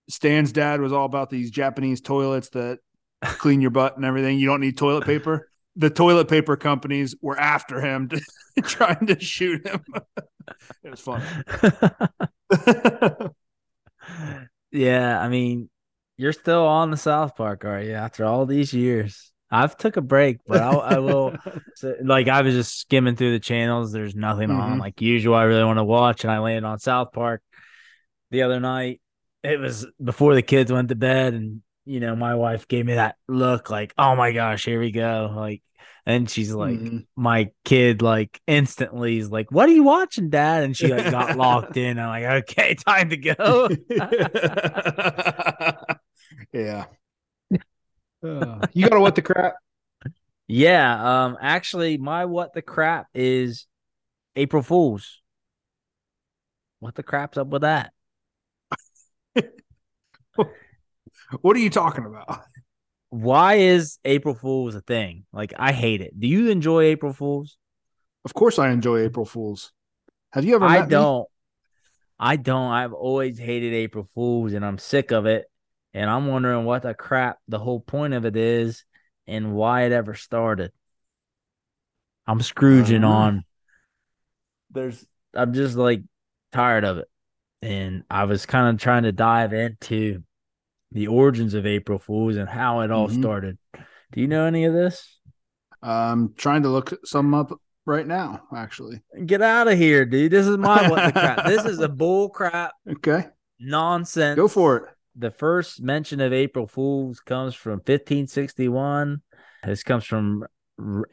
Stan's 0.09 0.51
dad 0.51 0.81
was 0.81 0.91
all 0.91 1.05
about 1.05 1.29
these 1.29 1.49
Japanese 1.49 2.01
toilets 2.01 2.49
that 2.49 2.79
clean 3.21 3.61
your 3.61 3.71
butt 3.71 3.95
and 3.95 4.05
everything. 4.05 4.37
You 4.37 4.47
don't 4.47 4.61
need 4.61 4.77
toilet 4.77 5.05
paper. 5.05 5.49
The 5.75 5.89
toilet 5.89 6.27
paper 6.27 6.55
companies 6.57 7.15
were 7.21 7.39
after 7.39 7.81
him, 7.81 8.09
to, 8.09 8.21
trying 8.63 9.07
to 9.07 9.19
shoot 9.19 9.65
him. 9.65 9.83
it 10.83 10.91
was 10.91 10.99
fun. 10.99 11.23
yeah, 14.71 15.19
I 15.19 15.29
mean, 15.29 15.69
you're 16.17 16.33
still 16.33 16.65
on 16.65 16.91
the 16.91 16.97
South 16.97 17.35
Park, 17.35 17.65
are 17.65 17.81
you? 17.81 17.93
After 17.93 18.25
all 18.25 18.45
these 18.45 18.73
years, 18.73 19.31
I've 19.49 19.77
took 19.77 19.97
a 19.97 20.01
break, 20.01 20.37
but 20.45 20.61
I, 20.61 20.71
I 20.73 20.99
will. 20.99 21.35
So, 21.75 21.95
like 22.03 22.27
I 22.27 22.41
was 22.41 22.53
just 22.53 22.79
skimming 22.79 23.15
through 23.15 23.31
the 23.31 23.39
channels. 23.39 23.91
There's 23.91 24.15
nothing 24.15 24.51
on 24.51 24.77
Mhm. 24.77 24.79
like 24.79 25.01
usual. 25.01 25.35
I 25.35 25.43
really 25.43 25.63
want 25.63 25.79
to 25.79 25.83
watch, 25.83 26.23
and 26.23 26.31
I 26.31 26.39
landed 26.39 26.65
on 26.65 26.79
South 26.79 27.11
Park 27.13 27.41
the 28.33 28.41
other 28.41 28.59
night. 28.59 28.99
It 29.43 29.59
was 29.59 29.85
before 30.03 30.35
the 30.35 30.41
kids 30.41 30.71
went 30.71 30.89
to 30.89 30.95
bed, 30.95 31.33
and 31.33 31.61
you 31.85 31.99
know 32.01 32.15
my 32.15 32.35
wife 32.35 32.67
gave 32.67 32.85
me 32.85 32.95
that 32.95 33.15
look, 33.27 33.69
like, 33.69 33.93
"Oh 33.97 34.15
my 34.15 34.31
gosh, 34.33 34.65
here 34.65 34.79
we 34.79 34.91
go!" 34.91 35.31
Like, 35.35 35.61
and 36.05 36.29
she's 36.29 36.53
like, 36.53 36.79
Mhm. 36.79 37.05
my 37.15 37.51
kid 37.63 38.01
like 38.01 38.41
instantly 38.47 39.17
is 39.19 39.29
like, 39.29 39.51
"What 39.51 39.69
are 39.69 39.73
you 39.73 39.83
watching, 39.83 40.29
Dad?" 40.29 40.63
And 40.63 40.75
she 40.75 40.91
like 40.91 41.09
got 41.09 41.35
locked 41.35 41.77
in. 41.77 41.99
I'm 41.99 42.09
like, 42.09 42.43
"Okay, 42.49 42.75
time 42.87 43.09
to 43.09 43.17
go." 43.17 43.69
yeah. 46.53 46.85
Uh, 48.23 48.65
you 48.73 48.87
got 48.87 48.95
to 48.95 49.01
what 49.01 49.15
the 49.15 49.21
crap? 49.21 49.55
Yeah, 50.47 51.25
um 51.25 51.37
actually 51.41 51.97
my 51.97 52.25
what 52.25 52.53
the 52.53 52.61
crap 52.61 53.07
is 53.13 53.67
April 54.35 54.63
Fools. 54.63 55.21
What 56.79 56.95
the 56.95 57.03
crap's 57.03 57.37
up 57.37 57.47
with 57.47 57.63
that? 57.63 57.93
What 61.41 61.55
are 61.55 61.59
you 61.59 61.69
talking 61.69 62.05
about? 62.05 62.41
Why 63.09 63.55
is 63.55 63.97
April 64.05 64.35
Fools 64.35 64.75
a 64.75 64.81
thing? 64.81 65.25
Like 65.33 65.53
I 65.57 65.71
hate 65.71 66.01
it. 66.01 66.19
Do 66.19 66.27
you 66.27 66.49
enjoy 66.49 66.83
April 66.85 67.13
Fools? 67.13 67.57
Of 68.25 68.33
course, 68.33 68.59
I 68.59 68.69
enjoy 68.69 68.99
April 69.01 69.25
Fools. 69.25 69.71
Have 70.31 70.45
you 70.45 70.55
ever? 70.55 70.65
I 70.65 70.79
met 70.79 70.85
me? 70.87 70.91
don't. 70.91 71.27
I 72.19 72.35
don't. 72.35 72.71
I've 72.71 72.93
always 72.93 73.37
hated 73.37 73.73
April 73.73 74.07
Fools 74.15 74.53
and 74.53 74.65
I'm 74.65 74.77
sick 74.77 75.11
of 75.11 75.25
it. 75.25 75.45
And 75.93 76.09
I'm 76.09 76.27
wondering 76.27 76.65
what 76.65 76.81
the 76.83 76.93
crap 76.93 77.37
the 77.47 77.59
whole 77.59 77.79
point 77.79 78.13
of 78.13 78.25
it 78.25 78.35
is 78.35 78.83
and 79.27 79.53
why 79.53 79.83
it 79.83 79.91
ever 79.91 80.15
started. 80.15 80.71
I'm 82.25 82.41
Scrooging 82.41 83.03
Uh. 83.03 83.09
on. 83.09 83.45
There's 84.71 85.05
I'm 85.33 85.53
just 85.53 85.75
like 85.75 86.03
tired 86.51 86.83
of 86.83 86.97
it. 86.97 87.07
And 87.63 88.03
I 88.11 88.25
was 88.25 88.45
kind 88.45 88.67
of 88.75 88.81
trying 88.81 89.03
to 89.03 89.11
dive 89.13 89.53
into 89.53 90.23
the 90.91 91.07
origins 91.07 91.53
of 91.53 91.65
April 91.65 91.97
Fools 91.97 92.35
and 92.35 92.47
how 92.49 92.81
it 92.81 92.91
all 92.91 93.07
Mhm. 93.07 93.19
started. 93.21 93.57
Do 94.11 94.21
you 94.21 94.27
know 94.27 94.45
any 94.45 94.65
of 94.65 94.73
this? 94.73 95.17
I'm 95.81 96.33
trying 96.35 96.63
to 96.63 96.69
look 96.69 96.93
some 97.05 97.33
up 97.33 97.51
right 97.85 98.05
now. 98.05 98.43
Actually, 98.55 99.01
Get 99.25 99.41
out 99.41 99.67
of 99.67 99.77
here, 99.77 100.05
dude. 100.05 100.31
This 100.31 100.45
is 100.47 100.57
my 100.57 100.89
what 100.89 101.05
the 101.13 101.19
crap. 101.19 101.45
This 101.45 101.65
is 101.65 101.79
a 101.79 101.89
bull 101.89 102.29
crap 102.29 102.71
okay, 102.89 103.27
nonsense. 103.59 104.35
go 104.35 104.47
for 104.47 104.77
it. 104.77 104.83
the 105.15 105.31
first 105.31 105.81
mention 105.81 106.19
of 106.21 106.33
April 106.33 106.67
Fools 106.67 107.19
comes 107.21 107.55
from 107.55 107.79
1561. 107.79 109.21
This 109.63 109.83
comes 109.83 110.03
from 110.05 110.45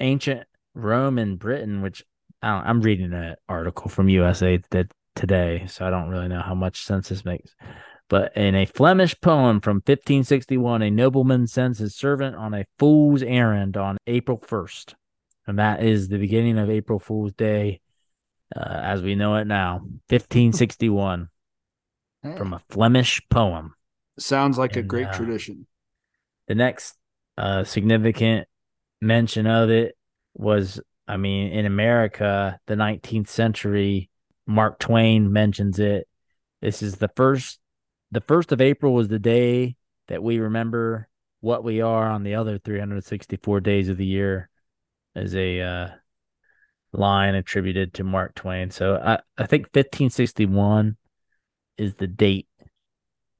ancient 0.00 0.46
Rome 0.74 1.18
and 1.18 1.38
Britain, 1.38 1.80
which 1.82 2.04
I 2.42 2.56
don't, 2.56 2.66
I'm 2.66 2.80
reading 2.80 3.12
an 3.12 3.36
article 3.48 3.88
from 3.88 4.08
USA 4.08 4.58
that 4.70 4.92
today, 5.14 5.66
so 5.68 5.86
I 5.86 5.90
don't 5.90 6.08
really 6.08 6.28
know 6.28 6.40
how 6.42 6.54
much 6.54 6.82
sense 6.84 7.08
this 7.08 7.24
makes. 7.24 7.54
But 8.08 8.36
in 8.36 8.54
a 8.54 8.66
Flemish 8.66 9.18
poem 9.20 9.60
from 9.60 9.76
1561, 9.76 10.82
a 10.82 10.90
nobleman 10.90 11.46
sends 11.46 11.78
his 11.78 11.94
servant 11.94 12.34
on 12.36 12.54
a 12.54 12.64
fool's 12.78 13.22
errand 13.22 13.76
on 13.76 13.98
April 14.06 14.38
1st. 14.38 14.94
And 15.46 15.58
that 15.58 15.82
is 15.82 16.08
the 16.08 16.18
beginning 16.18 16.58
of 16.58 16.68
April 16.70 16.98
Fool's 16.98 17.32
Day, 17.32 17.80
uh, 18.54 18.60
as 18.82 19.02
we 19.02 19.14
know 19.14 19.36
it 19.36 19.46
now, 19.46 19.78
1561, 20.08 21.28
Hey, 22.22 22.36
from 22.36 22.52
a 22.52 22.60
Flemish 22.68 23.22
poem. 23.30 23.74
sounds 24.18 24.58
like 24.58 24.76
a 24.76 24.82
great 24.82 25.06
uh, 25.08 25.12
tradition. 25.12 25.66
the 26.48 26.54
next 26.54 26.96
uh, 27.38 27.64
significant 27.64 28.46
mention 29.00 29.46
of 29.46 29.70
it 29.70 29.96
was, 30.34 30.80
I 31.08 31.16
mean, 31.16 31.52
in 31.52 31.64
America, 31.64 32.58
the 32.66 32.74
19th 32.74 33.28
century, 33.28 34.09
Mark 34.50 34.78
Twain 34.78 35.32
mentions 35.32 35.78
it. 35.78 36.08
This 36.60 36.82
is 36.82 36.96
the 36.96 37.10
first, 37.16 37.58
the 38.10 38.20
first 38.20 38.52
of 38.52 38.60
April 38.60 38.92
was 38.92 39.08
the 39.08 39.18
day 39.18 39.76
that 40.08 40.22
we 40.22 40.38
remember 40.38 41.08
what 41.40 41.64
we 41.64 41.80
are 41.80 42.10
on 42.10 42.24
the 42.24 42.34
other 42.34 42.58
364 42.58 43.60
days 43.60 43.88
of 43.88 43.96
the 43.96 44.04
year 44.04 44.50
as 45.14 45.34
a 45.34 45.60
uh, 45.60 45.88
line 46.92 47.34
attributed 47.34 47.94
to 47.94 48.04
Mark 48.04 48.34
Twain. 48.34 48.70
So 48.70 48.96
I, 48.96 49.20
I 49.38 49.46
think 49.46 49.66
1561 49.72 50.96
is 51.78 51.94
the 51.94 52.08
date. 52.08 52.48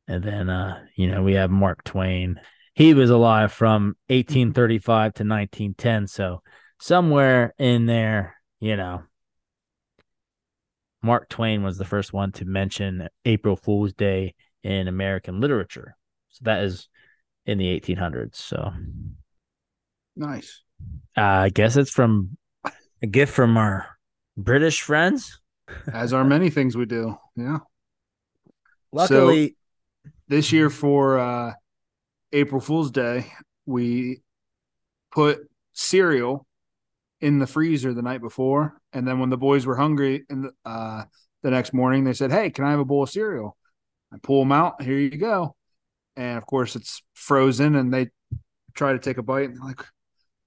And 0.09 0.23
then, 0.25 0.49
uh, 0.49 0.81
you 0.97 1.09
know, 1.09 1.23
we 1.23 1.35
have 1.35 1.51
Mark 1.51 1.85
Twain. 1.85 2.41
He 2.75 2.95
was 2.95 3.11
alive 3.11 3.53
from 3.53 3.97
1835 4.09 4.87
to 4.87 5.25
1910. 5.25 6.07
So 6.07 6.43
somewhere 6.79 7.55
in 7.59 7.87
there, 7.87 8.37
you 8.61 8.77
know, 8.77 9.03
Mark 11.03 11.29
Twain 11.29 11.63
was 11.63 11.79
the 11.79 11.85
first 11.85 12.13
one 12.13 12.33
to 12.33 12.45
mention 12.45 13.09
April 13.25 13.57
Fool's 13.57 13.93
Day 13.95 14.35
in 14.63 14.89
American 14.89 15.41
literature. 15.41 15.97
So 16.29 16.41
that 16.45 16.63
is 16.65 16.89
in 17.47 17.59
the 17.59 17.81
1800s. 17.81 18.37
So 18.37 18.73
Nice. 20.17 20.63
uh, 21.17 21.21
I 21.21 21.49
guess 21.49 21.77
it's 21.77 21.91
from 21.91 22.37
a 23.03 23.07
gift 23.07 23.33
from 23.33 23.57
our 23.57 23.87
British 24.37 24.83
friends. 24.83 25.41
As 25.93 26.13
are 26.13 26.25
many 26.25 26.51
things 26.51 26.77
we 26.77 26.85
do. 26.85 27.17
Yeah. 27.37 27.59
Luckily, 28.93 29.57
This 30.29 30.53
year 30.53 30.69
for 30.71 31.19
uh, 31.19 31.55
April 32.33 32.61
Fool's 32.61 32.91
Day, 32.91 33.33
we 33.67 34.21
put 35.13 35.39
cereal 35.73 36.47
in 37.21 37.39
the 37.39 37.47
freezer 37.47 37.93
the 37.95 38.03
night 38.03 38.21
before, 38.21 38.81
and 38.93 39.07
then 39.07 39.19
when 39.19 39.31
the 39.31 39.37
boys 39.37 39.67
were 39.67 39.77
hungry 39.77 40.25
and 40.31 40.45
the, 40.45 40.53
uh, 40.65 41.05
the 41.43 41.51
next 41.51 41.73
morning, 41.73 42.05
they 42.05 42.13
said, 42.15 42.31
"Hey, 42.33 42.51
can 42.51 42.65
I 42.65 42.71
have 42.71 42.81
a 42.81 42.85
bowl 42.85 43.03
of 43.03 43.11
cereal?" 43.11 43.57
I 44.13 44.17
pull 44.23 44.41
them 44.41 44.53
out. 44.53 44.83
Here 44.83 44.99
you 44.99 45.11
go. 45.17 45.55
And 46.17 46.37
of 46.39 46.47
course, 46.47 46.77
it's 46.77 47.03
frozen, 47.15 47.77
and 47.77 47.93
they 47.93 48.09
try 48.75 48.93
to 48.93 48.99
take 48.99 49.19
a 49.19 49.23
bite, 49.23 49.49
and 49.51 49.57
they're 49.57 49.65
like, 49.69 49.79
"What 49.79 49.87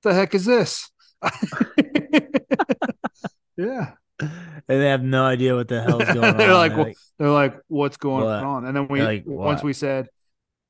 the 0.03 0.13
heck 0.13 0.35
is 0.35 0.45
this?" 0.45 0.89
yeah. 3.57 3.91
and 4.19 4.31
they 4.67 4.87
have 4.87 5.03
no 5.03 5.25
idea 5.25 5.55
what 5.55 5.67
the 5.67 5.81
hell's 5.81 6.03
going 6.13 6.23
on. 6.23 6.37
They're 6.37 6.53
like, 6.53 6.75
They're 6.75 6.83
well, 6.85 6.93
they're 7.19 7.29
like, 7.31 7.55
"What's 7.67 7.97
going 7.97 8.25
What? 8.25 8.43
on?" 8.43 8.65
And 8.65 8.75
then 8.75 8.87
we 8.87 9.01
like, 9.01 9.23
once 9.25 9.57
what? 9.59 9.63
we 9.65 9.73
said, 9.73 10.07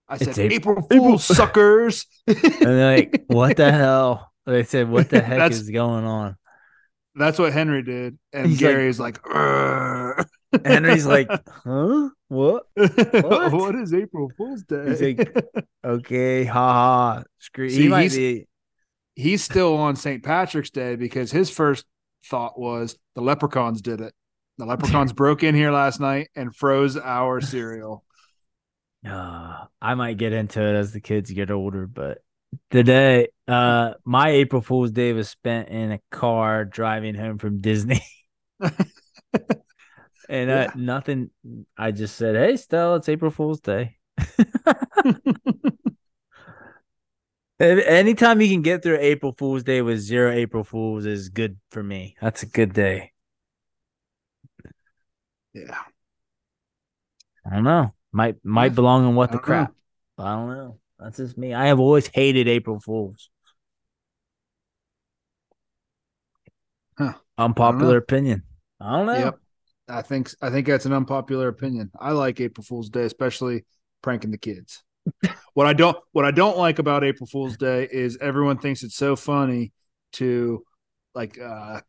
"I 0.07 0.15
It's 0.15 0.25
said 0.25 0.51
April- 0.51 0.85
April, 0.91 1.03
Fool's 1.17 1.25
suckers." 1.37 2.05
and 2.27 2.37
they're 2.37 2.95
like, 2.97 3.23
what 3.27 3.57
the 3.57 3.71
hell? 3.71 4.31
They 4.45 4.63
said, 4.63 4.89
what 4.89 5.09
the 5.09 5.21
heck 5.23 5.51
is 5.51 5.69
going 5.69 6.05
on? 6.05 6.35
That's 7.15 7.37
what 7.37 7.53
Henry 7.53 7.83
did, 7.83 8.17
and 8.33 8.47
He's 8.47 8.59
Gary's 8.59 8.99
like, 8.99 9.21
"Urgh." 9.21 10.25
Henry's 10.65 11.05
like, 11.05 11.27
huh? 11.47 12.09
What? 12.27 12.63
"What 12.75 13.75
is 13.75 13.93
April 13.93 14.31
Fool's 14.35 14.63
Day?" 14.63 14.85
He's 14.89 15.01
like, 15.01 15.45
Okay, 15.85 16.43
haha. 16.43 17.21
Screw. 17.39 17.69
See, 17.69 17.83
he 17.83 17.87
might 17.87 18.11
he's- 18.11 18.15
be. 18.15 18.47
He's 19.15 19.43
still 19.43 19.75
on 19.77 19.95
St. 19.95 20.23
Patrick's 20.23 20.71
Day 20.71 20.95
because 20.95 21.31
his 21.31 21.51
first 21.51 21.85
thought 22.25 22.59
was 22.59 22.97
the 23.13 23.21
leprechauns 23.21 23.79
did 23.83 24.01
it. 24.01 24.11
The 24.57 24.65
leprechauns 24.65 25.13
broke 25.13 25.43
in 25.43 25.53
here 25.53 25.71
last 25.71 25.99
night 25.99 26.29
and 26.35 26.55
froze 26.55 26.97
our 26.97 27.39
cereal. 27.41 28.03
Uh, 29.07 29.65
I 29.79 29.93
might 29.93 30.17
get 30.17 30.33
into 30.33 30.63
it 30.63 30.73
as 30.73 30.93
the 30.93 30.99
kids 30.99 31.29
get 31.29 31.51
older, 31.51 31.85
but 31.85 32.19
today, 32.69 33.29
uh, 33.47 33.93
my 34.05 34.29
April 34.29 34.61
Fool's 34.61 34.91
Day 34.91 35.13
was 35.13 35.29
spent 35.29 35.69
in 35.69 35.91
a 35.91 35.99
car 36.11 36.65
driving 36.65 37.15
home 37.15 37.37
from 37.37 37.61
Disney. 37.61 38.01
and 40.29 40.49
uh, 40.49 40.63
Yeah. 40.65 40.71
nothing. 40.75 41.29
I 41.77 41.91
just 41.91 42.15
said, 42.15 42.35
"Hey, 42.35 42.57
Stella, 42.57 42.97
it's 42.97 43.09
April 43.09 43.31
Fool's 43.31 43.59
Day." 43.59 43.97
Anytime 47.59 48.41
you 48.41 48.49
can 48.49 48.61
get 48.61 48.83
through 48.83 48.97
April 48.99 49.33
Fool's 49.37 49.63
Day 49.63 49.81
with 49.81 49.99
zero 49.99 50.31
April 50.31 50.63
Fools 50.63 51.05
is 51.05 51.29
good 51.29 51.57
for 51.71 51.83
me. 51.83 52.15
That's 52.21 52.43
a 52.43 52.47
good 52.47 52.73
day. 52.73 53.11
Yeah. 55.53 55.77
I 57.45 57.55
don't 57.55 57.63
know. 57.63 57.93
Might 58.11 58.35
might 58.43 58.75
belong 58.75 59.07
in 59.07 59.15
what 59.15 59.31
the 59.31 59.37
know. 59.37 59.41
crap. 59.41 59.73
I 60.17 60.35
don't 60.35 60.49
know. 60.49 60.79
That's 61.03 61.17
just 61.17 61.37
me. 61.37 61.53
I 61.53 61.67
have 61.67 61.81
always 61.81 62.07
hated 62.07 62.47
April 62.47 62.79
Fools. 62.79 63.29
Huh. 66.97 67.13
Unpopular 67.37 67.97
opinion. 67.97 68.43
I 68.79 68.91
don't 68.97 69.05
know. 69.07 69.13
Yep. 69.13 69.39
I 69.89 70.01
think 70.01 70.29
I 70.41 70.49
think 70.49 70.67
that's 70.67 70.85
an 70.85 70.93
unpopular 70.93 71.49
opinion. 71.49 71.91
I 71.99 72.11
like 72.11 72.39
April 72.39 72.63
Fool's 72.63 72.89
Day, 72.89 73.03
especially 73.03 73.65
pranking 74.01 74.31
the 74.31 74.37
kids. 74.37 74.81
what 75.53 75.67
I 75.67 75.73
don't 75.73 75.97
what 76.13 76.23
I 76.23 76.31
don't 76.31 76.57
like 76.57 76.79
about 76.79 77.03
April 77.03 77.27
Fool's 77.27 77.57
Day 77.57 77.89
is 77.91 78.17
everyone 78.21 78.57
thinks 78.57 78.83
it's 78.83 78.95
so 78.95 79.17
funny 79.17 79.73
to 80.13 80.63
like 81.13 81.37
uh 81.39 81.81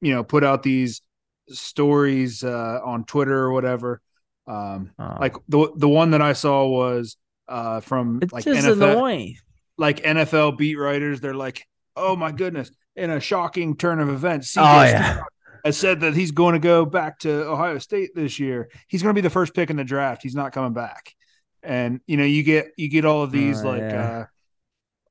you 0.00 0.14
know 0.14 0.24
put 0.24 0.42
out 0.42 0.62
these 0.62 1.02
stories 1.50 2.42
uh 2.42 2.80
on 2.82 3.04
Twitter 3.04 3.36
or 3.36 3.52
whatever. 3.52 4.00
Um 4.46 4.92
Oh. 4.98 5.16
like 5.20 5.36
the 5.48 5.70
the 5.76 5.88
one 5.88 6.12
that 6.12 6.22
I 6.22 6.32
saw 6.32 6.66
was 6.66 7.18
uh 7.48 7.80
from 7.80 8.20
it's 8.22 8.32
like 8.32 8.44
NFL 8.44 8.72
annoying. 8.72 9.36
like 9.76 10.02
NFL 10.02 10.58
beat 10.58 10.76
writers 10.76 11.20
they're 11.20 11.34
like 11.34 11.66
oh 11.96 12.14
my 12.16 12.30
goodness 12.32 12.70
in 12.96 13.10
a 13.10 13.20
shocking 13.20 13.76
turn 13.76 14.00
of 14.00 14.08
events 14.08 14.56
Oh 14.56 14.62
yeah. 14.62 15.20
has 15.64 15.76
said 15.76 16.00
that 16.00 16.14
he's 16.14 16.30
going 16.32 16.52
to 16.54 16.58
go 16.58 16.84
back 16.84 17.18
to 17.20 17.30
Ohio 17.48 17.78
State 17.78 18.10
this 18.14 18.38
year. 18.40 18.68
He's 18.88 19.02
going 19.02 19.14
to 19.14 19.18
be 19.20 19.22
the 19.22 19.30
first 19.30 19.54
pick 19.54 19.70
in 19.70 19.76
the 19.76 19.84
draft. 19.84 20.22
He's 20.22 20.34
not 20.34 20.52
coming 20.52 20.72
back. 20.72 21.14
And 21.62 22.00
you 22.06 22.16
know, 22.16 22.24
you 22.24 22.42
get 22.42 22.68
you 22.76 22.88
get 22.88 23.04
all 23.04 23.22
of 23.22 23.30
these 23.32 23.64
Oh, 23.64 23.68
like 23.70 23.80
yeah. 23.80 24.24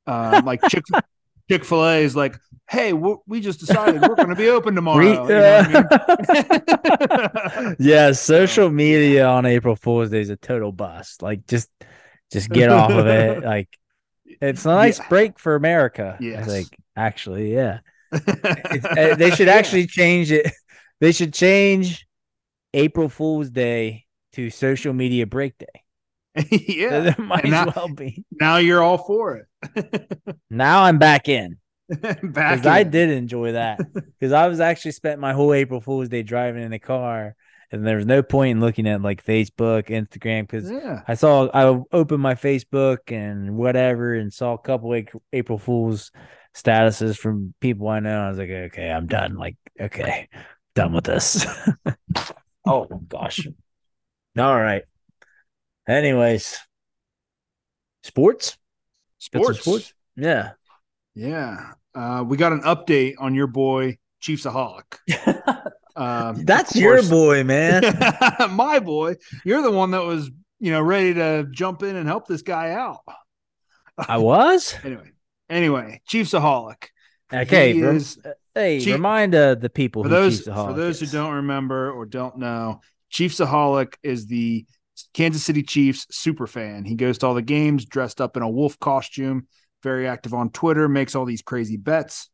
uh 0.07 0.35
um 0.38 0.45
like 0.45 0.61
Chick 0.69 0.84
Chick 1.49 1.64
Fil 1.64 1.85
A 1.85 2.03
is 2.03 2.14
like, 2.15 2.35
hey, 2.69 2.91
we 2.93 3.15
we 3.26 3.39
just 3.41 3.59
decided 3.61 4.01
we're 4.01 4.15
going 4.15 4.30
to 4.30 4.35
be 4.35 4.49
open 4.49 4.76
tomorrow. 4.80 4.97
Re- 4.99 5.11
You 5.11 5.27
know 5.27 5.61
I 6.27 7.61
mean? 7.68 7.76
yeah, 7.80 8.11
social 8.11 8.69
media 8.69 9.26
on 9.27 9.45
April 9.45 9.76
Fool's 9.76 10.09
Day 10.09 10.22
is 10.22 10.30
a 10.30 10.35
total 10.35 10.72
bust. 10.72 11.22
Like 11.22 11.47
just 11.47 11.69
just 12.32 12.52
get 12.52 12.70
off 12.70 12.91
of 12.91 13.08
it. 13.08 13.44
Like 13.44 13.70
it's 14.41 14.66
a 14.66 14.70
nice 14.70 14.99
Yeah. 14.99 15.08
break 15.10 15.40
for 15.40 15.56
America. 15.56 16.18
Yes. 16.20 16.45
think 16.45 16.76
actually, 16.95 17.54
yeah. 17.54 17.80
Uh, 18.12 19.16
they 19.16 19.32
should 19.32 19.49
actually 19.49 19.88
change 19.88 20.32
it. 20.32 20.52
They 20.99 21.12
should 21.12 21.34
change 21.34 22.06
April 22.74 23.10
Fool's 23.10 23.49
Day 23.49 24.06
to 24.34 24.49
social 24.49 24.94
media 24.94 25.26
break 25.28 25.58
day. 25.58 25.84
yeah. 26.52 26.99
That 27.02 27.20
might 27.20 27.45
And 27.45 27.54
as 27.54 27.76
well 27.76 27.90
be. 27.90 28.26
Now 28.32 28.58
you're 28.58 28.84
all 28.84 28.98
for 28.98 29.38
it. 29.38 29.48
Now 30.49 30.84
I'm 30.84 30.98
back 30.99 31.28
in 31.30 31.58
Back 31.90 32.22
because 32.22 32.66
I 32.66 32.84
did 32.84 33.10
enjoy 33.12 33.54
that 33.54 33.80
because 33.94 34.34
I 34.34 34.48
was 34.48 34.60
actually 34.60 34.91
spent 34.91 35.20
my 35.20 35.34
whole 35.34 35.54
April 35.54 35.80
Fool's 35.82 36.10
Day 36.10 36.22
driving 36.24 36.62
in 36.64 36.72
the 36.72 36.80
car, 36.80 37.36
and 37.72 37.85
there 37.85 37.98
was 37.98 38.06
no 38.06 38.23
point 38.23 38.52
in 38.52 38.60
looking 38.61 38.88
at 38.88 39.02
like 39.02 39.26
Facebook, 39.26 39.89
Instagram 39.89 40.44
because 40.44 40.72
Yeah. 40.72 41.02
I 41.07 41.15
saw 41.15 41.49
I 41.53 41.81
opened 41.91 42.22
my 42.22 42.35
Facebook 42.35 43.11
and 43.11 43.57
whatever 43.57 44.14
and 44.14 44.31
saw 44.34 44.53
a 44.53 44.57
couple 44.57 44.94
of 44.94 45.07
April 45.34 45.57
Fools 45.57 46.11
statuses 46.56 47.18
from 47.18 47.53
people 47.60 47.88
I 47.88 47.99
know. 47.99 48.22
I 48.22 48.30
was 48.30 48.38
like, 48.38 48.49
okay, 48.49 48.89
I'm 48.89 49.07
done. 49.07 49.35
Like, 49.35 49.57
okay, 49.80 50.30
done 50.76 50.94
with 50.94 51.03
this. 51.03 51.45
oh 52.65 52.85
gosh. 53.07 53.48
All 54.38 54.56
right. 54.56 54.84
Anyways, 55.88 56.57
sports. 58.03 58.57
Sports. 59.19 59.61
sports? 59.61 59.94
Yeah. 60.15 60.52
Yeah. 61.15 61.72
Uh, 61.95 62.23
we 62.27 62.38
got 62.38 62.52
an 62.53 62.61
update 62.61 63.15
on 63.19 63.34
your 63.34 63.48
boy 63.48 63.98
Chiefs 64.19 64.44
Chiefsaholic. 64.45 64.84
Um, 65.98 66.45
That's 66.45 66.76
your 66.76 67.02
boy, 67.03 67.44
man. 67.44 67.82
my 68.52 68.80
boy. 68.80 69.15
You're 69.44 69.64
the 69.64 69.72
one 69.72 69.91
that 69.91 70.03
was, 70.03 70.30
you 70.60 70.72
know, 70.72 70.82
ready 70.82 71.15
to 71.15 71.48
jump 71.52 71.82
in 71.84 71.95
and 71.95 72.07
help 72.07 72.28
this 72.28 72.44
guy 72.44 72.72
out. 72.72 72.99
I 73.98 74.18
was. 74.18 74.76
Anyway, 74.84 75.11
anyway, 75.49 76.02
Chiefsaholic. 76.10 76.90
Okay. 77.34 77.74
He 77.74 77.84
rem- 77.84 77.95
is- 77.98 78.19
hey, 78.53 78.80
Chief- 78.80 78.94
remind 78.94 79.34
uh, 79.34 79.56
the 79.56 79.69
people 79.69 80.03
for 80.03 80.10
those 80.10 80.41
for 80.44 80.74
those 80.74 80.99
who 80.99 81.07
don't 81.07 81.34
remember 81.34 81.91
or 81.91 82.06
don't 82.06 82.38
know, 82.38 82.82
Chiefsaholic 83.11 83.95
is 84.03 84.28
the 84.28 84.65
Kansas 85.14 85.44
City 85.44 85.64
Chiefs 85.64 86.06
super 86.11 86.48
fan. 86.48 86.86
He 86.86 86.95
goes 86.95 87.18
to 87.19 87.28
all 87.28 87.34
the 87.34 87.41
games 87.41 87.86
dressed 87.86 88.22
up 88.22 88.38
in 88.38 88.44
a 88.44 88.49
wolf 88.49 88.80
costume, 88.80 89.48
very 89.84 90.07
active 90.07 90.34
on 90.34 90.52
Twitter, 90.52 90.88
makes 90.88 91.15
all 91.15 91.26
these 91.26 91.41
crazy 91.41 91.78
bets. 91.78 92.30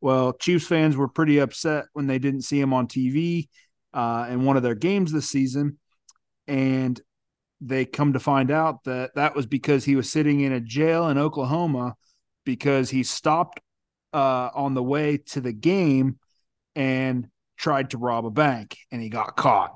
Well, 0.00 0.32
Chiefs 0.34 0.66
fans 0.66 0.96
were 0.96 1.08
pretty 1.08 1.38
upset 1.38 1.86
when 1.92 2.06
they 2.06 2.18
didn't 2.18 2.42
see 2.42 2.60
him 2.60 2.72
on 2.72 2.86
TV 2.86 3.48
uh, 3.92 4.26
in 4.30 4.44
one 4.44 4.56
of 4.56 4.62
their 4.62 4.74
games 4.74 5.12
this 5.12 5.28
season, 5.28 5.78
and 6.46 7.00
they 7.60 7.84
come 7.84 8.12
to 8.12 8.20
find 8.20 8.50
out 8.50 8.84
that 8.84 9.14
that 9.14 9.34
was 9.34 9.46
because 9.46 9.84
he 9.84 9.96
was 9.96 10.10
sitting 10.10 10.40
in 10.40 10.52
a 10.52 10.60
jail 10.60 11.08
in 11.08 11.18
Oklahoma 11.18 11.94
because 12.44 12.90
he 12.90 13.02
stopped 13.02 13.60
uh, 14.12 14.50
on 14.54 14.74
the 14.74 14.82
way 14.82 15.16
to 15.16 15.40
the 15.40 15.52
game 15.52 16.18
and 16.76 17.28
tried 17.56 17.90
to 17.90 17.98
rob 17.98 18.26
a 18.26 18.30
bank 18.30 18.76
and 18.92 19.00
he 19.00 19.08
got 19.08 19.36
caught. 19.36 19.74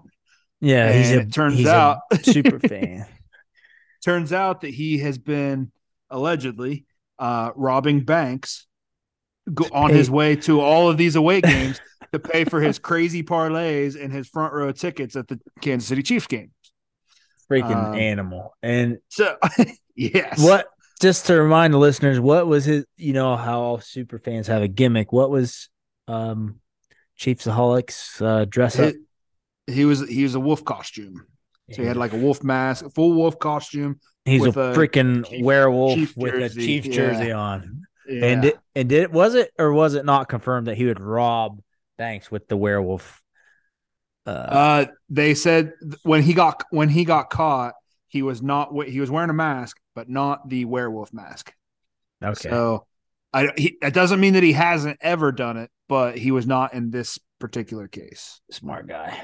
Yeah, 0.61 0.93
he's 0.93 1.12
a 1.12 1.20
it 1.20 1.32
turns 1.32 1.57
he's 1.57 1.66
out 1.66 2.01
super 2.23 2.59
fan. 2.59 3.07
turns 4.05 4.32
out 4.32 4.62
that 4.62 4.70
he 4.70 4.99
has 4.99 5.19
been 5.19 5.70
allegedly 6.11 6.85
uh, 7.19 7.51
robbing 7.55 8.01
banks 8.01 8.66
go, 9.55 9.66
on 9.73 9.91
his 9.91 10.11
way 10.11 10.37
to 10.37 10.61
all 10.61 10.89
of 10.89 10.97
these 10.97 11.16
away 11.16 11.41
games 11.41 11.81
to 12.12 12.19
pay 12.19 12.45
for 12.45 12.61
his 12.61 12.79
crazy 12.79 13.23
parlays 13.23 14.01
and 14.03 14.12
his 14.12 14.29
front 14.29 14.53
row 14.55 14.73
tickets 14.73 15.16
at 15.16 15.29
the 15.29 15.39
Kansas 15.61 15.89
City 15.89 16.03
Chiefs 16.03 16.27
game. 16.27 16.51
freaking 17.51 17.75
Um, 17.91 17.95
animal. 17.95 18.55
And 18.62 18.99
So, 19.09 19.37
yes, 19.97 20.43
what 20.43 20.69
just 21.01 21.27
to 21.27 21.41
remind 21.41 21.73
the 21.75 21.79
listeners, 21.79 22.19
what 22.20 22.47
was 22.47 22.65
his 22.65 22.85
you 22.97 23.12
know 23.12 23.37
how 23.37 23.61
all 23.61 23.81
super 23.81 24.19
fans 24.19 24.47
have 24.49 24.62
a 24.62 24.69
gimmick. 24.69 25.12
What 25.12 25.31
was 25.31 25.69
um 26.09 26.61
Chiefsaholics 27.19 28.20
uh 28.23 28.45
dress 28.47 28.79
up? 28.79 28.95
He, 29.66 29.85
was 29.85 30.09
he 30.09 30.23
was 30.23 30.35
a 30.35 30.41
wolf 30.41 30.65
costume, 30.65 31.27
so 31.70 31.83
he 31.83 31.89
had 31.89 31.97
like 31.99 32.12
a 32.12 32.16
wolf 32.16 32.43
mask, 32.43 32.87
full 32.95 33.12
wolf 33.12 33.39
costume. 33.39 34.01
he's 34.25 34.43
a 34.45 34.49
a 34.49 34.53
freaking 34.75 35.29
Chief- 35.29 35.45
werewolf 35.45 35.95
Chief 35.95 36.16
with 36.16 36.33
jersey, 36.35 36.62
a 36.62 36.66
Chief 36.66 36.87
yeah. 36.87 36.93
jersey 36.93 37.33
on. 37.33 37.83
Yeah. 38.09 38.25
And 38.27 38.45
it, 38.47 38.59
and 38.75 38.89
did 38.89 39.03
it 39.03 39.13
was 39.13 39.35
it 39.35 39.51
or 39.59 39.73
was 39.73 39.95
it 39.95 40.05
not 40.05 40.29
confirmed 40.29 40.67
that 40.67 40.77
he 40.77 40.87
would 40.87 41.01
rob 41.01 41.61
banks 41.97 42.31
with 42.31 42.49
the 42.49 42.57
werewolf? 42.57 43.23
Uh, 44.27 44.31
Uh, 44.31 44.87
they 45.09 45.35
said 45.35 45.73
when 46.03 46.23
he 46.23 46.35
got 46.35 46.65
when 46.71 46.89
he 46.89 47.05
got 47.05 47.31
caught, 47.31 47.75
he 48.09 48.23
was 48.23 48.43
not 48.43 48.71
he 48.87 49.01
was 49.01 49.11
wearing 49.11 49.31
a 49.31 49.35
mask, 49.35 49.79
but 49.95 50.09
not 50.09 50.49
the 50.49 50.65
werewolf 50.65 51.13
mask. 51.13 51.53
okay. 52.23 52.49
So, 52.49 52.87
I 53.33 53.49
he, 53.57 53.77
that 53.83 53.93
doesn't 53.95 54.21
mean 54.21 54.35
that 54.35 54.43
he 54.43 54.53
hasn't 54.53 54.99
ever 55.03 55.33
done 55.33 55.57
it, 55.59 55.71
but 55.89 56.17
he 56.17 56.31
was 56.31 56.47
not 56.47 56.73
in 56.75 56.91
this 56.91 57.19
particular 57.39 57.89
case. 57.89 58.41
Smart 58.51 58.89
guy. 58.89 59.23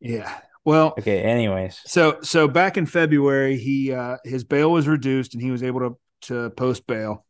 Yeah. 0.00 0.38
Well, 0.64 0.94
Okay. 0.98 1.20
Anyways. 1.22 1.80
so 1.86 2.18
so 2.22 2.48
back 2.48 2.76
in 2.76 2.86
February, 2.86 3.58
he 3.58 3.92
uh 3.92 4.16
his 4.24 4.44
bail 4.44 4.70
was 4.70 4.88
reduced 4.88 5.34
and 5.34 5.42
he 5.42 5.50
was 5.50 5.62
able 5.62 5.80
to 5.80 5.98
to 6.28 6.50
post 6.50 6.86
bail. 6.86 7.26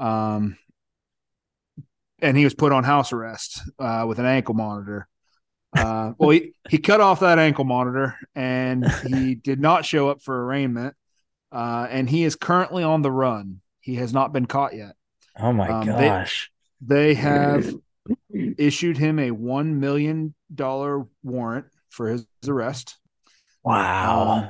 Um 0.00 0.56
and 2.22 2.36
he 2.36 2.44
was 2.44 2.54
put 2.54 2.72
on 2.72 2.84
house 2.84 3.12
arrest 3.12 3.60
uh 3.78 4.04
with 4.08 4.18
an 4.18 4.26
ankle 4.26 4.54
monitor. 4.54 5.08
Uh 5.76 6.12
well 6.18 6.30
he, 6.30 6.52
he 6.68 6.78
cut 6.78 7.00
off 7.00 7.20
that 7.20 7.38
ankle 7.38 7.64
monitor 7.64 8.16
and 8.34 8.86
he 9.06 9.34
did 9.48 9.60
not 9.60 9.84
show 9.84 10.08
up 10.08 10.22
for 10.22 10.44
arraignment. 10.44 10.94
Uh 11.52 11.86
and 11.90 12.08
he 12.10 12.24
is 12.24 12.34
currently 12.36 12.82
on 12.82 13.02
the 13.02 13.12
run. 13.12 13.60
He 13.80 13.96
has 13.96 14.12
not 14.12 14.32
been 14.32 14.46
caught 14.46 14.74
yet. 14.74 14.94
Oh 15.38 15.52
my 15.52 15.68
Um, 15.68 15.86
they- 15.86 15.92
gosh. 16.08 16.50
They 16.82 17.12
have 17.12 17.74
issued 18.32 18.96
him 18.96 19.18
a 19.18 19.30
one 19.32 19.80
million 19.80 20.34
dollar 20.54 21.06
warrant 21.22 21.66
for 21.90 22.08
his 22.08 22.26
arrest. 22.48 22.96
wow. 23.62 24.48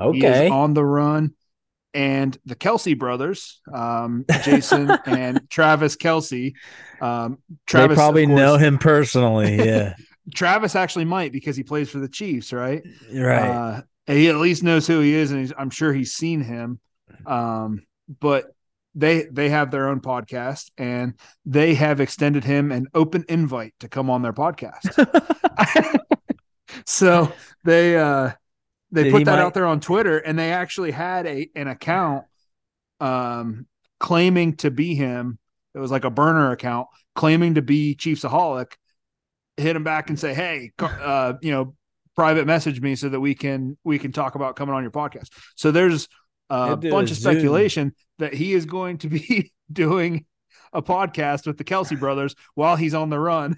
Um, 0.00 0.08
okay. 0.14 0.48
on 0.48 0.72
the 0.72 0.84
run. 0.84 1.34
And 1.94 2.36
the 2.44 2.54
Kelce 2.54 2.98
brothers, 2.98 3.60
um, 3.72 4.24
Jason 4.44 4.90
and 5.06 5.48
Travis 5.48 5.96
Kelce, 5.96 6.52
um, 7.00 7.38
Travis 7.66 7.96
they 7.96 8.00
probably 8.00 8.26
course- 8.26 8.36
know 8.36 8.56
him 8.56 8.78
personally. 8.78 9.56
Yeah. 9.56 9.94
Travis 10.34 10.76
actually 10.76 11.06
might 11.06 11.32
because 11.32 11.56
he 11.56 11.62
plays 11.62 11.88
for 11.88 12.00
the 12.00 12.08
Chiefs, 12.08 12.52
right? 12.52 12.82
right. 13.14 13.48
Uh, 13.48 13.80
he 14.06 14.28
at 14.28 14.36
least 14.36 14.62
knows 14.62 14.86
who 14.86 15.00
he 15.00 15.14
is, 15.14 15.30
and 15.30 15.40
he's, 15.40 15.52
I'm 15.56 15.70
sure 15.70 15.92
he's 15.92 16.12
seen 16.12 16.42
him. 16.42 16.80
Um, 17.26 17.86
but 18.20 18.46
they 18.94 19.22
they 19.22 19.48
have 19.48 19.70
their 19.70 19.88
own 19.88 20.00
podcast, 20.00 20.70
and 20.76 21.14
they 21.46 21.74
have 21.74 22.00
extended 22.00 22.44
him 22.44 22.72
an 22.72 22.88
open 22.94 23.24
invite 23.28 23.72
to 23.80 23.88
come 23.88 24.10
on 24.10 24.20
their 24.22 24.32
podcast. 24.32 24.84
so 26.86 27.32
they 27.64 27.96
uh 27.96 28.32
they 28.90 29.10
put 29.10 29.24
that 29.24 29.36
might- 29.36 29.42
out 29.42 29.54
there 29.54 29.66
on 29.66 29.80
Twitter, 29.80 30.18
and 30.18 30.38
they 30.38 30.52
actually 30.52 30.90
had 30.90 31.26
a 31.26 31.48
an 31.54 31.68
account 31.68 32.24
um 33.00 33.66
claiming 34.00 34.56
to 34.56 34.70
be 34.70 34.94
him. 34.94 35.38
It 35.74 35.78
was 35.78 35.90
like 35.90 36.04
a 36.04 36.10
burner 36.10 36.50
account 36.52 36.88
claiming 37.14 37.54
to 37.54 37.62
be 37.62 37.94
Chiefsaholic. 37.94 38.72
Hit 39.56 39.76
him 39.76 39.84
back 39.84 40.08
and 40.08 40.18
say, 40.18 40.34
"Hey, 40.34 40.72
uh, 40.78 41.34
you 41.42 41.50
know, 41.50 41.74
private 42.14 42.46
message 42.46 42.80
me 42.80 42.94
so 42.94 43.08
that 43.08 43.20
we 43.20 43.34
can 43.34 43.76
we 43.84 43.98
can 43.98 44.12
talk 44.12 44.34
about 44.34 44.56
coming 44.56 44.74
on 44.74 44.82
your 44.82 44.92
podcast." 44.92 45.28
So 45.56 45.70
there's 45.70 46.08
a 46.50 46.76
bunch 46.90 47.10
of 47.10 47.16
speculation 47.18 47.94
that 48.18 48.32
he 48.34 48.52
is 48.54 48.64
going 48.66 48.98
to 48.98 49.08
be 49.08 49.52
doing 49.72 50.24
a 50.72 50.82
podcast 50.82 51.46
with 51.46 51.58
the 51.58 51.64
Kelce 51.64 51.98
brothers 51.98 52.34
while 52.54 52.76
he's 52.76 52.94
on 52.94 53.10
the 53.10 53.18
run 53.18 53.56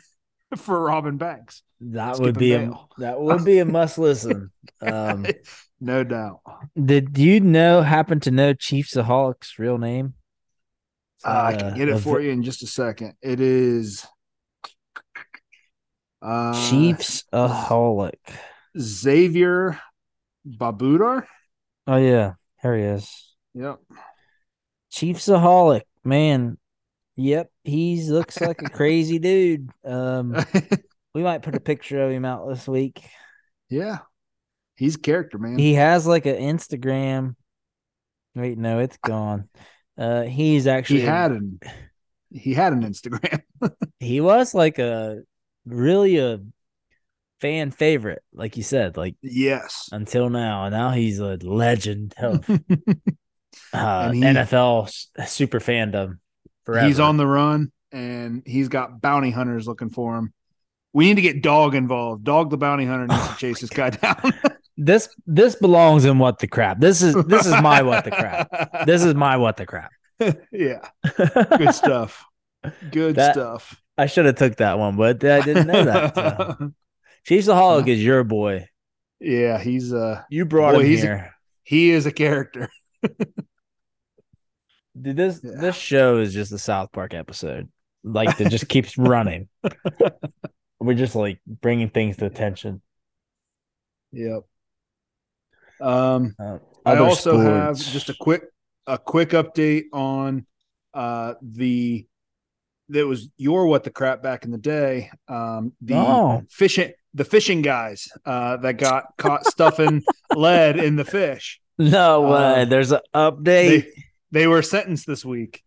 for 0.56 0.80
Robin 0.80 1.16
Banks. 1.16 1.62
that 1.80 2.16
skipping 2.16 2.26
would 2.26 2.38
be 2.38 2.52
a 2.54 2.74
that 2.98 3.20
would 3.20 3.44
be 3.44 3.58
a 3.58 3.64
must 3.64 3.98
listen. 3.98 4.50
Um, 4.82 5.26
no 5.80 6.04
doubt. 6.04 6.40
did 6.82 7.18
you 7.18 7.40
know 7.40 7.82
happen 7.82 8.18
to 8.20 8.30
know 8.30 8.54
Chiefsaholic's 8.54 9.58
real 9.58 9.76
name? 9.76 10.14
Uh, 11.22 11.42
I 11.44 11.54
can 11.54 11.76
get 11.76 11.90
it 11.90 11.98
for 11.98 12.18
you 12.18 12.30
in 12.30 12.42
just 12.42 12.62
a 12.62 12.66
second. 12.66 13.12
It 13.20 13.40
is 13.40 14.06
uh, 16.22 16.52
Chiefsaholic. 16.54 18.14
Xavier 18.78 19.78
Babudar. 20.48 21.26
Oh 21.86 21.96
yeah, 21.96 22.34
here 22.62 22.76
he 22.76 22.84
is. 22.84 23.34
Yep. 23.52 23.80
Chiefsaholic, 24.92 25.82
man. 26.04 26.56
Yep, 27.20 27.50
he 27.64 28.02
looks 28.08 28.40
like 28.40 28.62
a 28.62 28.70
crazy 28.70 29.18
dude. 29.18 29.68
Um, 29.84 30.34
we 31.14 31.22
might 31.22 31.42
put 31.42 31.54
a 31.54 31.60
picture 31.60 32.02
of 32.02 32.10
him 32.10 32.24
out 32.24 32.48
this 32.48 32.66
week. 32.66 33.02
yeah. 33.68 33.98
He's 34.76 34.94
a 34.94 35.00
character, 35.00 35.36
man. 35.36 35.58
He 35.58 35.74
has 35.74 36.06
like 36.06 36.24
an 36.24 36.36
Instagram. 36.36 37.36
Wait, 38.34 38.56
no, 38.56 38.78
it's 38.78 38.96
gone. 38.96 39.50
Uh, 39.98 40.22
he's 40.22 40.66
actually 40.66 41.00
he 41.00 41.06
had 41.06 41.32
an 41.32 41.60
he 42.30 42.54
had 42.54 42.72
an 42.72 42.82
Instagram. 42.82 43.42
he 43.98 44.22
was 44.22 44.54
like 44.54 44.78
a 44.78 45.18
really 45.66 46.16
a 46.16 46.40
fan 47.42 47.72
favorite, 47.72 48.22
like 48.32 48.56
you 48.56 48.62
said, 48.62 48.96
like 48.96 49.16
yes. 49.20 49.90
until 49.92 50.30
now. 50.30 50.64
And 50.64 50.74
now 50.74 50.92
he's 50.92 51.18
a 51.18 51.36
legend 51.42 52.14
of 52.16 52.48
uh, 53.74 54.12
he- 54.12 54.20
NFL 54.22 54.90
super 55.26 55.60
fandom. 55.60 56.19
Forever. 56.64 56.86
He's 56.86 57.00
on 57.00 57.16
the 57.16 57.26
run 57.26 57.72
and 57.92 58.42
he's 58.46 58.68
got 58.68 59.00
bounty 59.00 59.30
hunters 59.30 59.66
looking 59.66 59.90
for 59.90 60.16
him. 60.16 60.32
We 60.92 61.06
need 61.06 61.14
to 61.16 61.22
get 61.22 61.42
Dog 61.42 61.74
involved. 61.74 62.24
Dog 62.24 62.50
the 62.50 62.56
bounty 62.58 62.84
hunter 62.84 63.06
needs 63.06 63.28
to 63.28 63.34
chase 63.36 63.60
this 63.60 63.70
guy 63.70 63.90
down. 63.90 64.32
this. 64.76 65.08
This 65.26 65.54
belongs 65.54 66.04
in 66.04 66.18
what 66.18 66.38
the 66.38 66.46
crap. 66.48 66.80
This 66.80 67.00
is 67.02 67.14
this 67.26 67.46
is 67.46 67.52
my 67.62 67.82
what 67.82 68.04
the 68.04 68.10
crap. 68.10 68.48
This 68.86 69.04
is 69.04 69.14
my 69.14 69.36
what 69.36 69.56
the 69.56 69.66
crap. 69.66 69.90
yeah. 70.52 70.80
Good 71.16 71.74
stuff. 71.74 72.24
Good 72.90 73.16
That- 73.16 73.34
stuff. 73.34 73.80
I 73.98 74.06
should 74.06 74.24
have 74.26 74.36
took 74.36 74.56
that 74.56 74.78
one, 74.78 74.96
but 74.96 75.22
I 75.24 75.40
didn't 75.42 75.66
know 75.66 75.84
that. 75.84 76.14
so. 76.14 76.72
Chiefsaholic 77.28 77.86
is 77.86 78.02
your 78.02 78.24
boy. 78.24 78.66
yeah, 79.20 79.58
he's 79.58 79.92
uh 79.92 80.22
You 80.30 80.46
brought 80.46 80.72
Boy, 80.74 80.80
him 80.80 80.86
he's 80.86 81.02
a- 81.04 81.06
here. 81.06 81.34
he 81.64 81.90
is 81.90 82.06
a 82.06 82.12
character. 82.12 82.70
Dude, 85.00 85.16
this 85.16 85.40
Yeah. 85.42 85.52
this 85.60 85.76
show 85.76 86.18
is 86.18 86.32
just 86.34 86.52
a 86.52 86.58
South 86.58 86.92
Park 86.92 87.14
episode. 87.14 87.68
Like 88.04 88.36
that 88.38 88.50
just 88.50 88.68
keeps 88.68 88.96
running. 88.98 89.48
We're 90.78 90.94
just 90.94 91.14
like 91.14 91.40
bringing 91.46 91.90
things 91.90 92.16
to 92.18 92.26
attention. 92.26 92.80
Yep. 94.12 94.42
Um 95.80 96.34
Uh, 96.38 96.58
I 96.84 96.96
also 96.96 97.38
have 97.38 97.76
just 97.76 98.08
a 98.08 98.14
quick 98.18 98.42
a 98.86 98.98
quick 98.98 99.30
update 99.30 99.84
on 99.92 100.46
uh 100.94 101.34
the 101.42 102.06
that 102.88 103.06
was 103.06 103.28
your 103.36 103.66
what 103.66 103.84
the 103.84 103.90
crap 103.90 104.22
back 104.22 104.44
in 104.44 104.50
the 104.50 104.58
day. 104.58 105.10
Um 105.28 105.72
the 105.80 105.94
Oh. 105.94 106.42
fishing 106.50 106.92
the 107.14 107.24
fishing 107.24 107.62
guys 107.62 108.08
uh 108.24 108.56
that 108.58 108.74
got 108.78 109.04
caught 109.18 109.44
stuffing 109.46 110.02
lead 110.34 110.78
in 110.78 110.96
the 110.96 111.04
fish. 111.04 111.60
no 111.78 112.22
way. 112.22 112.64
There's 112.64 112.92
an 112.92 113.00
update. 113.14 113.84
They 113.84 113.92
they 114.30 114.46
were 114.46 114.62
sentenced 114.62 115.06
this 115.06 115.24
week. 115.24 115.62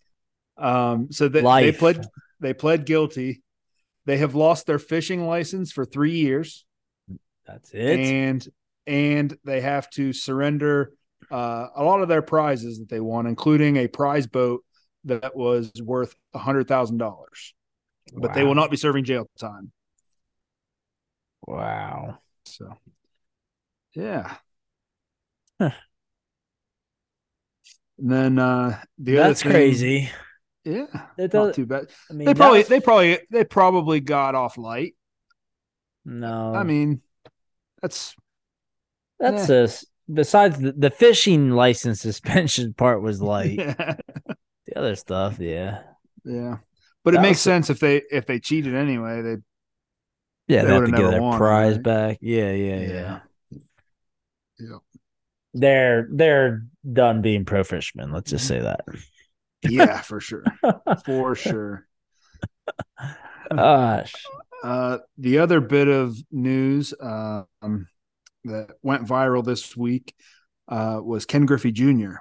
Um 0.57 1.11
so 1.11 1.27
they 1.27 1.41
Life. 1.41 1.80
pled 1.80 2.06
they 2.40 2.53
pled 2.53 2.85
guilty. 2.85 3.41
They 4.06 4.18
have 4.18 4.35
lost 4.35 4.65
their 4.65 4.80
fishing 4.80 5.26
license 5.26 5.72
for 5.72 5.85
3 5.85 6.11
years. 6.11 6.65
That's 7.45 7.72
it. 7.72 7.99
and 7.99 8.48
and 8.85 9.38
they 9.44 9.61
have 9.61 9.90
to 9.91 10.14
surrender 10.14 10.94
uh, 11.31 11.68
a 11.76 11.84
lot 11.84 12.02
of 12.02 12.10
their 12.10 12.22
prizes 12.22 12.80
that 12.80 12.90
they 12.90 12.99
won, 12.99 13.26
including 13.26 13.77
a 13.77 13.88
prize 13.88 14.27
boat 14.27 14.64
that 15.06 15.35
was 15.35 15.72
worth 15.81 16.15
a 16.34 16.40
hundred 16.40 16.68
thousand 16.68 16.98
dollars. 16.98 17.53
But 18.14 18.34
they 18.34 18.44
will 18.44 18.56
not 18.56 18.69
be 18.69 18.77
serving 18.77 19.06
jail 19.06 19.27
time. 19.40 19.72
Wow. 21.48 22.19
So, 22.45 22.77
yeah. 23.95 24.35
Huh. 25.60 25.72
And 27.99 28.11
then 28.11 28.40
uh, 28.40 28.82
the 28.98 29.15
That's 29.15 29.41
other 29.41 29.52
thing, 29.52 29.52
crazy. 29.52 30.10
Yeah, 30.65 30.86
It 31.18 31.34
not 31.34 31.53
too 31.53 31.65
bad. 31.65 31.88
I 32.10 32.14
mean, 32.14 32.26
They 32.26 32.34
probably, 32.34 32.60
was- 32.60 32.68
they 32.70 32.80
probably, 32.80 33.20
they 33.30 33.44
probably 33.44 33.99
got 33.99 34.34
off 34.36 34.57
light. 34.57 34.95
no. 36.06 36.53
I 36.56 36.64
mean, 36.64 37.02
that's 37.82 38.15
that's 39.20 39.49
a 39.49 39.64
s 39.64 39.86
besides 40.11 40.57
the, 40.60 40.72
the 40.72 40.90
fishing 40.90 41.52
license 41.52 42.02
suspension 42.02 42.74
part 42.78 43.02
was 43.02 43.22
like 43.22 43.52
yeah. 43.57 43.95
the 44.65 44.78
other 44.78 44.95
stuff. 44.95 45.40
Yeah. 45.40 45.82
Yeah. 46.26 46.57
But 47.03 47.15
it 47.15 47.22
makes 47.22 47.38
was- 47.38 47.41
sense 47.41 47.70
if 47.70 47.80
they 47.80 48.02
if 48.11 48.26
they 48.26 48.40
cheated 48.40 48.74
anyway. 48.74 49.22
They 49.22 49.36
Yeah, 50.48 50.64
They 50.64 50.68
they, 50.68 50.74
have 50.76 50.86
to 50.86 50.91
get 50.91 51.11
their 51.11 51.22
won, 51.22 51.38
prize 51.38 51.74
right? 51.76 51.84
back. 51.84 52.18
Yeah, 52.22 52.52
yeah, 52.52 52.80
yeah, 52.80 52.88
Yeah. 52.94 53.20
Yeah. 54.60 54.78
They're 55.53 56.07
they're 56.11 56.65
done 56.91 57.22
being 57.22 57.45
pro 57.45 57.64
fishermen. 57.64 58.11
Let's 58.11 58.31
just 58.31 58.47
say 58.47 58.60
that. 58.60 58.81
yeah, 59.69 60.01
for 60.01 60.19
sure, 60.19 60.43
for 61.05 61.35
sure. 61.35 61.88
Gosh. 63.53 64.14
Uh, 64.64 64.99
the 65.18 65.39
other 65.39 65.60
bit 65.60 65.88
of 65.88 66.15
news 66.31 66.93
um, 67.01 67.88
that 68.45 68.69
went 68.81 69.05
viral 69.07 69.43
this 69.43 69.76
week 69.76 70.14
uh, 70.69 70.99
was 71.03 71.26
Ken 71.26 71.45
Griffey 71.45 71.72
Jr. 71.72 72.15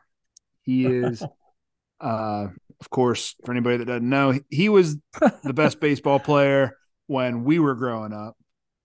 He 0.62 0.86
is, 0.86 1.22
uh, 2.01 2.47
of 2.80 2.90
course, 2.90 3.34
for 3.44 3.52
anybody 3.52 3.78
that 3.78 3.84
doesn't 3.86 4.09
know, 4.09 4.39
he 4.51 4.68
was 4.68 4.97
the 5.44 5.52
best 5.55 5.80
baseball 5.80 6.18
player 6.18 6.76
when 7.06 7.44
we 7.44 7.59
were 7.59 7.74
growing 7.76 8.12
up. 8.12 8.36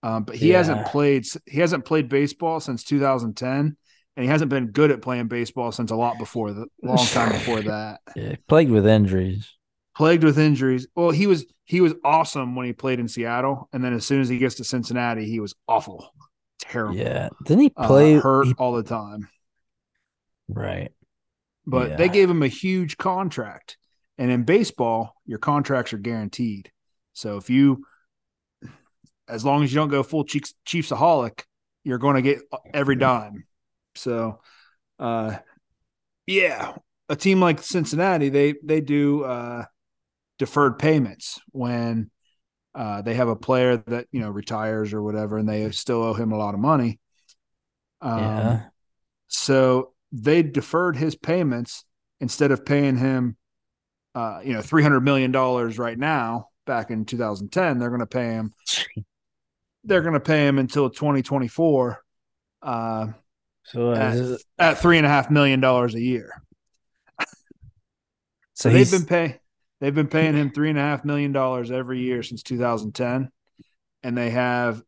Um, 0.02 0.22
but 0.22 0.36
he 0.36 0.50
Yeah. 0.50 0.58
hasn't 0.58 0.86
played 0.86 1.26
he 1.46 1.58
hasn't 1.58 1.84
played 1.84 2.08
baseball 2.08 2.60
since 2.60 2.84
2010, 2.84 3.76
and 4.18 4.24
he 4.24 4.28
hasn't 4.28 4.48
been 4.50 4.72
good 4.72 4.90
at 4.90 5.00
playing 5.00 5.28
baseball 5.28 5.70
since 5.70 5.92
a 5.92 5.94
lot 5.94 6.18
before 6.18 6.52
the 6.52 6.66
long 6.82 6.96
time 7.06 7.30
before 7.30 7.62
that. 7.62 8.00
Yeah, 8.16 8.34
plagued 8.48 8.72
with 8.72 8.84
injuries. 8.84 9.48
Plagued 9.96 10.24
with 10.24 10.40
injuries. 10.40 10.88
Well, 10.96 11.10
he 11.12 11.28
was 11.28 11.46
he 11.66 11.80
was 11.80 11.94
awesome 12.04 12.56
when 12.56 12.66
he 12.66 12.72
played 12.72 12.98
in 12.98 13.06
Seattle, 13.06 13.68
and 13.72 13.84
then 13.84 13.92
as 13.92 14.04
soon 14.04 14.20
as 14.20 14.28
he 14.28 14.38
gets 14.38 14.56
to 14.56 14.64
Cincinnati, 14.64 15.24
he 15.26 15.38
was 15.38 15.54
awful, 15.68 16.10
terrible. 16.58 16.96
Yeah, 16.96 17.28
didn't 17.44 17.62
he 17.62 17.72
Uh, 17.76 17.86
play? 17.86 18.14
hurt 18.14 18.46
he- 18.48 18.54
all 18.58 18.72
the 18.72 18.82
time. 18.82 19.28
right. 20.48 20.90
But 21.66 21.90
Yeah. 21.90 21.96
they 21.96 22.08
gave 22.08 22.28
him 22.30 22.42
a 22.42 22.48
huge 22.48 22.96
contract, 22.96 23.76
and 24.16 24.30
in 24.32 24.42
baseball, 24.44 25.14
your 25.26 25.38
contracts 25.38 25.92
are 25.92 25.98
guaranteed. 25.98 26.72
So 27.12 27.36
if 27.36 27.50
you, 27.50 27.84
as 29.28 29.44
long 29.44 29.62
as 29.62 29.70
you 29.72 29.76
don't 29.76 29.90
go 29.90 30.02
full 30.02 30.24
Chiefs 30.24 30.54
Chiefsaholic, 30.66 31.42
you're 31.84 31.98
going 31.98 32.16
to 32.16 32.22
get 32.22 32.40
every 32.74 32.96
dime. 32.96 33.44
So, 33.98 34.40
uh, 34.98 35.36
yeah, 36.26 36.74
a 37.08 37.16
team 37.16 37.40
like 37.40 37.62
Cincinnati, 37.62 38.28
they 38.28 38.54
they 38.62 38.80
do 38.80 39.24
uh, 39.24 39.64
deferred 40.38 40.78
payments 40.78 41.40
when 41.52 42.10
uh, 42.74 43.02
they 43.02 43.14
have 43.14 43.28
a 43.28 43.36
player 43.36 43.76
that 43.76 44.06
you 44.12 44.20
know 44.20 44.30
retires 44.30 44.92
or 44.92 45.02
whatever, 45.02 45.38
and 45.38 45.48
they 45.48 45.70
still 45.70 46.02
owe 46.02 46.14
him 46.14 46.32
a 46.32 46.38
lot 46.38 46.54
of 46.54 46.60
money. 46.60 47.00
Um, 48.00 48.18
yeah. 48.18 48.60
so 49.26 49.92
they 50.12 50.42
deferred 50.42 50.96
his 50.96 51.16
payments 51.16 51.84
instead 52.20 52.52
of 52.52 52.64
paying 52.64 52.96
him, 52.96 53.36
uh, 54.14 54.40
you 54.44 54.52
know, 54.52 54.62
three 54.62 54.82
hundred 54.82 55.00
million 55.00 55.32
dollars 55.32 55.78
right 55.78 55.98
now. 55.98 56.48
Back 56.66 56.90
in 56.90 57.06
2010, 57.06 57.78
they're 57.78 57.88
going 57.88 58.00
to 58.00 58.06
pay 58.06 58.28
him. 58.32 58.52
They're 59.84 60.02
going 60.02 60.14
to 60.14 60.20
pay 60.20 60.46
him 60.46 60.58
until 60.58 60.90
2024 60.90 62.02
uh, 62.60 63.06
So, 63.68 63.92
uh, 63.92 63.96
at, 63.96 64.14
is 64.14 64.44
at 64.58 64.78
three 64.78 64.96
and 64.96 65.06
a 65.06 65.10
half 65.10 65.30
million 65.30 65.60
dollars 65.60 65.94
a 65.94 66.00
year. 66.00 66.30
so 68.54 68.70
they've 68.70 68.90
been 68.90 69.04
pay 69.04 69.40
they've 69.80 69.94
been 69.94 70.08
paying 70.08 70.34
him 70.34 70.50
three 70.50 70.70
and 70.70 70.78
a 70.78 70.82
half 70.82 71.04
million 71.04 71.32
dollars 71.32 71.70
every 71.70 72.00
year 72.00 72.22
since 72.22 72.42
2010, 72.42 73.30
and 74.02 74.16
they 74.16 74.30
have 74.30 74.82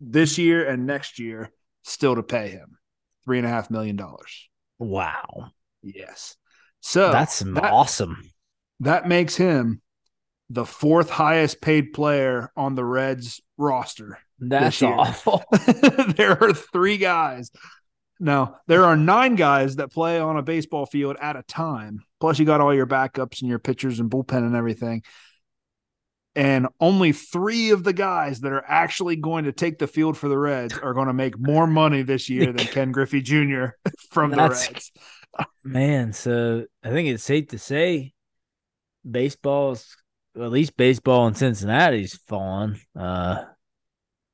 this 0.00 0.38
year 0.38 0.66
and 0.66 0.86
next 0.86 1.18
year 1.18 1.50
still 1.84 2.14
to 2.14 2.22
pay 2.22 2.48
him 2.48 2.78
three 3.24 3.38
and 3.38 3.46
a 3.46 3.50
half 3.50 3.70
million 3.70 3.96
dollars. 3.96 4.48
wow. 4.78 5.50
Yes. 5.82 6.36
So 6.80 7.12
That's 7.12 7.40
that, 7.40 7.64
awesome. 7.64 8.30
that 8.80 9.06
makes 9.06 9.36
him 9.36 9.82
the 10.50 10.64
fourth 10.64 11.10
highest 11.10 11.60
paid 11.60 11.92
player 11.92 12.50
on 12.56 12.74
the 12.74 12.84
Reds 12.84 13.40
roster. 13.56 14.18
That's 14.38 14.82
awful. 14.82 15.44
there 16.16 16.42
are 16.42 16.52
three 16.52 16.96
guys. 16.96 17.50
Now, 18.20 18.56
there 18.66 18.84
are 18.84 18.96
nine 18.96 19.36
guys 19.36 19.76
that 19.76 19.92
play 19.92 20.18
on 20.18 20.36
a 20.36 20.42
baseball 20.42 20.86
field 20.86 21.16
at 21.20 21.36
a 21.36 21.42
time. 21.42 22.00
Plus, 22.20 22.38
you 22.38 22.44
got 22.44 22.60
all 22.60 22.74
your 22.74 22.86
backups 22.86 23.40
and 23.40 23.48
your 23.48 23.58
pitchers 23.58 24.00
and 24.00 24.10
bullpen 24.10 24.38
and 24.38 24.56
everything. 24.56 25.02
And 26.34 26.68
only 26.80 27.12
three 27.12 27.70
of 27.70 27.84
the 27.84 27.92
guys 27.92 28.40
that 28.40 28.52
are 28.52 28.64
actually 28.66 29.16
going 29.16 29.44
to 29.44 29.52
take 29.52 29.78
the 29.78 29.86
field 29.86 30.16
for 30.16 30.28
the 30.28 30.38
Reds 30.38 30.76
are 30.78 30.94
going 30.94 31.08
to 31.08 31.12
make 31.12 31.38
more 31.38 31.66
money 31.66 32.02
this 32.02 32.28
year 32.28 32.52
than 32.52 32.66
Ken 32.66 32.92
Griffey 32.92 33.22
Jr. 33.22 33.66
from 34.10 34.30
the 34.30 34.36
Reds. 34.36 34.92
Man, 35.64 36.12
so 36.12 36.64
I 36.82 36.90
think 36.90 37.08
it's 37.08 37.24
safe 37.24 37.48
to 37.48 37.58
say 37.58 38.12
baseball's 39.08 39.96
at 40.36 40.50
least 40.50 40.76
baseball 40.76 41.26
in 41.26 41.34
Cincinnati's 41.34 42.18
fallen 42.26 42.80
uh 42.96 43.44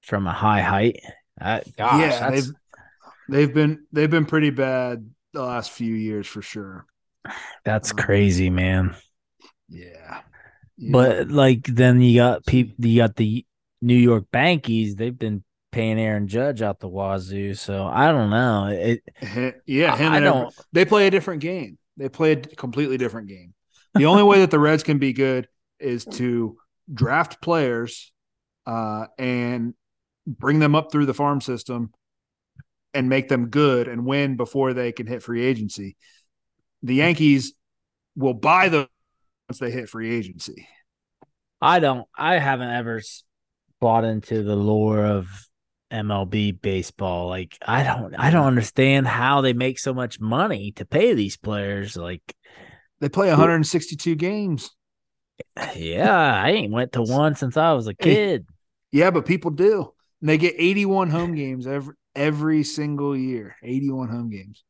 from 0.05 0.27
a 0.27 0.33
high 0.33 0.61
height. 0.63 1.01
I, 1.41 1.63
gosh, 1.77 2.01
yeah, 2.01 2.31
they've 2.31 2.51
they've 3.29 3.55
been 3.55 3.87
they've 3.93 4.11
been 4.11 4.27
pretty 4.27 4.51
bad 4.51 5.11
the 5.33 5.43
last 5.43 5.73
few 5.73 5.95
years 5.95 6.27
for 6.27 6.43
sure. 6.43 6.87
that's 7.65 7.93
crazy, 7.93 8.51
man. 8.51 8.95
Yeah. 9.69 10.21
But 10.79 11.29
like 11.29 11.65
then 11.67 12.01
you 12.01 12.19
got 12.21 12.45
people 12.47 12.85
you 12.87 13.01
got 13.03 13.17
the 13.17 13.45
New 13.81 13.97
York 13.97 14.25
Bankies, 14.33 14.97
they've 14.97 15.17
been 15.19 15.43
paying 15.73 15.99
Aaron 15.99 16.29
Judge 16.29 16.63
out 16.63 16.81
the 16.81 16.89
wazoo. 16.89 17.55
So 17.55 17.85
I 17.85 18.13
don't 18.13 18.31
know. 18.31 18.67
It 18.69 19.03
yeah, 19.67 19.97
him 19.97 20.13
I 20.13 20.17
and 20.17 20.25
don't 20.25 20.47
every- 20.47 20.65
they 20.73 20.85
play 20.85 21.07
a 21.07 21.11
different 21.11 21.41
game. 21.43 21.79
They 21.97 22.09
play 22.09 22.33
a 22.33 22.37
completely 22.37 22.97
different 22.99 23.29
game. 23.29 23.55
The 23.95 24.07
only 24.07 24.25
way 24.25 24.41
that 24.41 24.51
the 24.51 24.59
Reds 24.59 24.83
can 24.83 24.99
be 24.99 25.13
good 25.13 25.47
is 25.79 26.05
to 26.05 26.57
draft 26.93 27.41
players 27.41 28.13
uh, 28.67 29.07
and 29.19 29.75
bring 30.27 30.59
them 30.59 30.75
up 30.75 30.91
through 30.91 31.07
the 31.07 31.15
farm 31.15 31.41
system 31.41 31.93
and 32.93 33.09
make 33.09 33.29
them 33.29 33.49
good 33.49 33.89
and 33.89 34.07
win 34.07 34.37
before 34.37 34.73
they 34.73 34.93
can 34.93 35.07
hit 35.07 35.23
free 35.23 35.45
agency. 35.45 35.97
The 36.83 36.95
Yankees 36.95 37.55
will 38.17 38.35
buy 38.35 38.69
them 38.69 38.87
once 39.49 39.59
they 39.59 39.71
hit 39.71 39.89
free 39.89 40.15
agency. 40.15 40.69
I 41.61 41.81
don't. 41.81 42.07
I 42.17 42.39
haven't 42.39 42.71
ever 42.71 43.01
bought 43.81 44.05
into 44.05 44.43
the 44.43 44.57
lore 44.57 45.05
of 45.05 45.29
MLB 45.91 46.61
baseball. 46.61 47.29
Like 47.29 47.57
I 47.67 47.83
don't. 47.83 48.15
I 48.15 48.31
don't 48.31 48.47
understand 48.47 49.07
how 49.07 49.41
they 49.41 49.55
make 49.55 49.79
so 49.79 49.95
much 49.95 50.21
money 50.21 50.73
to 50.73 50.85
pay 50.85 51.15
these 51.15 51.37
players. 51.37 51.97
Like, 51.97 52.23
They 53.01 53.09
play 53.09 53.29
162 53.29 54.15
games. 54.15 54.71
yeah, 55.75 56.15
I 56.15 56.51
ain't 56.51 56.73
went 56.73 56.93
to 56.93 57.03
one 57.03 57.35
since 57.35 57.57
I 57.57 57.73
was 57.73 57.87
a 57.87 57.95
kid. 57.95 58.47
Yeah, 58.93 59.11
but 59.11 59.27
people 59.27 59.51
do. 59.51 59.94
And 60.25 60.31
they 60.31 60.39
get 60.39 60.55
81 60.57 61.11
home 61.11 61.35
games 61.35 61.67
every 61.67 61.93
every 62.17 62.65
single 62.65 63.15
year. 63.15 63.57
81 63.63 64.09
home 64.09 64.31
games. 64.31 64.65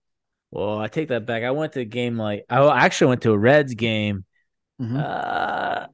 Well, 0.51 0.81
I 0.81 0.89
take 0.89 1.11
that 1.11 1.27
back. 1.27 1.45
I 1.45 1.53
went 1.53 1.75
to 1.75 1.81
a 1.81 1.85
game 1.85 2.19
like 2.19 2.45
I 2.51 2.85
actually 2.85 3.11
went 3.11 3.23
to 3.23 3.31
a 3.31 3.39
Reds 3.39 3.75
game. 3.75 4.25
Mhm. 4.83 4.99
Uh, 4.99 5.87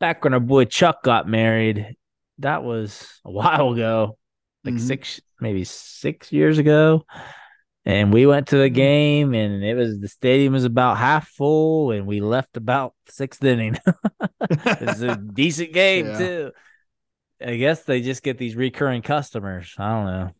back 0.00 0.24
when 0.24 0.32
our 0.32 0.40
boy 0.40 0.64
Chuck 0.64 1.02
got 1.02 1.28
married. 1.28 1.96
That 2.38 2.64
was 2.64 3.06
a 3.26 3.30
while 3.30 3.74
ago, 3.74 4.16
like 4.64 4.76
Mhm. 4.76 4.80
six, 4.80 5.20
maybe 5.38 5.64
six 5.64 6.32
years 6.32 6.56
ago. 6.56 7.04
And 7.84 8.10
we 8.10 8.24
went 8.24 8.46
to 8.48 8.56
the 8.56 8.70
game, 8.70 9.34
and 9.34 9.62
it 9.62 9.74
was 9.74 10.00
the 10.00 10.08
stadium 10.08 10.54
was 10.54 10.64
about 10.64 10.96
half 10.96 11.28
full, 11.28 11.90
and 11.90 12.06
we 12.06 12.22
left 12.22 12.56
about 12.56 12.94
sixth 13.10 13.44
inning. 13.44 13.76
it's 14.40 15.02
a 15.02 15.16
decent 15.16 15.74
game 15.74 16.06
Yeah. 16.12 16.18
too. 16.18 16.52
I 17.44 17.56
guess 17.56 17.84
they 17.84 18.00
just 18.00 18.22
get 18.22 18.38
these 18.38 18.56
recurring 18.56 19.02
customers. 19.02 19.74
I 19.78 19.90
don't 19.92 20.06
know. 20.06 20.30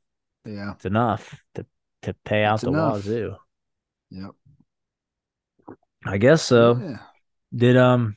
Yeah. 0.44 0.74
It's 0.74 0.84
enough 0.84 1.42
to 1.54 1.66
to 2.02 2.14
pay 2.24 2.44
out 2.44 2.60
It's 2.60 2.64
the 2.64 2.70
enough. 2.70 2.94
wazoo. 2.94 3.36
Yep. 4.10 4.34
I 6.06 6.18
guess 6.18 6.42
so. 6.42 6.80
Yeah. 6.80 6.98
Did 7.54 7.76
um 7.76 8.16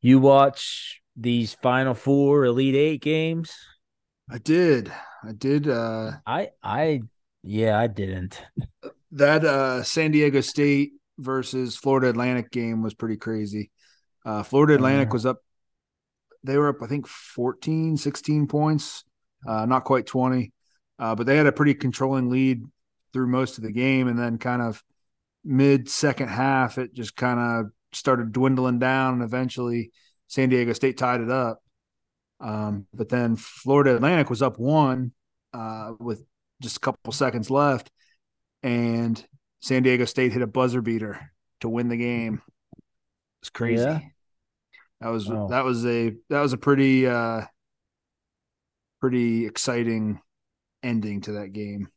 you 0.00 0.18
watch 0.20 1.02
these 1.16 1.54
final 1.54 1.94
four 1.94 2.44
Elite 2.44 2.74
Eight 2.74 3.02
games? 3.02 3.54
I 4.30 4.38
did. 4.38 4.92
I 5.24 5.32
did 5.32 5.68
uh 5.68 6.18
I 6.26 6.50
I 6.62 7.02
yeah, 7.42 7.78
I 7.78 7.86
didn't. 7.86 8.42
that 9.12 9.44
uh 9.44 9.82
San 9.82 10.10
Diego 10.10 10.40
State 10.40 10.92
versus 11.18 11.76
Florida 11.76 12.08
Atlantic 12.08 12.50
game 12.50 12.82
was 12.82 12.94
pretty 12.94 13.16
crazy. 13.16 13.70
Uh 14.24 14.42
Florida 14.42 14.74
Atlantic 14.74 15.08
Uh. 15.08 15.12
was 15.12 15.26
up 15.26 15.38
they 16.44 16.56
were 16.58 16.68
up 16.68 16.82
I 16.82 16.86
think 16.86 17.06
14, 17.06 17.96
16 17.96 18.46
points. 18.46 19.04
Uh 19.46 19.66
not 19.66 19.84
quite 19.84 20.06
20. 20.06 20.52
Uh 20.98 21.14
but 21.14 21.26
they 21.26 21.36
had 21.36 21.46
a 21.46 21.52
pretty 21.52 21.74
controlling 21.74 22.30
lead 22.30 22.62
through 23.12 23.28
most 23.28 23.58
of 23.58 23.64
the 23.64 23.72
game 23.72 24.08
and 24.08 24.18
then 24.18 24.38
kind 24.38 24.62
of 24.62 24.82
mid 25.44 25.88
second 25.88 26.28
half 26.28 26.76
it 26.76 26.92
just 26.92 27.14
kind 27.16 27.38
of 27.38 27.72
started 27.92 28.32
dwindling 28.32 28.78
down 28.78 29.14
and 29.14 29.22
eventually 29.22 29.90
San 30.28 30.48
Diego 30.48 30.72
State 30.72 30.98
tied 30.98 31.20
it 31.20 31.30
up. 31.30 31.62
Um, 32.40 32.86
but 32.92 33.08
then 33.08 33.36
Florida 33.36 33.96
Atlantic 33.96 34.28
was 34.28 34.42
up 34.42 34.58
one 34.58 35.12
uh, 35.54 35.92
with 35.98 36.22
just 36.60 36.76
a 36.76 36.80
couple 36.80 37.12
seconds 37.12 37.50
left, 37.50 37.90
and 38.62 39.24
San 39.60 39.82
Diego 39.82 40.04
State 40.04 40.32
hit 40.32 40.42
a 40.42 40.46
buzzer 40.46 40.82
beater 40.82 41.32
to 41.60 41.68
win 41.68 41.88
the 41.88 41.96
game. 41.96 42.42
It's 43.40 43.50
crazy. 43.50 43.82
Yeah. 43.82 44.00
That 45.00 45.08
was 45.08 45.28
Wow. 45.28 45.48
that 45.48 45.64
was 45.64 45.84
a 45.86 46.14
that 46.30 46.40
was 46.40 46.52
a 46.52 46.58
pretty 46.58 47.06
uh, 47.06 47.42
pretty 49.00 49.46
exciting 49.46 50.20
ending 50.82 51.20
to 51.22 51.32
that 51.32 51.52
game. 51.52 51.88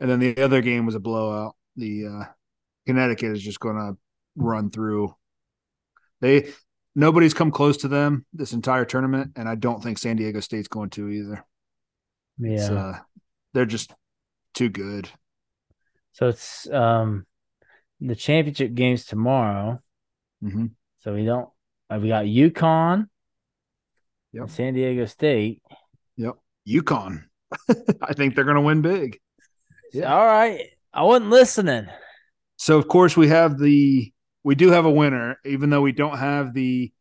And 0.00 0.08
then 0.10 0.18
the 0.18 0.38
other 0.42 0.62
game 0.62 0.86
was 0.86 0.94
a 0.94 1.00
blowout. 1.00 1.54
The 1.76 2.06
uh, 2.06 2.24
Connecticut 2.86 3.32
is 3.32 3.42
just 3.42 3.60
going 3.60 3.76
to 3.76 3.96
run 4.36 4.70
through. 4.70 5.14
They 6.20 6.50
nobody's 6.94 7.34
come 7.34 7.50
close 7.50 7.78
to 7.78 7.88
them 7.88 8.26
this 8.32 8.52
entire 8.52 8.84
tournament, 8.84 9.32
and 9.36 9.48
I 9.48 9.54
don't 9.54 9.82
think 9.82 9.98
San 9.98 10.16
Diego 10.16 10.40
State's 10.40 10.68
going 10.68 10.90
to 10.90 11.08
either. 11.08 11.44
Yeah. 12.38 12.72
Uh, 12.72 12.98
they're 13.52 13.66
just 13.66 13.92
too 14.54 14.68
good. 14.68 15.08
so 16.12 16.28
it's 16.28 16.68
um 16.70 17.26
the 18.00 18.16
championship 18.16 18.74
games 18.74 19.04
tomorrow. 19.04 19.80
hmm 20.42 20.66
So 20.98 21.14
we 21.14 21.24
don't 21.24 21.48
we 21.98 22.08
got 22.08 22.24
UConn 22.24 23.06
Yep. 24.32 24.50
San 24.50 24.74
Diego 24.74 25.06
State. 25.06 25.60
Yep. 26.16 26.36
UConn. 26.68 27.24
I 28.02 28.12
think 28.14 28.34
they're 28.34 28.44
going 28.44 28.54
to 28.56 28.60
win 28.60 28.80
big. 28.82 29.18
Yeah. 29.92 30.14
All 30.14 30.24
right. 30.24 30.66
I 30.92 31.02
wasn't 31.02 31.30
listening. 31.30 31.88
So 32.56 32.78
of 32.78 32.86
course 32.88 33.16
we 33.16 33.28
have 33.28 33.58
the 33.58 34.12
we 34.44 34.54
do 34.54 34.70
have 34.70 34.84
a 34.84 34.90
winner, 34.90 35.38
even 35.44 35.70
though 35.70 35.80
we 35.80 35.92
don't 35.92 36.18
have 36.18 36.54
the 36.54 36.92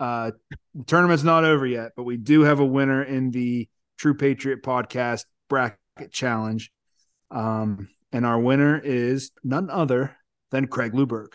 uh 0.00 0.32
the 0.74 0.84
tournament's 0.84 1.22
not 1.22 1.44
over 1.44 1.66
yet, 1.66 1.92
but 1.96 2.02
we 2.02 2.16
do 2.16 2.42
have 2.42 2.60
a 2.60 2.66
winner 2.66 3.02
in 3.02 3.30
the 3.30 3.68
True 3.96 4.14
Patriot 4.14 4.62
podcast 4.62 5.24
bracket 5.48 5.78
challenge. 6.10 6.70
Um, 7.30 7.88
and 8.12 8.26
our 8.26 8.38
winner 8.38 8.78
is 8.78 9.30
none 9.42 9.70
other 9.70 10.16
than 10.50 10.66
Craig 10.66 10.92
Luberg. 10.92 11.28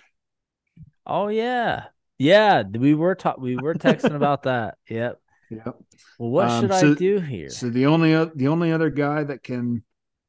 Oh 1.05 1.29
yeah. 1.29 1.85
Yeah, 2.19 2.63
we 2.63 2.93
were 2.93 3.15
ta- 3.15 3.35
we 3.39 3.55
were 3.55 3.73
texting 3.73 4.15
about 4.15 4.43
that. 4.43 4.77
Yep. 4.89 5.19
Yep. 5.49 5.75
Well, 6.19 6.29
what 6.29 6.49
Um, 6.49 6.61
should 6.61 6.73
so- 6.79 6.91
I 6.91 6.95
do 6.95 7.19
here? 7.19 7.49
So 7.49 7.69
the 7.69 7.87
only 7.87 8.13
o- 8.13 8.31
the 8.35 8.49
only 8.49 8.71
other 8.71 8.89
guy 8.91 9.23
that 9.23 9.41
can 9.41 9.83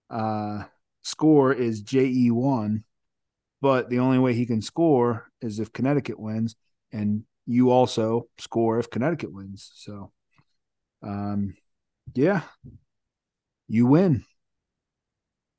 uh 0.08 0.64
score 1.02 1.52
is 1.52 1.82
JE 1.82 2.30
one, 2.30 2.84
but 3.60 3.90
the 3.90 3.98
only 3.98 4.18
way 4.18 4.32
he 4.34 4.46
can 4.46 4.62
score 4.62 5.28
is 5.42 5.58
if 5.60 5.72
Connecticut 5.72 6.18
wins, 6.18 6.56
and 6.92 7.24
you 7.46 7.70
also 7.70 8.28
score 8.38 8.78
if 8.78 8.88
Connecticut 8.88 9.32
wins. 9.32 9.70
So, 9.74 10.12
um, 11.02 11.54
yeah, 12.14 12.42
you 13.68 13.86
win 13.86 14.24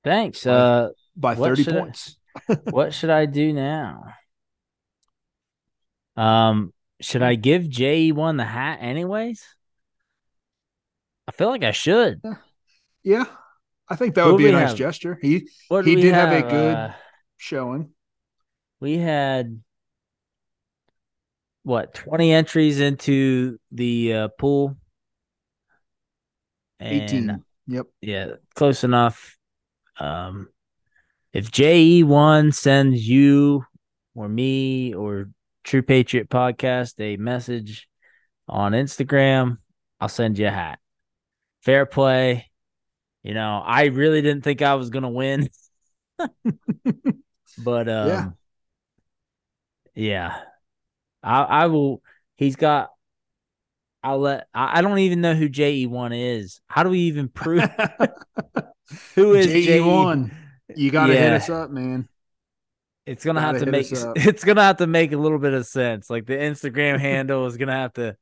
Thanks. 0.03 0.47
Uh, 0.47 0.89
by 1.15 1.35
thirty 1.35 1.63
should 1.63 1.75
I- 1.75 1.79
points. 1.81 2.17
what 2.71 2.93
should 2.93 3.09
I 3.09 3.25
do 3.25 3.51
now? 3.53 4.05
Um, 6.17 6.73
should 7.01 7.23
I 7.23 7.35
give 7.35 7.69
JE 7.69 8.11
one 8.11 8.37
the 8.37 8.45
hat 8.45 8.79
anyways? 8.81 9.43
I 11.27 11.31
feel 11.31 11.49
like 11.49 11.63
I 11.63 11.71
should. 11.71 12.21
Yeah, 13.03 13.25
I 13.89 13.95
think 13.95 14.15
that 14.15 14.25
Who 14.25 14.31
would 14.33 14.37
be 14.37 14.49
a 14.49 14.51
nice 14.51 14.69
have? 14.69 14.77
gesture. 14.77 15.17
He 15.21 15.47
What 15.69 15.85
He 15.85 15.95
did 15.95 16.13
have 16.13 16.31
a 16.33 16.41
good- 16.47 16.75
Uh, 16.75 16.93
showing. 17.37 17.91
we 18.79 18.97
had 18.97 19.61
what 21.63 21.93
20 21.93 22.31
entries 22.33 22.79
into 22.79 23.59
the 23.71 24.13
uh, 24.13 24.27
pool. 24.39 24.75
And 26.79 26.91
Eighteen. 27.03 27.45
Yep. 27.67 27.85
yeah, 28.01 28.27
close 28.55 28.83
enough. 28.83 29.37
Um, 29.99 30.49
if 31.31 31.51
JE1 31.51 32.53
sends 32.53 33.07
you 33.07 33.63
or 34.15 34.27
me 34.27 34.93
or 34.95 35.29
True 35.63 35.81
Patriot 35.81 36.29
Podcast 36.29 36.99
a 36.99 37.17
message 37.17 37.87
on 38.47 38.73
Instagram, 38.73 39.57
I'll 39.99 40.09
send 40.09 40.37
you 40.37 40.47
a 40.47 40.51
hat. 40.51 40.79
Fair 41.61 41.85
play. 41.85 42.49
You 43.23 43.33
know, 43.35 43.61
I 43.63 43.85
really 43.85 44.21
didn't 44.21 44.43
think 44.43 44.61
I 44.61 44.75
was 44.75 44.89
gonna 44.89 45.09
win, 45.09 45.49
but 46.17 47.87
um, 47.87 48.07
Yeah. 48.07 48.29
yeah, 49.93 50.39
I 51.21 51.41
I 51.43 51.67
will. 51.67 52.01
He's 52.35 52.55
got. 52.55 52.89
I'll 54.03 54.17
let. 54.19 54.47
I, 54.53 54.79
I 54.79 54.81
don't 54.81 54.97
even 54.97 55.21
know 55.21 55.35
who 55.35 55.49
JE 55.49 55.85
one 55.85 56.13
is. 56.13 56.59
How 56.65 56.81
do 56.81 56.89
we 56.89 57.01
even 57.01 57.29
prove 57.29 57.63
who 59.15 59.35
is 59.35 59.45
JE 59.45 59.65
JE 59.65 59.81
one. 59.81 60.35
You 60.75 60.89
got 60.89 61.07
to 61.07 61.15
hit 61.15 61.33
us 61.33 61.49
up, 61.49 61.69
man. 61.69 62.07
It's 63.05 63.25
gonna 63.25 63.41
have 63.41 63.59
to 63.59 63.65
make 63.65 63.87
it's 63.91 64.43
gonna 64.43 64.63
have 64.63 64.77
to 64.77 64.87
make 64.87 65.11
a 65.11 65.17
little 65.17 65.39
bit 65.39 65.53
of 65.53 65.65
sense. 65.65 66.09
Like 66.09 66.25
the 66.25 66.35
Instagram 66.35 66.99
handle 66.99 67.45
is 67.47 67.57
gonna 67.57 67.73
have 67.73 67.93
to 67.93 68.15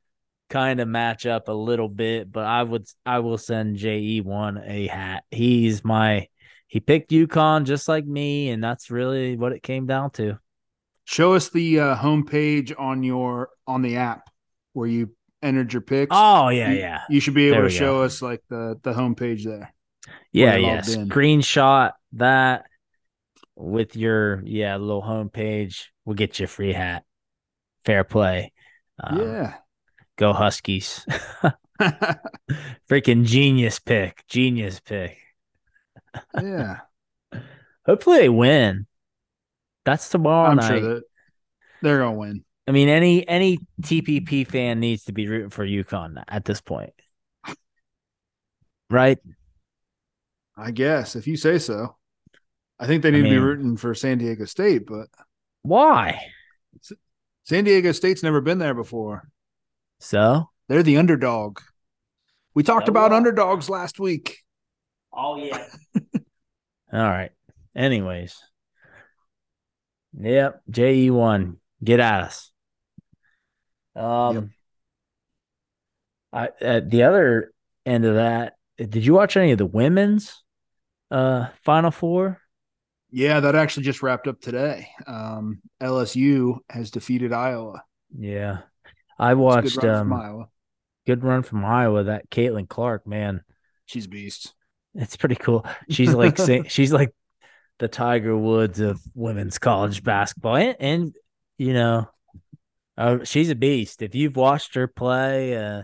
kind 0.48 0.80
of 0.80 0.88
match 0.88 1.26
up 1.26 1.48
a 1.48 1.52
little 1.52 1.88
bit, 1.88 2.30
but 2.30 2.44
I 2.44 2.62
would 2.62 2.86
I 3.04 3.20
will 3.20 3.38
send 3.38 3.76
JE 3.76 4.20
one 4.20 4.62
a 4.64 4.86
hat. 4.86 5.24
He's 5.30 5.84
my 5.84 6.28
he 6.66 6.80
picked 6.80 7.10
UConn 7.10 7.64
just 7.64 7.88
like 7.88 8.06
me, 8.06 8.50
and 8.50 8.62
that's 8.62 8.90
really 8.90 9.36
what 9.36 9.52
it 9.52 9.62
came 9.62 9.86
down 9.86 10.10
to. 10.12 10.38
Show 11.04 11.34
us 11.34 11.48
the 11.48 11.80
uh, 11.80 11.96
homepage 11.96 12.72
on 12.78 13.02
your 13.02 13.50
on 13.66 13.82
the 13.82 13.96
app 13.96 14.30
where 14.72 14.86
you 14.86 15.10
entered 15.42 15.72
your 15.72 15.82
picks. 15.82 16.10
Oh 16.12 16.48
yeah, 16.48 16.70
you, 16.70 16.78
yeah. 16.78 17.00
You 17.10 17.20
should 17.20 17.34
be 17.34 17.48
able 17.48 17.62
to 17.62 17.70
show 17.70 17.98
go. 17.98 18.02
us 18.04 18.22
like 18.22 18.42
the 18.48 18.78
the 18.82 18.92
homepage 18.92 19.44
there. 19.44 19.74
Yeah, 20.32 20.56
yeah. 20.56 20.80
Screenshot 20.80 21.92
that 22.12 22.66
with 23.60 23.96
your 23.96 24.42
yeah 24.44 24.76
little 24.76 25.02
homepage. 25.02 25.86
We'll 26.04 26.16
get 26.16 26.38
you 26.38 26.44
a 26.44 26.48
free 26.48 26.72
hat. 26.72 27.04
Fair 27.84 28.04
play. 28.04 28.52
Um, 29.02 29.20
yeah. 29.20 29.54
Go 30.16 30.32
Huskies. 30.32 31.06
Freaking 32.90 33.24
genius 33.24 33.78
pick. 33.78 34.24
Genius 34.28 34.80
pick. 34.80 35.18
yeah. 36.40 36.80
Hopefully 37.86 38.18
they 38.18 38.28
win. 38.28 38.86
That's 39.84 40.08
tomorrow 40.10 40.50
I'm 40.50 40.56
night. 40.56 40.68
sure 40.68 40.94
that 40.94 41.02
they're 41.82 41.98
gonna 41.98 42.16
win. 42.16 42.44
I 42.68 42.72
mean, 42.72 42.88
any 42.88 43.26
any 43.26 43.58
TPP 43.82 44.46
fan 44.46 44.80
needs 44.80 45.04
to 45.04 45.12
be 45.12 45.26
rooting 45.26 45.50
for 45.50 45.66
UConn 45.66 46.22
at 46.28 46.44
this 46.44 46.60
point, 46.60 46.92
right? 48.90 49.18
I 50.56 50.70
guess 50.70 51.16
if 51.16 51.26
you 51.26 51.36
say 51.36 51.58
so. 51.58 51.96
I 52.80 52.86
think 52.86 53.02
they 53.02 53.10
need 53.10 53.22
to 53.24 53.28
be 53.28 53.36
rooting 53.38 53.76
for 53.76 53.94
San 53.94 54.18
Diego 54.18 54.46
State, 54.46 54.86
but 54.86 55.06
Why? 55.62 56.18
San 57.44 57.64
Diego 57.64 57.92
State's 57.92 58.22
never 58.22 58.40
been 58.40 58.58
there 58.58 58.74
before. 58.74 59.28
So, 59.98 60.48
They're 60.68 60.82
the 60.82 60.96
underdog. 60.96 61.60
We 62.54 62.62
talked 62.62 62.86
So 62.86 62.90
about 62.90 63.10
what? 63.10 63.16
underdogs 63.18 63.68
last 63.68 64.00
week. 64.00 64.38
oh 65.12 65.36
yeah. 65.36 65.66
All 66.92 66.98
right. 67.08 67.30
Anyways, 67.76 68.36
yep. 70.18 70.60
Je 70.68 71.10
one, 71.10 71.58
get 71.84 72.00
at 72.00 72.22
us. 72.22 72.50
Um, 73.94 74.34
Yep. 74.34 74.44
I 76.32 76.48
at 76.64 76.90
the 76.90 77.02
other 77.04 77.52
end 77.84 78.04
of 78.04 78.14
that, 78.14 78.54
did 78.78 79.04
you 79.04 79.14
watch 79.14 79.36
any 79.36 79.52
of 79.52 79.58
the 79.58 79.66
women's 79.66 80.42
uh 81.10 81.48
Final 81.64 81.90
Four? 81.90 82.39
Yeah, 83.12 83.40
that 83.40 83.54
actually 83.56 83.84
just 83.84 84.02
wrapped 84.02 84.28
up 84.28 84.40
today. 84.40 84.88
Um, 85.06 85.60
LSU 85.82 86.58
has 86.70 86.90
defeated 86.90 87.32
Iowa. 87.32 87.82
Yeah, 88.16 88.58
I 89.18 89.34
watched 89.34 89.74
good 89.76 89.84
run 89.84 89.94
um 89.96 90.08
from 90.08 90.12
Iowa. 90.20 90.48
good 91.06 91.24
run 91.24 91.42
from 91.42 91.64
Iowa. 91.64 92.04
That 92.04 92.30
Caitlin 92.30 92.68
Clark, 92.68 93.06
man, 93.06 93.42
She's 93.86 94.06
a 94.06 94.08
beast. 94.08 94.54
it's 94.94 95.16
pretty 95.16 95.36
cool. 95.36 95.64
She's 95.88 96.14
like 96.14 96.38
she's 96.68 96.92
like 96.92 97.14
the 97.78 97.88
Tiger 97.88 98.36
Woods 98.36 98.78
of 98.80 99.00
women's 99.14 99.58
college 99.58 100.02
basketball, 100.04 100.56
and, 100.56 100.76
and 100.80 101.14
you 101.58 101.72
know, 101.74 102.08
uh, 102.98 103.24
she's 103.24 103.50
a 103.50 103.54
beast. 103.54 104.02
If 104.02 104.14
you've 104.14 104.36
watched 104.36 104.74
her 104.74 104.86
play, 104.86 105.56
uh, 105.56 105.82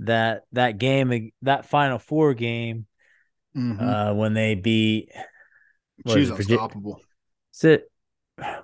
that 0.00 0.42
that 0.52 0.78
game, 0.78 1.30
that 1.42 1.66
Final 1.66 1.98
Four 1.98 2.34
game, 2.34 2.86
Mhm. 3.56 3.80
uh, 3.80 4.14
when 4.14 4.32
they 4.34 4.54
beat, 4.54 5.10
She's 6.08 6.30
Virgi- 6.30 6.38
unstoppable. 6.38 7.00
is 7.54 7.64
it 7.64 7.90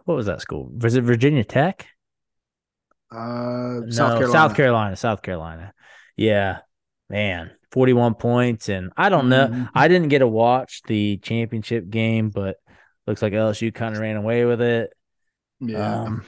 what 0.05 0.15
was 0.15 0.27
that 0.27 0.41
school? 0.41 0.71
Was 0.81 0.95
it 0.97 1.03
Virginia 1.03 1.45
Tech? 1.45 1.87
Uh, 3.11 3.81
No, 3.85 3.91
South 3.91 4.19
Carolina. 4.19 4.33
South 4.33 4.57
Carolina, 4.57 4.97
South 4.97 5.23
Carolina. 5.23 5.73
Yeah, 6.17 6.59
man, 7.09 7.51
forty-one 7.71 8.15
points, 8.15 8.69
and 8.69 8.91
I 8.97 9.09
don't 9.11 9.29
know. 9.29 9.49
Mhm. 9.49 9.69
I 9.75 9.89
didn't 9.89 10.09
get 10.09 10.21
to 10.21 10.29
watch 10.29 10.83
the 10.87 11.19
championship 11.19 11.89
game, 11.89 12.31
but 12.31 12.57
looks 13.07 13.23
like 13.23 13.33
LSU 13.33 13.71
kind 13.73 13.95
of 13.95 14.01
ran 14.01 14.17
away 14.17 14.45
with 14.45 14.61
it. 14.61 14.93
Yeah. 15.61 16.03
Um, 16.03 16.25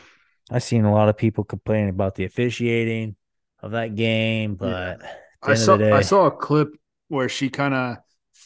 I 0.50 0.58
seen 0.60 0.84
a 0.84 0.92
lot 0.92 1.08
of 1.08 1.16
people 1.16 1.44
complaining 1.44 1.90
about 1.90 2.14
the 2.14 2.24
officiating 2.24 3.16
of 3.60 3.72
that 3.72 3.94
game, 3.96 4.54
but 4.54 5.00
the 5.00 5.08
I 5.50 5.54
saw 5.54 5.76
day, 5.76 5.90
I 5.90 6.02
saw 6.02 6.26
a 6.26 6.30
clip 6.30 6.68
where 7.08 7.28
she 7.28 7.50
kind 7.50 7.74
of 7.74 7.96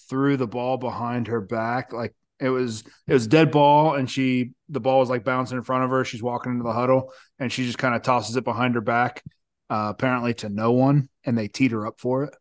threw 0.08 0.36
the 0.36 0.46
ball 0.46 0.78
behind 0.78 1.26
her 1.28 1.40
back, 1.40 1.92
like 1.92 2.14
it 2.42 2.50
was 2.50 2.84
it 3.08 3.12
was 3.14 3.26
dead 3.26 3.50
ball, 3.52 3.94
and 3.94 4.10
she 4.10 4.52
the 4.68 4.80
ball 4.80 5.00
was 5.00 5.10
like 5.10 5.24
bouncing 5.24 5.58
in 5.58 5.64
front 5.64 5.84
of 5.84 5.90
her. 5.90 6.04
She's 6.04 6.22
walking 6.22 6.52
into 6.52 6.64
the 6.64 6.72
huddle, 6.72 7.12
and 7.38 7.52
she 7.52 7.64
just 7.66 7.78
kind 7.78 7.94
of 7.94 8.02
tosses 8.02 8.36
it 8.36 8.44
behind 8.44 8.74
her 8.74 8.80
back, 8.82 9.22
uh, 9.70 9.88
apparently 9.90 10.34
to 10.34 10.48
no 10.48 10.72
one, 10.72 11.08
and 11.24 11.38
they 11.38 11.48
teed 11.48 11.72
her 11.72 11.86
up 11.86 12.00
for 12.00 12.24
it. 12.24 12.34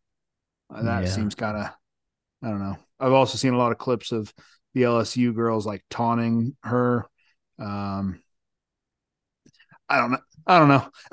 Uh, 0.74 0.84
that 0.84 1.08
Yeah. 1.08 1.08
seems 1.08 1.34
kind 1.34 1.56
of 1.58 1.66
I 2.42 2.48
don't 2.50 2.60
know. 2.60 2.78
I've 3.00 3.12
also 3.12 3.38
seen 3.38 3.54
a 3.54 3.58
lot 3.58 3.72
of 3.72 3.78
clips 3.78 4.12
of 4.12 4.32
the 4.74 4.84
LSU 4.84 5.32
girls 5.32 5.66
like 5.66 5.84
taunting 5.90 6.56
her. 6.64 7.06
Um, 7.58 8.22
I 9.88 9.98
don't 9.98 10.12
know. 10.12 10.18
I 10.46 10.58
don't 10.58 10.68
know. 10.68 10.88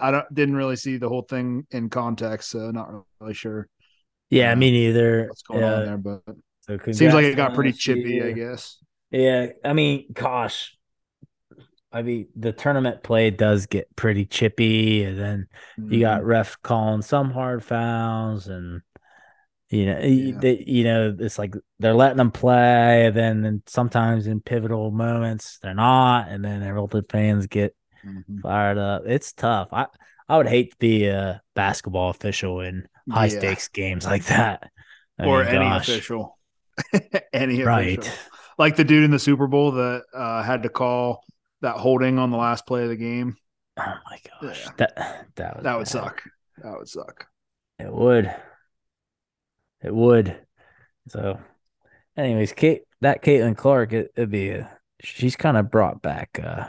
I 0.00 0.10
don't 0.10 0.34
didn't 0.34 0.56
really 0.56 0.76
see 0.76 0.96
the 0.96 1.08
whole 1.08 1.22
thing 1.22 1.66
in 1.70 1.90
context, 1.90 2.50
so 2.50 2.70
not 2.70 2.90
really 3.20 3.34
sure 3.34 3.68
yeah, 4.30 4.54
uh, 4.54 4.54
me 4.54 4.70
neither. 4.70 5.28
what's 5.28 5.42
going 5.42 5.62
Uh, 5.62 5.64
on 5.64 5.84
there. 5.84 5.98
But 5.98 6.22
so 6.66 6.78
seems 6.92 7.14
like 7.14 7.24
it 7.24 7.36
got 7.36 7.54
pretty 7.54 7.72
chippy, 7.72 8.22
I 8.22 8.32
guess. 8.32 8.78
Yeah, 9.10 9.48
I 9.64 9.72
mean, 9.72 10.06
gosh, 10.12 10.76
I 11.92 12.02
mean, 12.02 12.28
the 12.34 12.52
tournament 12.52 13.02
play 13.02 13.30
does 13.30 13.66
get 13.66 13.94
pretty 13.96 14.24
chippy, 14.26 15.04
and 15.04 15.18
then 15.18 15.46
you 15.88 16.00
got 16.00 16.22
Mhm. 16.22 16.26
ref 16.26 16.60
calling 16.62 17.02
some 17.02 17.30
hard 17.30 17.64
fouls, 17.64 18.48
and 18.48 18.82
You 19.70 19.86
know, 19.86 19.98
yeah. 20.00 20.32
they, 20.40 20.64
you 20.66 20.84
know, 20.84 21.16
it's 21.18 21.38
like 21.38 21.54
they're 21.80 21.94
letting 21.94 22.18
them 22.18 22.30
play, 22.30 23.10
then 23.12 23.42
then 23.42 23.62
sometimes 23.66 24.26
in 24.26 24.40
pivotal 24.40 24.90
moments 24.90 25.58
they're 25.62 25.74
not, 25.74 26.28
and 26.28 26.44
then 26.44 26.60
the 26.60 27.04
fans 27.10 27.46
get 27.46 27.74
mm-hmm. 28.04 28.40
fired 28.40 28.78
up. 28.78 29.02
It's 29.06 29.32
tough. 29.32 29.68
I 29.72 29.86
I 30.28 30.36
would 30.38 30.48
hate 30.48 30.72
to 30.72 30.76
be 30.78 31.06
a 31.06 31.42
basketball 31.54 32.10
official 32.10 32.60
in 32.60 32.86
high 33.10 33.26
yeah. 33.26 33.38
stakes 33.38 33.68
games 33.68 34.04
like 34.06 34.26
that, 34.26 34.70
I 35.18 35.26
or 35.26 35.44
mean, 35.44 35.48
any 35.48 35.70
gosh. 35.70 35.88
official, 35.88 36.38
any 37.32 37.62
right. 37.62 37.98
official, 37.98 38.14
like 38.58 38.76
the 38.76 38.84
dude 38.84 39.04
in 39.04 39.10
the 39.10 39.18
Super 39.18 39.46
Bowl 39.46 39.72
that 39.72 40.04
uh, 40.14 40.42
had 40.42 40.62
to 40.62 40.68
call 40.68 41.24
that 41.60 41.76
holding 41.76 42.18
on 42.18 42.30
the 42.30 42.36
last 42.36 42.66
play 42.66 42.82
of 42.84 42.88
the 42.88 42.96
game. 42.96 43.36
Oh 43.78 43.94
my 44.10 44.18
gosh, 44.40 44.64
yeah. 44.64 44.70
that 44.78 45.26
that 45.36 45.62
that 45.62 45.78
would 45.78 45.88
suck. 45.88 46.22
That 46.62 46.78
would 46.78 46.88
suck. 46.88 47.26
It 47.78 47.92
would. 47.92 48.32
It 49.82 49.94
would. 49.94 50.38
So, 51.08 51.38
anyways, 52.16 52.52
Kate, 52.52 52.82
that 53.00 53.22
Caitlin 53.22 53.56
Clark, 53.56 53.92
it, 53.92 54.12
would 54.16 54.30
be 54.30 54.50
a, 54.50 54.70
she's 55.02 55.36
kind 55.36 55.56
of 55.56 55.70
brought 55.70 56.00
back 56.00 56.40
uh, 56.42 56.68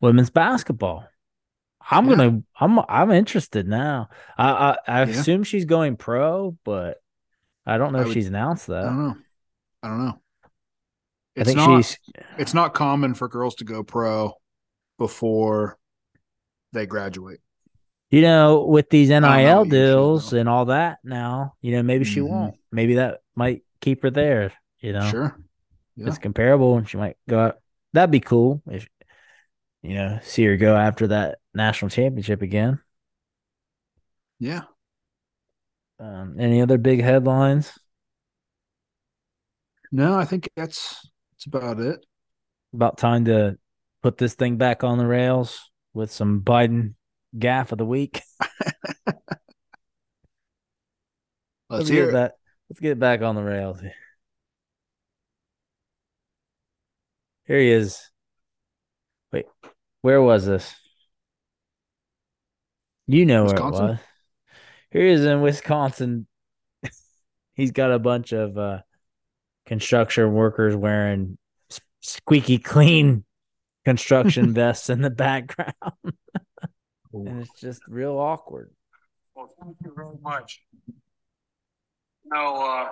women's 0.00 0.30
basketball. 0.30 1.06
I'm 1.88 2.10
yeah. 2.10 2.16
gonna, 2.16 2.42
I'm, 2.60 2.80
I'm 2.88 3.10
interested 3.12 3.68
now. 3.68 4.08
I, 4.36 4.50
I, 4.50 4.76
I 4.86 5.04
yeah. 5.04 5.10
assume 5.10 5.44
she's 5.44 5.64
going 5.64 5.96
pro, 5.96 6.56
but 6.64 6.98
I 7.66 7.78
don't 7.78 7.92
know 7.92 7.98
I 7.98 8.02
if 8.02 8.08
would, 8.08 8.14
she's 8.14 8.28
announced 8.28 8.68
that. 8.68 8.84
I 8.84 8.86
don't 8.86 8.98
know. 8.98 9.16
I 9.82 9.88
don't 9.88 10.04
know. 10.04 10.20
It's 11.34 11.50
I 11.50 11.52
think 11.52 11.56
not, 11.56 11.76
she's. 11.76 11.98
It's 12.38 12.54
not 12.54 12.74
common 12.74 13.14
for 13.14 13.28
girls 13.28 13.56
to 13.56 13.64
go 13.64 13.82
pro 13.82 14.32
before 14.98 15.78
they 16.72 16.86
graduate 16.86 17.40
you 18.10 18.22
know, 18.22 18.64
with 18.64 18.88
these 18.88 19.08
NIL 19.08 19.64
deals 19.64 20.32
and 20.32 20.48
all 20.48 20.66
that 20.66 20.98
now, 21.02 21.54
you 21.60 21.72
know, 21.72 21.82
maybe 21.82 22.04
she 22.04 22.20
mm-hmm. 22.20 22.28
won't. 22.28 22.54
Maybe 22.70 22.94
that 22.94 23.20
might 23.34 23.62
keep 23.80 24.02
her 24.02 24.10
there, 24.10 24.52
you 24.80 24.92
know. 24.92 25.08
Sure. 25.08 25.38
Yeah. 25.96 26.08
It's 26.08 26.18
comparable 26.18 26.76
and 26.76 26.88
she 26.88 26.98
might 26.98 27.16
go 27.28 27.38
out. 27.38 27.58
That'd 27.92 28.10
be 28.10 28.20
cool 28.20 28.62
if 28.70 28.86
you 29.82 29.94
know, 29.94 30.18
see 30.22 30.44
her 30.44 30.56
go 30.56 30.76
after 30.76 31.08
that 31.08 31.38
national 31.54 31.90
championship 31.90 32.42
again. 32.42 32.80
Yeah. 34.38 34.62
Um, 35.98 36.36
any 36.38 36.60
other 36.60 36.78
big 36.78 37.02
headlines? 37.02 37.72
No, 39.90 40.18
I 40.18 40.24
think 40.24 40.50
that's 40.56 41.08
that's 41.32 41.46
about 41.46 41.80
it. 41.80 42.04
About 42.74 42.98
time 42.98 43.24
to 43.26 43.56
put 44.02 44.18
this 44.18 44.34
thing 44.34 44.56
back 44.56 44.84
on 44.84 44.98
the 44.98 45.06
rails 45.06 45.70
with 45.94 46.10
some 46.10 46.40
Biden 46.42 46.94
gaff 47.38 47.72
of 47.72 47.78
the 47.78 47.86
week. 47.86 48.20
Let's, 51.68 51.80
let's 51.80 51.88
hear 51.88 52.06
get 52.06 52.12
that. 52.12 52.32
Let's 52.70 52.80
get 52.80 52.98
back 53.00 53.22
on 53.22 53.34
the 53.34 53.42
rails. 53.42 53.80
Here 57.46 57.58
he 57.58 57.70
is. 57.70 58.00
Wait, 59.32 59.46
where 60.02 60.22
was 60.22 60.46
this? 60.46 60.74
You 63.08 63.26
know 63.26 63.46
where 63.46 63.56
it 63.56 63.62
was. 63.62 63.98
Here 64.96 65.04
he 65.04 65.12
is 65.12 65.26
in 65.26 65.42
Wisconsin. 65.42 66.26
He's 67.54 67.70
got 67.70 67.92
a 67.92 67.98
bunch 67.98 68.32
of 68.32 68.56
uh, 68.56 68.78
construction 69.66 70.32
workers 70.32 70.74
wearing 70.74 71.36
squeaky 72.00 72.56
clean 72.56 73.26
construction 73.84 74.54
vests 74.54 74.88
in 74.88 75.02
the 75.02 75.10
background 75.10 75.74
and 77.12 77.42
it's 77.42 77.60
just 77.60 77.82
real 77.86 78.16
awkward. 78.16 78.70
Well, 79.34 79.50
thank 79.62 79.76
you 79.84 79.92
very 79.94 80.16
much. 80.22 80.62
Now, 82.24 82.56
uh, 82.56 82.88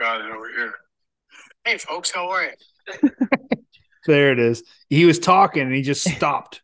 got 0.00 0.22
it 0.22 0.26
over 0.26 0.50
here. 0.50 0.74
Hey, 1.64 1.78
folks, 1.78 2.10
how 2.10 2.30
are 2.30 2.42
you? 2.42 3.10
There 4.06 4.32
it 4.32 4.38
is. 4.38 4.62
He 4.88 5.04
was 5.04 5.18
talking 5.18 5.62
and 5.62 5.74
he 5.74 5.82
just 5.82 6.08
stopped 6.16 6.62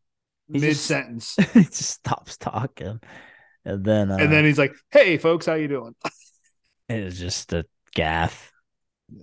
mid 0.49 0.77
sentence. 0.77 1.37
he 1.55 1.65
just 1.65 1.83
stops 1.83 2.37
talking, 2.37 3.01
and 3.65 3.85
then 3.85 4.11
uh, 4.11 4.17
and 4.17 4.33
then 4.33 4.45
he's 4.45 4.59
like, 4.59 4.75
"Hey, 4.91 5.19
folks, 5.19 5.47
how 5.47 5.55
you 5.55 5.69
doing?" 5.69 5.95
it 6.89 7.05
was 7.05 7.19
just 7.19 7.53
a 7.53 7.65
gaff. 7.95 8.53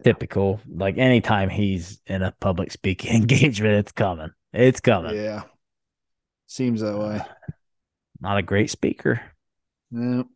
Typical. 0.03 0.59
Like 0.67 0.97
anytime 0.97 1.47
he's 1.47 2.01
in 2.05 2.21
a 2.21 2.33
public 2.41 2.71
speaking 2.71 3.15
engagement, 3.15 3.75
it's 3.75 3.93
coming. 3.93 4.31
It's 4.51 4.81
coming. 4.81 5.15
Yeah. 5.15 5.43
Seems 6.47 6.81
that 6.81 6.97
way. 6.97 7.21
Not 8.19 8.37
a 8.37 8.41
great 8.41 8.69
speaker. 8.69 9.21
Nope. 9.91 10.27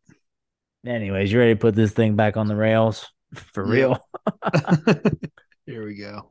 Anyways, 0.85 1.31
you 1.31 1.39
ready 1.39 1.53
to 1.53 1.59
put 1.59 1.75
this 1.75 1.91
thing 1.91 2.15
back 2.15 2.37
on 2.37 2.47
the 2.47 2.55
rails 2.55 3.11
for 3.33 3.65
real? 3.65 3.99
Here 5.65 5.85
we 5.85 5.95
go. 5.95 6.29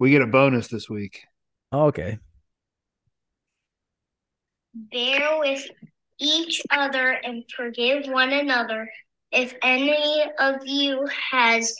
We 0.00 0.10
get 0.10 0.22
a 0.22 0.26
bonus 0.26 0.68
this 0.68 0.88
week. 0.88 1.26
Okay. 1.70 2.18
Bear 4.72 5.38
with 5.38 5.68
each 6.18 6.62
other 6.70 7.10
and 7.10 7.44
forgive 7.54 8.06
one 8.06 8.32
another. 8.32 8.88
If 9.30 9.54
any 9.62 10.24
of 10.38 10.66
you 10.66 11.06
has 11.32 11.74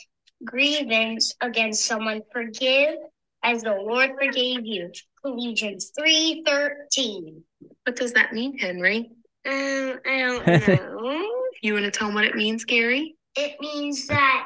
grievance 0.45 1.33
against 1.41 1.85
someone, 1.85 2.21
forgive 2.31 2.93
as 3.41 3.63
the 3.63 3.73
Lord 3.73 4.11
forgave 4.21 4.67
you. 4.67 4.91
Ephesians 5.25 5.91
3.13. 5.99 7.41
What 7.85 7.95
does 7.95 8.13
that 8.13 8.33
mean, 8.33 8.55
Henry? 8.55 9.09
Um, 9.47 9.99
I 10.05 10.19
don't 10.19 10.45
know. 10.67 11.25
you 11.63 11.73
want 11.73 11.85
to 11.85 11.91
tell 11.91 12.09
them 12.09 12.13
what 12.15 12.25
it 12.25 12.35
means, 12.35 12.65
Gary? 12.65 13.15
It 13.35 13.59
means 13.59 14.05
that 14.05 14.45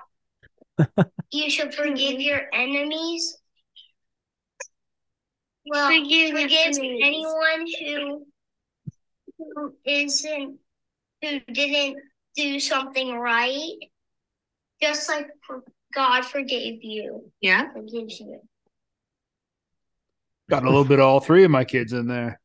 you 1.31 1.49
should 1.49 1.75
forgive 1.75 2.21
your 2.21 2.43
enemies. 2.53 3.37
Well, 5.65 5.87
forgive, 5.87 6.31
forgive 6.31 6.77
anyone 6.77 7.65
who 7.79 8.25
who 9.37 9.75
isn't 9.85 10.59
who 11.21 11.39
didn't 11.51 11.97
do 12.35 12.59
something 12.59 13.15
right. 13.17 13.73
Just 14.81 15.09
like 15.09 15.27
God 15.93 16.25
forgave 16.25 16.83
you. 16.83 17.31
Yeah. 17.41 17.71
Forgives 17.73 18.19
you. 18.19 18.41
Got 20.49 20.63
a 20.63 20.67
little 20.67 20.85
bit 20.85 20.99
of 20.99 21.05
all 21.05 21.19
three 21.19 21.43
of 21.43 21.51
my 21.51 21.63
kids 21.63 21.93
in 21.93 22.07
there. 22.07 22.39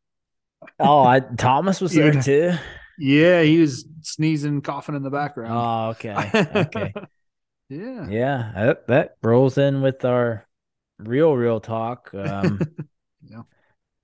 Oh, 0.78 1.02
I 1.02 1.20
Thomas 1.20 1.80
was 1.80 1.92
there 1.92 2.12
too. 2.22 2.52
Yeah, 2.98 3.42
he 3.42 3.58
was 3.58 3.86
sneezing, 4.02 4.60
coughing 4.62 4.94
in 4.94 5.02
the 5.02 5.10
background. 5.10 5.52
Oh, 5.52 5.90
okay. 5.90 6.48
Okay. 6.54 6.92
yeah. 7.68 8.08
Yeah. 8.08 8.52
That, 8.54 8.86
that 8.86 9.16
rolls 9.22 9.58
in 9.58 9.82
with 9.82 10.04
our 10.04 10.46
real, 10.98 11.34
real 11.34 11.60
talk. 11.60 12.10
Um, 12.14 12.58
yeah. 12.60 12.84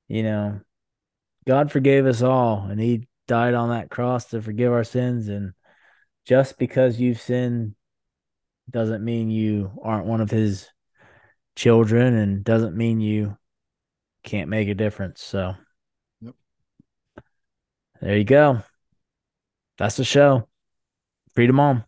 You 0.09 0.23
know, 0.23 0.61
God 1.47 1.71
forgave 1.73 2.07
us 2.07 2.23
all, 2.23 2.67
and 2.71 2.81
He 2.81 3.09
died 3.27 3.55
on 3.55 3.71
that 3.71 3.91
cross 3.91 4.27
to 4.27 4.43
forgive 4.43 4.73
our 4.73 4.85
sins. 4.85 5.29
And 5.29 5.53
just 6.25 6.59
because 6.59 7.01
you've 7.01 7.21
sinned 7.21 7.75
doesn't 8.71 9.05
mean 9.05 9.31
you 9.31 9.71
aren't 9.83 10.07
one 10.07 10.21
of 10.21 10.31
his 10.31 10.69
children 11.55 12.15
and 12.15 12.45
doesn't 12.45 12.77
mean 12.77 13.01
you 13.01 13.37
can't 14.23 14.49
make 14.49 14.69
a 14.69 14.75
difference. 14.75 15.23
So 15.23 15.55
yep. 16.21 16.35
there 18.01 18.17
you 18.17 18.25
go. 18.25 18.63
That's 19.79 19.97
the 19.97 20.05
show. 20.05 20.49
Freedom 21.35 21.61
on. 21.61 21.85